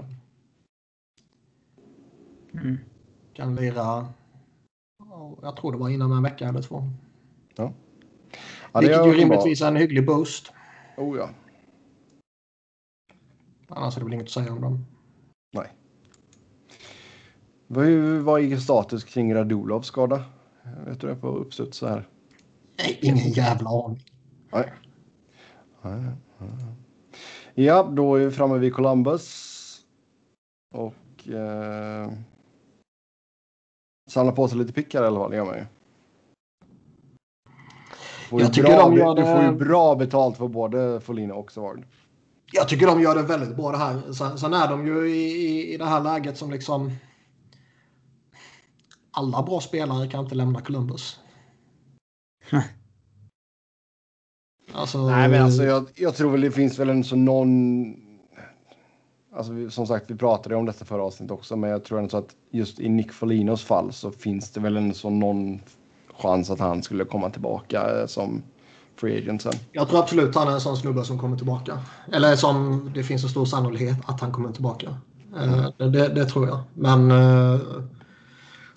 Mm. 2.54 2.78
Kan 3.34 3.56
lira, 3.56 4.08
ja, 5.00 5.38
jag 5.42 5.56
tror 5.56 5.72
det 5.72 5.78
var 5.78 5.90
inom 5.90 6.12
en 6.12 6.24
vecka 6.24 6.48
eller 6.48 6.62
två. 6.62 6.84
Ja, 7.56 7.74
det 8.74 8.80
Vilket 8.80 9.00
är 9.00 9.06
ju 9.06 9.14
rimligtvis 9.14 9.62
är 9.62 9.68
en 9.68 9.76
hygglig 9.76 10.06
boost. 10.06 10.52
Oh, 10.98 11.18
ja. 11.18 11.30
Annars 13.68 13.96
är 13.96 14.00
det 14.00 14.06
väl 14.06 14.14
inget 14.14 14.26
att 14.26 14.32
säga 14.32 14.54
om 14.54 14.62
dem. 14.62 14.86
Vad, 17.68 17.88
vad 18.22 18.42
är 18.42 18.58
status 18.58 19.04
kring 19.04 19.36
Radulovs 19.36 19.88
skada? 19.88 20.24
Vet 20.86 21.02
du 21.02 21.08
det 21.08 21.16
på 21.16 21.28
uppstuds 21.28 21.78
så 21.78 21.88
här? 21.88 22.08
Ingen 23.02 23.30
jävla 23.32 23.70
aning. 23.70 24.04
Nej. 24.52 24.72
Ja, 27.56 27.84
då 27.84 28.16
är 28.16 28.26
vi 28.26 28.32
framme 28.32 28.58
vid 28.58 28.74
Columbus. 28.74 29.50
Och 30.76 31.30
eh, 31.30 32.12
samla 34.10 34.32
på 34.32 34.48
sig 34.48 34.58
lite 34.58 34.74
pickar 34.74 35.04
i 35.04 35.08
alla 35.08 35.20
fall, 35.20 35.30
det 35.32 35.38
gör 35.38 35.46
man 35.46 35.56
ju. 35.58 35.66
Får 38.30 38.40
ju 38.40 38.46
Jag 38.46 38.54
tycker 38.54 38.70
bra, 38.70 38.80
de 38.90 38.98
gör 38.98 39.16
Du 39.16 39.22
det- 39.22 39.28
får 39.34 39.44
ju 39.44 39.52
bra 39.52 39.96
betalt 39.96 40.38
för 40.38 40.48
både 40.48 41.00
Folino 41.02 41.34
och 41.34 41.52
Savard. 41.52 41.86
Jag 42.52 42.70
tycker 42.70 42.88
de 42.88 43.02
gör 43.02 43.16
det 43.16 43.22
väldigt 43.22 43.56
bra 43.56 43.72
det 43.72 43.78
här. 43.78 44.12
Sen, 44.14 44.38
sen 44.38 44.54
är 44.54 44.68
de 44.68 44.88
ju 44.88 45.10
i, 45.10 45.22
i, 45.22 45.74
i 45.74 45.78
det 45.78 45.86
här 45.86 46.02
läget 46.02 46.38
som 46.38 46.52
liksom... 46.52 46.92
Alla 49.12 49.44
bra 49.44 49.60
spelare 49.60 50.08
kan 50.08 50.24
inte 50.24 50.36
lämna 50.36 50.62
Columbus. 50.62 51.20
Alltså, 54.74 55.08
Nej, 55.08 55.30
men 55.30 55.42
alltså 55.42 55.64
jag, 55.64 55.86
jag 55.96 56.16
tror 56.16 56.32
väl 56.32 56.42
det 56.42 56.52
finns 56.52 56.80
väl 56.80 56.90
en 56.90 57.04
så 57.04 57.16
någon... 57.16 57.86
Alltså 59.36 59.70
som 59.70 59.88
sagt, 59.88 60.12
vi 60.12 60.16
pratade 60.16 60.56
om 60.56 60.66
detta 60.66 60.86
förra 60.86 61.04
avsnittet 61.04 61.32
också, 61.32 61.56
men 61.56 61.70
jag 61.70 61.84
tror 61.84 61.98
ändå 61.98 62.10
så 62.10 62.18
att 62.18 62.36
just 62.52 62.80
i 62.80 62.90
Nick 62.90 63.12
Folinos 63.14 63.64
fall 63.64 63.94
så 63.94 64.12
finns 64.12 64.52
det 64.52 64.60
väl 64.60 64.78
en 64.78 64.94
så 64.94 65.10
någon 65.10 65.60
chans 66.18 66.50
att 66.50 66.60
han 66.60 66.84
skulle 66.84 67.06
komma 67.06 67.30
tillbaka 67.30 68.00
eh, 68.00 68.08
som 68.08 68.44
free 68.96 69.18
agent 69.18 69.42
sen. 69.42 69.54
Jag 69.72 69.90
tror 69.90 70.00
absolut 70.00 70.36
han 70.36 70.48
är 70.48 70.52
en 70.52 70.62
sån 70.62 70.78
snubbe 70.78 71.04
som 71.04 71.20
kommer 71.20 71.38
tillbaka. 71.38 71.80
Eller 72.12 72.36
som 72.36 72.92
det 72.96 73.04
finns 73.04 73.24
en 73.24 73.30
stor 73.30 73.46
sannolikhet 73.46 73.98
att 74.06 74.22
han 74.22 74.32
kommer 74.32 74.52
tillbaka. 74.52 74.98
Eh, 75.38 75.68
Det, 75.78 75.90
det, 75.90 76.08
det 76.08 76.26
tror 76.26 76.48
jag. 76.48 76.60
Men 76.74 77.12
eh, 77.12 77.60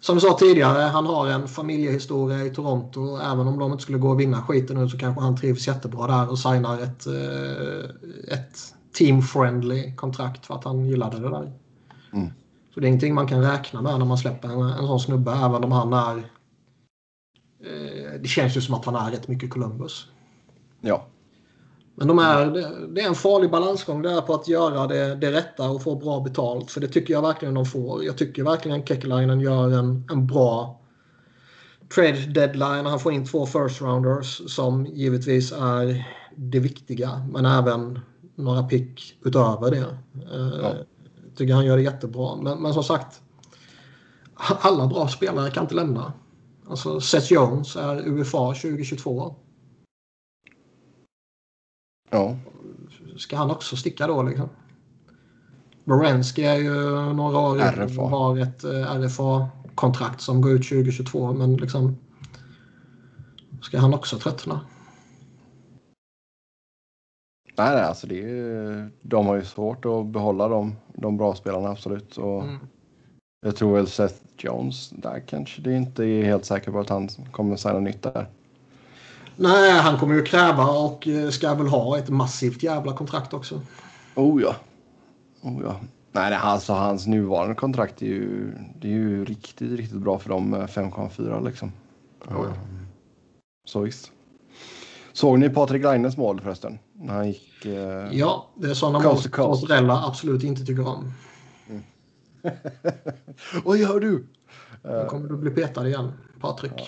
som 0.00 0.14
vi 0.14 0.20
sa 0.20 0.38
tidigare, 0.38 0.82
han 0.82 1.06
har 1.06 1.28
en 1.28 1.48
familjehistoria 1.48 2.44
i 2.44 2.50
Toronto. 2.50 3.16
Även 3.16 3.48
om 3.48 3.58
de 3.58 3.72
inte 3.72 3.82
skulle 3.82 3.98
gå 3.98 4.10
och 4.10 4.20
vinna 4.20 4.42
skiten 4.42 4.76
nu 4.76 4.88
så 4.88 4.98
kanske 4.98 5.22
han 5.22 5.36
trivs 5.36 5.66
jättebra 5.66 6.06
där 6.06 6.30
och 6.30 6.38
signar 6.38 6.78
ett, 6.82 7.06
eh, 7.06 7.90
ett 8.38 8.74
team-friendly 8.98 9.94
kontrakt 9.96 10.46
för 10.46 10.54
att 10.54 10.64
han 10.64 10.86
gillade 10.86 11.18
det 11.18 11.30
där. 11.30 11.52
Mm. 12.12 12.30
Så 12.74 12.80
det 12.80 12.86
är 12.86 12.88
ingenting 12.88 13.14
man 13.14 13.28
kan 13.28 13.42
räkna 13.42 13.82
med 13.82 13.98
när 13.98 14.06
man 14.06 14.18
släpper 14.18 14.48
en, 14.48 14.60
en 14.60 14.86
sån 14.86 15.00
snubbe, 15.00 15.32
även 15.32 15.64
om 15.64 15.72
han 15.72 15.92
är... 15.92 16.16
Eh, 17.60 18.20
det 18.20 18.28
känns 18.28 18.56
ju 18.56 18.60
som 18.60 18.74
att 18.74 18.84
han 18.84 18.96
är 18.96 19.10
rätt 19.10 19.28
mycket 19.28 19.50
Columbus. 19.50 20.06
Ja, 20.80 21.06
Men 21.98 22.08
de 22.08 22.18
är, 22.18 22.46
det- 22.94 23.00
är 23.00 23.06
en 23.08 23.14
farlig 23.14 23.50
balansgång 23.50 24.02
där 24.02 24.20
på 24.20 24.34
att 24.34 24.48
göra 24.48 24.86
det, 24.86 25.14
det 25.14 25.32
rätta 25.32 25.70
och 25.70 25.82
få 25.82 25.94
bra 25.96 26.20
betalt. 26.20 26.70
För 26.70 26.80
det 26.80 26.88
tycker 26.88 27.14
jag 27.14 27.22
verkligen 27.22 27.54
de 27.54 27.66
får. 27.66 28.04
Jag 28.04 28.18
tycker 28.18 28.42
verkligen 28.44 28.86
Kekkelainen 28.86 29.40
gör 29.40 29.70
en, 29.70 30.04
en 30.10 30.26
bra 30.26 30.80
trade 31.94 32.26
deadline. 32.26 32.86
Han 32.86 33.00
får 33.00 33.12
in 33.12 33.26
två 33.26 33.46
first 33.46 33.80
rounders 33.82 34.42
som 34.54 34.86
givetvis 34.86 35.52
är 35.52 36.04
det 36.36 36.58
viktiga. 36.60 37.26
Men 37.32 37.46
även 37.46 37.98
några 38.34 38.62
pick 38.62 39.16
utöver 39.24 39.70
det. 39.70 39.78
Eh, 39.78 40.60
Ja. 40.62 40.74
Jag 41.28 41.38
tycker 41.38 41.54
han 41.54 41.66
gör 41.66 41.76
det 41.76 41.82
jättebra. 41.82 42.36
Men, 42.36 42.62
men 42.62 42.74
som 42.74 42.84
sagt. 42.84 43.20
Alla 44.60 44.86
bra 44.86 45.08
spelare 45.08 45.50
kan 45.50 45.64
inte 45.64 45.74
lämna. 45.74 46.12
Alltså 46.68 47.00
Seth 47.00 47.32
Jones 47.32 47.76
är 47.76 48.08
UFA 48.08 48.54
2022. 48.54 49.34
Ja, 52.10 52.36
ska 53.16 53.36
han 53.36 53.50
också 53.50 53.76
sticka 53.76 54.06
då 54.06 54.22
liksom? 54.22 54.48
Borensky 55.84 56.42
är 56.42 56.56
ju 56.56 57.12
några 57.12 57.38
år 57.38 57.56
RFA. 57.56 58.02
har 58.02 58.38
ett 58.38 58.64
eh, 58.64 59.00
RFA-kontrakt 59.00 60.20
som 60.20 60.40
går 60.40 60.52
ut 60.52 60.68
2022 60.68 61.32
men 61.32 61.56
liksom 61.56 61.96
ska 63.62 63.78
han 63.78 63.94
också 63.94 64.18
tröttna? 64.18 64.60
nej, 67.58 67.74
nej 67.74 67.84
alltså 67.84 68.06
det 68.06 68.22
är, 68.22 68.90
de 69.02 69.26
har 69.26 69.36
ju 69.36 69.44
svårt 69.44 69.84
att 69.84 70.06
behålla 70.06 70.48
de, 70.48 70.76
de 70.94 71.16
bra 71.16 71.34
spelarna 71.34 71.68
absolut. 71.68 72.18
Och 72.18 72.42
Mm. 72.42 72.58
Jag 73.40 73.56
tror 73.56 73.76
väl 73.76 73.86
Seth 73.86 74.22
Jones, 74.38 74.90
där 74.90 75.20
kanske 75.20 75.62
det 75.62 75.76
inte 75.76 76.04
är 76.04 76.24
helt 76.24 76.44
säker 76.44 76.72
på 76.72 76.80
att 76.80 76.88
han 76.88 77.08
kommer 77.08 77.56
signa 77.56 77.80
nytt 77.80 78.02
där. 78.02 78.26
Nej, 79.36 79.72
han 79.72 79.98
kommer 79.98 80.14
ju 80.14 80.22
kräva 80.22 80.66
och 80.66 81.08
eh, 81.08 81.30
ska 81.30 81.54
väl 81.54 81.66
ha 81.66 81.98
ett 81.98 82.08
massivt 82.08 82.62
jävla 82.62 82.92
kontrakt 82.92 83.34
också. 83.34 83.60
Oh 84.14 84.42
ja. 84.42 84.56
Oh 85.42 85.62
ja. 85.62 85.80
Nej, 86.12 86.34
alltså 86.34 86.72
hans 86.72 87.06
nuvarande 87.06 87.54
kontrakt 87.54 88.02
är 88.02 88.06
ju, 88.06 88.52
det 88.80 88.88
är 88.88 88.92
ju 88.92 89.24
riktigt, 89.24 89.72
riktigt 89.72 89.98
bra 89.98 90.18
för 90.18 90.28
dem 90.28 90.50
med 90.50 90.68
5,4 90.68 91.44
liksom. 91.44 91.72
Ja, 92.28 92.34
ja. 92.34 92.52
Så 93.64 93.80
visst. 93.80 94.12
Såg 95.12 95.38
ni 95.38 95.50
Patrik 95.50 95.82
Laines 95.82 96.16
mål 96.16 96.40
förresten? 96.40 96.78
När 96.92 97.14
han 97.14 97.28
gick... 97.28 97.64
Eh... 97.64 98.08
Ja, 98.12 98.50
det 98.54 98.70
är 98.70 98.74
sådana 98.74 99.00
mål 99.00 99.18
som 99.56 99.68
Rella 99.68 100.06
absolut 100.06 100.42
inte 100.42 100.64
tycker 100.64 100.88
om. 100.88 101.12
Vad 103.64 103.78
gör 103.78 104.00
du? 104.00 104.26
Då 104.82 105.06
kommer 105.08 105.28
du 105.28 105.36
bli 105.36 105.50
petad 105.50 105.88
igen, 105.88 106.12
Patrik. 106.40 106.72
Ja. 106.76 106.84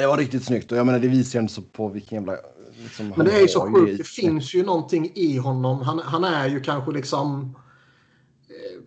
Det 0.00 0.06
var 0.06 0.16
riktigt 0.16 0.44
snyggt 0.44 0.72
och 0.72 0.78
jag 0.78 0.86
menar 0.86 0.98
det 0.98 1.08
visar 1.08 1.38
ju 1.38 1.40
ändå 1.40 1.62
på 1.72 1.88
vilken 1.88 2.18
jävla... 2.18 2.36
Liksom, 2.82 3.12
Men 3.16 3.26
det 3.26 3.32
är 3.32 3.40
ju 3.40 3.48
så 3.48 3.60
sjukt. 3.60 3.98
Det 3.98 4.06
finns 4.06 4.54
ju 4.54 4.64
någonting 4.64 5.12
i 5.14 5.36
honom. 5.38 5.80
Han, 5.80 5.98
han 5.98 6.24
är 6.24 6.48
ju 6.48 6.60
kanske 6.60 6.92
liksom... 6.92 7.56
eh, 8.48 8.82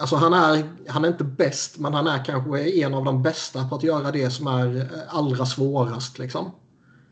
Alltså 0.00 0.16
han 0.16 0.32
är, 0.32 0.64
han 0.88 1.04
är 1.04 1.08
inte 1.08 1.24
bäst, 1.24 1.78
men 1.78 1.94
han 1.94 2.06
är 2.06 2.24
kanske 2.24 2.70
en 2.70 2.94
av 2.94 3.04
de 3.04 3.22
bästa 3.22 3.68
på 3.68 3.74
att 3.74 3.82
göra 3.82 4.10
det 4.10 4.30
som 4.30 4.46
är 4.46 4.76
eh, 4.76 4.84
allra 5.08 5.46
svårast. 5.46 6.18
Liksom. 6.18 6.50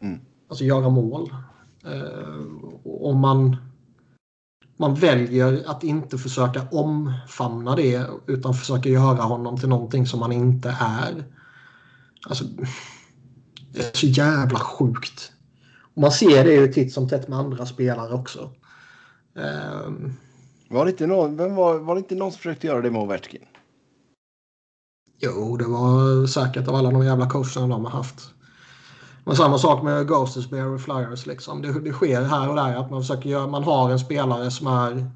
Mm. 0.01 0.21
Alltså 0.49 0.65
göra 0.65 0.89
mål. 0.89 1.35
Eh, 1.85 3.15
man, 3.15 3.57
man 4.77 4.95
väljer 4.95 5.63
att 5.67 5.85
inte 5.85 6.19
försöka 6.19 6.69
omfamna 6.71 7.77
det 7.77 8.07
utan 8.27 8.55
försöka 8.55 8.89
göra 8.89 9.23
honom 9.23 9.59
till 9.59 9.69
någonting 9.69 10.07
som 10.07 10.23
han 10.23 10.33
inte 10.33 10.77
är. 10.81 11.25
Alltså, 12.29 12.45
det 13.73 13.81
är 13.81 13.97
så 13.97 14.07
jävla 14.07 14.59
sjukt. 14.59 15.33
Och 15.95 16.03
man 16.03 16.13
ser 16.13 16.45
det 16.45 16.55
ju 16.55 16.73
titt 16.73 16.93
som 16.93 17.09
tätt 17.09 17.29
med 17.29 17.39
andra 17.39 17.67
spelare 17.67 18.15
också. 18.15 18.51
Ehm, 19.37 20.13
Var 20.71 20.85
det, 20.85 20.91
inte 20.91 21.07
någon, 21.07 21.37
vem 21.37 21.55
var, 21.55 21.79
var 21.79 21.95
det 21.95 21.99
inte 21.99 22.15
någon 22.15 22.33
som 22.33 22.39
försökte 22.39 22.67
göra 22.67 22.81
det 22.81 22.91
med 22.91 23.03
Ovechkin? 23.03 23.47
jo, 25.21 25.57
det 25.57 25.65
var 25.65 26.27
säkert 26.27 26.69
av 26.69 26.75
alla 26.75 26.91
de 26.91 27.05
jävla 27.05 27.31
coacherna 27.31 27.69
de 27.69 27.85
har 27.85 27.93
haft. 27.93 28.31
Men 29.25 29.37
samma 29.37 29.59
sak 29.59 29.83
med 29.83 30.09
Ghosters 30.09 30.51
Bear 30.51 30.79
Flyers. 30.79 31.27
Liksom. 31.27 31.63
Det, 31.63 31.81
det 31.81 31.93
sker 31.93 32.23
här 32.23 32.49
och 32.49 32.57
där 32.57 32.77
att 32.77 32.91
man 32.91 33.01
försöker 33.01 33.31
göra, 33.31 33.47
man 33.47 33.65
har 33.65 33.91
en 33.91 33.99
spelare 33.99 34.51
som 34.51 34.67
är 34.67 35.11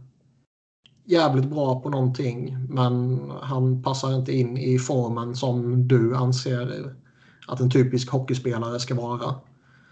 jävligt 1.11 1.51
bra 1.51 1.81
på 1.81 1.91
någonting 1.91 2.67
men 2.69 3.23
han 3.43 3.83
passar 3.83 4.15
inte 4.15 4.33
in 4.33 4.59
i 4.59 4.79
formen 4.79 5.37
som 5.37 5.89
du 5.89 6.17
anser 6.17 6.95
att 7.47 7.61
en 7.61 7.71
typisk 7.71 8.11
hockeyspelare 8.11 8.81
ska 8.81 8.95
vara. 8.95 9.35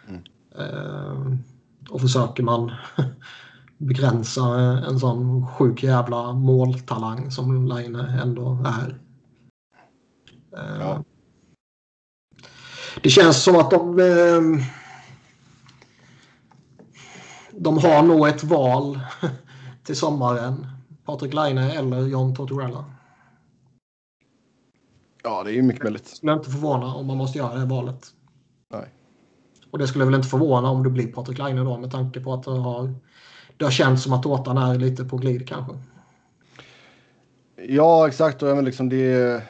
Mm. 0.09 0.23
Eh, 0.59 1.39
och 1.91 2.01
försöker 2.01 2.43
man 2.43 2.73
begränsa 3.79 4.45
en 4.89 4.99
sån 4.99 5.47
sjuk 5.47 5.83
jävla 5.83 6.33
måltalang 6.33 7.31
som 7.31 7.67
Line 7.67 7.97
ändå 7.97 8.65
är. 8.67 8.99
Eh, 10.57 10.81
Ja. 10.81 11.05
Det 13.03 13.11
känns 13.11 13.43
som 13.43 13.57
att 13.57 13.71
de... 13.71 14.01
Eh, 14.01 14.65
de 17.51 17.79
har 17.79 18.03
nog 18.03 18.29
ett 18.29 18.45
val 18.45 19.01
till 19.85 19.97
sommaren. 19.97 20.78
Patrik 21.09 21.35
Laine 21.35 21.73
eller 21.73 22.07
John 22.07 22.35
Tortorella. 22.35 22.85
Ja, 25.23 25.43
det 25.45 25.51
är 25.51 25.55
ju 25.55 25.63
mycket 25.63 25.83
möjligt. 25.83 26.09
skulle 26.09 26.33
inte 26.33 26.51
förvåna 26.51 26.95
om 26.95 27.07
man 27.07 27.17
måste 27.17 27.39
göra 27.39 27.55
det 27.55 27.65
valet. 27.65 28.07
Nej. 28.71 28.89
Och 29.71 29.79
det 29.79 29.89
skulle 29.89 30.05
väl 30.05 30.15
inte 30.15 30.29
förvåna 30.29 30.71
om 30.71 30.83
det 30.83 30.91
blir 30.91 31.13
Patrik 31.13 31.39
Laine 31.39 31.65
då 31.65 31.79
med 31.79 31.91
tanke 31.91 32.21
på 32.21 32.35
att 32.35 32.43
det 32.43 32.51
har, 32.51 32.95
det 33.57 33.65
har 33.65 33.73
känts 33.73 34.03
som 34.03 34.13
att 34.13 34.23
Tårtan 34.23 34.59
är 34.59 34.75
lite 34.75 35.05
på 35.05 35.17
glid 35.17 35.49
kanske. 35.49 35.73
Ja, 37.57 38.09
exakt. 38.09 38.43
Och 38.43 38.51
även 38.51 38.65
liksom 38.65 38.89
det. 38.89 39.43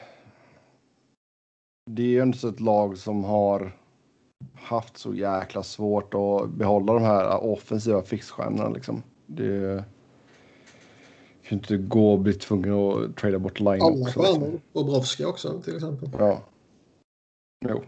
Det 1.91 2.03
är 2.03 2.07
ju 2.07 2.23
inte 2.23 2.37
så 2.37 2.47
ett 2.49 2.59
lag 2.59 2.97
som 2.97 3.23
har 3.23 3.75
haft 4.55 4.97
så 4.97 5.13
jäkla 5.13 5.63
svårt 5.63 6.13
att 6.13 6.49
behålla 6.49 6.93
de 6.93 7.03
här 7.03 7.43
offensiva 7.43 8.01
fixstjärnorna 8.01 8.69
liksom. 8.69 9.03
Det 9.25 9.83
kan 11.49 11.57
inte 11.57 11.77
gå 11.77 12.11
och 12.13 12.19
bli 12.19 12.33
tvungen 12.33 12.73
att 12.73 13.17
trada 13.17 13.39
bort 13.39 13.59
line 13.59 13.81
Alla 13.81 13.83
också. 13.85 13.95
Liksom. 14.05 14.23
stjärnor. 14.23 14.61
Bobrovski 14.73 15.25
också 15.25 15.61
till 15.61 15.75
exempel. 15.75 16.09
Ja. 16.19 16.41
Jo. 17.69 17.83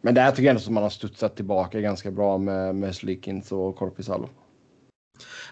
Men 0.00 0.14
där 0.14 0.30
tycker 0.30 0.42
jag 0.42 0.50
ändå 0.50 0.60
som 0.62 0.74
man 0.74 0.82
har 0.82 0.90
studsat 0.90 1.36
tillbaka 1.36 1.80
ganska 1.80 2.10
bra 2.10 2.38
med, 2.38 2.74
med 2.74 2.94
Slikins 2.94 3.52
och 3.52 3.76
Korpisalo. 3.76 4.28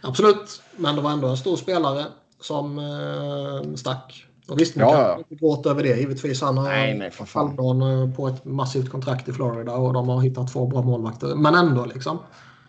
Absolut, 0.02 0.62
men 0.76 0.96
det 0.96 1.02
var 1.02 1.10
ändå 1.10 1.28
en 1.28 1.36
stor 1.36 1.56
spelare 1.56 2.04
som 2.40 2.78
eh, 2.78 3.74
stack. 3.74 4.26
Och 4.48 4.60
visst, 4.60 4.76
nu 4.76 4.82
Ja, 4.82 4.90
kan 4.92 5.08
man 5.08 5.18
inte 5.18 5.34
gråta 5.34 5.70
över 5.70 5.82
det 5.82 5.96
givetvis. 6.00 6.40
Han 6.42 6.58
har 6.58 6.64
Nej, 6.68 6.98
nej, 6.98 7.10
för 7.10 7.24
fan. 7.24 7.48
eh, 7.82 8.14
på 8.14 8.28
ett 8.28 8.44
massivt 8.44 8.90
kontrakt 8.90 9.28
i 9.28 9.32
Florida 9.32 9.74
och 9.74 9.92
de 9.92 10.08
har 10.08 10.20
hittat 10.20 10.52
två 10.52 10.66
bra 10.66 10.82
målvakter. 10.82 11.34
Men 11.34 11.54
ändå 11.54 11.84
liksom. 11.84 12.18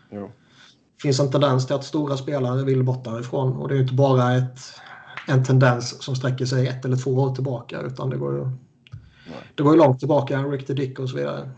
Jo. 0.09 0.31
Finns 1.01 1.19
en 1.19 1.31
tendens 1.31 1.67
till 1.67 1.75
att 1.75 1.83
stora 1.83 2.17
spelare 2.17 2.63
vill 2.63 2.83
bort 2.83 3.03
därifrån. 3.03 3.57
Och 3.57 3.67
det 3.67 3.73
är 3.73 3.75
ju 3.75 3.81
inte 3.81 3.93
bara 3.93 4.35
ett, 4.35 4.59
en 5.27 5.43
tendens 5.43 6.03
som 6.03 6.15
sträcker 6.15 6.45
sig 6.45 6.67
ett 6.67 6.85
eller 6.85 6.97
två 6.97 7.11
år 7.11 7.35
tillbaka. 7.35 7.81
Utan 7.81 8.09
det 8.09 8.17
går 8.17 8.35
ju, 8.35 8.49
det 9.55 9.63
går 9.63 9.73
ju 9.73 9.79
långt 9.79 9.99
tillbaka. 9.99 10.43
Rick 10.43 10.67
the 10.67 10.73
Dick 10.73 10.99
och 10.99 11.09
så 11.09 11.17
vidare. 11.17 11.49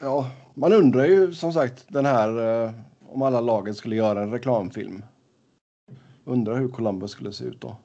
Ja, 0.00 0.30
man 0.54 0.72
undrar 0.72 1.04
ju 1.04 1.34
som 1.34 1.52
sagt 1.52 1.84
den 1.88 2.06
här 2.06 2.64
eh, 2.64 2.72
om 3.08 3.22
alla 3.22 3.40
lagen 3.40 3.74
skulle 3.74 3.96
göra 3.96 4.22
en 4.22 4.30
reklamfilm. 4.30 5.02
Undrar 6.24 6.58
hur 6.58 6.68
Columbus 6.68 7.10
skulle 7.10 7.32
se 7.32 7.44
ut 7.44 7.60
då. 7.60 7.76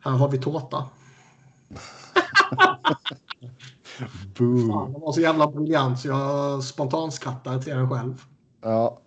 Här 0.00 0.12
har 0.12 0.28
vi 0.28 0.38
tårta. 0.38 0.86
Boo. 4.38 4.68
Fan, 4.68 4.92
den 4.92 5.00
var 5.00 5.12
så 5.12 5.20
jävla 5.20 5.46
briljant 5.46 6.00
så 6.00 6.08
jag 6.08 6.64
spontanskrattar 6.64 7.58
till 7.58 7.72
den 7.74 7.90
själv. 7.90 8.22
Ja. 8.62 9.00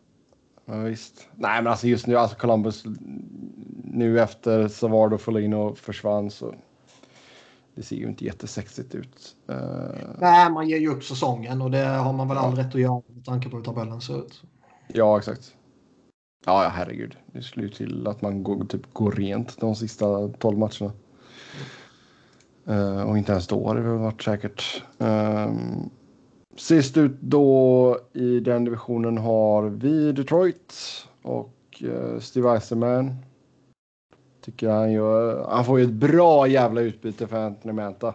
ja, 0.65 0.77
visst. 0.77 1.27
Nej, 1.35 1.61
men 1.63 1.71
alltså 1.71 1.87
just 1.87 2.07
nu, 2.07 2.15
alltså 2.15 2.37
Columbus 2.37 2.83
nu 3.83 4.19
efter 4.19 4.67
Savardo 4.67 5.15
och 5.15 5.21
Folino 5.21 5.75
försvann 5.75 6.31
så 6.31 6.55
det 7.75 7.83
ser 7.83 7.95
ju 7.95 8.07
inte 8.07 8.25
jättesexigt 8.25 8.95
ut. 8.95 9.35
Eh, 9.49 9.55
Nej, 10.19 10.51
man 10.51 10.69
ger 10.69 10.77
ju 10.77 10.89
upp 10.89 11.03
säsongen 11.03 11.61
och 11.61 11.71
det 11.71 11.85
har 11.85 12.13
man 12.13 12.27
väl 12.27 12.37
all 12.37 12.55
rätt 12.55 12.75
att 12.75 12.81
göra 12.81 13.01
med 13.07 13.25
tanke 13.25 13.49
på 13.49 13.57
hur 13.57 13.63
tabellen 13.63 14.01
ser 14.01 14.19
ut. 14.19 14.43
ja, 14.87 15.17
exakt. 15.17 15.55
Ja, 16.45 16.63
ja, 16.63 16.69
herregud. 16.69 17.17
Det 17.25 17.41
skulle 17.41 17.65
ju 17.65 17.71
till 17.71 18.07
att 18.07 18.21
man 18.21 18.43
går, 18.43 18.65
typ 18.65 18.93
går 18.93 19.11
rent 19.11 19.59
de 19.59 19.75
sista 19.75 20.27
12 20.27 20.57
matcherna. 20.57 20.91
Uh, 22.69 23.09
och 23.09 23.17
inte 23.17 23.31
ens 23.31 23.47
då 23.47 23.67
hade 23.67 23.81
det 23.81 23.89
väl 23.89 23.97
varit 23.97 24.23
säkert. 24.23 24.83
Um, 24.97 25.89
sist 26.55 26.97
ut 26.97 27.21
då 27.21 27.99
i 28.13 28.39
den 28.39 28.65
divisionen 28.65 29.17
har 29.17 29.63
vi 29.63 30.11
Detroit 30.11 30.73
och 31.21 31.83
uh, 31.83 32.19
Steve 32.19 32.49
Eisenman. 32.49 33.15
Tycker 34.41 34.69
han 34.69 34.91
gör. 34.91 35.47
Han 35.49 35.65
får 35.65 35.79
ju 35.79 35.85
ett 35.85 35.91
bra 35.91 36.47
jävla 36.47 36.81
utbyte 36.81 37.27
för 37.27 37.45
Anthony 37.45 37.73
Manta. 37.73 38.13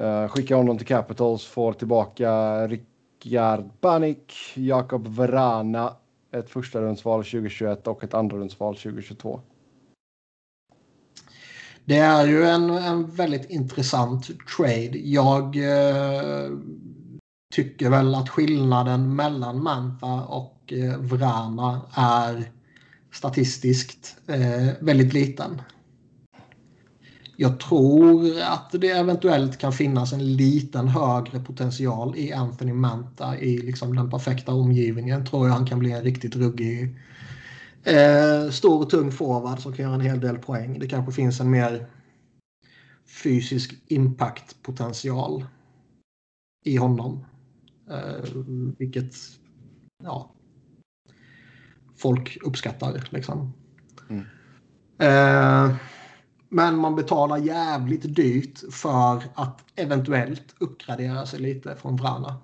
Uh, 0.00 0.06
eh, 0.06 0.28
skickar 0.28 0.56
honom 0.56 0.78
till 0.78 0.86
Capitals, 0.86 1.44
får 1.44 1.72
tillbaka 1.72 2.60
Rickard 2.66 3.70
Banik, 3.80 4.34
Jakob 4.54 5.06
Vrana, 5.06 5.92
ett 6.32 6.50
första 6.50 6.80
rundsval 6.80 7.24
2021 7.24 7.86
och 7.86 8.04
ett 8.04 8.14
andra 8.14 8.36
rundsval 8.36 8.76
2022. 8.76 9.40
Det 11.88 11.96
är 11.96 12.26
ju 12.26 12.44
en, 12.44 12.70
en 12.70 13.06
väldigt 13.06 13.50
intressant 13.50 14.30
trade. 14.56 14.98
Jag 14.98 15.56
eh, 15.56 16.50
tycker 17.54 17.90
väl 17.90 18.14
att 18.14 18.28
skillnaden 18.28 19.16
mellan 19.16 19.62
Manta 19.62 20.24
och 20.24 20.72
eh, 20.72 20.98
Vrana 20.98 21.80
är 21.92 22.50
statistiskt 23.12 24.16
eh, 24.26 24.68
väldigt 24.80 25.12
liten. 25.12 25.62
Jag 27.36 27.60
tror 27.60 28.40
att 28.40 28.70
det 28.72 28.90
eventuellt 28.90 29.58
kan 29.58 29.72
finnas 29.72 30.12
en 30.12 30.36
liten 30.36 30.88
högre 30.88 31.40
potential 31.40 32.14
i 32.16 32.32
Anthony 32.32 32.72
Manta 32.72 33.38
i 33.38 33.58
liksom 33.58 33.96
den 33.96 34.10
perfekta 34.10 34.54
omgivningen. 34.54 35.26
Tror 35.26 35.46
jag 35.46 35.54
han 35.54 35.66
kan 35.66 35.78
bli 35.78 35.92
en 35.92 36.02
riktigt 36.02 36.36
ruggig 36.36 36.96
Eh, 37.86 38.50
stor 38.50 38.82
och 38.82 38.90
tung 38.90 39.12
forward 39.12 39.58
som 39.60 39.72
kan 39.72 39.84
göra 39.84 39.94
en 39.94 40.00
hel 40.00 40.20
del 40.20 40.38
poäng. 40.38 40.78
Det 40.78 40.88
kanske 40.88 41.12
finns 41.12 41.40
en 41.40 41.50
mer 41.50 41.86
fysisk 43.22 43.74
impactpotential 43.88 45.44
i 46.64 46.76
honom. 46.76 47.24
Eh, 47.90 48.24
vilket 48.78 49.14
ja, 50.04 50.32
folk 51.96 52.38
uppskattar. 52.42 53.08
Liksom. 53.10 53.52
Mm. 54.10 54.24
Eh, 54.98 55.76
men 56.48 56.76
man 56.76 56.96
betalar 56.96 57.36
jävligt 57.36 58.16
dyrt 58.16 58.58
för 58.72 59.22
att 59.34 59.64
eventuellt 59.76 60.54
uppgradera 60.58 61.26
sig 61.26 61.40
lite 61.40 61.76
från 61.76 61.96
Vrana. 61.96 62.36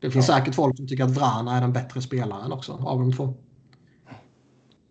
Det 0.00 0.10
finns 0.10 0.28
Ja. 0.28 0.38
säkert 0.38 0.54
folk 0.54 0.76
som 0.76 0.88
tycker 0.88 1.04
att 1.04 1.16
Vrana 1.16 1.56
är 1.56 1.60
den 1.60 1.72
bättre 1.72 2.02
spelaren 2.02 2.52
också 2.52 2.72
av 2.72 2.98
de 3.00 3.12
två. 3.12 3.34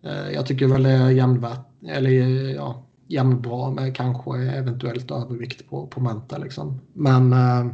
Eh, 0.02 0.30
Jag 0.30 0.46
tycker 0.46 0.66
väl 0.66 0.82
det 0.82 0.90
är 0.90 1.10
jämnvärt, 1.10 1.66
eller 1.88 2.10
ja, 2.54 2.82
jämnbra 3.06 3.70
med 3.70 3.96
kanske 3.96 4.38
eventuellt 4.38 5.10
övervikt 5.10 5.70
på, 5.70 5.86
på 5.86 6.00
Menta. 6.00 6.38
Liksom. 6.38 6.80
Men 6.92 7.32
eh, 7.32 7.66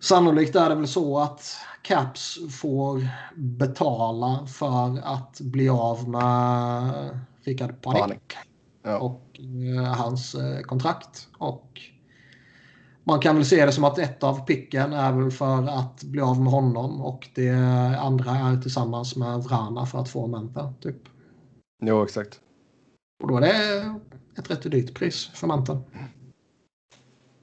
sannolikt 0.00 0.56
är 0.56 0.68
det 0.68 0.74
väl 0.74 0.88
så 0.88 1.18
att 1.18 1.56
Caps 1.82 2.38
får 2.60 3.08
betala 3.34 4.46
för 4.46 5.00
att 5.04 5.40
bli 5.40 5.68
av 5.68 6.08
med 6.08 7.20
Rickard 7.44 7.82
Panik 7.82 8.00
Panik. 8.00 8.36
Ja. 8.82 8.98
och 8.98 9.40
eh, 9.76 9.94
hans 9.94 10.34
eh, 10.34 10.60
kontrakt. 10.60 11.28
Och 11.38 11.80
man 13.08 13.20
kan 13.20 13.36
väl 13.36 13.44
se 13.44 13.66
det 13.66 13.72
som 13.72 13.84
att 13.84 13.98
ett 13.98 14.22
av 14.22 14.46
picken 14.46 14.92
är 14.92 15.12
väl 15.12 15.30
för 15.30 15.68
att 15.68 16.02
bli 16.04 16.20
av 16.20 16.40
med 16.40 16.52
honom 16.52 17.02
och 17.02 17.28
det 17.34 17.50
andra 17.98 18.30
är 18.30 18.60
tillsammans 18.62 19.16
med 19.16 19.38
Vrana 19.38 19.86
för 19.86 19.98
att 19.98 20.08
få 20.08 20.26
Manta. 20.26 20.74
Typ. 20.80 20.96
Jo, 21.82 22.04
exakt. 22.04 22.40
Och 23.22 23.28
då 23.28 23.36
är 23.36 23.40
det 23.40 23.94
ett 24.38 24.50
rätt 24.50 24.62
dyrt 24.62 24.94
pris 24.94 25.30
för 25.34 25.46
Manta. 25.46 25.82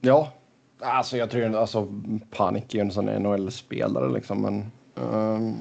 Ja, 0.00 0.32
alltså 0.80 1.16
jag 1.16 1.30
tror 1.30 1.56
alltså 1.56 1.88
Panik 2.30 2.74
är 2.74 2.78
ju 2.78 2.80
en 2.80 2.90
sån 2.90 3.04
NHL-spelare 3.06 4.12
liksom, 4.12 4.42
men 4.42 4.72
ehm, 4.94 5.56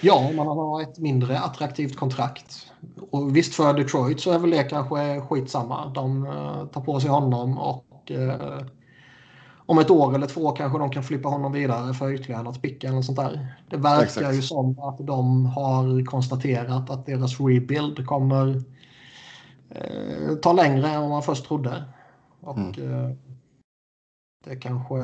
Ja, 0.00 0.30
man 0.34 0.46
har 0.46 0.82
ett 0.82 0.98
mindre 0.98 1.38
attraktivt 1.38 1.96
kontrakt. 1.96 2.72
Och 3.10 3.36
visst 3.36 3.54
för 3.54 3.74
Detroit 3.74 4.20
så 4.20 4.30
är 4.30 4.38
väl 4.38 4.50
det 4.50 4.62
kanske 4.62 5.20
skitsamma. 5.20 5.92
De 5.94 6.26
eh, 6.26 6.66
tar 6.66 6.80
på 6.80 7.00
sig 7.00 7.10
honom 7.10 7.58
och 7.58 7.93
eh, 8.10 8.60
om 9.66 9.78
ett 9.78 9.90
år 9.90 10.14
eller 10.14 10.26
två 10.26 10.50
kanske 10.50 10.78
de 10.78 10.90
kan 10.90 11.02
flippa 11.02 11.28
honom 11.28 11.52
vidare 11.52 11.94
för 11.94 12.12
ytterligare 12.12 12.42
något 12.42 12.62
pick 12.62 12.84
eller 12.84 12.94
något 12.94 13.04
sånt 13.04 13.18
där. 13.18 13.54
Det 13.70 13.76
verkar 13.76 14.02
Exakt. 14.02 14.34
ju 14.34 14.42
som 14.42 14.78
att 14.78 15.06
de 15.06 15.46
har 15.46 16.04
konstaterat 16.04 16.90
att 16.90 17.06
deras 17.06 17.40
rebuild 17.40 18.06
kommer 18.06 18.62
eh, 19.70 20.34
ta 20.42 20.52
längre 20.52 20.88
än 20.88 21.00
vad 21.00 21.10
man 21.10 21.22
först 21.22 21.46
trodde. 21.46 21.84
Och 22.40 22.78
eh, 22.78 23.10
det 24.44 24.56
kanske 24.56 24.96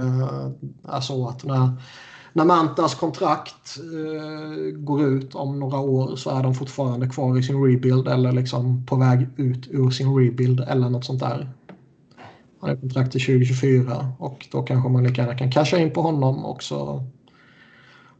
är 0.88 1.00
så 1.00 1.28
att 1.28 1.44
när 1.44 1.76
när 2.32 2.44
Mantas 2.44 2.94
kontrakt 2.94 3.78
eh, 3.78 4.78
går 4.78 5.02
ut 5.02 5.34
om 5.34 5.60
några 5.60 5.78
år 5.78 6.16
så 6.16 6.30
är 6.30 6.42
de 6.42 6.54
fortfarande 6.54 7.08
kvar 7.08 7.38
i 7.38 7.42
sin 7.42 7.64
rebuild 7.64 8.08
eller 8.08 8.32
liksom 8.32 8.86
på 8.86 8.96
väg 8.96 9.28
ut 9.36 9.68
ur 9.70 9.90
sin 9.90 10.16
rebuild 10.16 10.60
eller 10.60 10.90
något 10.90 11.04
sånt 11.04 11.20
där. 11.20 11.48
Han 12.60 12.70
har 12.70 12.76
kontrakt 12.76 13.12
till 13.12 13.20
2024 13.20 14.12
och 14.18 14.48
då 14.52 14.62
kanske 14.62 14.88
man 14.88 15.04
lika 15.04 15.22
gärna 15.22 15.38
kan 15.38 15.50
casha 15.50 15.78
in 15.78 15.90
på 15.90 16.02
honom 16.02 16.44
och 16.44 16.62
så 16.62 17.04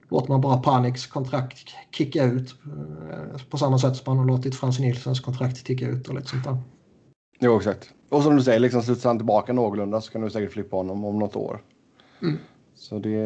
låter 0.09 0.29
man 0.29 0.41
bara 0.41 0.57
Panics 0.57 1.07
kontrakt 1.07 1.59
kicka 1.91 2.25
ut 2.25 2.55
eh, 2.65 3.43
på 3.51 3.59
samma 3.59 3.79
sätt 3.79 3.97
som 3.97 4.15
man 4.15 4.19
har 4.19 4.37
låtit 4.37 4.55
Frans 4.55 4.79
Nilssons 4.79 5.21
kontrakt 5.21 5.67
ticka 5.67 5.89
ut 5.89 6.09
och 6.09 6.15
lite 6.15 6.29
sånt 6.29 6.45
där. 6.45 6.57
jo, 7.41 7.57
exakt. 7.57 7.91
Och 8.09 8.23
som 8.23 8.37
du 8.37 8.43
säger, 8.43 8.61
liksom 8.61 8.97
han 9.05 9.19
tillbaka 9.19 9.53
någorlunda 9.53 10.01
så 10.01 10.13
kan 10.13 10.21
du 10.21 10.31
säkert 10.31 10.53
flippa 10.53 10.77
honom 10.77 11.05
om 11.05 11.19
något 11.19 11.37
år. 11.37 11.63
Mm. 12.23 12.39
Så 12.75 12.99
det, 12.99 13.19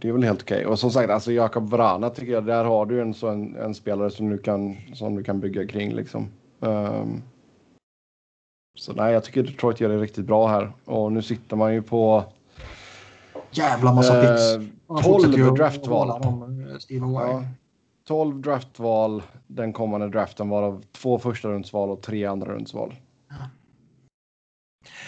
det 0.00 0.08
är 0.08 0.12
väl 0.12 0.24
helt 0.24 0.42
okej. 0.42 0.66
Och 0.66 0.78
som 0.78 0.90
sagt, 0.90 1.10
alltså 1.10 1.32
Jakob 1.32 1.70
Vrana 1.70 2.10
tycker 2.10 2.32
jag, 2.32 2.46
där 2.46 2.64
har 2.64 2.86
du 2.86 3.00
en, 3.00 3.14
så 3.14 3.28
en, 3.28 3.56
en 3.56 3.74
spelare 3.74 4.10
som 4.10 4.28
du 4.28 4.38
kan, 4.38 4.76
som 4.94 5.14
du 5.16 5.24
kan 5.24 5.40
bygga 5.40 5.66
kring 5.66 5.92
liksom. 5.94 6.28
Um, 6.60 7.22
så 8.74 8.92
nej, 8.92 9.12
jag 9.12 9.24
tycker 9.24 9.42
Detroit 9.42 9.80
gör 9.80 9.88
det 9.88 9.96
riktigt 9.96 10.26
bra 10.26 10.48
här. 10.48 10.72
Och 10.84 11.12
nu 11.12 11.22
sitter 11.22 11.56
man 11.56 11.74
ju 11.74 11.82
på... 11.82 12.24
Jävla 13.50 13.92
massa 13.92 14.20
picks. 14.20 14.54
Eh, 14.54 15.02
12 15.02 15.54
draftval. 15.54 16.08
eh, 16.10 16.78
Ja, 17.28 17.44
12 18.06 18.40
draftval 18.40 19.22
den 19.46 19.72
kommande 19.72 20.08
draften 20.08 20.48
varav 20.48 20.84
två 20.92 21.18
första 21.18 21.48
rundsval 21.48 21.90
och 21.90 22.02
tre 22.02 22.24
andra 22.24 22.52
rundsval. 22.52 22.94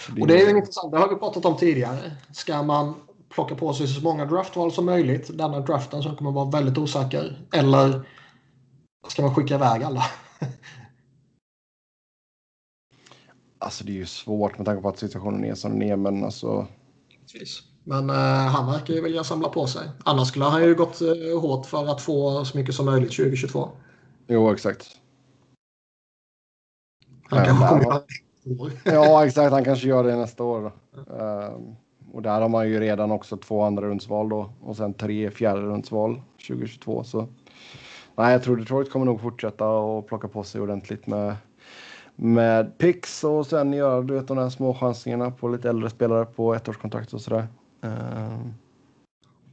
Så 0.07 0.21
Och 0.21 0.27
det 0.27 0.43
är 0.43 0.51
ju 0.51 0.57
intressant, 0.57 0.93
det 0.93 0.99
har 0.99 1.09
vi 1.09 1.15
pratat 1.17 1.45
om 1.45 1.57
tidigare. 1.57 2.13
Ska 2.33 2.63
man 2.63 2.95
plocka 3.29 3.55
på 3.55 3.73
sig 3.75 3.89
så 3.89 4.03
många 4.03 4.25
draftval 4.25 4.73
som 4.73 4.87
möjligt 4.87 5.39
denna 5.39 5.61
draften 5.61 6.03
som 6.03 6.17
kommer 6.17 6.31
vara 6.31 6.51
väldigt 6.51 6.79
osäker? 6.79 7.39
Eller 7.53 8.07
ska 9.09 9.23
man 9.23 9.35
skicka 9.35 9.55
iväg 9.55 9.83
alla? 9.83 10.03
Alltså 13.65 13.85
det 13.85 13.93
är 13.93 13.97
ju 13.97 14.07
svårt 14.07 14.59
med 14.59 14.67
tanke 14.67 14.83
på 14.83 14.89
att 14.89 14.99
situationen 14.99 15.45
är 15.45 15.55
som 15.55 15.73
den 15.79 15.83
är 15.83 15.97
men 15.97 16.25
alltså. 16.25 16.67
Men 17.85 18.11
eh, 18.11 18.17
han 18.47 18.67
verkar 18.73 18.95
ju 18.95 19.01
vilja 19.01 19.25
samla 19.25 19.49
på 19.49 19.67
sig. 19.67 19.89
Annars 20.05 20.29
skulle 20.29 20.45
han 20.45 20.63
ju 20.63 20.75
gått 20.75 21.01
eh, 21.01 21.41
hårt 21.41 21.67
för 21.67 21.87
att 21.93 22.01
få 22.03 22.45
så 22.45 22.59
mycket 22.59 22.75
som 22.75 22.87
möjligt 22.87 23.17
2022. 23.17 23.69
Jo 24.27 24.51
exakt. 24.53 24.87
Han 27.23 27.39
Ja, 27.39 27.45
kanske 27.45 27.69
kommer 27.69 27.85
har- 27.85 27.91
göra 27.93 28.03
det 28.45 28.59
år. 28.61 28.73
Ja 28.85 29.27
exakt, 29.27 29.53
han 29.53 29.65
kanske 29.65 29.89
gör 29.89 30.05
det 30.05 30.17
nästa 30.17 30.45
år. 30.45 30.73
Ehm, 31.21 31.77
och 32.13 32.23
där 32.23 32.41
har 32.41 32.49
man 32.49 32.69
ju 32.69 32.81
redan 32.81 33.11
också 33.11 33.37
två 33.37 33.63
andra 33.63 33.87
rundsval 33.87 34.29
då 34.29 34.51
och 34.61 34.77
sen 34.77 34.95
tre 34.95 35.31
fjärde 35.31 35.61
rundsval 35.61 36.23
2022 36.49 37.05
så. 37.05 37.29
Nej, 38.17 38.33
jag 38.33 38.43
tror 38.43 38.57
Detroit 38.57 38.91
kommer 38.93 39.07
nog 39.07 39.21
fortsätta 39.21 39.69
och 39.69 40.07
plocka 40.09 40.29
på 40.29 40.43
sig 40.43 40.61
ordentligt 40.61 41.07
med 41.07 41.37
med 42.17 42.79
picks 42.79 43.25
och 43.25 43.47
sen 43.47 43.73
göra 43.73 44.03
du 44.03 44.15
vet 44.15 44.29
de 44.29 44.39
här 44.39 44.51
små 44.51 44.75
chansningarna 44.75 45.31
på 45.31 45.49
lite 45.49 45.69
äldre 45.69 45.91
spelare 45.91 46.25
på 46.25 46.55
ettårskontrakt 46.55 47.13
och 47.13 47.21
sådär. 47.21 47.47
Ehm, 47.83 48.55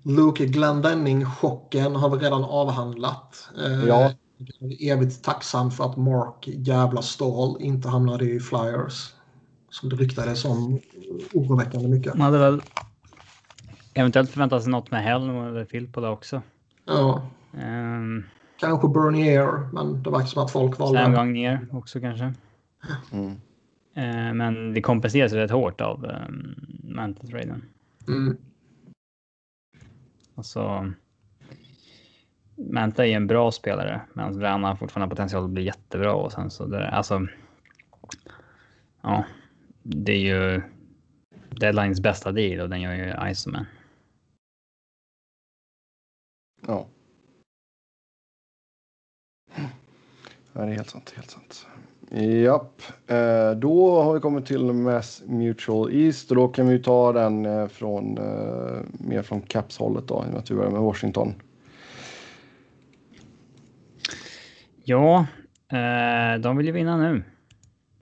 Luke 0.04 0.46
Glendening-chocken 0.46 1.96
har 1.96 2.10
vi 2.10 2.26
redan 2.26 2.44
avhandlat. 2.44 3.50
Eh, 3.66 3.88
Ja. 3.88 4.12
Jag 4.60 4.72
är 4.72 4.92
evigt 4.92 5.24
tacksam 5.24 5.72
för 5.72 5.84
att 5.84 5.98
Mark 5.98 6.48
jävla 6.48 7.02
Ståhl 7.02 7.62
inte 7.62 7.90
hamnade 7.90 8.26
i 8.26 8.40
Flyers. 8.40 9.14
Som 9.70 9.90
det 9.90 9.96
ryktades 9.96 10.46
om 10.46 10.80
oroväckande 11.34 11.88
mycket. 11.88 12.14
Man 12.14 12.22
hade 12.22 12.38
väl 12.38 12.62
eventuellt 13.94 14.30
förväntat 14.30 14.64
sig 14.64 14.72
något 14.72 14.92
med 14.92 15.04
Helm 15.04 15.30
eller 15.30 15.66
Phil 15.66 15.92
på 15.92 16.02
det 16.02 16.10
också. 16.10 16.42
Ja, 16.86 17.22
Um, 17.54 18.24
kanske 18.60 18.88
Bernier, 18.88 19.74
men 19.74 20.04
det 20.04 20.10
verkar 20.10 20.26
som 20.26 20.44
att 20.44 20.52
folk 20.52 20.76
Sam 20.76 20.94
valde... 20.94 21.12
Gagner 21.12 21.68
också 21.72 22.00
kanske. 22.00 22.34
Mm. 23.12 23.32
Eh, 23.94 24.34
men 24.34 24.74
det 24.74 24.82
kompenseras 24.82 25.34
rätt 25.34 25.52
hårt 25.52 25.82
av 25.82 26.06
um, 26.06 26.56
Manta-traden. 26.84 27.64
Mm. 28.08 28.38
Alltså, 30.36 30.92
Manta 32.56 33.04
är 33.04 33.08
ju 33.08 33.14
en 33.14 33.28
bra 33.28 33.52
spelare, 33.52 34.02
medan 34.14 34.40
Vrana 34.40 34.68
har 34.68 34.76
fortfarande 34.76 35.16
potential 35.16 35.44
att 35.44 35.50
bli 35.50 35.64
jättebra. 35.64 36.14
Och 36.14 36.32
sen 36.32 36.52
så 36.52 36.66
det, 36.66 36.90
alltså, 36.90 37.28
ja, 39.02 39.26
det 39.84 40.12
är 40.12 40.20
ju 40.20 40.62
deadlines 41.50 42.02
bästa 42.02 42.32
deal 42.32 42.60
och 42.60 42.70
den 42.70 42.82
gör 42.82 42.94
ju 42.94 43.32
Iceman. 43.32 43.66
Ja. 46.68 46.88
Ja, 50.54 50.62
det 50.66 50.72
är 50.72 50.76
helt 50.76 50.90
sant. 50.90 51.14
Helt 51.16 51.30
sant. 51.30 51.68
Japp, 52.20 52.82
eh, 53.08 53.52
då 53.52 54.02
har 54.02 54.14
vi 54.14 54.20
kommit 54.20 54.46
till 54.46 54.74
Mass 54.74 55.24
Mutual 55.26 55.94
East 55.94 56.30
och 56.30 56.36
då 56.36 56.48
kan 56.48 56.68
vi 56.68 56.74
ju 56.74 56.84
ta 56.84 57.14
den 57.14 57.46
eh, 57.46 57.68
från 57.68 58.18
eh, 58.18 58.80
mer 58.92 59.22
från 59.22 59.42
Caps-hållet 59.42 60.08
då, 60.08 60.16
i 60.16 60.28
och 60.28 60.32
med 60.32 60.40
att 60.40 60.52
vi 60.52 60.56
börjar 60.56 60.72
med 60.72 60.82
Washington. 60.82 61.34
Ja, 64.84 65.26
de 66.40 66.58
vill 66.58 66.66
ju 66.66 66.72
vinna 66.72 66.98
nu. 66.98 67.24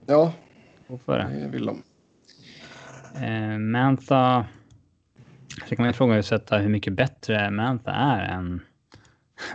Ja, 0.06 0.32
Varför? 0.86 1.18
det 1.18 1.48
vill 1.48 1.66
de. 1.66 1.82
Mantha. 3.72 4.46
Så 5.68 5.76
kan 5.76 5.82
man 5.84 5.90
ifrågasätta 5.90 6.58
hur 6.58 6.68
mycket 6.68 6.92
bättre 6.92 7.50
Mantha 7.50 7.90
är 7.92 8.34
än 8.34 8.60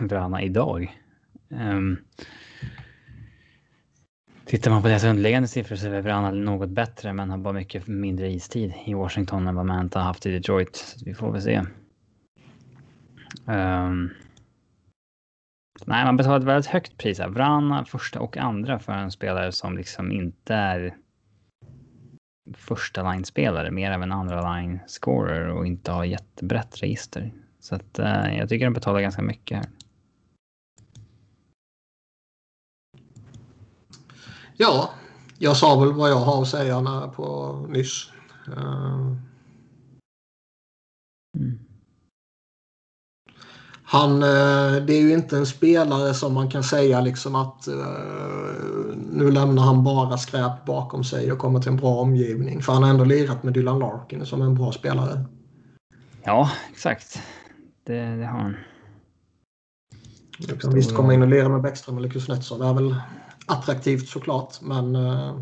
Vrana 0.00 0.42
idag. 0.42 0.96
Tittar 4.46 4.70
man 4.70 4.82
på 4.82 4.88
deras 4.88 5.04
underliggande 5.04 5.48
siffror 5.48 5.76
så 5.76 5.86
är 5.86 6.00
Vrana 6.00 6.30
något 6.30 6.68
bättre 6.68 7.12
men 7.12 7.30
har 7.30 7.38
bara 7.38 7.54
mycket 7.54 7.86
mindre 7.86 8.32
istid 8.32 8.74
i 8.86 8.94
Washington 8.94 9.46
än 9.46 9.54
vad 9.54 9.66
Manta 9.66 9.98
har 9.98 10.06
haft 10.06 10.26
i 10.26 10.30
Detroit. 10.30 10.76
Så 10.76 11.04
vi 11.04 11.14
får 11.14 11.32
väl 11.32 11.42
se. 11.42 11.62
Um, 13.44 14.10
nej, 15.84 16.04
man 16.04 16.16
betalar 16.16 16.38
ett 16.38 16.44
väldigt 16.44 16.66
högt 16.66 16.98
pris 16.98 17.18
här. 17.18 17.28
Vrana 17.28 17.84
första 17.84 18.20
och 18.20 18.36
andra 18.36 18.78
för 18.78 18.92
en 18.92 19.10
spelare 19.10 19.52
som 19.52 19.76
liksom 19.76 20.12
inte 20.12 20.54
är 20.54 20.94
första 22.54 23.12
line-spelare, 23.12 23.70
mer 23.70 23.92
av 23.92 24.02
en 24.02 24.12
andra 24.12 24.54
line-scorer 24.54 25.48
och 25.48 25.66
inte 25.66 25.92
har 25.92 26.04
jättebrett 26.04 26.82
register. 26.82 27.32
Så 27.60 27.74
att 27.74 27.98
uh, 27.98 28.38
jag 28.38 28.48
tycker 28.48 28.66
de 28.66 28.74
betalar 28.74 29.00
ganska 29.00 29.22
mycket 29.22 29.56
här. 29.56 29.66
Ja, 34.56 34.90
jag 35.38 35.56
sa 35.56 35.80
väl 35.80 35.92
vad 35.92 36.10
jag 36.10 36.16
har 36.16 36.42
att 36.42 36.48
säga 36.48 36.80
när, 36.80 37.08
på 37.08 37.56
nyss. 37.68 38.10
Eh, 38.56 39.12
Mm. 41.36 41.58
Han, 43.82 44.22
eh, 44.22 44.84
det 44.86 44.92
är 44.92 45.00
ju 45.00 45.12
inte 45.12 45.36
en 45.36 45.46
spelare 45.46 46.14
som 46.14 46.34
man 46.34 46.50
kan 46.50 46.62
säga 46.62 47.00
liksom 47.00 47.34
att 47.34 47.68
eh, 47.68 47.74
nu 49.12 49.30
lämnar 49.30 49.62
han 49.62 49.84
bara 49.84 50.18
skräp 50.18 50.64
bakom 50.64 51.04
sig 51.04 51.32
och 51.32 51.38
kommer 51.38 51.60
till 51.60 51.70
en 51.70 51.76
bra 51.76 52.00
omgivning. 52.00 52.62
För 52.62 52.72
han 52.72 52.82
har 52.82 52.90
ändå 52.90 53.04
lirat 53.04 53.42
med 53.42 53.52
Dylan 53.52 53.78
Larkin 53.78 54.26
som 54.26 54.42
en 54.42 54.54
bra 54.54 54.72
spelare. 54.72 55.24
Ja, 56.22 56.50
exakt. 56.70 57.22
Det, 57.84 58.16
det 58.16 58.26
har 58.26 58.38
han. 58.38 58.56
Du 60.38 60.58
kan 60.58 60.74
visst 60.74 60.94
komma 60.94 61.14
in 61.14 61.22
och 61.22 61.28
lira 61.28 61.48
med 61.48 61.62
Bäckström 61.62 61.98
eller 61.98 62.08
Kuznetsov. 62.08 62.58
Det 62.58 62.66
är 62.66 62.74
väl 62.74 62.94
attraktivt 63.46 64.08
såklart. 64.08 64.60
Men, 64.60 64.96
eh, 64.96 65.40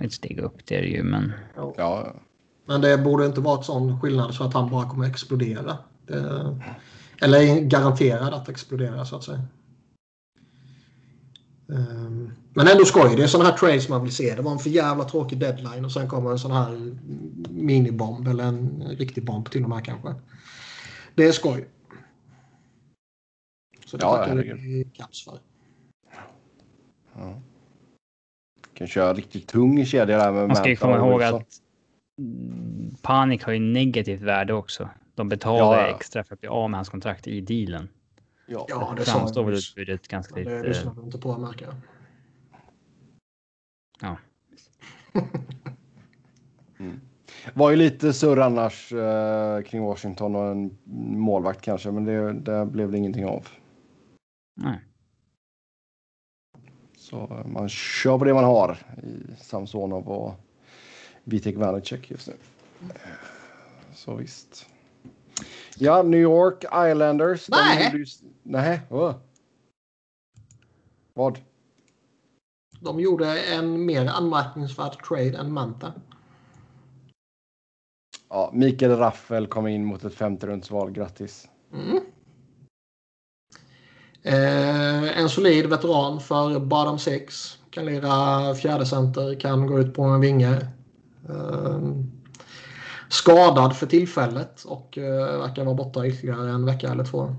Ett 0.00 0.12
steg 0.12 0.38
upp 0.38 0.66
det 0.66 0.76
är 0.76 0.82
det 0.82 0.88
ju, 0.88 1.02
men 1.02 1.32
Ja, 1.76 2.14
men 2.66 2.80
det 2.80 2.98
borde 2.98 3.26
inte 3.26 3.40
vara 3.40 3.60
ett 3.60 3.66
sån 3.66 4.00
skillnad 4.00 4.34
så 4.34 4.44
att 4.44 4.54
han 4.54 4.70
bara 4.70 4.88
kommer 4.88 5.06
explodera. 5.06 5.78
Det, 6.06 6.56
eller 7.20 7.38
är 7.38 7.60
garanterad 7.60 8.34
att 8.34 8.48
explodera 8.48 9.04
så 9.04 9.16
att 9.16 9.24
säga. 9.24 9.42
Ehm, 11.72 12.32
Men 12.54 12.68
ändå 12.68 12.84
skoj. 12.84 13.16
Det 13.16 13.22
är 13.22 13.26
sådana 13.26 13.50
här 13.50 13.56
trades 13.56 13.88
man 13.88 14.02
vill 14.02 14.14
se. 14.14 14.34
Det 14.34 14.42
var 14.42 14.52
en 14.52 14.58
för 14.58 14.70
jävla 14.70 15.04
tråkig 15.04 15.38
deadline 15.38 15.84
och 15.84 15.92
sen 15.92 16.08
kommer 16.08 16.30
en 16.30 16.38
sån 16.38 16.52
här 16.52 16.96
minibomb 17.50 18.28
eller 18.28 18.44
en 18.44 18.82
riktig 18.98 19.24
bomb 19.24 19.50
till 19.50 19.62
och 19.64 19.68
med 19.68 19.84
kanske. 19.84 20.14
Det 21.14 21.26
är 21.26 21.32
skoj. 21.32 21.68
Så 23.86 23.96
det 23.96 24.04
Ja, 24.04 24.16
tackar 24.16 24.36
vi 24.36 24.90
Caps 24.94 25.24
för. 25.24 25.38
Ja. 27.20 27.40
Kan 28.74 28.86
köra 28.86 29.14
riktigt 29.14 29.48
tung 29.48 29.84
kedja 29.86 30.18
där 30.18 30.32
med 30.32 30.46
man 30.46 30.56
ska 30.56 30.68
ju 30.68 30.76
komma 30.76 30.96
ihåg 30.96 31.22
att 31.22 31.46
mm, 32.18 32.94
Panik 33.02 33.44
har 33.44 33.52
ju 33.52 33.58
negativt 33.58 34.22
värde 34.22 34.54
också. 34.54 34.88
De 35.14 35.28
betalar 35.28 35.78
Ja, 35.78 35.88
ja. 35.88 35.96
extra 35.96 36.24
för 36.24 36.34
att 36.34 36.40
bli 36.40 36.48
av 36.48 36.70
med 36.70 36.78
hans 36.78 36.88
kontrakt 36.88 37.26
i 37.26 37.40
dealen. 37.40 37.88
Ja. 38.46 38.66
Ja, 38.68 38.94
Det 38.96 39.04
framstår 39.04 39.44
väl 39.44 39.54
utbudet 39.54 40.08
ganska 40.08 40.34
Men 40.34 40.44
Det 40.44 40.56
lite... 40.56 40.68
lyssnar 40.68 40.94
vi 40.94 41.00
inte 41.02 41.18
på 41.18 41.38
märker 41.38 41.66
jag. 41.66 41.74
Ja. 44.00 44.16
Var 47.54 47.70
ju 47.70 47.76
lite 47.76 48.12
surr 48.12 48.38
annars 48.38 48.92
eh, 48.92 49.62
kring 49.62 49.82
Washington 49.82 50.36
och 50.36 50.46
en 50.46 50.78
målvakt 51.18 51.60
kanske, 51.60 51.90
men 51.90 52.04
det, 52.04 52.32
det 52.32 52.66
blev 52.66 52.90
det 52.90 52.98
ingenting 52.98 53.26
av. 53.26 53.48
Nej. 54.56 54.80
Så 57.10 57.42
man 57.46 57.68
kör 57.68 58.18
på 58.18 58.24
det 58.24 58.34
man 58.34 58.44
har 58.44 58.78
i 59.02 59.34
Samsonov 59.42 60.08
och 60.08 60.34
Vitek 61.24 61.56
Vanecek 61.56 62.10
just 62.10 62.28
nu. 62.28 62.34
Eh, 62.82 63.10
Så 63.94 64.14
visst. 64.14 64.66
Ja, 65.76 66.02
New 66.02 66.20
York 66.20 66.64
Islanders. 66.64 67.46
de 67.46 67.56
Nej. 67.56 67.84
gjorde 67.92 68.04
Nej. 68.42 68.80
åh. 68.90 69.14
Vad? 71.14 71.38
De 72.80 73.00
gjorde 73.00 73.40
en 73.42 73.86
mer 73.86 74.06
anmärkningsvärd 74.06 75.04
trade 75.08 75.38
än 75.38 75.52
Manta. 75.52 75.92
Ja, 78.28 78.50
Mikael 78.54 78.96
Raffel 78.96 79.46
kom 79.46 79.66
in 79.66 79.84
mot 79.84 80.04
ett 80.04 80.14
femte 80.14 80.46
rundsval. 80.46 80.90
Grattis. 80.90 81.48
Mm. 81.72 82.00
Eh, 84.22 85.18
en 85.18 85.28
solid 85.28 85.66
veteran 85.66 86.20
för 86.20 86.58
bottom 86.60 86.98
six. 86.98 87.58
Kan 87.70 87.86
lira 87.86 88.54
fjärde 88.54 88.86
center, 88.86 89.40
kan 89.40 89.66
gå 89.66 89.78
ut 89.80 89.94
på 89.94 90.02
en 90.02 90.20
vinge. 90.20 90.56
Eh, 91.28 91.78
skadad 93.08 93.76
för 93.76 93.86
tillfället 93.86 94.64
och 94.64 94.98
eh, 94.98 95.38
verkar 95.40 95.64
vara 95.64 95.74
borta 95.74 96.06
ytterligare 96.06 96.50
en 96.50 96.64
vecka 96.66 96.88
eller 96.88 97.04
två. 97.04 97.36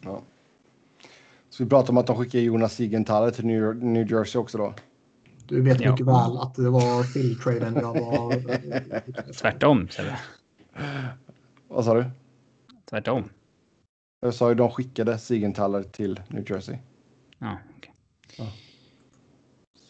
Ja. 0.00 0.22
Så 1.50 1.64
vi 1.64 1.70
pratar 1.70 1.90
om 1.90 1.98
att 1.98 2.06
de 2.06 2.16
skickar 2.16 2.38
Jonas 2.38 2.74
Sigenthaler 2.74 3.30
till 3.30 3.46
New, 3.46 3.76
New 3.76 4.12
Jersey 4.12 4.40
också 4.40 4.58
då? 4.58 4.74
Du 5.46 5.60
vet 5.62 5.80
Ja. 5.80 5.90
mycket 5.90 6.06
väl 6.06 6.38
att 6.38 6.54
det 6.54 6.70
var 6.70 7.12
Phil-traden 7.12 7.74
jag 7.74 8.00
var... 8.00 9.32
Tvärtom. 9.32 9.88
Sebbe. 9.90 10.18
Vad 11.68 11.84
sa 11.84 11.94
du? 11.94 12.04
Tvärtom. 12.90 13.24
Jag 14.20 14.34
sa 14.34 14.48
ju 14.48 14.54
de 14.54 14.70
skickade 14.70 15.18
Sigenthaler 15.18 15.82
till 15.82 16.20
New 16.28 16.50
Jersey. 16.50 16.76
Ja, 17.38 17.58
okej. 17.76 17.92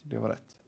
Så 0.01 0.07
det 0.07 0.17
var 0.17 0.29
rätt. 0.29 0.59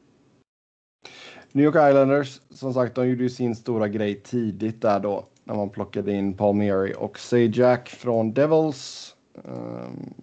New 1.52 1.66
York 1.66 1.76
Islanders, 1.76 2.42
som 2.50 2.74
sagt, 2.74 2.96
de 2.96 3.08
gjorde 3.10 3.24
ju 3.24 3.30
sin 3.30 3.56
stora 3.56 3.88
grej 3.88 4.22
tidigt 4.22 4.82
där 4.82 5.00
då. 5.00 5.26
När 5.44 5.56
man 5.56 5.70
plockade 5.70 6.12
in 6.14 6.34
Palmieri 6.38 6.94
och 6.98 7.20
Sajak 7.20 7.90
från 7.90 8.34
Devils. 8.34 9.16
Ehm, 9.46 10.14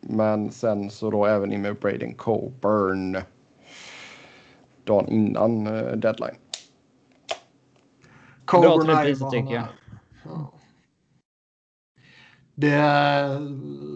Men 0.00 0.50
sen 0.50 0.90
så 0.90 1.10
då 1.10 1.26
även 1.26 1.52
in 1.52 1.62
med 1.62 1.76
Braden 1.76 2.14
Coburn. 2.14 3.16
Dagen 4.84 5.08
innan 5.08 5.66
eh, 5.66 5.92
deadline. 5.92 6.36
Bra 8.46 8.60
till 8.60 8.70
Coburn 8.70 8.90
är 8.90 9.04
priset 9.04 9.30
tycker 9.30 9.54
jag. 9.54 9.66
Ja. 10.24 10.52
Det 12.60 12.82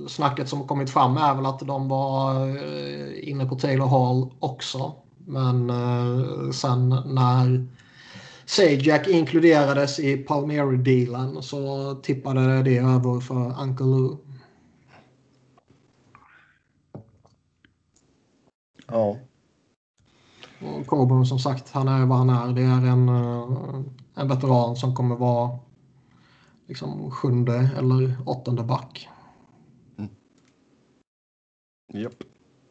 snacket 0.08 0.48
som 0.48 0.60
har 0.60 0.66
kommit 0.66 0.90
fram 0.90 1.16
är 1.16 1.34
väl 1.34 1.46
att 1.46 1.58
de 1.60 1.88
var 1.88 2.48
eh, 2.48 3.28
inne 3.28 3.46
på 3.46 3.54
Taylor 3.54 3.86
Hall 3.86 4.30
också. 4.38 4.94
Men 5.26 5.70
eh, 5.70 6.50
sen 6.50 6.88
när 6.88 7.68
Sajak 8.46 9.08
inkluderades 9.08 9.98
i 9.98 10.16
Palmieri-dealen 10.16 11.42
så 11.42 11.94
tippade 11.94 12.62
det 12.62 12.78
över 12.78 13.20
för 13.20 13.62
Uncle 13.62 13.86
Lou. 13.86 14.16
Ja. 18.86 19.16
Coburn 20.86 21.26
som 21.26 21.38
sagt, 21.38 21.70
han 21.70 21.88
är 21.88 22.06
vad 22.06 22.18
han 22.18 22.30
är. 22.30 22.52
Det 22.52 22.62
är 22.62 22.86
en, 22.86 23.08
eh, 23.08 23.80
en 24.14 24.28
veteran 24.28 24.76
som 24.76 24.94
kommer 24.94 25.16
vara 25.16 25.58
liksom 26.72 27.10
sjunde 27.10 27.70
eller 27.78 28.16
åttonde 28.26 28.62
back. 28.62 29.08
Japp. 31.92 32.14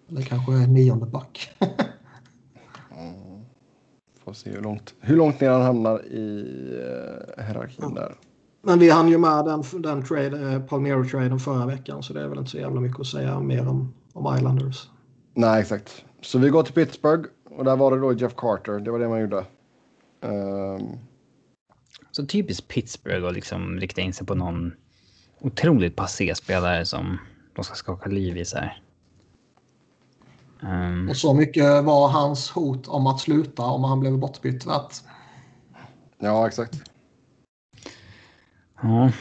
Eller 0.09 0.21
kanske 0.21 0.51
nionde 0.51 1.05
back. 1.05 1.49
Mm. 2.97 3.41
Får 4.23 4.33
se 4.33 4.49
hur 4.49 4.61
långt, 4.61 4.93
hur 4.99 5.17
långt 5.17 5.41
ner 5.41 5.49
han 5.49 5.61
hamnar 5.61 6.05
i 6.05 6.45
uh, 7.37 7.43
hierarkin 7.43 7.93
där. 7.93 8.15
Men 8.61 8.79
vi 8.79 8.89
hann 8.89 9.09
ju 9.09 9.17
med 9.17 9.45
den, 9.45 9.63
den 9.81 10.03
trade, 10.03 10.53
eh, 10.53 10.65
Palmero-traden 10.65 11.39
förra 11.39 11.65
veckan 11.65 12.03
så 12.03 12.13
det 12.13 12.21
är 12.21 12.27
väl 12.27 12.37
inte 12.37 12.51
så 12.51 12.57
jävla 12.57 12.81
mycket 12.81 12.99
att 12.99 13.07
säga 13.07 13.39
mer 13.39 13.67
om, 13.67 13.93
om 14.13 14.35
Islanders. 14.37 14.89
Nej, 15.33 15.61
exakt. 15.61 16.05
Så 16.21 16.39
vi 16.39 16.49
går 16.49 16.63
till 16.63 16.73
Pittsburgh 16.73 17.29
och 17.57 17.65
där 17.65 17.75
var 17.75 17.91
det 17.91 18.01
då 18.01 18.13
Jeff 18.13 18.35
Carter. 18.35 18.79
Det 18.79 18.91
var 18.91 18.99
det 18.99 19.09
man 19.09 19.21
gjorde. 19.21 19.45
Ehm, 20.21 20.83
Så 22.11 22.25
typiskt 22.25 22.67
Pittsburgh 22.67 23.27
att 23.27 23.33
liksom 23.33 23.79
rikta 23.79 24.01
in 24.01 24.13
sig 24.13 24.27
på 24.27 24.35
någon 24.35 24.73
otroligt 25.39 25.95
passé-spelare 25.95 26.85
som 26.85 27.17
de 27.55 27.63
ska 27.63 27.75
skaka 27.75 28.09
liv 28.09 28.37
i 28.37 28.45
så 28.45 28.57
här. 28.57 28.81
Ehm, 30.63 31.09
Och 31.09 31.17
så 31.17 31.33
mycket 31.33 31.83
var 31.83 32.07
hans 32.07 32.49
hot 32.49 32.87
om 32.87 33.07
att 33.07 33.19
sluta 33.19 33.63
om 33.63 33.83
han 33.83 33.99
blev 33.99 34.17
bortbytt 34.17 34.65
värt. 34.65 34.95
ja, 36.19 36.47
exakt. 36.47 36.75
ja, 38.81 39.11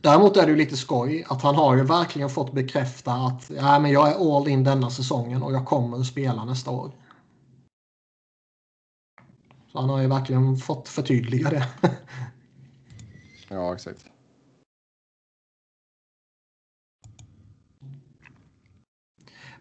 Däremot 0.00 0.36
är 0.36 0.42
det 0.42 0.50
ju 0.50 0.56
lite 0.56 0.76
skoj 0.76 1.24
att 1.28 1.42
han 1.42 1.54
har 1.54 1.76
ju 1.76 1.84
verkligen 1.84 2.30
fått 2.30 2.52
bekräfta 2.52 3.12
att 3.12 3.50
ja, 3.56 3.78
men 3.78 3.90
jag 3.90 4.08
är 4.08 4.36
all 4.36 4.48
in 4.48 4.64
denna 4.64 4.90
säsongen 4.90 5.42
och 5.42 5.52
jag 5.52 5.66
kommer 5.66 6.00
att 6.00 6.06
spela 6.06 6.44
nästa 6.44 6.70
år. 6.70 6.92
Så 9.72 9.80
han 9.80 9.88
har 9.90 10.00
ju 10.02 10.08
verkligen 10.08 10.56
fått 10.56 10.88
förtydliga 10.88 11.50
det. 11.50 11.68
Ja, 13.48 13.74
exakt. 13.74 14.04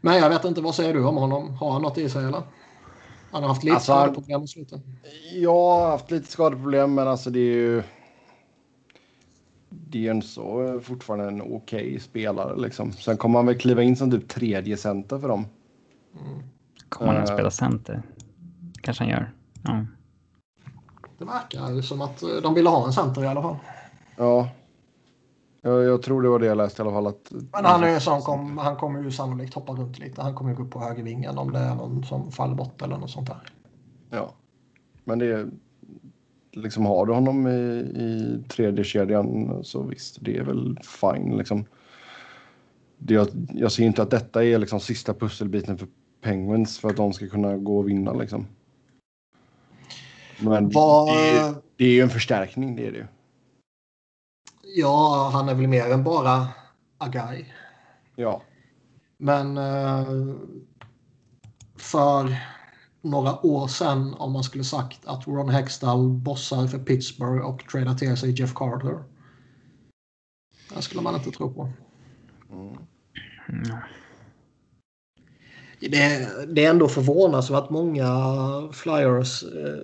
Men 0.02 0.18
jag 0.18 0.30
vet 0.30 0.46
inte, 0.46 0.62
vad 0.62 0.76
säger 0.76 0.94
du 0.94 1.06
om 1.06 1.16
honom? 1.18 1.54
Har 1.54 1.72
han 1.72 1.82
något 1.82 1.98
i 1.98 2.10
sig 2.10 2.26
eller? 2.26 2.42
Han 3.32 3.42
har 3.44 3.50
haft 3.50 3.64
lite 3.64 3.74
Alltså, 3.76 3.92
skadeproblem 3.92 4.44
i 4.44 4.48
slutet. 4.48 4.82
Jag 5.34 5.54
har 5.54 5.90
haft 5.92 6.12
lite 6.12 6.32
skadeproblem, 6.32 6.94
men 6.94 7.08
alltså 7.08 7.30
det 7.30 7.40
är 7.40 7.44
ju... 7.56 7.84
Det 9.70 9.98
är 9.98 10.02
ju 10.02 10.10
en 10.10 10.22
så 10.22 10.80
fortfarande 10.84 11.28
en 11.28 11.42
okej 11.42 12.00
spelare 12.00 12.62
liksom. 12.62 12.92
Sen 12.92 13.18
kommer 13.18 13.40
han 13.40 13.46
väl 13.46 13.58
kliva 13.60 13.84
in 13.84 13.96
som 13.96 14.12
typ 14.12 14.28
tredje 14.30 14.78
center 14.78 15.20
för 15.20 15.28
dem. 15.28 15.46
kommer 16.90 17.14
han 17.14 17.24
att 17.24 17.30
Eh. 17.30 17.36
spela 17.36 17.52
center? 17.52 18.02
Kanske 18.82 19.04
han 19.04 19.12
gör. 19.12 19.32
Ja. 19.64 19.86
Det 21.22 21.26
verkar 21.26 21.72
ju 21.72 21.81
som 21.81 22.02
att 22.02 22.23
eh, 22.23 22.30
de 22.43 22.53
ville 22.53 22.69
ha 22.69 22.85
en 22.85 22.93
center 22.93 23.23
i 23.23 23.27
alla 23.27 23.41
fall. 23.41 23.56
Ja. 24.18 24.49
Jag, 25.61 25.84
jag 25.84 26.02
tror 26.02 26.22
det 26.22 26.30
var 26.30 26.39
det 26.39 26.45
jag 26.45 26.57
läste 26.57 26.81
i 26.81 26.85
alla 26.85 26.93
fall. 26.93 27.07
Att, 27.07 27.31
Men 27.31 27.65
han, 27.65 27.84
är 27.84 27.99
sån, 27.99 28.22
kom, 28.22 28.57
han 28.57 28.76
kommer 28.76 29.03
ju 29.03 29.11
sannolikt 29.11 29.53
hoppa 29.53 29.73
runt 29.73 29.99
lite. 29.99 30.22
Han 30.22 30.35
kommer 30.35 30.52
ju 30.52 30.57
gå 30.57 30.64
upp 30.64 30.72
på 30.72 30.80
högervingen 30.80 31.38
om 31.38 31.52
det 31.52 31.60
är 31.60 31.76
någon 31.76 32.03
som 32.03 32.31
faller 32.31 32.56
bort 32.56 32.81
eller 32.81 32.98
något 32.98 33.10
sånt 33.10 33.27
där. 33.27 33.53
Ja. 34.10 34.34
Men 35.03 35.19
det 35.19 35.26
är... 35.26 35.49
Liksom 36.52 36.85
har 36.85 37.06
du 37.06 37.14
honom 37.14 37.48
i, 37.48 37.52
i 38.02 38.43
tredje 38.49 38.84
kedjan 38.84 39.60
så 39.64 39.81
visst, 39.81 40.18
det 40.22 40.38
är 40.38 40.43
väl 40.43 40.80
fine 41.02 41.38
liksom. 41.38 41.65
Det, 42.98 43.14
jag, 43.14 43.27
jag 43.53 43.72
ser 43.72 43.84
inte 43.84 44.02
att 44.02 44.11
detta 44.11 44.43
är 44.45 44.57
liksom 44.57 44.80
sista 44.80 45.14
pusselbiten 45.14 45.77
för 45.77 45.88
Penguins 46.22 46.80
för 46.80 46.89
att 46.89 46.98
de 46.98 47.14
ska 47.14 47.27
kunna 47.27 47.57
gå 47.57 47.77
och 47.77 47.89
vinna 47.89 48.14
liksom. 48.14 48.48
Men 50.42 50.70
Vad- 50.70 51.08
det, 51.08 51.30
är, 51.30 51.56
det 51.76 51.86
är 51.86 51.92
ju 51.92 52.02
en 52.02 52.10
förstärkning, 52.10 52.76
det 52.76 52.88
är 52.88 52.92
det 52.92 52.98
ju. 52.98 53.08
Ja, 54.76 55.30
han 55.34 55.50
är 55.50 55.56
väl 55.56 55.68
mer 55.68 55.92
än 55.92 56.04
bara 56.04 56.48
a 56.98 57.08
guy. 57.08 57.46
Ja. 58.16 58.42
Men 59.18 59.58
eh, 59.58 60.08
för 61.76 62.36
några 63.02 63.46
år 63.46 63.68
sedan 63.68 64.14
om 64.14 64.32
man 64.32 64.44
skulle 64.44 64.64
sagt 64.64 65.06
att 65.06 65.28
Ron 65.28 65.50
Hextall 65.50 66.10
bossar 66.10 66.68
för 66.68 66.80
Pittsburgh 66.80 67.46
och 67.46 67.64
tradar 67.72 67.96
till 67.96 68.18
sig 68.18 68.40
Jeff 68.40 68.54
Carter. 68.54 69.04
Det 70.76 70.82
skulle 70.82 71.02
man 71.02 71.16
inte 71.16 71.32
tro 71.32 71.54
på. 71.54 71.70
Mm. 72.52 72.78
Det, 75.80 76.28
det 76.48 76.66
är 76.66 76.70
ändå 76.70 76.88
förvånansvärt 76.88 77.70
många 77.70 78.08
flyers 78.72 79.44
eh, 79.44 79.80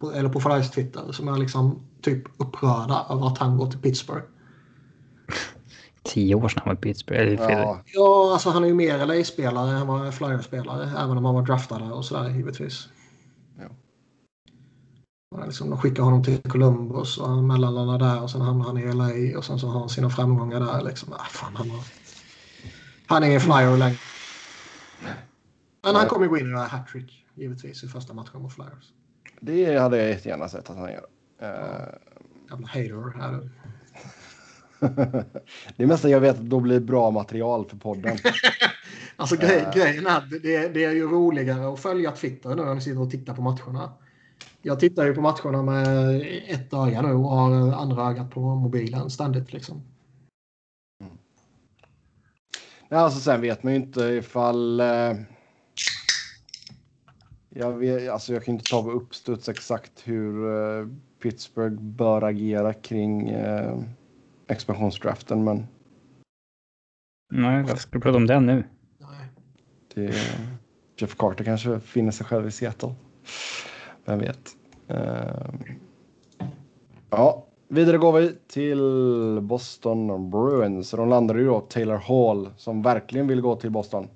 på, 0.00 0.12
eller 0.12 0.28
på 0.28 0.40
Flyers 0.40 0.70
Twitter 0.70 1.12
som 1.12 1.28
är 1.28 1.38
liksom 1.38 1.80
typ 2.02 2.22
upprörda 2.36 3.06
över 3.10 3.26
att 3.26 3.38
han 3.38 3.58
går 3.58 3.70
till 3.70 3.80
Pittsburgh. 3.80 4.24
Tio 6.02 6.34
år 6.34 6.48
sedan 6.48 6.62
han 6.64 6.70
var 6.70 6.74
i 6.74 6.82
Pittsburgh. 6.82 7.42
Ja, 7.42 7.82
Ja, 7.86 8.32
alltså 8.32 8.50
han 8.50 8.64
är 8.64 8.68
ju 8.68 8.74
mer 8.74 9.06
LA-spelare 9.06 9.78
än 9.78 9.86
vad 9.86 10.14
Flyers-spelare. 10.14 10.90
Även 10.98 11.18
om 11.18 11.24
han 11.24 11.34
var 11.34 11.42
draftad 11.42 11.92
och 11.92 12.04
sådär 12.04 12.30
givetvis. 12.30 12.88
Liksom, 15.44 15.70
de 15.70 15.78
skickar 15.78 16.02
honom 16.02 16.24
till 16.24 16.42
Columbus 16.42 17.18
och 17.18 17.28
han 17.28 17.46
mellanlandar 17.46 17.98
där 17.98 18.22
och 18.22 18.30
sen 18.30 18.40
hamnar 18.40 18.64
han 18.64 18.78
i 18.78 18.92
LA 18.92 19.38
och 19.38 19.44
sen 19.44 19.58
så 19.58 19.68
har 19.68 19.80
han 19.80 19.88
sina 19.88 20.10
framgångar 20.10 20.60
där. 20.60 20.82
Liksom. 20.82 21.12
Ah, 21.12 21.24
fan, 21.24 21.56
han, 21.56 21.70
har... 21.70 21.80
han 23.06 23.22
är 23.22 23.26
ingen 23.26 23.40
flyer 23.40 23.76
längre. 23.76 23.98
Men 25.82 25.94
han 25.94 26.06
kommer 26.06 26.26
gå 26.26 26.38
in 26.38 26.44
och 26.44 26.50
göra 26.50 26.66
hattrick 26.66 27.26
givetvis 27.34 27.84
i 27.84 27.88
första 27.88 28.14
matchen 28.14 28.42
mot 28.42 28.54
Flyers. 28.54 28.92
Det 29.40 29.78
hade 29.78 29.96
jag 29.98 30.08
jättegärna 30.08 30.48
sett 30.48 30.70
att 30.70 30.76
han 30.76 30.92
gör. 30.92 31.06
Eh, 31.38 31.48
Jävla 32.50 32.66
hater 32.66 33.22
är 33.22 33.32
du. 33.32 33.50
det 35.76 35.82
är 35.82 35.92
att 35.92 36.04
jag 36.04 36.20
vet 36.20 36.36
att 36.36 36.42
då 36.42 36.60
blir 36.60 36.80
bra 36.80 37.10
material 37.10 37.68
för 37.68 37.76
podden. 37.76 38.16
Alltså 39.18 39.36
grej, 39.36 39.58
Äh. 39.58 39.70
grejen 39.74 40.06
är 40.06 40.40
det, 40.42 40.68
det 40.68 40.84
är 40.84 40.92
ju 40.92 41.08
roligare 41.08 41.72
att 41.72 41.80
följa 41.80 42.10
Twitter 42.10 42.54
nu 42.54 42.64
när 42.64 42.74
ni 42.74 42.80
sitter 42.80 43.00
och 43.00 43.10
tittar 43.10 43.34
på 43.34 43.42
matcherna. 43.42 43.92
Jag 44.62 44.80
tittar 44.80 45.06
ju 45.06 45.14
på 45.14 45.20
matcherna 45.20 45.62
med 45.62 46.20
ett 46.48 46.74
öga 46.74 47.02
nu 47.02 47.12
och 47.12 47.30
har 47.30 47.72
andra 47.72 48.10
ögat 48.10 48.30
på 48.30 48.40
mobilen 48.40 49.10
ständigt 49.10 49.52
liksom. 49.52 49.82
Ja, 52.88 52.96
alltså 52.98 53.20
sen 53.20 53.40
vet 53.40 53.62
man 53.62 53.72
ju 53.72 53.78
inte 53.78 54.00
ifall... 54.00 54.80
Eh, 54.80 55.12
jag, 57.58 57.72
vet, 57.72 58.10
alltså 58.10 58.32
jag 58.32 58.44
kan 58.44 58.54
inte 58.54 58.70
ta 58.70 58.82
på 58.82 58.90
uppstuds 58.90 59.48
exakt 59.48 59.92
hur 60.04 60.54
eh, 60.54 60.86
Pittsburgh 61.22 61.80
bör 61.80 62.22
agera 62.22 62.72
kring 62.72 63.28
eh, 63.30 63.78
expansionsdraften, 64.48 65.44
men 65.44 65.66
Nej, 67.32 67.62
varför 67.62 67.76
ska 67.76 67.90
du 67.90 68.00
prata 68.00 68.16
om 68.16 68.26
den 68.26 68.46
nu? 68.46 68.64
Nej. 68.98 69.28
det, 69.94 70.14
Jeff 70.96 71.16
Carter 71.16 71.44
kanske 71.44 71.80
finner 71.80 72.10
sig 72.10 72.26
själv 72.26 72.46
i 72.46 72.50
Seattle. 72.50 72.94
Vem 74.04 74.18
vet? 74.18 74.56
Eh, 74.88 75.50
ja, 77.10 77.46
vidare 77.68 77.98
går 77.98 78.12
vi 78.12 78.34
till 78.46 78.80
Boston 79.42 80.30
Bruins. 80.30 80.90
De 80.90 81.08
landade 81.08 81.40
ju 81.40 81.46
då 81.46 81.60
Taylor 81.60 81.96
Hall 81.96 82.50
som 82.56 82.82
verkligen 82.82 83.26
vill 83.26 83.40
gå 83.40 83.56
till 83.56 83.70
Boston. 83.70 84.08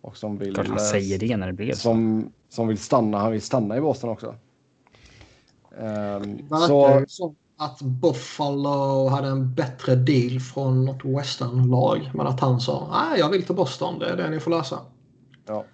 Och 0.00 0.16
som 0.16 0.38
vill, 0.38 0.54
Klart 0.54 0.66
han 0.66 0.80
säger 0.80 1.18
det 1.18 1.36
när 1.36 1.46
det 1.46 1.52
blir 1.52 1.72
så. 1.72 1.94
Som, 2.48 2.68
vill 2.68 2.78
stanna. 2.78 3.18
Han 3.18 3.32
vill 3.32 3.42
stanna 3.42 3.76
i 3.76 3.80
Boston 3.80 4.10
också. 4.10 4.34
Um, 5.70 6.36
Verkar 6.48 7.06
så 7.06 7.08
som 7.08 7.36
att 7.56 7.82
Buffalo 7.82 9.08
hade 9.08 9.28
en 9.28 9.54
bättre 9.54 9.94
deal 9.94 10.40
från 10.40 10.84
något 10.84 11.04
western-lag. 11.04 12.10
Men 12.14 12.26
att 12.26 12.40
han 12.40 12.60
sa 12.60 12.88
nej, 12.90 13.20
jag 13.20 13.30
vill 13.30 13.42
till 13.42 13.54
Boston. 13.54 13.98
Det 13.98 14.08
är 14.08 14.16
det 14.16 14.30
ni 14.30 14.40
får 14.40 14.50
lösa. 14.50 14.78
Ja. 15.46 15.64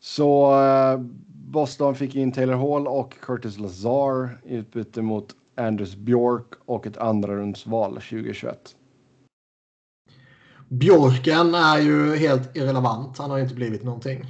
Så 0.00 0.60
eh, 0.62 0.98
Boston 1.28 1.94
fick 1.94 2.14
in 2.14 2.32
Taylor 2.32 2.54
Hall 2.54 2.86
och 2.86 3.20
Curtis 3.20 3.58
Lazar 3.58 4.38
i 4.44 4.54
utbyte 4.54 5.02
mot 5.02 5.34
Anders 5.56 5.94
Bjork 5.94 6.46
och 6.64 6.86
ett 6.86 6.96
andra 6.96 7.36
rundsval 7.36 7.92
2021. 7.92 8.76
Björken 10.68 11.54
är 11.54 11.78
ju 11.78 12.16
helt 12.16 12.56
irrelevant. 12.56 13.18
Han 13.18 13.30
har 13.30 13.38
inte 13.38 13.54
blivit 13.54 13.84
någonting. 13.84 14.24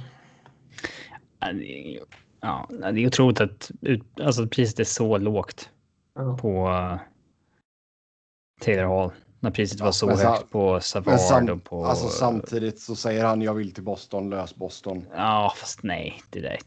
Ja, 1.39 1.53
det 1.53 1.95
är- 1.95 1.99
Ja, 2.41 2.67
otroligt 3.07 3.41
att 3.41 3.71
alltså, 4.21 4.47
priset 4.47 4.79
är 4.79 4.83
så 4.83 5.17
lågt 5.17 5.69
Ja. 6.15 6.37
på 6.37 6.67
uh, 6.67 6.95
Taylor 8.61 8.83
Hall. 8.83 9.11
När 9.39 9.51
priset 9.51 9.79
var 9.81 9.91
så 9.91 10.17
sa- 10.17 10.29
högt 10.31 10.51
på 10.51 10.79
Savard 10.81 11.19
sam, 11.19 11.49
och 11.49 11.63
på... 11.63 11.85
alltså, 11.85 12.07
samtidigt 12.07 12.79
så 12.79 12.95
säger 12.95 13.25
han 13.25 13.41
jag 13.41 13.53
vill 13.53 13.73
till 13.73 13.83
Boston, 13.83 14.29
lös 14.29 14.55
Boston. 14.55 15.05
Ja, 15.15 15.53
fast 15.57 15.83
nej. 15.83 16.21
Det 16.29 16.41
där. 16.41 16.57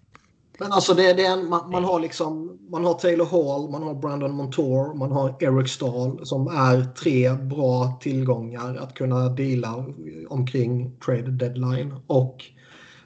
Men 0.58 0.72
alltså 0.72 0.94
det, 0.94 1.12
det 1.12 1.26
är 1.26 1.32
en, 1.32 1.48
man, 1.48 1.70
man 1.70 1.84
har 1.84 2.00
liksom 2.00 2.58
man 2.70 2.84
har 2.84 2.94
Taylor 2.94 3.24
Hall, 3.26 3.70
man 3.70 3.82
har 3.82 3.94
Brandon 3.94 4.32
Montour, 4.32 4.94
man 4.94 5.12
har 5.12 5.36
Eric 5.40 5.70
Stahl 5.70 6.26
som 6.26 6.46
är 6.46 6.84
tre 6.94 7.32
bra 7.32 7.98
tillgångar 8.00 8.76
att 8.76 8.94
kunna 8.94 9.28
deala 9.28 9.84
omkring 10.28 10.96
trade 10.96 11.30
deadline. 11.30 11.94
Och 12.06 12.44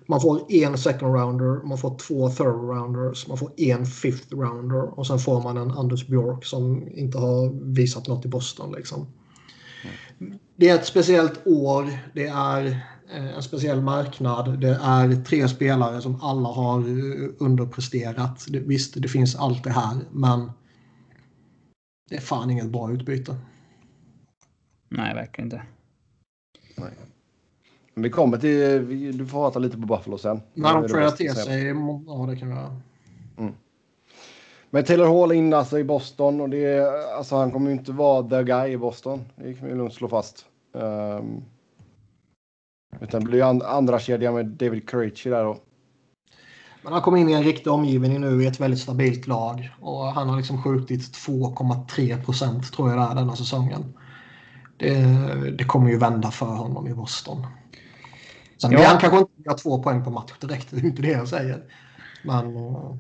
man 0.07 0.21
får 0.21 0.53
en 0.53 0.79
second 0.79 1.15
rounder, 1.15 1.67
man 1.67 1.79
får 1.79 1.99
två 1.99 2.31
third 2.31 2.47
rounders, 2.47 3.29
man 3.29 3.39
får 3.39 3.61
en 3.61 3.87
fifth 3.87 4.35
rounder 4.35 4.99
och 4.99 5.07
sen 5.07 5.19
får 5.19 5.43
man 5.43 5.57
en 5.57 5.71
Anders 5.71 6.07
Björk 6.07 6.45
som 6.45 6.89
inte 6.89 7.19
har 7.19 7.51
visat 7.75 8.09
något 8.09 8.25
i 8.25 8.29
Boston. 8.29 8.73
Liksom. 8.73 9.07
Det 10.57 10.69
är 10.69 10.75
ett 10.75 10.87
speciellt 10.87 11.47
år, 11.47 11.99
det 12.15 12.27
är 12.27 12.67
eh, 13.15 13.37
en 13.37 13.43
speciell 13.43 13.81
marknad. 13.81 14.61
Det 14.61 14.79
är 14.83 15.25
tre 15.25 15.49
spelare 15.49 16.03
som 16.03 16.21
alla 16.21 16.49
har 16.49 16.79
eh, 16.79 17.31
underpresterat. 17.39 18.47
Visst, 18.49 19.03
det 19.03 19.09
finns 19.09 19.37
allt 19.37 19.65
det 19.65 19.71
här, 19.71 19.97
men 20.11 20.51
det 22.11 22.17
är 22.17 22.21
fan 22.21 22.51
inget 22.51 22.71
bra 22.71 22.93
utbyte. 22.93 23.37
Nej, 24.89 25.15
verkligen 25.15 25.47
inte. 25.47 25.63
Men 27.95 28.03
vi 28.03 28.11
kommer 28.11 28.39
till, 28.39 28.79
vi- 28.79 29.13
du 29.13 29.27
får 29.27 29.39
prata 29.39 29.59
lite 29.59 29.77
på 29.77 29.87
Buffalo 29.87 30.19
sen. 30.19 30.41
När 30.55 30.75
de 30.75 30.89
tradar 30.89 31.11
till 31.11 31.35
sig, 31.35 31.67
ja 32.07 32.27
det 32.29 32.37
kan 32.37 32.49
vi 32.49 32.55
göra. 32.55 32.81
Men 34.75 34.85
Taylor 34.85 35.21
Hall 35.21 35.33
inne 35.33 35.57
alltså 35.57 35.79
i 35.79 35.85
Boston 35.85 36.41
och 36.41 36.49
det 36.49 36.93
alltså 37.17 37.37
han 37.37 37.51
kommer 37.51 37.71
ju 37.71 37.77
inte 37.77 37.93
vara 37.93 38.29
the 38.29 38.43
guy 38.43 38.73
i 38.73 38.77
Boston. 38.77 39.25
Det 39.37 39.55
kan 39.55 39.69
vi 39.69 39.75
lugnt 39.75 39.95
slå 39.95 40.09
fast. 40.09 40.47
Um, 40.73 41.45
utan 43.01 43.21
det 43.21 43.27
blir 43.27 43.39
ju 43.39 43.45
and, 43.45 43.63
andra 43.63 43.99
kedjan 43.99 44.35
med 44.35 44.47
David 44.47 44.89
Krejci 44.89 45.31
där 45.31 45.45
då. 45.45 45.57
Men 46.83 46.93
han 46.93 47.03
kom 47.03 47.17
in 47.17 47.29
i 47.29 47.33
en 47.33 47.43
riktig 47.43 47.73
omgivning 47.73 48.21
nu 48.21 48.43
i 48.43 48.47
ett 48.47 48.61
väldigt 48.61 48.81
stabilt 48.81 49.27
lag. 49.27 49.71
Och 49.81 50.05
han 50.05 50.29
har 50.29 50.37
liksom 50.37 50.63
skjutit 50.63 51.01
2,3 51.01 52.25
procent 52.25 52.73
tror 52.73 52.91
jag 52.91 52.99
det 52.99 53.05
är 53.05 53.15
denna 53.15 53.37
säsongen. 53.37 53.95
Det, 54.77 54.95
det 55.59 55.65
kommer 55.65 55.91
ju 55.91 55.99
vända 55.99 56.31
för 56.31 56.47
honom 56.47 56.89
i 56.89 56.95
Boston. 56.95 57.47
Sen 58.65 58.73
Ja. 58.73 58.79
blir 58.79 58.87
han 58.87 58.99
kanske 59.01 59.19
inte 59.19 59.33
göra 59.45 59.57
två 59.57 59.83
poäng 59.83 60.05
på 60.05 60.11
match 60.11 60.33
direkt, 60.41 60.71
det 60.71 60.77
är 60.77 60.85
inte 60.85 61.03
det 61.03 61.11
jag 61.11 61.29
säger. 61.29 61.63
Men 62.25 62.57
eh, 62.57 62.97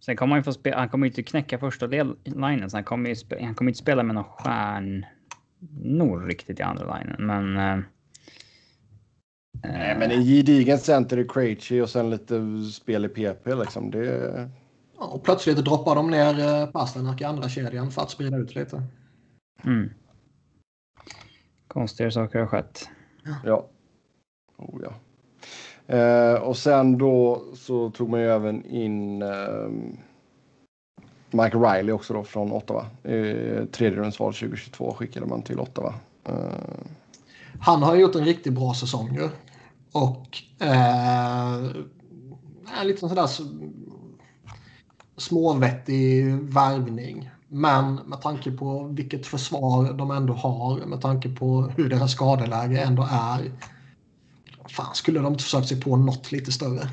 Sen 0.00 0.16
kommer 0.16 0.30
han 0.30 0.38
ju 0.40 0.44
få 0.44 0.52
spela. 0.52 0.78
Han 0.78 0.88
kommer 0.88 1.06
ju 1.06 1.10
inte 1.10 1.22
knäcka 1.22 1.58
första 1.58 1.86
linen. 1.86 2.70
Så 2.70 2.76
han 2.76 2.84
kommer 2.84 3.08
ju 3.08 3.16
spe, 3.16 3.44
han 3.44 3.54
kommer 3.54 3.70
inte 3.70 3.78
spela 3.78 4.02
med 4.02 4.14
någon 4.14 4.24
stjärnor 4.24 6.26
riktigt 6.26 6.60
i 6.60 6.62
andra 6.62 6.98
linen. 6.98 7.26
Men. 7.26 7.56
Eh, 7.56 7.84
Nej, 9.64 9.96
men 9.98 10.10
en 10.10 10.22
gedigen 10.24 10.78
center 10.78 11.18
i 11.18 11.28
Krejci 11.28 11.80
och 11.80 11.90
sen 11.90 12.10
lite 12.10 12.40
spel 12.74 13.04
i 13.04 13.08
PP 13.08 13.46
liksom. 13.54 13.90
Det, 13.90 14.50
ja, 14.98 15.04
och 15.06 15.24
plötsligt 15.24 15.56
droppar 15.56 15.94
de 15.94 16.10
ner 16.10 16.40
eh, 16.40 16.66
Pasternak 16.66 17.20
i 17.20 17.24
andra 17.24 17.48
kedjan 17.48 17.90
för 17.90 18.02
att 18.02 18.10
sprida 18.10 18.36
ut 18.36 18.54
lite. 18.54 18.82
mm. 19.64 19.90
Konstigare 21.68 22.12
saker 22.12 22.38
har 22.38 22.46
skett. 22.46 22.88
ja. 23.44 23.68
Oh, 24.68 24.80
ja. 24.82 24.92
Eh, 25.96 26.34
och 26.34 26.56
sen 26.56 26.98
då 26.98 27.42
så 27.54 27.90
tog 27.90 28.10
man 28.10 28.20
ju 28.20 28.30
även 28.30 28.64
in 28.64 29.22
eh, 29.22 29.68
Mike 31.30 31.56
Riley 31.56 31.92
också 31.92 32.14
då 32.14 32.24
från 32.24 32.52
Ottawa. 32.52 32.86
Eh, 33.02 33.64
tredje 33.64 33.98
rundsval 33.98 34.32
2022 34.32 34.94
skickade 34.94 35.26
man 35.26 35.42
till 35.42 35.60
Ottawa. 35.60 35.94
Eh, 36.24 36.34
Han 37.60 37.82
har 37.82 37.96
gjort 37.96 38.14
en 38.14 38.24
riktigt 38.24 38.52
bra 38.52 38.74
säsong 38.74 39.14
ju. 39.14 39.28
Och 39.92 40.38
eh, 40.58 41.54
är 42.80 42.84
lite 42.84 43.08
sådär 43.08 43.28
småvettig 45.16 46.34
värvning. 46.34 47.30
Men 47.48 47.94
med 47.94 48.20
tanke 48.20 48.50
på 48.50 48.84
vilket 48.84 49.26
försvar 49.26 49.92
de 49.92 50.10
ändå 50.10 50.32
har, 50.32 50.86
med 50.86 51.00
tanke 51.00 51.28
på 51.28 51.62
hur 51.76 51.88
deras 51.88 52.12
skadeläge 52.12 52.80
ändå 52.80 53.08
är. 53.10 53.50
Fan, 54.76 54.94
skulle 54.94 55.20
de 55.20 55.32
inte 55.32 55.44
försökt 55.44 55.68
sig 55.68 55.80
på 55.80 55.96
något 55.96 56.32
lite 56.32 56.52
större? 56.52 56.88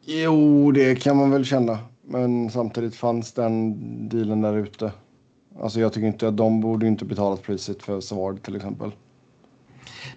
Jo, 0.00 0.72
det 0.72 0.94
kan 0.94 1.16
man 1.16 1.30
väl 1.30 1.44
känna. 1.44 1.78
Men 2.02 2.50
samtidigt 2.50 2.96
fanns 2.96 3.32
den 3.32 4.08
dealen 4.08 4.40
där 4.40 4.56
ute. 4.56 4.92
Alltså 5.60 5.80
jag 5.80 5.92
tycker 5.92 6.06
inte 6.06 6.28
att 6.28 6.36
de 6.36 6.60
borde 6.60 6.86
inte 6.86 7.04
betalat 7.04 7.42
priset 7.42 7.82
för 7.82 8.00
Savard 8.00 8.42
till 8.42 8.56
exempel. 8.56 8.92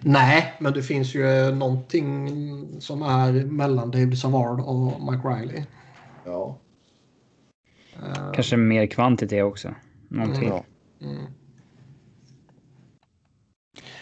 Nej, 0.00 0.54
men 0.60 0.72
det 0.72 0.82
finns 0.82 1.14
ju 1.14 1.54
någonting 1.54 2.80
som 2.80 3.02
är 3.02 3.32
mellan 3.44 3.90
David 3.90 4.18
Savard 4.18 4.60
och 4.60 5.12
Mike 5.12 5.28
Riley. 5.28 5.64
Ja. 6.24 6.58
Kanske 8.34 8.56
mer 8.56 8.86
kvantitet 8.86 9.44
också. 9.44 9.74
Någonting. 10.08 10.48
Ja, 10.48 10.64
mm. 11.00 11.37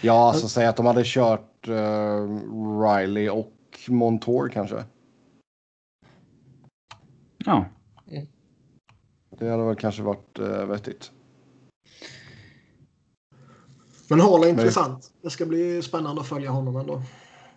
Ja 0.01 0.29
alltså 0.29 0.49
säg 0.49 0.67
att 0.67 0.77
de 0.77 0.87
hade 0.87 1.03
kört 1.05 1.69
eh, 1.69 2.27
Riley 2.83 3.29
och 3.29 3.53
Montour 3.89 4.49
kanske. 4.49 4.85
Ja. 7.45 7.65
Det 9.39 9.51
hade 9.51 9.65
väl 9.65 9.77
kanske 9.77 10.03
varit 10.03 10.39
uh, 10.41 10.65
vettigt. 10.65 11.11
Men 14.09 14.21
Hall 14.21 14.45
är 14.45 14.49
intressant. 14.49 15.11
Det 15.23 15.31
ska 15.31 15.47
bli 15.47 15.83
spännande 15.83 16.21
att 16.21 16.29
följa 16.29 16.51
honom 16.51 16.77
ändå. 16.77 17.03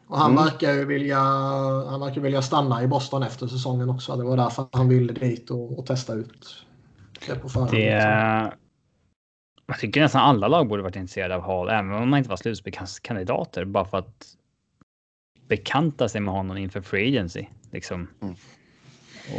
Och 0.08 0.18
han, 0.18 0.32
Mm. 0.32 0.44
verkar 0.44 0.74
ju 0.74 0.86
vilja, 0.86 1.20
han 1.90 2.00
verkar 2.00 2.22
vilja 2.22 2.42
stanna 2.42 2.84
i 2.84 2.88
Boston 2.88 3.24
efter 3.24 3.48
säsongen 3.48 3.90
också. 3.90 4.16
Det 4.16 4.24
var 4.24 4.38
därför 4.38 4.68
han 4.72 4.90
ville 4.90 5.14
dit 5.14 5.50
och, 5.52 5.80
och 5.80 5.86
testa 5.86 6.14
ut 6.14 6.66
det 7.28 7.36
på 7.36 7.50
förhand. 7.50 7.72
Det, 7.72 7.96
liksom. 7.96 8.60
Jag 9.70 9.80
tycker 9.80 10.02
nästan 10.02 10.22
alla 10.22 10.48
lag 10.48 10.68
borde 10.68 10.84
varit 10.84 10.96
intresserade 10.96 11.36
av 11.36 11.42
Hall, 11.42 11.70
även 11.70 11.92
om 11.94 12.10
man 12.10 12.18
inte 12.18 12.30
var 12.30 12.38
slutspelskandidater, 12.38 13.66
bara 13.66 13.86
för 13.86 13.98
att 13.98 14.26
bekanta 15.48 16.10
sig 16.10 16.22
med 16.22 16.34
honom 16.34 16.58
inför 16.58 16.82
free 16.82 17.08
agency. 17.10 17.46
Liksom. 17.72 18.08
Mm. 18.22 18.36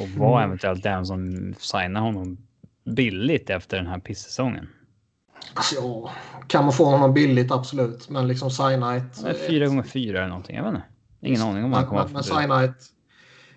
Och 0.02 0.08
vara 0.08 0.40
Mm. 0.40 0.48
eventuellt 0.50 0.82
den 0.82 1.06
som 1.06 1.54
signar 1.58 2.00
honom 2.00 2.38
billigt 2.84 3.50
efter 3.50 3.76
den 3.76 3.86
här 3.86 3.98
pissäsongen. 3.98 4.68
Ja, 5.74 6.10
kan 6.46 6.64
man 6.64 6.72
få 6.72 6.84
honom 6.84 7.14
billigt, 7.14 7.52
absolut. 7.52 8.08
Men 8.08 8.28
liksom 8.28 8.50
signa 8.50 8.96
ett... 8.96 9.20
Ja, 9.24 9.32
Fyra 9.48 9.66
gånger 9.66 9.82
fyra 9.82 10.18
eller 10.18 10.28
någonting, 10.28 10.56
jag 10.56 10.64
vet 10.64 10.74
inte. 10.74 10.86
Ingen 11.20 11.42
aning 11.42 11.64
om 11.64 11.70
vad 11.70 11.80
han 11.80 11.88
Men, 11.88 11.88
kommer 11.88 12.02
men, 12.02 12.12
men 12.12 12.20
att 12.20 12.28
få. 12.28 12.36
signa 12.40 12.64
ett, 12.64 12.84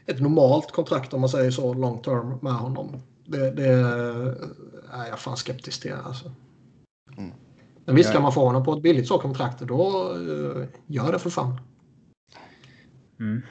ett 0.06 0.22
normalt 0.22 0.72
kontrakt 0.72 1.14
om 1.14 1.22
man 1.22 1.30
säger 1.30 1.52
så, 1.52 1.74
long 1.74 2.02
term 2.02 2.40
med 2.42 2.54
honom. 2.54 3.02
Det, 3.26 3.52
det 3.52 3.68
är 4.94 5.08
jag 5.10 5.20
fan 5.20 5.38
skeptisk 5.38 5.82
till. 5.82 5.94
Alltså. 6.06 6.32
Men 7.86 7.96
visst 7.96 8.10
Ja. 8.10 8.14
kan 8.14 8.22
man 8.22 8.32
få 8.34 8.46
honom 8.46 8.64
på 8.64 8.74
ett 8.74 8.82
billigt 8.82 9.08
så 9.08 9.20
kontrakt, 9.20 9.60
då 9.60 10.14
uh, 10.14 10.66
gör 10.88 11.12
det 11.12 11.20
för 11.20 11.30
fan. 11.30 11.60
Mm. 13.20 13.42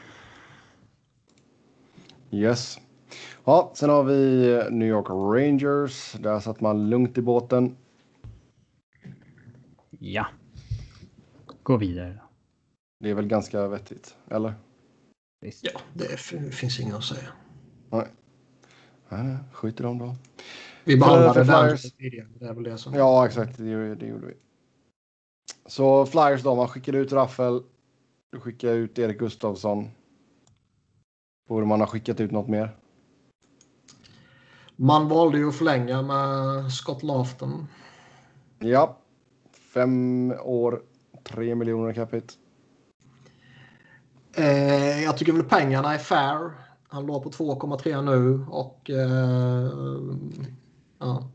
Yes. 2.30 2.78
Ja, 3.44 3.72
sen 3.74 3.90
har 3.90 4.04
vi 4.04 4.16
New 4.70 4.88
York 4.88 5.06
Rangers. 5.10 6.12
Där 6.12 6.40
satt 6.40 6.60
man 6.60 6.90
lugnt 6.90 7.18
i 7.18 7.22
båten. 7.22 7.76
Ja. 9.98 10.26
Gå 11.62 11.76
vidare. 11.76 12.20
Det 13.00 13.10
är 13.10 13.14
väl 13.14 13.26
ganska 13.26 13.68
vettigt, 13.68 14.16
eller? 14.30 14.54
Visst. 15.40 15.64
Ja, 15.64 15.80
det 15.94 16.20
finns 16.54 16.80
inget 16.80 16.94
att 16.94 17.04
säga. 17.04 17.28
Nej. 17.90 18.06
Nej, 19.08 19.22
nej. 19.24 19.36
Skit 19.52 19.80
i 19.80 19.82
dem 19.82 19.98
då. 19.98 20.16
Vi 20.84 20.96
behandlade 20.96 21.44
den 21.44 21.78
tidigare. 21.98 22.26
Det 22.38 22.46
är 22.46 22.54
väl 22.54 22.62
det 22.62 22.78
som... 22.78 22.94
Ja, 22.94 23.26
exakt. 23.26 23.56
Det, 23.56 23.94
det 23.94 24.06
gjorde 24.06 24.26
vi. 24.26 24.34
Så 25.66 26.06
Flyers 26.06 26.42
då, 26.42 26.54
man 26.54 26.68
skickade 26.68 26.98
ut 26.98 27.12
Raffel. 27.12 27.62
Du 28.32 28.40
skickade 28.40 28.72
ut 28.72 28.98
Erik 28.98 29.18
Gustafsson. 29.18 29.88
Borde 31.48 31.66
man 31.66 31.80
ha 31.80 31.86
skickat 31.86 32.20
ut 32.20 32.30
något 32.30 32.48
mer? 32.48 32.76
Man 34.76 35.08
valde 35.08 35.38
ju 35.38 35.48
att 35.48 35.56
förlänga 35.56 36.02
med 36.02 36.72
Scott 36.72 37.02
Lafton. 37.02 37.66
Ja. 38.58 38.98
Fem 39.74 40.34
år, 40.42 40.82
tre 41.24 41.54
miljoner 41.54 41.92
capita. 41.92 42.34
Eh, 44.36 45.02
jag 45.02 45.16
tycker 45.16 45.32
väl 45.32 45.42
pengarna 45.42 45.94
är 45.94 45.98
fair. 45.98 46.50
Han 46.88 47.06
låg 47.06 47.22
på 47.22 47.30
2,3 47.30 48.02
nu 48.02 48.46
och 48.50 48.90
eh, 48.90 49.70
ja, 51.02 51.28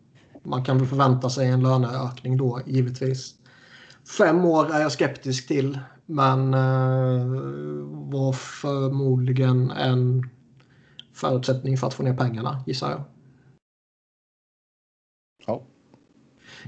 man 0.43 0.63
kan 0.63 0.77
väl 0.77 0.87
förvänta 0.87 1.29
sig 1.29 1.47
en 1.47 1.63
löneökning 1.63 2.37
då 2.37 2.61
givetvis. 2.65 3.35
Fem 4.17 4.45
år 4.45 4.71
är 4.71 4.81
jag 4.81 4.91
skeptisk 4.91 5.47
till 5.47 5.79
men 6.05 6.53
eh, 6.53 7.25
var 8.11 8.33
förmodligen 8.33 9.71
en 9.71 10.29
förutsättning 11.13 11.77
för 11.77 11.87
att 11.87 11.93
få 11.93 12.03
ner 12.03 12.17
pengarna 12.17 12.63
gissar 12.65 12.91
jag. 12.91 13.01
Ja. 15.45 15.61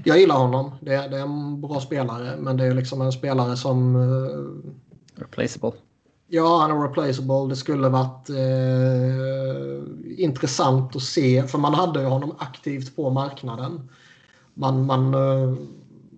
Jag 0.04 0.18
gillar 0.18 0.36
honom. 0.36 0.72
Det 0.80 0.94
är, 0.94 1.08
det 1.08 1.18
är 1.18 1.22
en 1.22 1.60
bra 1.60 1.80
spelare 1.80 2.36
men 2.36 2.56
det 2.56 2.64
är 2.64 2.74
liksom 2.74 3.00
en 3.00 3.12
spelare 3.12 3.56
som 3.56 3.96
eh, 3.96 5.20
Replaceable. 5.20 5.72
Ja, 6.32 6.58
han 6.60 6.70
är 6.70 6.88
replaceable. 6.88 7.48
Det 7.48 7.56
skulle 7.56 7.88
varit 7.88 8.30
eh, 8.30 10.24
intressant 10.24 10.96
att 10.96 11.02
se. 11.02 11.46
För 11.46 11.58
man 11.58 11.74
hade 11.74 12.00
ju 12.00 12.06
honom 12.06 12.34
aktivt 12.38 12.96
på 12.96 13.10
marknaden. 13.10 13.88
Man, 14.54 14.86
man, 14.86 15.14
eh, 15.14 15.54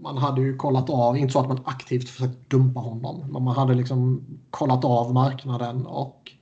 man 0.00 0.18
hade 0.18 0.40
ju 0.40 0.56
kollat 0.56 0.90
av, 0.90 1.16
inte 1.16 1.32
så 1.32 1.40
att 1.40 1.48
man 1.48 1.60
aktivt 1.64 2.08
försökt 2.08 2.50
dumpa 2.50 2.80
honom. 2.80 3.32
Men 3.32 3.42
man 3.42 3.56
hade 3.56 3.74
liksom 3.74 4.26
kollat 4.50 4.84
av 4.84 5.14
marknaden 5.14 5.86
och 5.86 6.32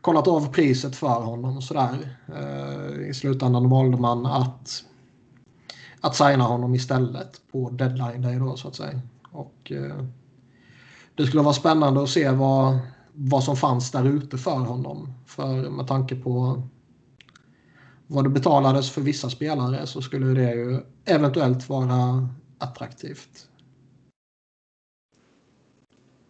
kollat 0.00 0.28
av 0.28 0.52
priset 0.52 0.96
för 0.96 1.20
honom 1.20 1.56
och 1.56 1.62
sådär. 1.62 2.16
Eh, 2.28 3.08
I 3.08 3.14
slutändan 3.14 3.70
valde 3.70 3.96
man 3.96 4.26
att, 4.26 4.84
att 6.00 6.16
signa 6.16 6.44
honom 6.44 6.74
istället 6.74 7.40
på 7.52 7.70
deadline 7.70 8.22
day 8.22 8.38
då 8.38 8.56
så 8.56 8.68
att 8.68 8.76
säga. 8.76 9.00
Och, 9.32 9.72
eh, 9.72 10.04
det 11.20 11.26
skulle 11.26 11.42
vara 11.42 11.54
spännande 11.54 12.02
att 12.02 12.08
se 12.08 12.30
vad, 12.30 12.78
vad 13.12 13.44
som 13.44 13.56
fanns 13.56 13.90
där 13.90 14.04
ute 14.04 14.38
för 14.38 14.58
honom. 14.58 15.12
För 15.26 15.70
med 15.70 15.86
tanke 15.86 16.16
på 16.16 16.62
vad 18.06 18.24
det 18.24 18.30
betalades 18.30 18.90
för 18.90 19.00
vissa 19.00 19.30
spelare 19.30 19.86
så 19.86 20.02
skulle 20.02 20.26
det 20.26 20.54
ju 20.54 20.80
eventuellt 21.04 21.68
vara 21.68 22.28
attraktivt. 22.58 23.48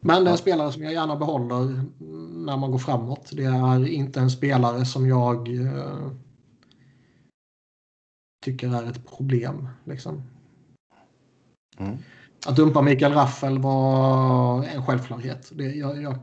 Men 0.00 0.24
det 0.24 0.30
är 0.30 0.32
en 0.32 0.38
spelare 0.38 0.72
som 0.72 0.82
jag 0.82 0.92
gärna 0.92 1.16
behåller 1.16 1.84
när 2.44 2.56
man 2.56 2.70
går 2.70 2.78
framåt. 2.78 3.30
Det 3.32 3.44
är 3.44 3.88
inte 3.88 4.20
en 4.20 4.30
spelare 4.30 4.84
som 4.84 5.08
jag 5.08 5.48
eh, 5.48 6.10
tycker 8.44 8.82
är 8.82 8.90
ett 8.90 9.16
problem. 9.16 9.68
Liksom. 9.84 10.22
Mm. 11.78 11.98
Att 12.46 12.56
dumpa 12.56 12.82
Mikael 12.82 13.12
Raffel 13.12 13.58
var 13.58 14.64
en 14.64 14.86
självklarhet. 14.86 15.52
Det, 15.54 15.64
jag, 15.64 16.02
jag, 16.02 16.18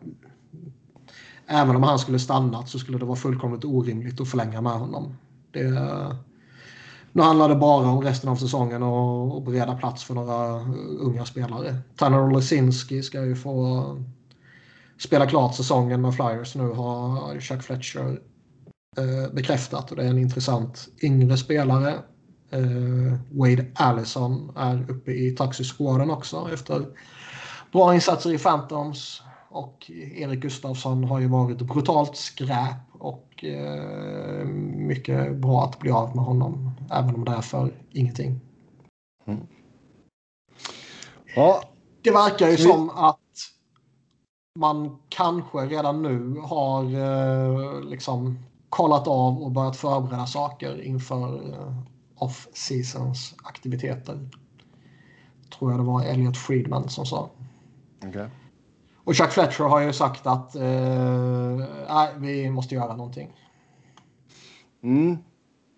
även 1.48 1.76
om 1.76 1.84
han 1.84 2.00
skulle 2.00 2.20
stannat 2.20 2.70
så 2.70 2.80
skulle 2.80 2.98
det 2.98 3.06
vara 3.06 3.16
fullkomligt 3.16 3.66
orimligt 3.66 4.22
att 4.22 4.30
förlänga 4.30 4.62
med 4.62 4.74
honom. 4.74 5.18
Det, 5.52 5.70
nu 7.12 7.22
handlar 7.22 7.50
det 7.50 7.56
bara 7.56 7.88
om 7.88 8.02
resten 8.02 8.30
av 8.30 8.36
säsongen 8.36 8.84
och, 8.84 9.36
och 9.36 9.42
bereda 9.42 9.76
plats 9.76 10.04
för 10.04 10.14
några 10.14 10.60
unga 11.00 11.26
spelare. 11.26 11.76
Tanner 11.96 12.24
Olesinski 12.24 13.04
ska 13.04 13.26
ju 13.26 13.36
få 13.36 13.84
spela 14.98 15.26
klart 15.26 15.56
säsongen 15.56 16.02
med 16.02 16.16
Flyers 16.16 16.56
nu 16.56 16.70
har 16.70 17.40
Chuck 17.40 17.64
Fletcher 17.64 18.20
eh, 18.98 19.34
bekräftat 19.34 19.92
och 19.92 19.98
det 19.98 20.04
är 20.04 20.10
en 20.10 20.18
intressant 20.18 20.88
yngre 21.02 21.38
spelare 21.38 21.94
Wade 23.32 23.66
Allison 23.76 24.52
är 24.56 24.92
uppe 24.92 25.12
i 25.12 25.32
taxisquaden 25.32 26.12
också 26.12 26.50
efter 26.54 26.86
bra 27.72 27.96
insatser 27.96 28.34
i 28.34 28.38
Phantoms. 28.38 29.22
Och 29.50 29.92
Erik 30.16 30.40
Gustafsson 30.40 31.04
har 31.04 31.20
ju 31.20 31.28
varit 31.28 31.58
brutalt 31.58 32.16
skräp 32.16 32.78
och 33.00 33.44
uh, 33.44 34.46
mycket 34.76 35.36
bra 35.36 35.64
att 35.64 35.80
bli 35.80 35.92
av 35.92 36.16
med 36.16 36.26
honom. 36.26 36.72
Även 36.92 37.16
om 37.16 37.26
det 37.26 37.32
är 37.32 37.42
för 37.42 37.72
ingenting. 37.92 38.40
Mm. 39.26 39.48
Ja. 41.36 41.62
Det 42.02 42.12
verkar 42.12 42.50
ju 42.50 42.58
som 42.58 42.90
att 42.90 43.20
man 44.60 44.98
kanske 45.10 45.58
redan 45.58 46.02
nu 46.02 46.40
har 46.40 46.84
uh, 46.96 47.84
liksom 47.84 48.40
kollat 48.70 49.08
av 49.08 49.44
och 49.44 49.52
börjat 49.52 49.78
förbereda 49.78 50.26
saker 50.26 50.82
inför 50.82 51.42
off-seasons 52.18 53.36
aktiviteter. 53.44 54.30
Tror 55.58 55.72
jag 55.72 55.80
det 55.80 55.84
var 55.84 56.04
Elliot 56.04 56.38
Friedman 56.38 56.90
som 56.90 57.06
sa. 57.06 57.30
Okay. 58.08 58.28
Och 59.04 59.16
Chuck 59.16 59.32
Fletcher 59.32 59.64
har 59.64 59.82
ju 59.82 59.94
sagt 59.94 60.28
att 60.28 60.56
eh, 60.56 60.62
vi 62.18 62.50
måste 62.50 62.76
göra 62.76 62.96
någonting. 62.96 63.34
Mm. 64.84 65.18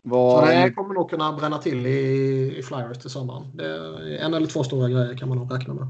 Var... 0.02 0.46
Så 0.46 0.52
det 0.52 0.72
kommer 0.72 0.94
nog 0.94 1.10
kunna 1.10 1.34
bränna 1.34 1.58
till 1.58 1.86
i, 1.86 2.58
i 2.58 2.64
Flyers 2.64 2.98
till 2.98 3.10
sommaren. 3.10 3.60
En 4.20 4.34
eller 4.34 4.48
två 4.48 4.64
stora 4.64 4.90
grejer 4.90 5.18
kan 5.18 5.30
man 5.30 5.38
nog 5.38 5.54
räkna 5.54 5.74
med. 5.74 5.88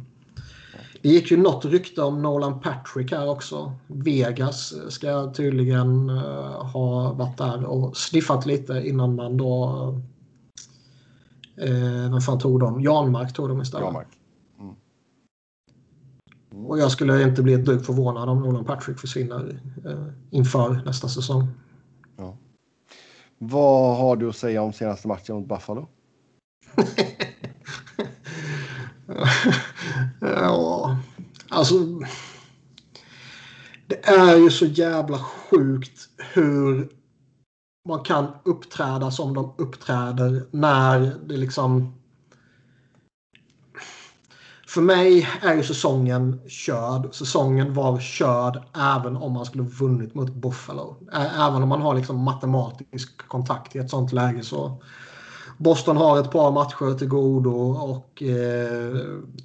Det 1.01 1.09
gick 1.09 1.31
ju 1.31 1.38
något 1.38 1.65
rykte 1.65 2.01
om 2.01 2.21
Nolan 2.21 2.59
Patrick 2.59 3.11
här 3.11 3.30
också. 3.30 3.71
Vegas 3.88 4.73
ska 4.89 5.34
tydligen 5.34 6.09
uh, 6.09 6.63
ha 6.65 7.13
varit 7.13 7.38
där 7.38 7.65
och 7.65 7.97
sniffat 7.97 8.45
lite 8.45 8.84
innan 8.85 9.15
man 9.15 9.38
då 9.38 9.95
Eh, 11.60 12.11
vem 12.11 12.22
fan 12.22 12.40
tog 12.40 12.60
de? 12.60 12.81
Janmark 12.81 13.34
tog 13.34 13.49
de 13.49 13.61
istället. 13.61 13.86
Janmark. 13.86 14.07
Mm. 14.60 14.76
Mm. 16.52 16.65
Och 16.65 16.80
jag 16.80 16.91
skulle 16.91 17.23
inte 17.23 17.44
bli 17.44 17.53
ett 17.53 17.65
dugg 17.65 17.86
förvånad 17.86 18.30
om 18.30 18.40
Nolan 18.40 18.65
Patrick 18.65 18.99
försvinner 18.99 19.61
eh, 19.86 20.06
inför 20.30 20.81
nästa 20.86 21.07
säsong. 21.07 21.48
Ja. 22.18 22.38
Vad 23.38 23.98
har 23.98 24.15
du 24.15 24.30
att 24.30 24.36
säga 24.36 24.61
om 24.61 24.73
senaste 24.73 25.07
matchen 25.07 25.36
mot 25.36 25.48
Buffalo? 25.48 25.88
ja, 30.22 30.98
alltså. 31.49 31.76
Det 33.88 34.07
är 34.07 34.38
ju 34.38 34.49
så 34.49 34.65
jävla 34.65 35.18
sjukt 35.19 36.10
hur 36.34 36.90
man 37.90 38.03
kan 38.03 38.28
uppträda 38.44 39.11
som 39.11 39.34
de 39.34 39.53
uppträder 39.57 40.45
när 40.52 41.16
det 41.26 41.38
liksom... 41.38 41.94
För 44.68 44.82
mig 44.82 45.28
är 45.41 45.56
ju 45.56 45.64
säsongen 45.64 46.41
körd. 46.48 47.16
Säsongen 47.16 47.74
var 47.74 47.99
körd 47.99 48.64
även 48.76 49.18
om 49.18 49.34
man 49.34 49.45
skulle 49.45 49.64
vunnit 49.64 50.16
mot 50.16 50.34
Buffalo. 50.34 50.98
Även 51.14 51.64
om 51.64 51.70
man 51.70 51.82
har 51.82 51.95
liksom 51.95 52.24
matematisk 52.24 53.28
kontakt 53.28 53.76
i 53.76 53.80
ett 53.80 53.90
sånt 53.90 54.11
läge 54.11 54.44
så... 54.44 54.82
Boston 55.57 55.98
har 55.98 56.20
ett 56.20 56.32
par 56.32 56.52
matcher 56.52 56.98
till 56.98 57.07
godo 57.07 57.52
och 57.72 58.24
eh, 58.24 58.98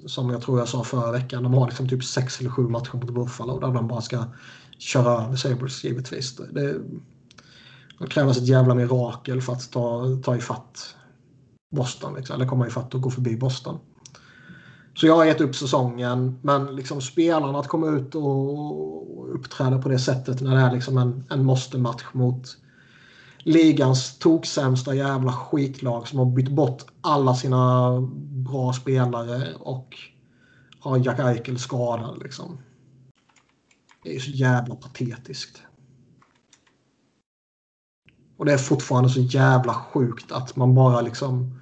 som 0.05 0.29
jag 0.29 0.41
tror 0.41 0.59
jag 0.59 0.67
sa 0.67 0.83
förra 0.83 1.11
veckan, 1.11 1.43
de 1.43 1.53
har 1.53 1.67
liksom 1.67 1.89
typ 1.89 2.03
sex 2.03 2.39
eller 2.39 2.49
sju 2.49 2.61
matcher 2.61 2.93
mot 2.93 3.09
Buffalo 3.09 3.59
där 3.59 3.71
de 3.71 3.87
bara 3.87 4.01
ska 4.01 4.23
köra 4.77 5.23
över 5.23 5.35
Sabres 5.35 5.83
givetvis. 5.83 6.35
Det, 6.35 6.75
det 7.99 8.07
krävs 8.07 8.37
ett 8.37 8.47
jävla 8.47 8.75
mirakel 8.75 9.41
för 9.41 9.53
att 9.53 9.71
ta, 9.71 10.17
ta 10.23 10.35
ifatt 10.35 10.95
Boston. 11.75 12.13
Liksom, 12.15 12.35
eller 12.35 12.47
komma 12.47 12.67
ifatt 12.67 12.95
och 12.95 13.01
gå 13.01 13.11
förbi 13.11 13.37
Boston. 13.37 13.79
Så 14.95 15.07
jag 15.07 15.15
har 15.15 15.25
gett 15.25 15.41
upp 15.41 15.55
säsongen. 15.55 16.39
Men 16.41 16.75
liksom 16.75 17.01
spelarna 17.01 17.59
att 17.59 17.67
komma 17.67 17.87
ut 17.87 18.15
och 18.15 19.35
uppträda 19.35 19.81
på 19.81 19.89
det 19.89 19.99
sättet 19.99 20.41
när 20.41 20.55
det 20.55 20.61
är 20.61 20.71
liksom 20.71 20.97
en, 20.97 21.23
en 21.29 21.45
måste-match 21.45 22.03
mot 22.13 22.57
ligans 23.37 24.19
toksämsta 24.19 24.95
jävla 24.95 25.33
skitlag 25.33 26.07
som 26.07 26.19
har 26.19 26.25
bytt 26.25 26.49
bort 26.49 26.83
alla 27.01 27.35
sina 27.35 27.91
bra 28.29 28.73
spelare 28.73 29.53
och 29.59 29.97
har 30.79 30.97
Jack 30.97 31.19
Eichel 31.19 31.59
skadad. 31.59 32.23
Liksom. 32.23 32.57
Det 34.03 34.15
är 34.15 34.19
så 34.19 34.31
jävla 34.31 34.75
patetiskt. 34.75 35.61
Och 38.37 38.45
det 38.45 38.53
är 38.53 38.57
fortfarande 38.57 39.09
så 39.09 39.19
jävla 39.19 39.73
sjukt 39.73 40.31
att 40.31 40.55
man 40.55 40.75
bara 40.75 41.01
liksom 41.01 41.59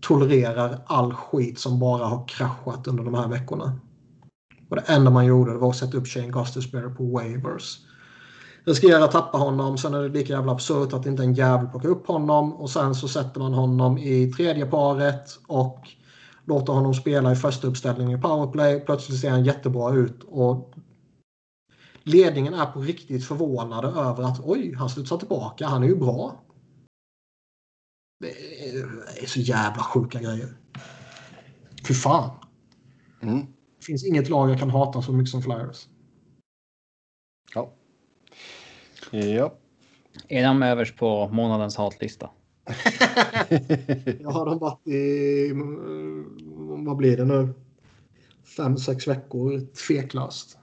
tolererar 0.00 0.78
all 0.86 1.14
skit 1.14 1.58
som 1.58 1.78
bara 1.78 2.04
har 2.04 2.28
kraschat 2.28 2.86
under 2.86 3.04
de 3.04 3.14
här 3.14 3.28
veckorna. 3.28 3.72
Och 4.68 4.76
det 4.76 4.82
enda 4.86 5.10
man 5.10 5.26
gjorde 5.26 5.54
var 5.54 5.70
att 5.70 5.76
sätta 5.76 5.96
upp 5.96 6.06
Shane 6.06 6.28
Gustafsberry 6.28 6.94
på 6.94 7.04
waivers. 7.04 7.78
Riskerar 8.64 9.00
att 9.00 9.12
tappa 9.12 9.38
honom, 9.38 9.78
sen 9.78 9.94
är 9.94 10.02
det 10.02 10.08
lika 10.08 10.32
jävla 10.32 10.52
absurt 10.52 10.92
att 10.92 11.06
inte 11.06 11.22
en 11.22 11.34
jävel 11.34 11.66
plockar 11.66 11.88
upp 11.88 12.06
honom 12.06 12.52
och 12.52 12.70
sen 12.70 12.94
så 12.94 13.08
sätter 13.08 13.40
man 13.40 13.54
honom 13.54 13.98
i 13.98 14.32
tredje 14.32 14.66
paret 14.66 15.38
och 15.46 15.88
låter 16.44 16.72
honom 16.72 16.94
spela 16.94 17.32
i 17.32 17.36
första 17.36 17.66
uppställningen 17.66 18.18
i 18.18 18.22
powerplay. 18.22 18.80
Plötsligt 18.80 19.20
ser 19.20 19.30
han 19.30 19.44
jättebra 19.44 19.94
ut 19.94 20.22
och 20.28 20.74
ledningen 22.08 22.54
är 22.54 22.66
på 22.66 22.80
riktigt 22.80 23.24
förvånade 23.24 23.88
över 23.88 24.22
att 24.22 24.40
oj, 24.44 24.74
han 24.74 24.90
studsar 24.90 25.18
tillbaka, 25.18 25.66
han 25.66 25.82
är 25.82 25.86
ju 25.86 25.96
bra. 25.96 26.42
Det 28.20 28.30
är 29.22 29.26
så 29.26 29.40
jävla 29.40 29.82
sjuka 29.82 30.20
grejer. 30.20 30.56
Fy 31.88 31.94
fan. 31.94 32.30
Mm. 33.22 33.46
Det 33.78 33.84
finns 33.84 34.06
inget 34.06 34.28
lag 34.28 34.50
jag 34.50 34.58
kan 34.58 34.70
hata 34.70 35.02
så 35.02 35.12
mycket 35.12 35.30
som 35.30 35.42
Flyers. 35.42 35.88
Ja. 37.54 37.72
Ja. 39.10 39.54
Är 40.28 40.44
de 40.44 40.62
överst 40.62 40.96
på 40.96 41.28
månadens 41.28 41.76
hatlista? 41.76 42.30
Jag 44.20 44.30
har 44.30 44.46
de 44.46 44.58
varit 44.58 44.86
i, 44.86 45.52
vad 46.86 46.96
blir 46.96 47.16
det 47.16 47.24
nu? 47.24 47.54
Fem, 48.56 48.76
sex 48.76 49.08
veckor 49.08 49.60
tveklöst. 49.86 50.57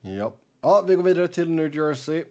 Ja. 0.00 0.32
ja, 0.60 0.84
vi 0.86 0.94
går 0.94 1.02
vidare 1.02 1.28
till 1.28 1.50
New 1.50 1.76
Jersey. 1.76 2.24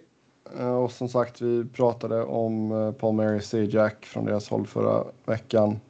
Eh, 0.58 0.74
och 0.74 0.92
som 0.92 1.08
sagt, 1.08 1.40
vi 1.40 1.64
pratade 1.64 2.24
om 2.24 2.72
eh, 2.72 2.92
Paul 2.92 3.14
Mary 3.14 3.66
Jack 3.70 4.06
från 4.06 4.24
deras 4.24 4.48
håll 4.48 4.66
förra 4.66 5.04
veckan. 5.24 5.80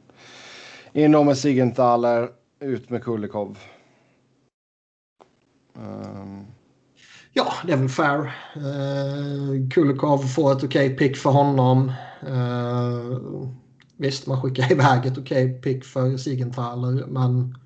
In 0.93 1.11
med 1.11 1.37
Sigenthaler, 1.37 2.29
ut 2.59 2.89
med 2.89 3.03
Kulikov. 3.03 3.57
Um, 5.73 6.45
Ja, 7.33 7.53
det 7.65 7.73
är 7.73 7.77
väl 7.77 7.89
fair. 7.89 8.19
Uh, 8.57 9.69
Kulikov 9.69 10.17
får 10.17 10.51
ett 10.51 10.63
okej 10.63 10.95
pick 10.95 11.17
för 11.17 11.29
honom. 11.29 11.91
Uh, 12.27 13.49
visst, 13.97 14.27
man 14.27 14.41
skickar 14.41 14.71
iväg 14.71 15.05
ett 15.05 15.17
okej 15.17 15.61
pick 15.61 15.85
för 15.85 16.17
Sigenthaler, 16.17 17.05
men 17.07 17.57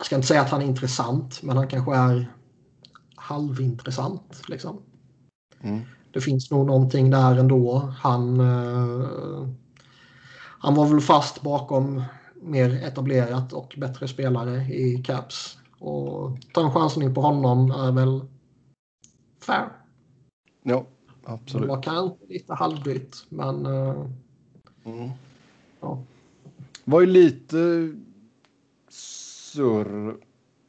jag 0.00 0.06
ska 0.06 0.16
inte 0.16 0.28
säga 0.28 0.40
att 0.40 0.50
han 0.50 0.62
är 0.62 0.66
intressant, 0.66 1.42
men 1.42 1.56
han 1.56 1.68
kanske 1.68 1.96
är 1.96 2.32
halvintressant. 3.14 4.42
Liksom. 4.48 4.82
mm. 5.60 5.80
Det 6.12 6.20
finns 6.20 6.50
nog 6.50 6.66
någonting 6.66 7.10
där 7.10 7.36
ändå. 7.36 7.78
Han, 7.78 8.40
uh, 8.40 9.48
han 10.58 10.74
var 10.74 10.86
väl 10.86 11.00
fast 11.00 11.42
bakom 11.42 12.02
mer 12.34 12.84
etablerat 12.84 13.52
och 13.52 13.74
bättre 13.78 14.08
spelare 14.08 14.56
i 14.62 15.02
Caps. 15.04 15.58
Och 15.78 16.38
ta 16.52 16.64
en 16.64 16.72
chansning 16.72 17.14
på 17.14 17.20
honom 17.20 17.70
är 17.70 17.92
väl 17.92 18.20
fair. 19.42 19.68
Ja, 20.62 20.86
Det 21.24 21.32
absolut. 21.32 21.68
var 21.68 21.82
kanske 21.82 22.26
lite 22.28 22.54
halvdyrt, 22.54 23.16
men 23.28 23.66
uh, 23.66 24.06
Mm. 24.84 25.10
ja. 25.80 26.02
var 26.84 27.00
ju 27.00 27.06
lite 27.06 27.56
surr. 29.54 30.16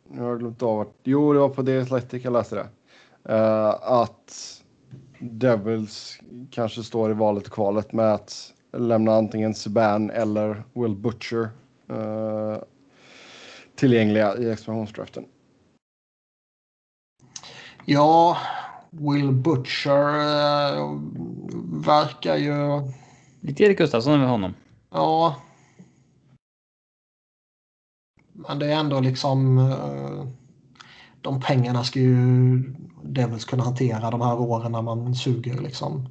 Nu 0.08 0.22
har 0.22 0.30
jag 0.30 0.40
glömt 0.40 0.64
av 0.64 0.78
vart. 0.78 0.96
Jo, 1.04 1.34
det 1.34 1.40
var 1.40 1.50
på 1.50 1.64
The 1.64 1.80
Athletic 1.80 2.24
jag 2.24 2.34
läste 2.34 2.56
det. 2.56 2.68
Eh, 3.34 3.70
att 3.82 4.62
Devils 5.20 6.20
kanske 6.52 6.84
står 6.84 7.12
i 7.12 7.14
valet 7.14 7.48
och 7.48 7.54
kvalet 7.54 7.94
med 7.94 8.14
att 8.14 8.54
lämna 8.78 9.14
antingen 9.14 9.54
Subban 9.54 10.10
eller 10.10 10.64
Will 10.74 10.96
Butcher 10.96 11.50
eh, 11.90 12.58
tillgängliga 13.76 14.38
i 14.38 14.52
expansionsdraften. 14.52 15.26
ja, 17.86 18.38
Will 18.90 19.32
Butcher 19.32 20.16
uh, 20.80 21.00
verkar 21.86 22.36
ju... 22.36 22.82
Lite 23.42 23.64
Erik 23.64 23.78
Gustafsson 23.78 24.20
med 24.20 24.30
honom. 24.30 24.54
Ja. 24.92 25.36
Men 28.48 28.60
det 28.60 28.66
är 28.66 28.80
ändå 28.80 29.00
liksom... 29.00 29.58
eh, 29.58 30.28
de 31.22 31.40
pengarna 31.40 31.84
ska 31.84 32.00
ju 32.00 32.64
Devils 33.04 33.46
kunna 33.46 33.64
hantera 33.64 34.12
de 34.12 34.22
här 34.22 34.40
åren 34.40 34.72
när 34.72 34.82
man 34.82 35.16
suger 35.16 35.62
liksom. 35.62 36.10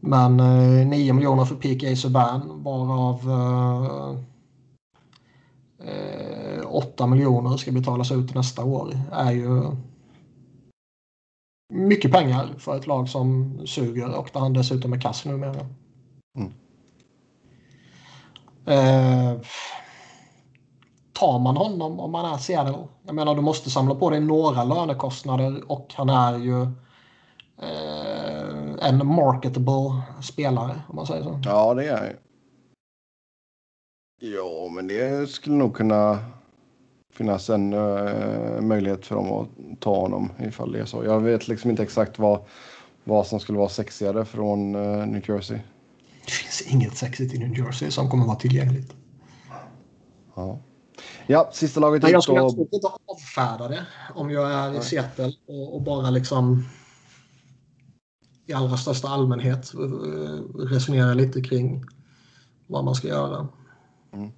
Men 0.00 0.40
uh, 0.40 0.86
9 0.86 1.12
miljoner 1.12 1.44
för 1.44 1.54
PK 1.54 1.96
Subban 1.96 2.62
varav 2.62 3.28
uh, 3.28 4.18
8 6.66 7.06
miljoner 7.06 7.56
ska 7.56 7.72
betalas 7.72 8.12
ut 8.12 8.34
nästa 8.34 8.64
år 8.64 9.00
är 9.12 9.32
ju 9.32 9.62
mycket 11.72 12.12
pengar 12.12 12.54
för 12.58 12.76
ett 12.76 12.86
lag 12.86 13.08
som 13.08 13.58
suger 13.66 14.14
och 14.18 14.30
där 14.32 14.40
han 14.40 14.52
dessutom 14.52 14.92
är 14.92 15.00
kass 15.00 15.24
numera. 15.24 15.66
Mm. 16.38 16.52
Eh, 18.66 19.40
tar 21.18 21.38
man 21.38 21.56
honom 21.56 22.00
om 22.00 22.12
man 22.12 22.34
är 22.34 22.38
Seattle? 22.38 22.86
Jag 23.06 23.14
menar 23.14 23.34
du 23.34 23.40
måste 23.40 23.70
samla 23.70 23.94
på 23.94 24.10
dig 24.10 24.20
några 24.20 24.64
lönekostnader 24.64 25.72
och 25.72 25.94
han 25.94 26.10
är 26.10 26.38
ju 26.38 26.62
eh, 27.62 28.88
en 28.88 29.06
marketable 29.06 30.02
spelare 30.22 30.82
om 30.88 30.96
man 30.96 31.06
säger 31.06 31.22
så. 31.22 31.40
Ja, 31.44 31.74
det 31.74 31.88
är 31.88 32.04
ju. 32.04 32.16
Ja, 34.20 34.68
men 34.70 34.86
det 34.86 35.30
skulle 35.30 35.56
nog 35.56 35.76
kunna 35.76 36.18
finnas 37.14 37.50
en 37.50 37.72
uh, 37.72 38.60
möjlighet 38.60 39.06
för 39.06 39.14
dem 39.14 39.32
att 39.32 39.80
ta 39.80 40.00
honom 40.00 40.30
ifall 40.38 40.72
det 40.72 40.80
är 40.80 40.84
så. 40.84 41.04
Jag 41.04 41.20
vet 41.20 41.48
liksom 41.48 41.70
inte 41.70 41.82
exakt 41.82 42.18
vad, 42.18 42.40
vad 43.04 43.26
som 43.26 43.40
skulle 43.40 43.58
vara 43.58 43.68
sexigare 43.68 44.24
från 44.24 44.74
uh, 44.74 45.06
New 45.06 45.30
Jersey. 45.30 45.58
Det 46.24 46.30
finns 46.30 46.72
inget 46.72 46.96
sexigt 46.96 47.34
i 47.34 47.38
New 47.38 47.58
Jersey 47.58 47.90
som 47.90 48.10
kommer 48.10 48.26
vara 48.26 48.36
tillgängligt. 48.36 48.94
Ja, 50.34 50.58
ja 51.28 51.48
sista 51.52 51.80
laget 51.80 52.02
Men 52.02 52.12
jag 52.12 52.22
skulle 52.22 52.38
då. 52.38 52.46
absolut 52.46 52.72
inte 52.72 52.88
avfärda 53.06 53.68
det 53.68 53.86
om 54.14 54.30
jag 54.30 54.52
är 54.52 54.78
i. 54.78 54.82
Seattle 54.82 55.32
och, 55.46 55.74
och 55.74 55.82
bara 55.82 56.10
liksom 56.10 56.64
i 58.46 58.52
allra 58.52 58.76
största 58.76 59.08
allmänhet 59.08 59.74
eh, 59.74 59.80
resonera 60.58 61.14
lite 61.14 61.40
kring 61.42 61.84
vad 62.66 62.84
man 62.84 62.94
ska 62.94 63.08
göra. 63.08 63.48
Mm. 64.12 64.30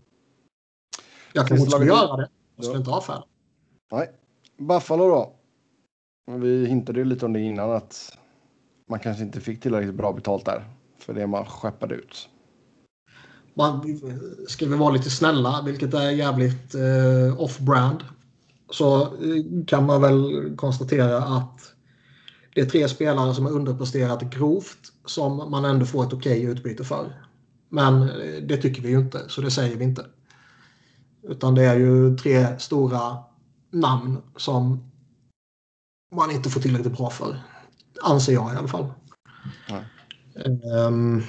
Jag 1.32 1.48
kanske 1.48 1.64
inte 1.64 1.70
skulle 1.70 1.86
göra 1.90 2.16
det. 2.16 2.28
Jag 2.56 2.64
skulle 2.64 2.76
Ja. 2.76 2.80
inte 2.80 2.90
avfärda. 2.90 3.24
Nej. 3.92 4.10
Buffalo 4.58 5.08
då. 5.08 5.32
Vi 6.38 6.66
hintade 6.66 6.98
ju 6.98 7.04
lite 7.04 7.26
om 7.26 7.32
det 7.32 7.40
innan 7.40 7.70
att 7.70 8.18
man 8.88 9.00
kanske 9.00 9.22
inte 9.22 9.40
fick 9.40 9.60
tillräckligt 9.60 9.94
bra 9.94 10.12
betalt 10.12 10.44
där 10.44 10.64
för 10.98 11.14
det 11.14 11.26
man 11.26 11.46
skeppade 11.46 11.94
ut. 11.94 12.28
Man, 13.54 14.00
ska 14.48 14.66
vi 14.66 14.76
vara 14.76 14.92
lite 14.92 15.10
snälla, 15.10 15.62
vilket 15.66 15.94
är 15.94 16.10
jävligt 16.10 16.74
eh, 16.74 17.40
off-brand, 17.40 18.04
så 18.70 19.02
eh, 19.02 19.64
kan 19.66 19.86
man 19.86 20.02
väl 20.02 20.52
konstatera 20.56 21.18
att 21.18 21.74
det 22.54 22.60
är 22.60 22.66
tre 22.66 22.88
spelare 22.88 23.34
som 23.34 23.44
har 23.46 23.52
underpresterat 23.52 24.22
grovt 24.22 24.92
som 25.04 25.50
man 25.50 25.64
ändå 25.64 25.86
får 25.86 26.04
ett 26.06 26.12
okej 26.12 26.42
utbyte 26.42 26.84
för. 26.84 27.26
Men 27.68 28.02
eh, 28.02 28.42
det 28.42 28.56
tycker 28.56 28.82
vi 28.82 28.88
ju 28.88 28.98
inte, 28.98 29.28
så 29.28 29.40
det 29.40 29.50
säger 29.50 29.76
vi 29.76 29.84
inte. 29.84 30.06
Utan 31.22 31.54
det 31.54 31.64
är 31.64 31.76
ju 31.76 32.16
tre 32.16 32.58
stora 32.58 33.16
namn 33.70 34.18
som 34.36 34.90
man 36.14 36.30
inte 36.30 36.50
får 36.50 36.60
tillräckligt 36.60 36.96
bra 36.96 37.10
för. 37.10 37.42
Anser 38.02 38.32
jag 38.32 38.54
i 38.54 38.56
alla 38.56 38.68
fall. 38.68 38.92
Nej. 39.68 39.84
Ehm, 40.74 41.22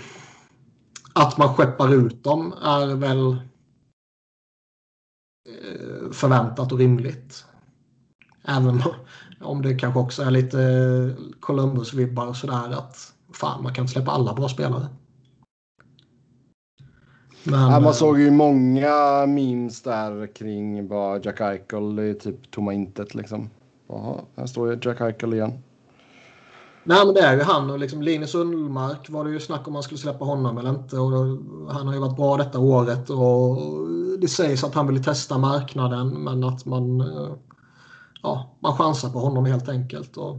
att 1.13 1.37
man 1.37 1.53
skeppar 1.53 1.93
ut 1.93 2.23
dem 2.23 2.53
är 2.53 2.95
väl 2.95 3.31
eh, 5.49 6.11
förväntat 6.11 6.71
och 6.71 6.77
rimligt. 6.77 7.45
Även 8.43 8.81
om 9.41 9.61
det 9.61 9.75
kanske 9.75 9.99
också 9.99 10.23
är 10.23 10.31
lite 10.31 10.57
Columbus-vibbar 11.39 12.27
och 12.27 12.35
sådär 12.35 12.71
att 12.71 13.13
fan, 13.33 13.63
man 13.63 13.73
kan 13.73 13.83
inte 13.83 13.93
släppa 13.93 14.11
alla 14.11 14.33
bra 14.33 14.49
spelare. 14.49 14.87
Men, 17.43 17.59
Ja, 17.59 17.69
man 17.69 17.83
eh, 17.83 17.91
såg 17.91 18.19
ju 18.19 18.31
många 18.31 19.25
memes 19.27 19.81
där 19.81 20.27
kring 20.27 20.87
bara 20.87 21.19
Jack 21.19 21.41
Eichel 21.41 21.99
i 21.99 22.13
typ 22.13 22.51
tomma 22.51 22.73
intet 22.73 23.15
liksom. 23.15 23.49
Jaha, 23.87 24.21
här 24.35 24.45
står 24.45 24.71
ju 24.71 24.79
Jack 24.81 25.01
Eichel 25.01 25.33
igen. 25.33 25.63
Nej 26.83 27.05
men 27.05 27.13
det 27.13 27.21
är 27.21 27.35
ju 27.35 27.43
han 27.43 27.69
och 27.69 27.79
liksom 27.79 28.01
Linus 28.01 28.35
Ullmark 28.35 29.09
var 29.09 29.25
det 29.25 29.31
ju 29.31 29.39
snack 29.39 29.67
om 29.67 29.73
man 29.73 29.83
skulle 29.83 29.97
släppa 29.97 30.25
honom 30.25 30.57
eller 30.57 30.69
inte. 30.69 30.97
Och 30.97 31.11
han 31.73 31.87
har 31.87 31.93
ju 31.93 31.99
varit 31.99 32.15
bra 32.15 32.37
detta 32.37 32.59
året 32.59 33.09
och 33.09 33.57
det 34.19 34.27
sägs 34.27 34.63
att 34.63 34.75
han 34.75 34.87
vill 34.87 35.03
testa 35.03 35.37
marknaden 35.37 36.23
men 36.23 36.43
att 36.43 36.65
man, 36.65 37.01
eh, 37.01 37.33
ja, 38.23 38.55
man 38.59 38.77
chansar 38.77 39.09
på 39.09 39.19
honom 39.19 39.45
helt 39.45 39.69
enkelt. 39.69 40.17
Och 40.17 40.37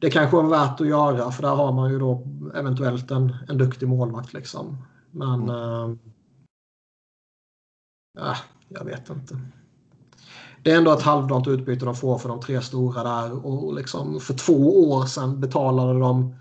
det 0.00 0.10
kanske 0.10 0.36
var 0.36 0.48
värt 0.48 0.80
att 0.80 0.86
göra 0.88 1.30
för 1.30 1.42
där 1.42 1.54
har 1.54 1.72
man 1.72 1.90
ju 1.90 1.98
då 1.98 2.26
eventuellt 2.54 3.10
en, 3.10 3.36
en 3.48 3.58
duktig 3.58 3.88
målvakt. 3.88 4.32
Liksom. 4.32 4.76
Men 5.10 5.48
mm. 5.48 5.98
äh, 8.18 8.36
jag 8.68 8.84
vet 8.84 9.10
inte. 9.10 9.40
Det 10.68 10.72
är 10.72 10.78
ändå 10.78 10.92
ett 10.92 11.02
halvdant 11.02 11.48
utbyte 11.48 11.84
de 11.84 11.94
får 11.94 12.18
för 12.18 12.28
de 12.28 12.40
tre 12.40 12.62
stora 12.62 13.02
där. 13.02 13.46
Och 13.46 13.74
liksom 13.74 14.20
för 14.20 14.34
två 14.34 14.90
år 14.90 15.06
sedan 15.06 15.40
betalade 15.40 15.98
de 15.98 16.34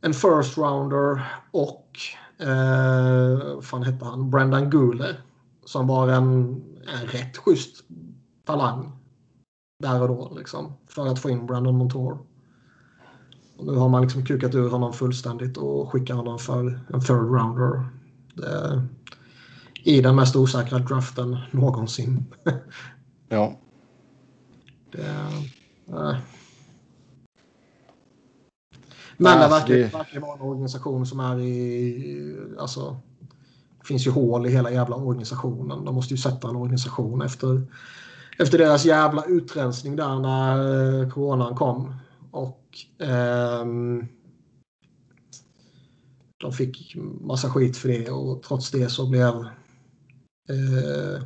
en 0.00 0.14
first 0.14 0.58
rounder 0.58 1.22
och 1.50 1.98
eh, 2.38 3.60
fan 3.60 3.82
hette 3.82 4.04
han? 4.04 4.30
Brendan 4.30 4.70
Guler. 4.70 5.20
Som 5.64 5.86
var 5.86 6.08
en, 6.08 6.62
en 7.00 7.06
rätt 7.06 7.36
schysst 7.36 7.84
talang. 8.44 8.92
Där 9.82 10.02
och 10.02 10.08
då 10.08 10.32
liksom. 10.38 10.72
För 10.88 11.06
att 11.06 11.18
få 11.18 11.30
in 11.30 11.46
Brandon 11.46 11.78
Montour. 11.78 12.18
Och 13.56 13.66
nu 13.66 13.72
har 13.72 13.88
man 13.88 14.02
liksom 14.02 14.26
kukat 14.26 14.54
ur 14.54 14.70
honom 14.70 14.92
fullständigt 14.92 15.56
och 15.56 15.92
skickar 15.92 16.14
honom 16.14 16.38
för 16.38 16.80
en 16.92 17.00
third 17.00 17.34
rounder. 17.34 17.88
Det, 18.34 18.82
I 19.84 20.00
den 20.00 20.16
mest 20.16 20.36
osäkra 20.36 20.78
draften 20.78 21.38
någonsin. 21.50 22.24
ja. 23.30 23.58
Det, 24.92 25.06
äh. 25.88 26.16
Men 29.16 29.40
det 29.40 29.48
verkar, 29.48 29.74
det 29.74 29.94
verkar 29.94 30.20
vara 30.20 30.34
en 30.34 30.40
organisation 30.40 31.06
som 31.06 31.20
är 31.20 31.40
i... 31.40 32.36
Alltså, 32.58 33.00
det 33.80 33.86
finns 33.86 34.06
ju 34.06 34.10
hål 34.10 34.46
i 34.46 34.50
hela 34.50 34.70
jävla 34.70 34.96
organisationen. 34.96 35.84
De 35.84 35.94
måste 35.94 36.14
ju 36.14 36.18
sätta 36.18 36.48
en 36.48 36.56
organisation 36.56 37.22
efter, 37.22 37.66
efter 38.38 38.58
deras 38.58 38.84
jävla 38.84 39.24
utrensning 39.24 39.96
där 39.96 40.18
när 40.18 41.02
eh, 41.02 41.10
coronan 41.10 41.54
kom. 41.54 41.94
Och 42.30 42.78
eh, 42.98 43.64
de 46.40 46.52
fick 46.52 46.96
massa 47.20 47.50
skit 47.50 47.76
för 47.76 47.88
det 47.88 48.10
och 48.10 48.42
trots 48.42 48.70
det 48.70 48.88
så 48.88 49.10
blev 49.10 49.34
eh, 50.48 51.22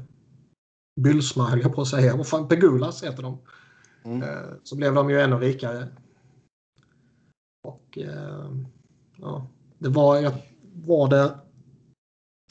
Bylsma 1.01 1.45
höll 1.45 1.61
jag 1.61 1.75
på 1.75 1.83
att 1.83 1.89
säga. 1.89 2.17
Vad 2.17 2.27
fan, 2.27 2.49
Pegulas 2.49 3.05
heter 3.05 3.23
de. 3.23 3.39
Mm. 4.05 4.23
Eh, 4.23 4.53
så 4.63 4.77
blev 4.77 4.95
de 4.95 5.11
ju 5.11 5.21
ännu 5.21 5.37
rikare. 5.37 5.89
Och 7.65 7.99
eh, 7.99 8.51
ja, 9.17 9.47
det 9.79 9.89
var, 9.89 10.33
var 10.87 11.09
det 11.09 11.35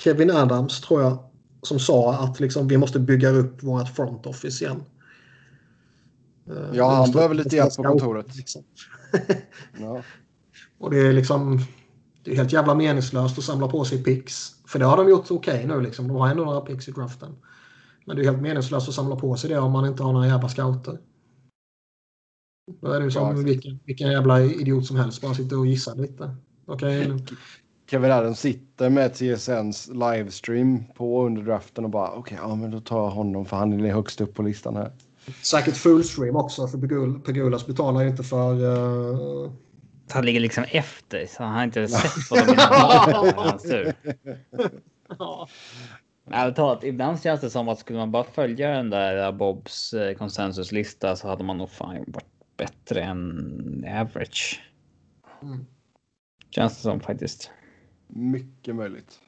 Kevin 0.01 0.31
Adams 0.31 0.81
tror 0.81 1.01
jag 1.01 1.29
som 1.61 1.79
sa 1.79 2.13
att 2.13 2.39
liksom, 2.39 2.67
vi 2.67 2.77
måste 2.77 2.99
bygga 2.99 3.29
upp 3.29 3.63
vårt 3.63 3.95
front 3.95 4.25
office 4.25 4.63
igen. 4.63 4.83
Eh, 6.49 6.69
ja, 6.73 6.95
han 6.95 7.11
behöver 7.11 7.35
lite 7.35 7.55
hjälp 7.55 7.75
på 7.75 7.83
kontoret. 7.83 8.35
Liksom. 8.35 8.63
ja. 9.79 10.03
Och 10.77 10.91
det 10.91 11.07
är 11.07 11.13
liksom 11.13 11.59
det 12.23 12.31
är 12.31 12.35
helt 12.35 12.53
jävla 12.53 12.75
meningslöst 12.75 13.37
att 13.37 13.43
samla 13.43 13.67
på 13.67 13.85
sig 13.85 14.03
pix. 14.03 14.51
För 14.65 14.79
det 14.79 14.85
har 14.85 14.97
de 14.97 15.09
gjort 15.09 15.31
okej 15.31 15.53
okay 15.53 15.65
nu. 15.65 15.81
Liksom. 15.81 16.07
De 16.07 16.17
har 16.17 16.27
ändå 16.27 16.45
några 16.45 16.61
pix 16.61 16.87
i 16.87 16.91
draften. 16.91 17.35
Men 18.05 18.15
det 18.15 18.21
är 18.21 18.25
helt 18.25 18.41
meningslöst 18.41 18.89
att 18.89 18.95
samla 18.95 19.15
på 19.15 19.35
sig 19.35 19.49
det 19.49 19.59
om 19.59 19.71
man 19.71 19.85
inte 19.85 20.03
har 20.03 20.13
några 20.13 20.27
jävla 20.27 20.49
scouter. 20.49 20.99
Då 22.81 22.91
är 22.91 22.99
det 22.99 23.11
som 23.11 23.37
ja, 23.37 23.43
vilken, 23.43 23.79
vilken 23.85 24.11
jävla 24.11 24.41
idiot 24.41 24.85
som 24.85 24.97
helst 24.97 25.21
bara 25.21 25.33
sitter 25.33 25.59
och 25.59 25.67
gissar 25.67 25.95
lite. 25.95 26.35
Okay. 26.65 27.19
Kevin 27.89 28.11
Adams 28.11 28.39
sitter 28.39 28.89
med 28.89 29.13
TSNs 29.13 29.87
livestream 29.87 30.83
på 30.95 31.25
under 31.25 31.41
draften 31.41 31.83
och 31.83 31.89
bara 31.89 32.09
okej, 32.11 32.19
okay, 32.19 32.49
ja 32.49 32.55
men 32.55 32.71
då 32.71 32.79
tar 32.79 33.03
jag 33.03 33.09
honom 33.09 33.45
för 33.45 33.57
han 33.57 33.85
är 33.85 33.93
högst 33.93 34.21
upp 34.21 34.33
på 34.33 34.43
listan 34.43 34.75
här. 34.75 34.91
Säkert 35.41 35.77
fullstream 35.77 36.35
också 36.35 36.67
för 36.67 37.19
Pegulas 37.19 37.67
betalar 37.67 38.01
ju 38.01 38.09
inte 38.09 38.23
för... 38.23 38.63
Uh... 38.63 39.51
Han 40.09 40.25
ligger 40.25 40.39
liksom 40.39 40.65
efter 40.71 41.25
så 41.25 41.43
han 41.43 41.53
har 41.53 41.63
inte 41.63 41.87
sett 41.87 42.31
vad 42.31 42.39
de 42.39 42.45
vill 42.51 42.59
ha. 42.59 43.59
ja. 45.19 45.47
Ärligt 46.31 46.55
talat, 46.55 46.83
ibland 46.83 47.21
känns 47.21 47.41
det 47.41 47.49
som 47.49 47.69
att 47.69 47.79
skulle 47.79 47.99
man 47.99 48.11
bara 48.11 48.23
följa 48.23 48.69
den 48.69 48.89
där 48.89 49.31
Bobs 49.31 49.93
eh, 49.93 50.13
konsensuslista 50.13 51.15
så 51.15 51.27
hade 51.27 51.43
man 51.43 51.57
nog 51.57 51.69
fan 51.69 52.03
varit 52.07 52.57
bättre 52.57 53.01
än 53.01 53.85
average. 53.87 54.61
Mm. 55.41 55.65
Känns 56.49 56.75
det 56.75 56.81
som 56.81 56.99
faktiskt. 56.99 57.51
Mycket 58.07 58.75
möjligt. 58.75 59.19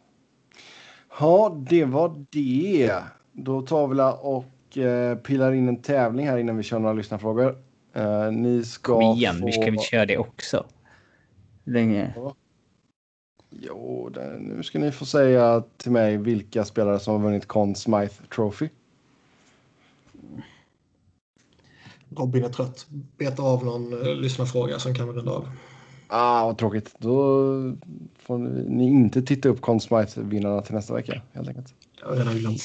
Ja, 1.20 1.64
det 1.70 1.86
var 1.86 2.26
det. 2.30 2.94
Då 3.32 3.62
tar 3.62 3.88
vi 3.88 3.96
och 4.22 4.78
eh, 4.78 5.18
pillar 5.18 5.52
in 5.52 5.68
en 5.68 5.82
tävling 5.82 6.28
här 6.28 6.38
innan 6.38 6.58
vi 6.58 6.64
kör 6.64 6.80
några 6.80 6.94
lyssnarfrågor. 6.94 7.64
Eh, 7.94 8.32
ni 8.32 8.64
ska 8.64 8.94
Kom 8.94 9.18
igen, 9.18 9.40
få... 9.40 9.46
vi 9.46 9.52
ska 9.52 9.72
vi 9.72 9.78
köra 9.78 10.06
det 10.06 10.18
också. 10.18 10.66
Länge. 11.64 12.14
Ja. 12.16 12.36
Jo, 13.62 14.10
det, 14.14 14.40
nu 14.40 14.64
ska 14.64 14.80
ni 14.80 14.92
få 14.92 15.06
säga 15.06 15.64
till 15.78 15.92
mig 15.92 16.18
vilka 16.18 16.66
spelare 16.66 17.00
som 17.00 17.14
har 17.14 17.22
vunnit 17.22 17.48
Conn 17.48 17.76
Smythe 17.76 18.26
Trophy. 18.36 18.70
Robin 22.10 22.44
är 22.44 22.50
trött. 22.50 22.88
Beta 23.18 23.44
av 23.44 23.66
någon 23.66 23.94
uh, 23.94 24.16
lyssnarfråga, 24.16 24.80
sen 24.80 24.96
kan 24.96 25.08
vi 25.08 25.14
runda 25.14 25.32
av. 25.32 25.50
Ah, 26.08 26.46
vad 26.46 26.58
tråkigt. 26.58 26.96
Då 26.98 27.16
får 28.16 28.38
ni 28.70 28.84
inte 28.86 29.22
titta 29.22 29.50
upp 29.50 29.62
Conn 29.62 29.80
Smythe-vinnarna 29.80 30.62
till 30.62 30.76
nästa 30.76 30.94
vecka, 30.94 31.22
helt 31.34 31.48
enkelt. 31.48 31.74
Jag 32.00 32.08
har 32.08 32.16
redan 32.16 32.36
glömt 32.36 32.62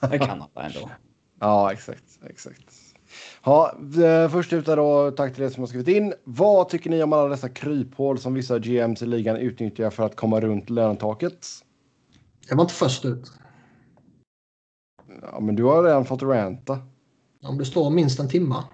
det. 0.10 0.18
kan 0.18 0.30
alla 0.30 0.66
ändå. 0.66 0.90
Ja, 1.40 1.72
exakt. 1.72 2.18
exakt. 2.26 2.83
Ja, 3.44 3.74
först 4.30 4.52
ut 4.52 4.66
då, 4.66 5.10
tack 5.10 5.34
till 5.34 5.44
er 5.44 5.48
som 5.48 5.62
har 5.62 5.68
skrivit 5.68 5.88
in. 5.88 6.14
Vad 6.24 6.68
tycker 6.68 6.90
ni 6.90 7.02
om 7.02 7.12
alla 7.12 7.28
dessa 7.28 7.48
kryphål 7.48 8.18
som 8.18 8.34
vissa 8.34 8.58
GMs 8.58 9.02
i 9.02 9.06
ligan 9.06 9.36
utnyttjar 9.36 9.90
för 9.90 10.06
att 10.06 10.16
komma 10.16 10.40
runt 10.40 10.70
lönetaket? 10.70 11.46
Jag 12.48 12.56
var 12.56 12.64
inte 12.64 12.74
först 12.74 13.04
ut. 13.04 13.32
Ja, 15.22 15.40
men 15.40 15.56
du 15.56 15.64
har 15.64 15.84
redan 15.84 16.04
fått 16.04 16.22
ranta. 16.22 16.78
Om 17.42 17.58
det 17.58 17.64
står 17.64 17.90
minst 17.90 18.20
en 18.20 18.28
timma. 18.28 18.64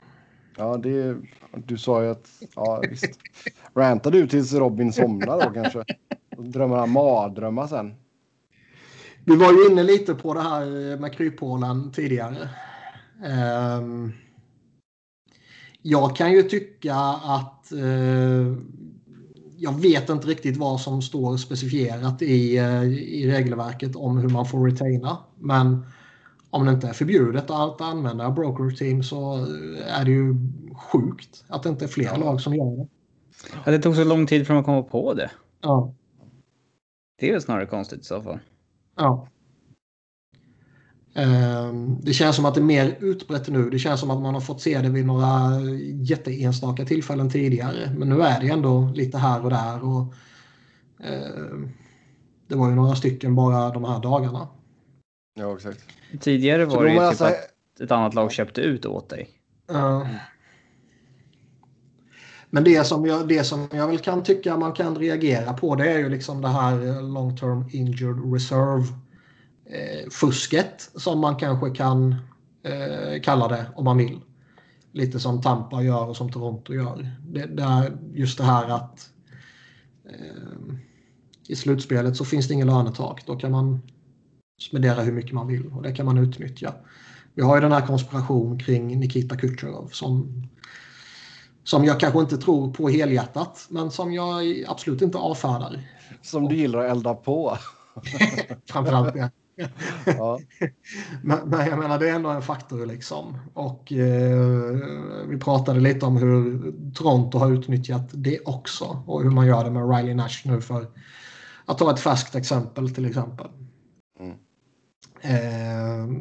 Ja, 0.56 0.76
det, 0.76 1.16
du 1.52 1.78
sa 1.78 2.02
ju 2.02 2.10
att... 2.10 2.28
Ja, 2.54 2.82
visst. 2.90 3.18
Rantar 3.74 4.10
du 4.10 4.28
tills 4.28 4.52
Robin 4.52 4.92
somnar 4.92 5.46
då 5.46 5.50
kanske? 5.50 5.84
Och 6.36 6.44
drömmer 6.44 6.76
han 6.76 6.90
mardrömmar 6.90 7.66
sen? 7.66 7.94
Vi 9.24 9.36
var 9.36 9.52
ju 9.52 9.70
inne 9.70 9.82
lite 9.82 10.14
på 10.14 10.34
det 10.34 10.40
här 10.40 10.96
med 10.96 11.12
kryphålen 11.12 11.92
tidigare. 11.92 12.48
Um, 13.78 14.12
jag 15.82 16.16
kan 16.16 16.32
ju 16.32 16.42
tycka 16.42 16.94
att 17.24 17.72
uh, 17.72 18.56
jag 19.56 19.80
vet 19.80 20.08
inte 20.08 20.26
riktigt 20.26 20.56
vad 20.56 20.80
som 20.80 21.02
står 21.02 21.36
specifierat 21.36 22.22
i, 22.22 22.60
uh, 22.60 22.84
i 22.98 23.30
regelverket 23.30 23.96
om 23.96 24.18
hur 24.18 24.28
man 24.28 24.46
får 24.46 24.66
retaina. 24.70 25.18
Men 25.38 25.86
om 26.50 26.66
det 26.66 26.72
inte 26.72 26.88
är 26.88 26.92
förbjudet 26.92 27.50
att 27.50 27.80
använda 27.80 28.30
broker 28.30 28.76
team 28.76 29.02
så 29.02 29.46
är 29.86 30.04
det 30.04 30.10
ju 30.10 30.34
sjukt 30.92 31.44
att 31.48 31.62
det 31.62 31.68
inte 31.68 31.84
är 31.84 31.88
fler 31.88 32.16
lag 32.16 32.40
som 32.40 32.54
gör 32.54 32.76
det. 32.76 32.88
Ja, 33.64 33.72
det 33.72 33.78
tog 33.78 33.96
så 33.96 34.04
lång 34.04 34.26
tid 34.26 34.46
för 34.46 34.54
att 34.54 34.64
komma 34.64 34.82
på 34.82 35.14
det. 35.14 35.30
Ja. 35.60 35.94
Det 37.18 37.28
är 37.28 37.32
väl 37.32 37.42
snarare 37.42 37.66
konstigt 37.66 38.00
i 38.00 38.04
så 38.04 38.22
fall. 38.22 38.38
Ja. 38.96 39.28
Ehm, 41.14 42.00
det 42.00 42.12
känns 42.12 42.36
som 42.36 42.44
att 42.44 42.54
det 42.54 42.60
är 42.60 42.64
mer 42.64 42.96
utbrett 43.00 43.48
nu. 43.48 43.70
Det 43.70 43.78
känns 43.78 44.00
som 44.00 44.10
att 44.10 44.22
man 44.22 44.34
har 44.34 44.40
fått 44.40 44.60
se 44.60 44.78
det 44.78 44.88
vid 44.88 45.06
några 45.06 45.60
jätteenstaka 45.92 46.84
tillfällen 46.84 47.30
tidigare. 47.30 47.94
Men 47.96 48.08
nu 48.08 48.22
är 48.22 48.40
det 48.40 48.48
ändå 48.48 48.92
lite 48.94 49.18
här 49.18 49.44
och 49.44 49.50
där. 49.50 49.84
Och, 49.84 50.14
ehm, 51.04 51.70
det 52.48 52.56
var 52.56 52.68
ju 52.68 52.74
några 52.74 52.94
stycken 52.94 53.34
bara 53.34 53.70
de 53.70 53.84
här 53.84 54.02
dagarna. 54.02 54.48
Ja, 55.34 55.54
exakt. 55.54 55.84
Tidigare 56.20 56.64
var 56.64 56.84
det 56.84 56.90
ju 56.90 56.96
typ 56.96 57.02
alltså... 57.02 57.24
att 57.24 57.80
ett 57.80 57.90
annat 57.90 58.14
lag 58.14 58.32
köpte 58.32 58.60
ut 58.60 58.86
åt 58.86 59.08
dig. 59.08 59.28
Uh, 59.72 60.06
men 62.50 62.64
det 62.64 62.86
som, 62.86 63.06
jag, 63.06 63.28
det 63.28 63.44
som 63.44 63.68
jag 63.72 63.86
väl 63.86 63.98
kan 63.98 64.22
tycka 64.22 64.56
man 64.56 64.72
kan 64.72 64.96
reagera 64.96 65.52
på 65.52 65.74
det 65.74 65.92
är 65.92 65.98
ju 65.98 66.08
liksom 66.08 66.40
det 66.40 66.48
här 66.48 67.02
long 67.02 67.36
term 67.36 67.64
injured 67.72 68.32
reserve 68.32 68.86
eh, 69.72 70.10
fusket 70.10 70.90
som 70.94 71.20
man 71.20 71.36
kanske 71.36 71.70
kan 71.70 72.14
eh, 72.62 73.22
kalla 73.22 73.48
det 73.48 73.66
om 73.76 73.84
man 73.84 73.98
vill. 73.98 74.20
Lite 74.92 75.20
som 75.20 75.42
Tampa 75.42 75.82
gör 75.82 76.08
och 76.08 76.16
som 76.16 76.32
Toronto 76.32 76.74
gör. 76.74 77.16
Det, 77.20 77.46
det 77.46 77.62
är 77.62 77.98
just 78.14 78.38
det 78.38 78.44
här 78.44 78.68
att 78.68 79.10
eh, 80.04 80.74
i 81.48 81.56
slutspelet 81.56 82.16
så 82.16 82.24
finns 82.24 82.48
det 82.48 82.54
ingen 82.54 82.66
lönetak. 82.66 83.22
Då 83.26 83.36
kan 83.36 83.50
man 83.50 83.80
spendera 84.60 85.02
hur 85.02 85.12
mycket 85.12 85.32
man 85.32 85.46
vill 85.46 85.66
och 85.66 85.82
det 85.82 85.92
kan 85.92 86.06
man 86.06 86.18
utnyttja. 86.18 86.74
Vi 87.34 87.42
har 87.42 87.56
ju 87.56 87.60
den 87.60 87.72
här 87.72 87.86
konspiration 87.86 88.58
kring 88.58 88.98
Nikita 88.98 89.36
Kucherov 89.36 89.88
som, 89.92 90.42
som 91.64 91.84
jag 91.84 92.00
kanske 92.00 92.20
inte 92.20 92.36
tror 92.36 92.72
på 92.72 92.88
helhjärtat 92.88 93.66
men 93.68 93.90
som 93.90 94.12
jag 94.12 94.64
absolut 94.68 95.02
inte 95.02 95.18
avfärdar. 95.18 95.80
Som 96.22 96.48
du 96.48 96.56
gillar 96.56 96.78
att 96.78 96.90
elda 96.90 97.14
på. 97.14 97.58
Framförallt 98.66 99.14
det. 99.14 99.30
Ja. 100.06 100.40
Men, 101.22 101.48
men 101.48 101.66
jag 101.66 101.78
menar, 101.78 101.98
det 101.98 102.08
är 102.08 102.14
ändå 102.14 102.28
en 102.30 102.42
faktor 102.42 102.86
liksom. 102.86 103.38
Och 103.54 103.92
eh, 103.92 104.76
vi 105.28 105.38
pratade 105.38 105.80
lite 105.80 106.06
om 106.06 106.16
hur 106.16 106.72
Toronto 106.94 107.38
har 107.38 107.52
utnyttjat 107.52 108.08
det 108.12 108.40
också. 108.40 109.02
Och 109.06 109.22
hur 109.22 109.30
man 109.30 109.46
gör 109.46 109.64
det 109.64 109.70
med 109.70 109.96
Riley 109.96 110.14
Nash 110.14 110.40
nu 110.44 110.60
för 110.60 110.86
att 111.64 111.78
ta 111.78 111.90
ett 111.90 112.00
färskt 112.00 112.34
exempel 112.34 112.94
till 112.94 113.06
exempel. 113.06 113.46
Mm. 114.20 114.36
Eh, 115.20 116.16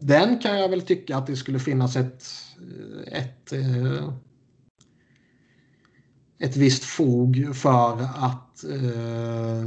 den 0.00 0.38
kan 0.38 0.58
jag 0.58 0.68
väl 0.68 0.82
tycka 0.82 1.16
att 1.16 1.26
det 1.26 1.36
skulle 1.36 1.58
finnas 1.58 1.96
ett, 1.96 2.24
ett, 3.06 3.52
eh, 3.52 4.12
ett 6.38 6.56
visst 6.56 6.84
fog 6.84 7.56
för 7.56 8.02
att 8.02 8.64
eh, 8.64 9.64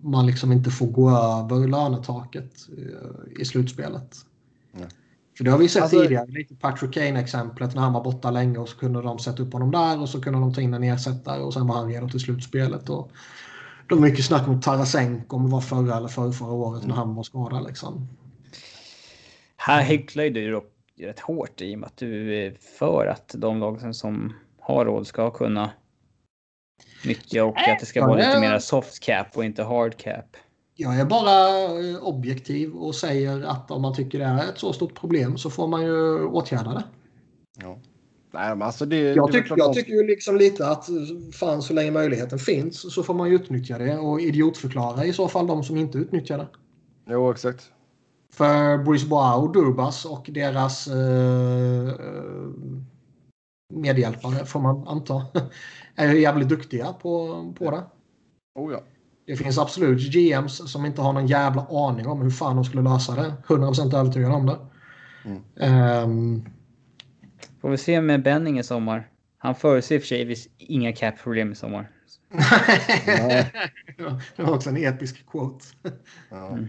man 0.00 0.26
liksom 0.26 0.52
inte 0.52 0.70
får 0.70 0.86
gå 0.86 1.10
över 1.10 1.68
lönetaket 1.68 2.68
eh, 2.78 3.40
i 3.40 3.44
slutspelet. 3.44 4.16
Nej. 4.72 4.88
För 5.36 5.44
det 5.44 5.50
har 5.50 5.58
vi 5.58 5.68
sett 5.68 5.82
Alltså- 5.82 6.02
tidigare, 6.02 6.26
lite 6.26 6.54
Patrick 6.54 6.94
Kane-exemplet 6.94 7.74
när 7.74 7.82
han 7.82 7.92
var 7.92 8.04
borta 8.04 8.30
länge 8.30 8.58
och 8.58 8.68
så 8.68 8.76
kunde 8.78 9.02
de 9.02 9.18
sätta 9.18 9.42
upp 9.42 9.52
honom 9.52 9.70
där 9.70 10.00
och 10.00 10.08
så 10.08 10.20
kunde 10.20 10.38
de 10.40 10.54
ta 10.54 10.60
in 10.60 10.74
en 10.74 10.82
ersättare 10.82 11.42
och 11.42 11.52
sen 11.54 11.66
var 11.66 11.74
han 11.74 11.88
redo 11.88 12.08
till 12.08 12.20
slutspelet. 12.20 12.88
Och 12.88 13.12
det 13.88 13.94
var 13.94 14.02
mycket 14.02 14.24
snack 14.24 14.48
om 14.48 14.60
Tarasenko 14.60 15.36
om 15.36 15.44
det 15.44 15.50
var 15.50 15.60
förra 15.60 15.96
eller 15.96 16.08
förra, 16.08 16.32
förra 16.32 16.52
året 16.52 16.86
när 16.86 16.94
han 16.94 17.14
var 17.14 17.22
skadad. 17.22 17.66
Liksom. 17.66 18.08
Här 19.56 19.82
hycklar 19.82 20.24
ju 20.24 20.30
du 20.30 20.52
dock 20.52 20.72
rätt 20.98 21.20
hårt 21.20 21.60
i 21.60 21.74
och 21.74 21.78
med 21.78 21.86
att 21.86 21.96
du 21.96 22.34
är 22.34 22.54
för 22.78 23.06
att 23.06 23.34
de 23.38 23.58
lag 23.58 23.94
som 23.94 24.32
har 24.60 24.84
råd 24.84 25.06
ska 25.06 25.30
kunna 25.30 25.70
nyttja 27.04 27.44
och 27.44 27.58
att 27.58 27.80
det 27.80 27.86
ska 27.86 28.00
Ja, 28.00 28.06
vara 28.06 28.16
lite 28.16 28.34
det- 28.34 28.40
mer 28.40 28.58
soft 28.58 29.00
cap 29.00 29.26
och 29.36 29.44
inte 29.44 29.62
hard 29.62 29.96
cap. 29.96 30.36
Jag 30.74 31.00
är 31.00 31.04
bara 31.04 31.48
eh, 31.80 32.02
objektiv 32.02 32.74
och 32.74 32.94
säger 32.94 33.42
att 33.42 33.70
om 33.70 33.82
man 33.82 33.94
tycker 33.94 34.18
det 34.18 34.24
är 34.24 34.38
ett 34.48 34.58
så 34.58 34.72
stort 34.72 34.94
problem 34.94 35.38
så 35.38 35.50
får 35.50 35.68
man 35.68 35.82
ju 35.82 36.24
åtgärda 36.24 36.70
det. 36.74 36.84
Ja. 37.60 37.78
Nej, 38.34 38.48
men 38.48 38.62
alltså 38.62 38.86
det, 38.86 39.02
det 39.02 39.14
Jag, 39.14 39.32
tycker, 39.32 39.46
klart 39.46 39.58
jag 39.58 39.70
de- 39.70 39.74
tycker 39.80 39.92
ju 39.92 40.06
liksom 40.06 40.36
lite 40.36 40.66
att 40.68 40.88
eh, 40.88 40.94
fan 41.32 41.62
så 41.62 41.72
länge 41.72 41.90
möjligheten 41.90 42.38
finns 42.38 42.94
så 42.94 43.02
får 43.02 43.14
man 43.14 43.28
ju 43.28 43.34
utnyttja 43.34 43.78
det 43.78 43.98
och 43.98 44.20
idiotförklara 44.20 45.04
i 45.04 45.12
så 45.12 45.28
fall 45.28 45.46
de 45.46 45.62
som 45.64 45.76
inte 45.76 45.98
utnyttjar 45.98 46.38
det. 46.38 46.46
Jo, 47.08 47.30
exakt. 47.30 47.70
För 48.34 48.78
Bruce 48.78 49.06
Bois 49.06 49.36
och 49.36 49.52
Dubas 49.52 50.04
och 50.04 50.26
deras 50.30 50.86
eh, 50.86 51.88
eh, 51.88 51.92
medhjälpare 53.74 54.46
får 54.46 54.60
man 54.60 54.88
anta 54.88 55.22
är 55.96 56.12
ju 56.14 56.20
jävligt 56.20 56.48
duktiga 56.48 56.92
på, 56.92 57.44
på 57.58 57.70
det. 57.70 57.82
Oh, 58.54 58.72
ja. 58.72 58.82
Det 59.26 59.36
finns 59.36 59.58
absolut 59.58 60.12
GMs 60.12 60.72
som 60.72 60.84
inte 60.86 61.00
har 61.02 61.12
någon 61.12 61.26
jävla 61.26 61.66
aning 61.70 62.06
om 62.06 62.22
hur 62.22 62.30
fan 62.30 62.56
de 62.56 62.64
skulle 62.64 62.82
lösa 62.82 63.14
det. 63.14 63.34
100% 63.46 63.96
övertygad 63.96 64.32
om 64.32 64.46
det. 64.46 64.56
Mm. 65.24 65.42
Ehm, 65.60 66.44
Får 67.60 67.70
vi 67.70 67.76
se 67.78 68.00
med 68.00 68.22
Benning 68.22 68.58
i 68.58 68.62
sommar. 68.62 69.08
Han 69.38 69.54
förutser 69.54 69.94
i 69.96 70.00
för 70.00 70.06
sig 70.06 70.36
inga 70.58 70.92
cap-problem 70.92 71.52
i 71.52 71.54
sommar. 71.54 71.90
Det 74.36 74.42
var 74.42 74.54
också 74.54 74.68
en 74.70 74.76
episk 74.76 75.26
quote. 75.30 75.64
Ja. 76.30 76.48
Mm. 76.48 76.68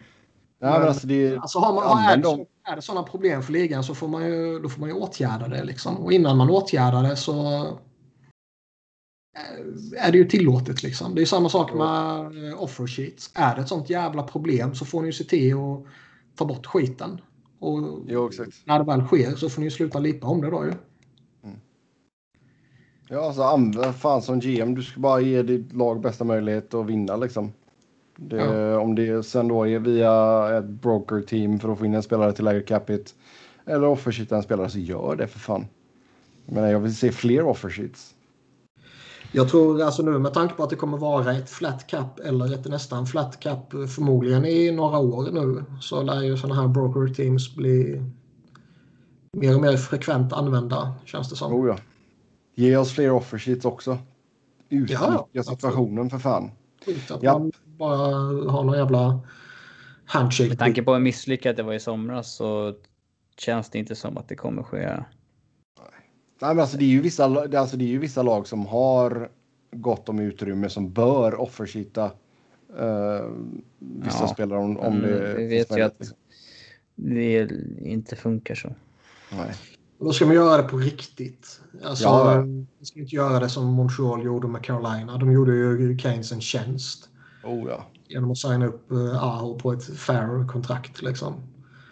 Nej, 0.61 0.79
men 0.79 0.87
alltså 0.87 1.07
det 1.07 1.37
Alltså 1.37 1.59
har 1.59 1.73
man, 1.73 1.83
är, 1.83 1.89
Använd 2.03 2.21
det, 2.23 2.27
så- 2.27 2.47
är 2.71 2.75
det 2.75 2.81
sådana 2.81 3.03
problem 3.07 3.43
för 3.43 3.53
ligan 3.53 3.83
så 3.83 3.95
får 3.95 4.07
man 4.07 4.25
ju, 4.25 4.59
då 4.59 4.69
får 4.69 4.79
man 4.79 4.89
ju 4.89 4.95
åtgärda 4.95 5.47
det. 5.47 5.63
Liksom. 5.63 5.97
Och 5.97 6.11
innan 6.13 6.37
man 6.37 6.49
åtgärdar 6.49 7.03
det 7.03 7.15
så 7.15 7.33
är 9.97 10.11
det 10.11 10.17
ju 10.17 10.25
tillåtet. 10.25 10.83
Liksom. 10.83 11.15
Det 11.15 11.21
är 11.21 11.25
samma 11.25 11.49
sak 11.49 11.73
med 11.73 12.19
eh, 12.49 12.63
offer 12.63 12.87
sheets. 12.87 13.31
Är 13.33 13.55
det 13.55 13.61
ett 13.61 13.67
sånt 13.67 13.89
jävla 13.89 14.23
problem 14.23 14.75
så 14.75 14.85
får 14.85 15.01
ni 15.01 15.07
ju 15.07 15.13
se 15.13 15.23
till 15.23 15.53
att 15.53 15.83
ta 16.35 16.45
bort 16.45 16.65
skiten. 16.65 17.21
Och 17.59 18.01
Jo, 18.07 18.27
exakt. 18.27 18.51
när 18.65 18.79
det 18.79 18.85
väl 18.85 19.05
sker 19.05 19.35
så 19.35 19.49
får 19.49 19.61
ni 19.61 19.67
ju 19.67 19.71
sluta 19.71 19.99
lipa 19.99 20.27
om 20.27 20.41
det 20.41 20.49
då 20.49 20.65
ju. 20.65 20.73
Ja, 23.09 23.25
alltså 23.25 23.41
använd 23.43 23.95
fan 23.95 24.21
som 24.21 24.39
GM. 24.39 24.75
Du 24.75 24.83
ska 24.83 24.99
bara 24.99 25.21
ge 25.21 25.41
ditt 25.41 25.73
lag 25.73 26.01
bästa 26.01 26.23
möjlighet 26.23 26.73
att 26.73 26.85
vinna 26.85 27.15
liksom. 27.15 27.53
Det, 28.15 28.35
Ja. 28.35 28.79
Om 28.79 28.95
det 28.95 29.23
sen 29.23 29.47
då 29.47 29.67
är 29.67 29.79
via 29.79 30.57
ett 30.57 30.65
broker 30.65 31.21
team 31.21 31.59
för 31.59 31.69
att 31.71 31.79
få 31.79 31.85
in 31.85 31.93
en 31.93 32.03
spelare 32.03 32.33
till 32.33 32.45
lägre 32.45 32.61
capita 32.61 33.11
eller 33.65 33.87
offersheeta 33.87 34.35
en 34.35 34.43
spelare 34.43 34.69
så 34.69 34.79
gör 34.79 35.15
det 35.15 35.27
för 35.27 35.39
fan. 35.39 35.65
Men 36.45 36.69
jag 36.69 36.79
vill 36.79 36.95
se 36.95 37.11
fler 37.11 37.43
offersheets. 37.43 38.12
Jag 39.35 39.49
tror 39.49 39.81
alltså 39.81 40.03
nu 40.03 40.19
med 40.19 40.33
tanke 40.33 40.53
på 40.55 40.63
att 40.63 40.69
det 40.69 40.75
kommer 40.75 40.97
vara 40.97 41.31
ett 41.33 41.49
flat 41.49 41.87
cap 41.87 42.19
eller 42.19 42.53
ett 42.53 42.65
nästan 42.65 43.05
flat 43.07 43.39
cap 43.39 43.73
eh, 43.73 43.85
förmodligen 43.85 44.45
i 44.45 44.71
några 44.71 44.97
år 44.97 45.29
nu 45.31 45.63
så 45.81 46.03
lär 46.03 46.21
ju 46.21 46.37
sådana 46.37 46.61
här 46.61 46.67
broker 46.67 47.13
teams 47.13 47.55
bli 47.55 48.01
mer 49.37 49.55
och 49.55 49.61
mer 49.61 49.77
frekvent 49.77 50.33
använda 50.33 50.93
känns 51.05 51.29
det 51.29 51.35
som. 51.35 51.53
Oh 51.53 51.67
ja. 51.67 51.77
Ge 52.55 52.77
oss 52.77 52.91
fler 52.91 53.11
offersheets 53.11 53.65
också. 53.65 53.97
Utnyttja 54.69 55.25
Ja, 55.31 55.43
situationen 55.43 56.09
för 56.09 56.17
fan. 56.19 56.51
Skit 56.85 57.11
att 57.11 57.23
Ja. 57.23 57.39
man 57.39 57.51
bara 57.65 57.97
har 58.51 58.63
någon 58.63 58.77
jävla 58.77 59.19
handshake. 60.05 60.49
Med 60.49 60.59
tanke 60.59 60.83
på 60.83 60.93
hur 60.93 60.99
misslyckat 60.99 61.57
det 61.57 61.63
var 61.63 61.73
i 61.73 61.79
somras 61.79 62.35
så 62.35 62.73
känns 63.37 63.69
det 63.69 63.79
inte 63.79 63.95
som 63.95 64.17
att 64.17 64.27
det 64.27 64.35
kommer 64.35 64.63
ske. 64.63 64.89
Nej, 66.43 66.55
men 66.55 66.61
alltså, 66.61 66.77
det, 66.77 66.83
är 66.85 66.89
ju 66.89 67.01
vissa, 67.01 67.47
det- 67.47 67.59
alltså, 67.59 67.77
det 67.77 67.85
är 67.85 67.87
ju 67.87 67.97
vissa 67.97 68.23
lag 68.23 68.47
som 68.47 68.65
har 68.65 69.29
gott 69.71 70.09
om 70.09 70.19
utrymme 70.19 70.69
som 70.69 70.91
bör 70.93 71.35
offersheeta 71.41 72.05
eh, 72.79 73.25
vissa 73.79 74.17
Ja, 74.23 74.27
spelare 74.27 74.59
om, 74.59 74.77
om 74.79 74.93
men 74.93 75.01
det 75.11 75.33
vi 75.37 75.47
vet 75.47 75.77
ju 75.77 75.81
att- 75.81 75.95
liksom. 75.99 76.17
Det 76.95 77.49
inte 77.81 78.15
funkar 78.15 78.55
så. 78.55 78.67
Nej. 79.31 79.51
Då 79.99 80.13
ska 80.13 80.25
man 80.25 80.35
göra 80.35 80.61
det 80.61 80.67
på 80.69 80.77
riktigt. 80.77 81.61
Alltså, 81.83 82.03
Ja. 82.03 82.35
Man 82.35 82.67
ska 82.81 82.99
inte 82.99 83.15
göra 83.15 83.39
det 83.39 83.49
som 83.49 83.65
Montreal 83.65 84.23
gjorde 84.25 84.47
med 84.47 84.63
Carolina. 84.63 85.17
De 85.17 85.31
gjorde 85.31 85.51
ju 85.55 85.97
Keynes 85.97 86.31
en 86.31 86.41
tjänst 86.41 87.09
Oh 87.43 87.69
ja. 87.69 87.85
genom 88.07 88.31
att 88.31 88.37
signa 88.37 88.65
upp 88.65 88.91
uh, 88.91 89.23
Aho 89.23 89.59
på 89.59 89.73
ett 89.73 89.83
fair 89.99 90.47
kontrakt. 90.47 91.01
Liksom. 91.01 91.33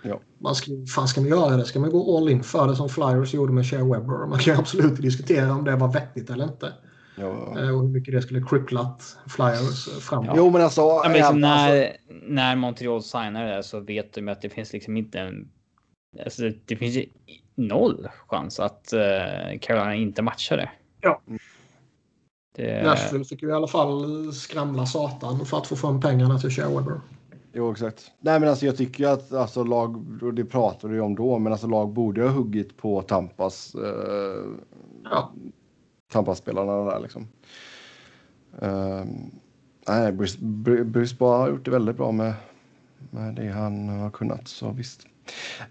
Ja. 0.04 0.20
Man 0.40 0.56
ska, 0.56 0.72
fan 0.96 1.08
ska 1.08 1.22
man 1.22 1.30
göra 1.30 1.58
det? 1.58 1.66
Ska 1.66 1.80
man 1.80 1.90
gå 1.90 2.18
all 2.18 2.30
in 2.30 2.44
för 2.44 2.68
det 2.68 2.76
som 2.76 2.90
Flyers 2.90 3.34
gjorde 3.34 3.54
med 3.54 3.66
Shea 3.66 3.84
Webber? 3.84 4.28
Man 4.28 4.40
kan 4.40 4.60
absolut 4.60 5.02
diskutera 5.02 5.52
om 5.54 5.64
det 5.64 5.76
var 5.76 5.94
vettigt 5.94 6.30
eller 6.30 6.44
inte. 6.44 6.74
Ja. 7.16 7.60
Eh, 7.60 7.76
och 7.76 7.82
hur 7.82 7.88
mycket 7.88 8.14
det 8.14 8.22
skulle 8.22 8.42
cripplat 8.42 9.18
Flyers 9.28 9.88
eh, 9.88 9.94
framåt. 10.00 10.34
Jo, 10.38 10.50
men 10.50 10.62
alltså. 10.62 10.82
Ja, 10.82 11.02
men 11.04 11.14
liksom 11.14 11.38
även- 11.38 11.52
alltså 11.52 11.74
när, 11.74 11.98
när 12.28 12.56
Montreal 12.56 13.04
signar 13.04 13.56
det 13.56 13.64
så 13.64 13.80
vet 13.80 14.14
de 14.14 14.28
att 14.28 14.42
det 14.42 14.50
finns 14.50 14.74
liksom 14.74 14.98
inte 14.98 15.20
en... 15.20 15.52
Alltså 16.24 16.42
det 16.66 16.76
finns 16.76 16.96
ju 16.96 17.06
noll 17.56 18.08
chans 18.28 18.60
att 18.60 18.94
uh, 18.94 19.60
Carolina 19.60 19.96
inte 19.96 20.22
matchar 20.22 20.58
det. 20.58 20.70
Ja. 21.02 21.22
det 22.56 22.84
Nashville 22.84 23.26
fick 23.26 23.42
ju 23.42 23.50
i 23.50 23.54
alla 23.54 23.68
fall 23.68 24.34
skramla 24.34 24.86
satan 24.86 25.46
för 25.46 25.58
att 25.58 25.68
få 25.68 25.76
fram 25.76 26.02
pengarna 26.02 26.40
till 26.40 26.50
Shea 26.50 26.70
Webber. 26.70 27.02
Jo, 27.54 27.72
exakt. 27.72 28.12
Nej, 28.20 28.40
men 28.40 28.50
alltså 28.50 28.66
jag 28.66 28.78
tycker 28.78 29.04
ju 29.04 29.10
att 29.10 29.34
alltså, 29.34 29.64
lag, 29.64 30.20
och 30.22 30.34
det 30.34 30.46
pratade 30.46 30.94
vi 30.94 31.00
om 31.00 31.16
då, 31.16 31.40
men 31.40 31.52
alltså 31.52 31.68
lag 31.68 31.90
borde 31.90 32.22
ha 32.22 32.30
huggit 32.30 32.78
på 32.78 33.02
Tampas, 33.02 33.76
eh, 33.76 34.44
Ja. 35.04 35.32
Tampas-spelarna 36.12 36.92
där 36.92 37.00
liksom. 37.00 37.28
Eh, 38.62 39.04
nej, 39.88 40.12
Bruce, 40.12 40.38
Bru- 40.40 40.84
Bruce 40.84 41.16
bara 41.20 41.38
har 41.38 41.50
gjort 41.50 41.66
det 41.66 41.72
väldigt 41.72 41.98
bra 41.98 42.12
med, 42.12 42.34
med 43.10 43.36
det 43.36 43.48
han 43.48 43.90
har 43.90 44.10
kunnat, 44.10 44.48
så 44.48 44.70
visst. 44.72 45.08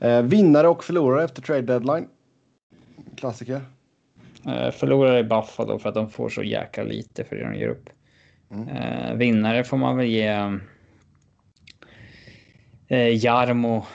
Eh, 0.01 0.23
vinnare 0.23 0.69
och 0.69 0.85
förlorare 0.85 1.25
efter 1.25 1.43
trade 1.43 1.63
deadline. 1.63 2.09
Klassiker. 3.17 3.61
uh, 4.47 4.71
förlorar 4.71 5.19
i 5.19 5.25
Buffalo 5.25 5.79
för 5.79 5.89
att 5.89 5.95
de 5.95 6.11
får 6.11 6.29
så 6.29 6.43
jäkla 6.43 6.83
lite 6.83 7.25
för 7.25 7.37
det 7.37 7.45
de 7.45 7.55
ger 7.55 7.69
upp. 7.69 7.91
Mm. 8.51 8.69
Eh, 8.69 9.15
vinnare 9.15 9.65
får 9.65 9.77
man 9.77 9.97
väl 9.97 10.07
ge 10.07 10.59
uh, 12.93 13.25
Jarmo 13.25 13.87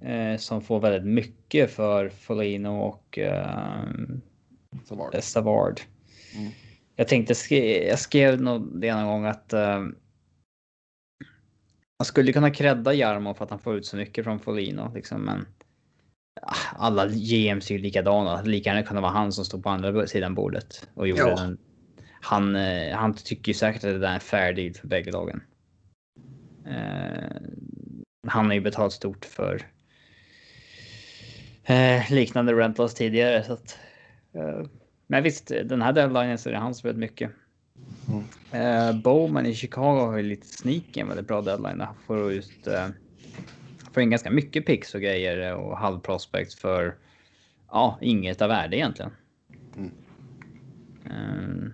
eh, 0.00 0.36
som 0.36 0.62
får 0.62 0.80
väldigt 0.80 1.12
mycket 1.12 1.70
för 1.70 2.08
Folino 2.08 2.68
och 2.68 3.18
Så 4.84 4.94
var 4.94 5.10
det. 5.10 5.22
Savard. 5.22 5.80
Mm. 6.36 6.50
Jag 6.96 7.08
tänkte, 7.08 7.34
skri- 7.34 7.88
jag 7.88 7.98
skrev 7.98 8.42
nog 8.42 8.80
det 8.80 8.94
någon 8.94 9.06
gång 9.06 9.24
att 9.24 9.52
uh, 9.54 9.78
man 11.98 12.04
skulle 12.04 12.32
kunna 12.32 12.50
credda 12.50 12.94
Jarmo 12.94 13.34
för 13.34 13.44
att 13.44 13.50
han 13.50 13.58
får 13.58 13.76
ut 13.76 13.86
så 13.86 13.96
mycket 13.96 14.24
från 14.24 14.40
Folino. 14.40 14.92
Liksom, 14.94 15.22
men 15.22 15.46
ah, 16.42 16.56
alla 16.76 17.06
GMs 17.06 17.70
är 17.70 17.74
ju 17.74 17.80
likadana. 17.80 18.42
Lika 18.42 18.70
gärna 18.70 18.82
kunde 18.82 19.02
vara 19.02 19.12
han 19.12 19.32
som 19.32 19.44
stod 19.44 19.62
på 19.62 19.68
andra 19.70 20.06
sidan 20.06 20.34
bordet 20.34 20.88
och 20.94 21.08
gjorde 21.08 21.22
Ja. 21.22 21.36
den. 21.36 21.58
Han, 22.20 22.56
eh, 22.56 22.96
han 22.96 23.14
tycker 23.14 23.48
ju 23.48 23.54
säkert 23.54 23.84
att 23.84 23.90
det 23.90 23.98
där 23.98 24.10
är 24.10 24.14
en 24.14 24.20
fair 24.20 24.52
deal 24.52 24.74
för 24.74 24.88
bägge 24.88 25.10
lagen. 25.12 25.42
Eh, 26.66 27.36
han 28.26 28.46
har 28.46 28.54
ju 28.54 28.60
betalat 28.60 28.92
stort 28.92 29.24
för 29.24 29.62
eh, 31.64 32.12
liknande 32.12 32.52
rentals 32.52 32.94
tidigare. 32.94 33.44
Så 33.44 33.52
att, 33.52 33.78
eh, 34.34 34.66
men 35.06 35.22
visst, 35.22 35.46
den 35.46 35.82
här 35.82 35.92
deadlinen 35.92 36.38
så 36.38 36.48
är 36.48 36.52
det 36.52 36.58
hans 36.58 36.84
väldigt 36.84 37.00
mycket. 37.00 37.30
Mm. 38.08 38.24
Uh, 38.54 39.02
Bowman 39.02 39.46
i 39.46 39.54
Chicago 39.54 40.06
har 40.06 40.16
ju 40.16 40.22
lite 40.22 40.46
sneak 40.46 40.96
en 40.96 41.08
väldigt 41.08 41.26
bra 41.26 41.42
deadline. 41.42 41.78
Där. 41.78 41.88
Får 42.06 42.32
just 42.32 42.68
uh, 42.68 42.88
får 43.92 44.02
in 44.02 44.10
ganska 44.10 44.30
mycket 44.30 44.66
picks 44.66 44.94
och 44.94 45.00
grejer 45.00 45.54
och 45.54 45.78
halv 45.78 46.00
prospect 46.00 46.54
för 46.54 46.94
ja, 47.70 47.98
inget 48.00 48.42
av 48.42 48.48
värde 48.48 48.76
egentligen. 48.76 49.10
Mm. 49.76 49.90
Um, 51.10 51.72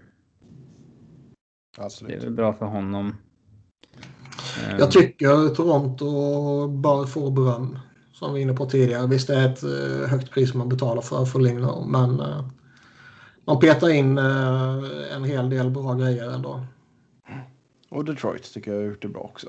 Absolut. 1.78 2.12
Det 2.12 2.16
är 2.16 2.20
väl 2.20 2.34
bra 2.34 2.52
för 2.52 2.66
honom. 2.66 3.16
Jag 4.78 4.90
tycker 4.90 5.54
Toronto 5.54 6.68
bör 6.68 7.06
få 7.06 7.30
beröm. 7.30 7.78
Som 8.12 8.28
vi 8.28 8.32
var 8.32 8.42
inne 8.42 8.52
på 8.52 8.66
tidigare. 8.66 9.06
Visst 9.06 9.26
det 9.26 9.34
är 9.34 9.48
ett 9.48 9.64
uh, 9.64 10.06
högt 10.06 10.30
pris 10.30 10.54
man 10.54 10.68
betalar 10.68 11.02
för 11.02 11.24
för 11.24 11.86
men 11.86 12.20
uh, 12.20 12.48
man 13.44 13.60
petar 13.60 13.88
in 13.88 14.18
uh, 14.18 14.84
en 15.14 15.24
hel 15.24 15.50
del 15.50 15.70
bra 15.70 15.94
grejer 15.94 16.30
ändå. 16.30 16.66
Och 17.88 18.04
Detroit 18.04 18.54
tycker 18.54 18.70
jag 18.70 18.78
har 18.78 18.86
gjort 18.86 19.02
det 19.02 19.08
bra 19.08 19.20
också. 19.20 19.48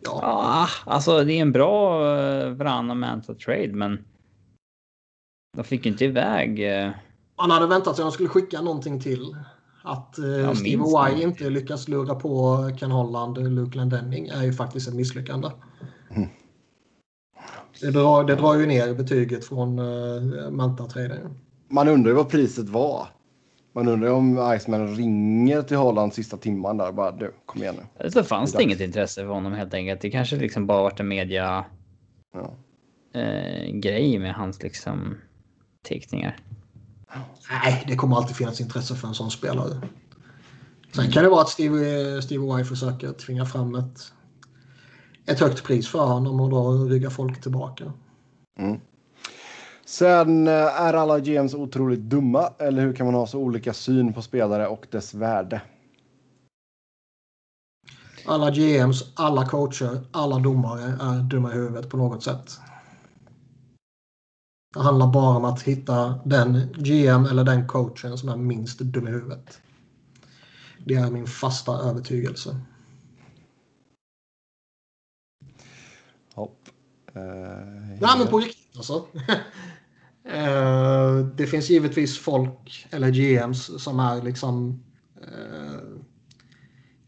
Ja, 0.00 0.20
ah, 0.22 0.68
alltså 0.86 1.24
det 1.24 1.32
är 1.32 1.42
en 1.42 1.52
bra 1.52 2.00
uh, 2.00 2.52
varannan 2.52 2.98
Manta 2.98 3.34
trade, 3.34 3.72
men 3.72 4.04
de 5.56 5.64
fick 5.64 5.86
inte 5.86 6.04
iväg. 6.04 6.62
Man 7.38 7.50
hade 7.50 7.66
väntat 7.66 7.96
sig 7.96 8.02
att 8.02 8.10
de 8.10 8.12
skulle 8.12 8.28
skicka 8.28 8.60
någonting 8.60 9.00
till. 9.00 9.36
Att 9.88 10.18
uh, 10.18 10.52
Steve 10.54 10.84
Y 11.10 11.22
inte 11.22 11.50
lyckas 11.50 11.88
lura 11.88 12.14
på 12.14 12.58
Ken 12.78 12.90
Holland, 12.90 13.38
Luke 13.38 13.78
Lendenning 13.78 14.28
är 14.28 14.42
ju 14.42 14.52
faktiskt 14.52 14.88
ett 14.88 14.94
misslyckande. 14.94 15.48
Mm. 16.10 16.28
Det, 17.80 17.90
drar, 17.90 18.24
det 18.24 18.34
drar 18.34 18.54
ju 18.54 18.66
ner 18.66 18.94
betyget 18.94 19.44
från 19.44 19.78
uh, 19.78 20.50
Manta-traden. 20.50 21.18
Man 21.68 21.88
undrar 21.88 22.10
ju 22.10 22.16
vad 22.16 22.28
priset 22.28 22.68
var. 22.68 23.08
Man 23.72 23.88
undrar 23.88 24.10
om 24.10 24.54
Iceman 24.56 24.96
ringer 24.96 25.62
till 25.62 25.76
Holland 25.76 26.14
sista 26.14 26.36
timman 26.36 26.76
där 26.76 26.92
bara 26.92 27.12
du, 27.12 27.32
kom 27.46 27.62
igen 27.62 27.74
nu. 28.00 28.10
Så 28.10 28.22
fanns 28.24 28.52
det 28.52 28.62
inget 28.62 28.80
intresse 28.80 29.20
för 29.20 29.28
honom 29.28 29.52
helt 29.52 29.74
enkelt. 29.74 30.00
Det 30.00 30.10
kanske 30.10 30.36
liksom 30.36 30.66
bara 30.66 30.82
varit 30.82 31.00
en 31.00 31.08
media 31.08 31.64
ja. 32.34 32.56
eh, 33.20 33.70
grej 33.72 34.18
med 34.18 34.34
hans 34.34 34.62
liksom 34.62 35.16
teckningar. 35.88 36.36
Nej, 37.50 37.84
det 37.86 37.96
kommer 37.96 38.16
alltid 38.16 38.36
finnas 38.36 38.60
intresse 38.60 38.94
för 38.94 39.08
en 39.08 39.14
sån 39.14 39.30
spelare. 39.30 39.80
Sen 40.92 41.12
kan 41.12 41.24
det 41.24 41.30
vara 41.30 41.42
att 41.42 41.48
Steve, 41.48 42.22
Steve 42.22 42.60
Y 42.60 42.64
försöker 42.64 43.12
tvinga 43.12 43.46
fram 43.46 43.74
ett, 43.74 44.12
ett 45.26 45.40
högt 45.40 45.64
pris 45.64 45.88
för 45.88 46.06
honom 46.06 46.40
och 46.40 46.50
då 46.50 46.84
ryggar 46.84 47.10
folk 47.10 47.40
tillbaka. 47.40 47.92
Mm. 48.58 48.80
Sen 49.84 50.48
eh, 50.48 50.52
är 50.52 50.94
alla 50.94 51.20
GMs 51.20 51.54
otroligt 51.54 52.00
dumma, 52.00 52.52
eller 52.58 52.82
hur 52.82 52.92
kan 52.92 53.06
man 53.06 53.14
ha 53.14 53.26
så 53.26 53.38
olika 53.38 53.72
syn 53.72 54.12
på 54.12 54.22
spelare 54.22 54.66
och 54.66 54.86
dess 54.90 55.14
värde? 55.14 55.60
Alla 58.26 58.50
GMs, 58.50 59.12
alla 59.14 59.46
coacher, 59.46 60.00
alla 60.12 60.38
domare 60.38 60.82
är 60.82 61.22
dumma 61.22 61.52
i 61.52 61.54
huvudet 61.54 61.90
på 61.90 61.96
något 61.96 62.22
sätt. 62.22 62.58
Det 64.74 64.80
handlar 64.80 65.06
bara 65.06 65.36
om 65.36 65.44
att 65.44 65.62
hitta 65.62 66.20
den 66.24 66.72
GM 66.76 67.24
eller 67.24 67.44
den 67.44 67.66
coachen 67.66 68.18
som 68.18 68.28
är 68.28 68.36
minst 68.36 68.78
dum 68.78 69.08
i 69.08 69.10
huvudet. 69.10 69.60
Det 70.84 70.94
är 70.94 71.10
min 71.10 71.26
fasta 71.26 71.72
övertygelse. 71.72 72.60
Hopp. 76.34 76.68
Uh, 77.16 77.22
Nej, 78.00 78.18
men 78.18 78.26
på 78.26 78.38
riktigt 78.38 78.76
alltså. 78.76 79.06
Uh, 80.26 81.26
det 81.36 81.46
finns 81.46 81.70
givetvis 81.70 82.18
folk, 82.18 82.86
eller 82.90 83.10
GMs, 83.10 83.82
som 83.82 84.00
är 84.00 84.22
liksom 84.22 84.82
uh, 85.16 85.98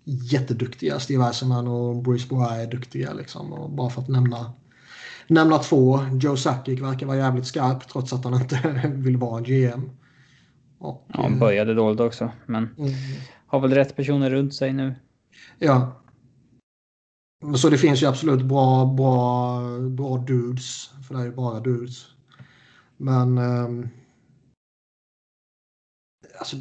jätteduktiga. 0.05 1.01
Steve 1.01 1.25
Eisenman 1.25 1.69
och 1.69 2.03
Bruce 2.03 2.29
Bois 2.29 2.51
är 2.51 2.67
duktiga. 2.67 3.13
Liksom. 3.13 3.53
Och 3.53 3.71
bara 3.71 3.91
för 3.91 4.03
att 4.03 4.09
nämna, 4.09 4.53
nämna 5.31 5.59
två. 5.59 6.01
Joe 6.21 6.37
Sakic 6.37 6.81
verkar 6.81 7.07
vara 7.07 7.17
jävligt 7.17 7.47
skarp 7.47 7.89
trots 7.89 8.13
att 8.13 8.25
han 8.25 8.35
inte 8.35 8.91
vill 8.95 9.17
vara 9.17 9.39
en 9.39 9.45
GM. 9.45 9.91
Och, 10.79 11.07
ja, 11.09 11.23
han 11.23 11.39
började 11.39 11.75
dåligt 11.75 12.01
också, 12.01 12.31
men 12.47 12.75
mm. 12.79 12.93
har 13.47 13.61
väl 13.61 13.75
rätt 13.75 13.97
personer 13.97 14.31
runt 14.31 14.55
sig 14.55 14.73
nu. 14.73 14.95
Ja. 15.59 16.03
Så 17.57 17.69
det 17.69 17.79
finns 17.79 18.03
ju 18.03 18.07
absolut 18.07 18.45
bra, 18.45 18.87
bra, 18.87 19.61
bra 19.79 20.17
dudes. 20.17 20.91
För 21.09 21.15
det 21.15 21.21
är 21.21 21.25
ju 21.25 21.33
bara 21.33 21.61
dudes. 21.61 22.07
Men 22.97 23.39
eh, 23.39 23.89
alltså, 26.39 26.57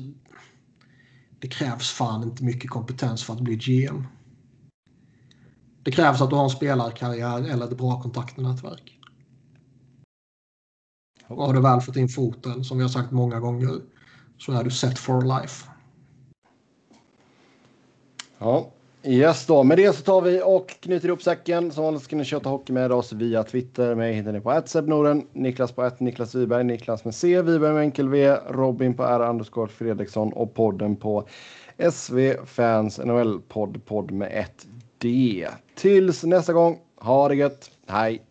det 1.39 1.47
krävs 1.47 1.91
fan 1.91 2.23
inte 2.23 2.43
mycket 2.43 2.69
kompetens 2.69 3.23
för 3.23 3.33
att 3.33 3.41
bli 3.41 3.55
GM. 3.55 4.03
Det 5.89 5.93
krävs 5.93 6.21
att 6.21 6.29
du 6.29 6.35
har 6.35 6.43
en 6.43 6.49
spelarkarriär 6.49 7.51
eller 7.51 7.65
ett 7.65 7.77
bra 7.77 8.01
kontaktnätverk. 8.01 8.99
Och 11.27 11.45
har 11.45 11.53
du 11.53 11.61
väl 11.61 11.81
fått 11.81 11.95
in 11.95 12.09
foten, 12.09 12.63
som 12.63 12.77
vi 12.77 12.83
har 12.83 12.89
sagt 12.89 13.11
många 13.11 13.39
gånger, 13.39 13.81
så 14.37 14.51
är 14.51 14.63
du 14.63 14.71
set 14.71 14.99
for 14.99 15.21
life. 15.21 15.67
Ja, 18.37 18.71
Yes 19.03 19.45
då, 19.45 19.63
med 19.63 19.77
det 19.77 19.95
så 19.95 20.03
tar 20.03 20.21
vi 20.21 20.41
och 20.45 20.69
knyter 20.69 21.07
ihop 21.07 21.21
säcken. 21.21 21.71
Som 21.71 21.83
vanligt 21.83 22.03
ska 22.03 22.15
ni 22.15 22.25
köta 22.25 22.49
hockey 22.49 22.73
med 22.73 22.91
oss 22.91 23.13
via 23.13 23.43
Twitter. 23.43 23.95
Mig 23.95 24.13
hittar 24.13 24.31
ni 24.31 24.41
på 24.41 24.81
Norden, 24.81 25.27
Niklas 25.33 25.71
på 25.71 25.83
ett 25.83 25.99
Niklas 25.99 26.35
Wiberg, 26.35 26.63
Niklas 26.63 27.05
med 27.05 27.15
C, 27.15 27.41
Wiberg 27.41 27.73
med 27.73 27.81
enkel 27.81 28.09
V, 28.09 28.35
Robin 28.49 28.93
på 28.93 29.03
R 29.03 29.29
underscore 29.29 29.67
Fredriksson 29.67 30.33
och 30.33 30.53
podden 30.53 30.95
på 30.95 31.27
SV 31.91 32.45
Fans 32.45 32.99
NHL 32.99 33.39
podd, 33.47 33.85
podd 33.85 34.11
med 34.11 34.31
ett 34.33 34.67
det 35.01 35.47
Tills 35.75 36.23
nästa 36.23 36.53
gång, 36.53 36.79
ha 36.95 37.27
det 37.27 37.35
gött, 37.35 37.71
hej! 37.87 38.21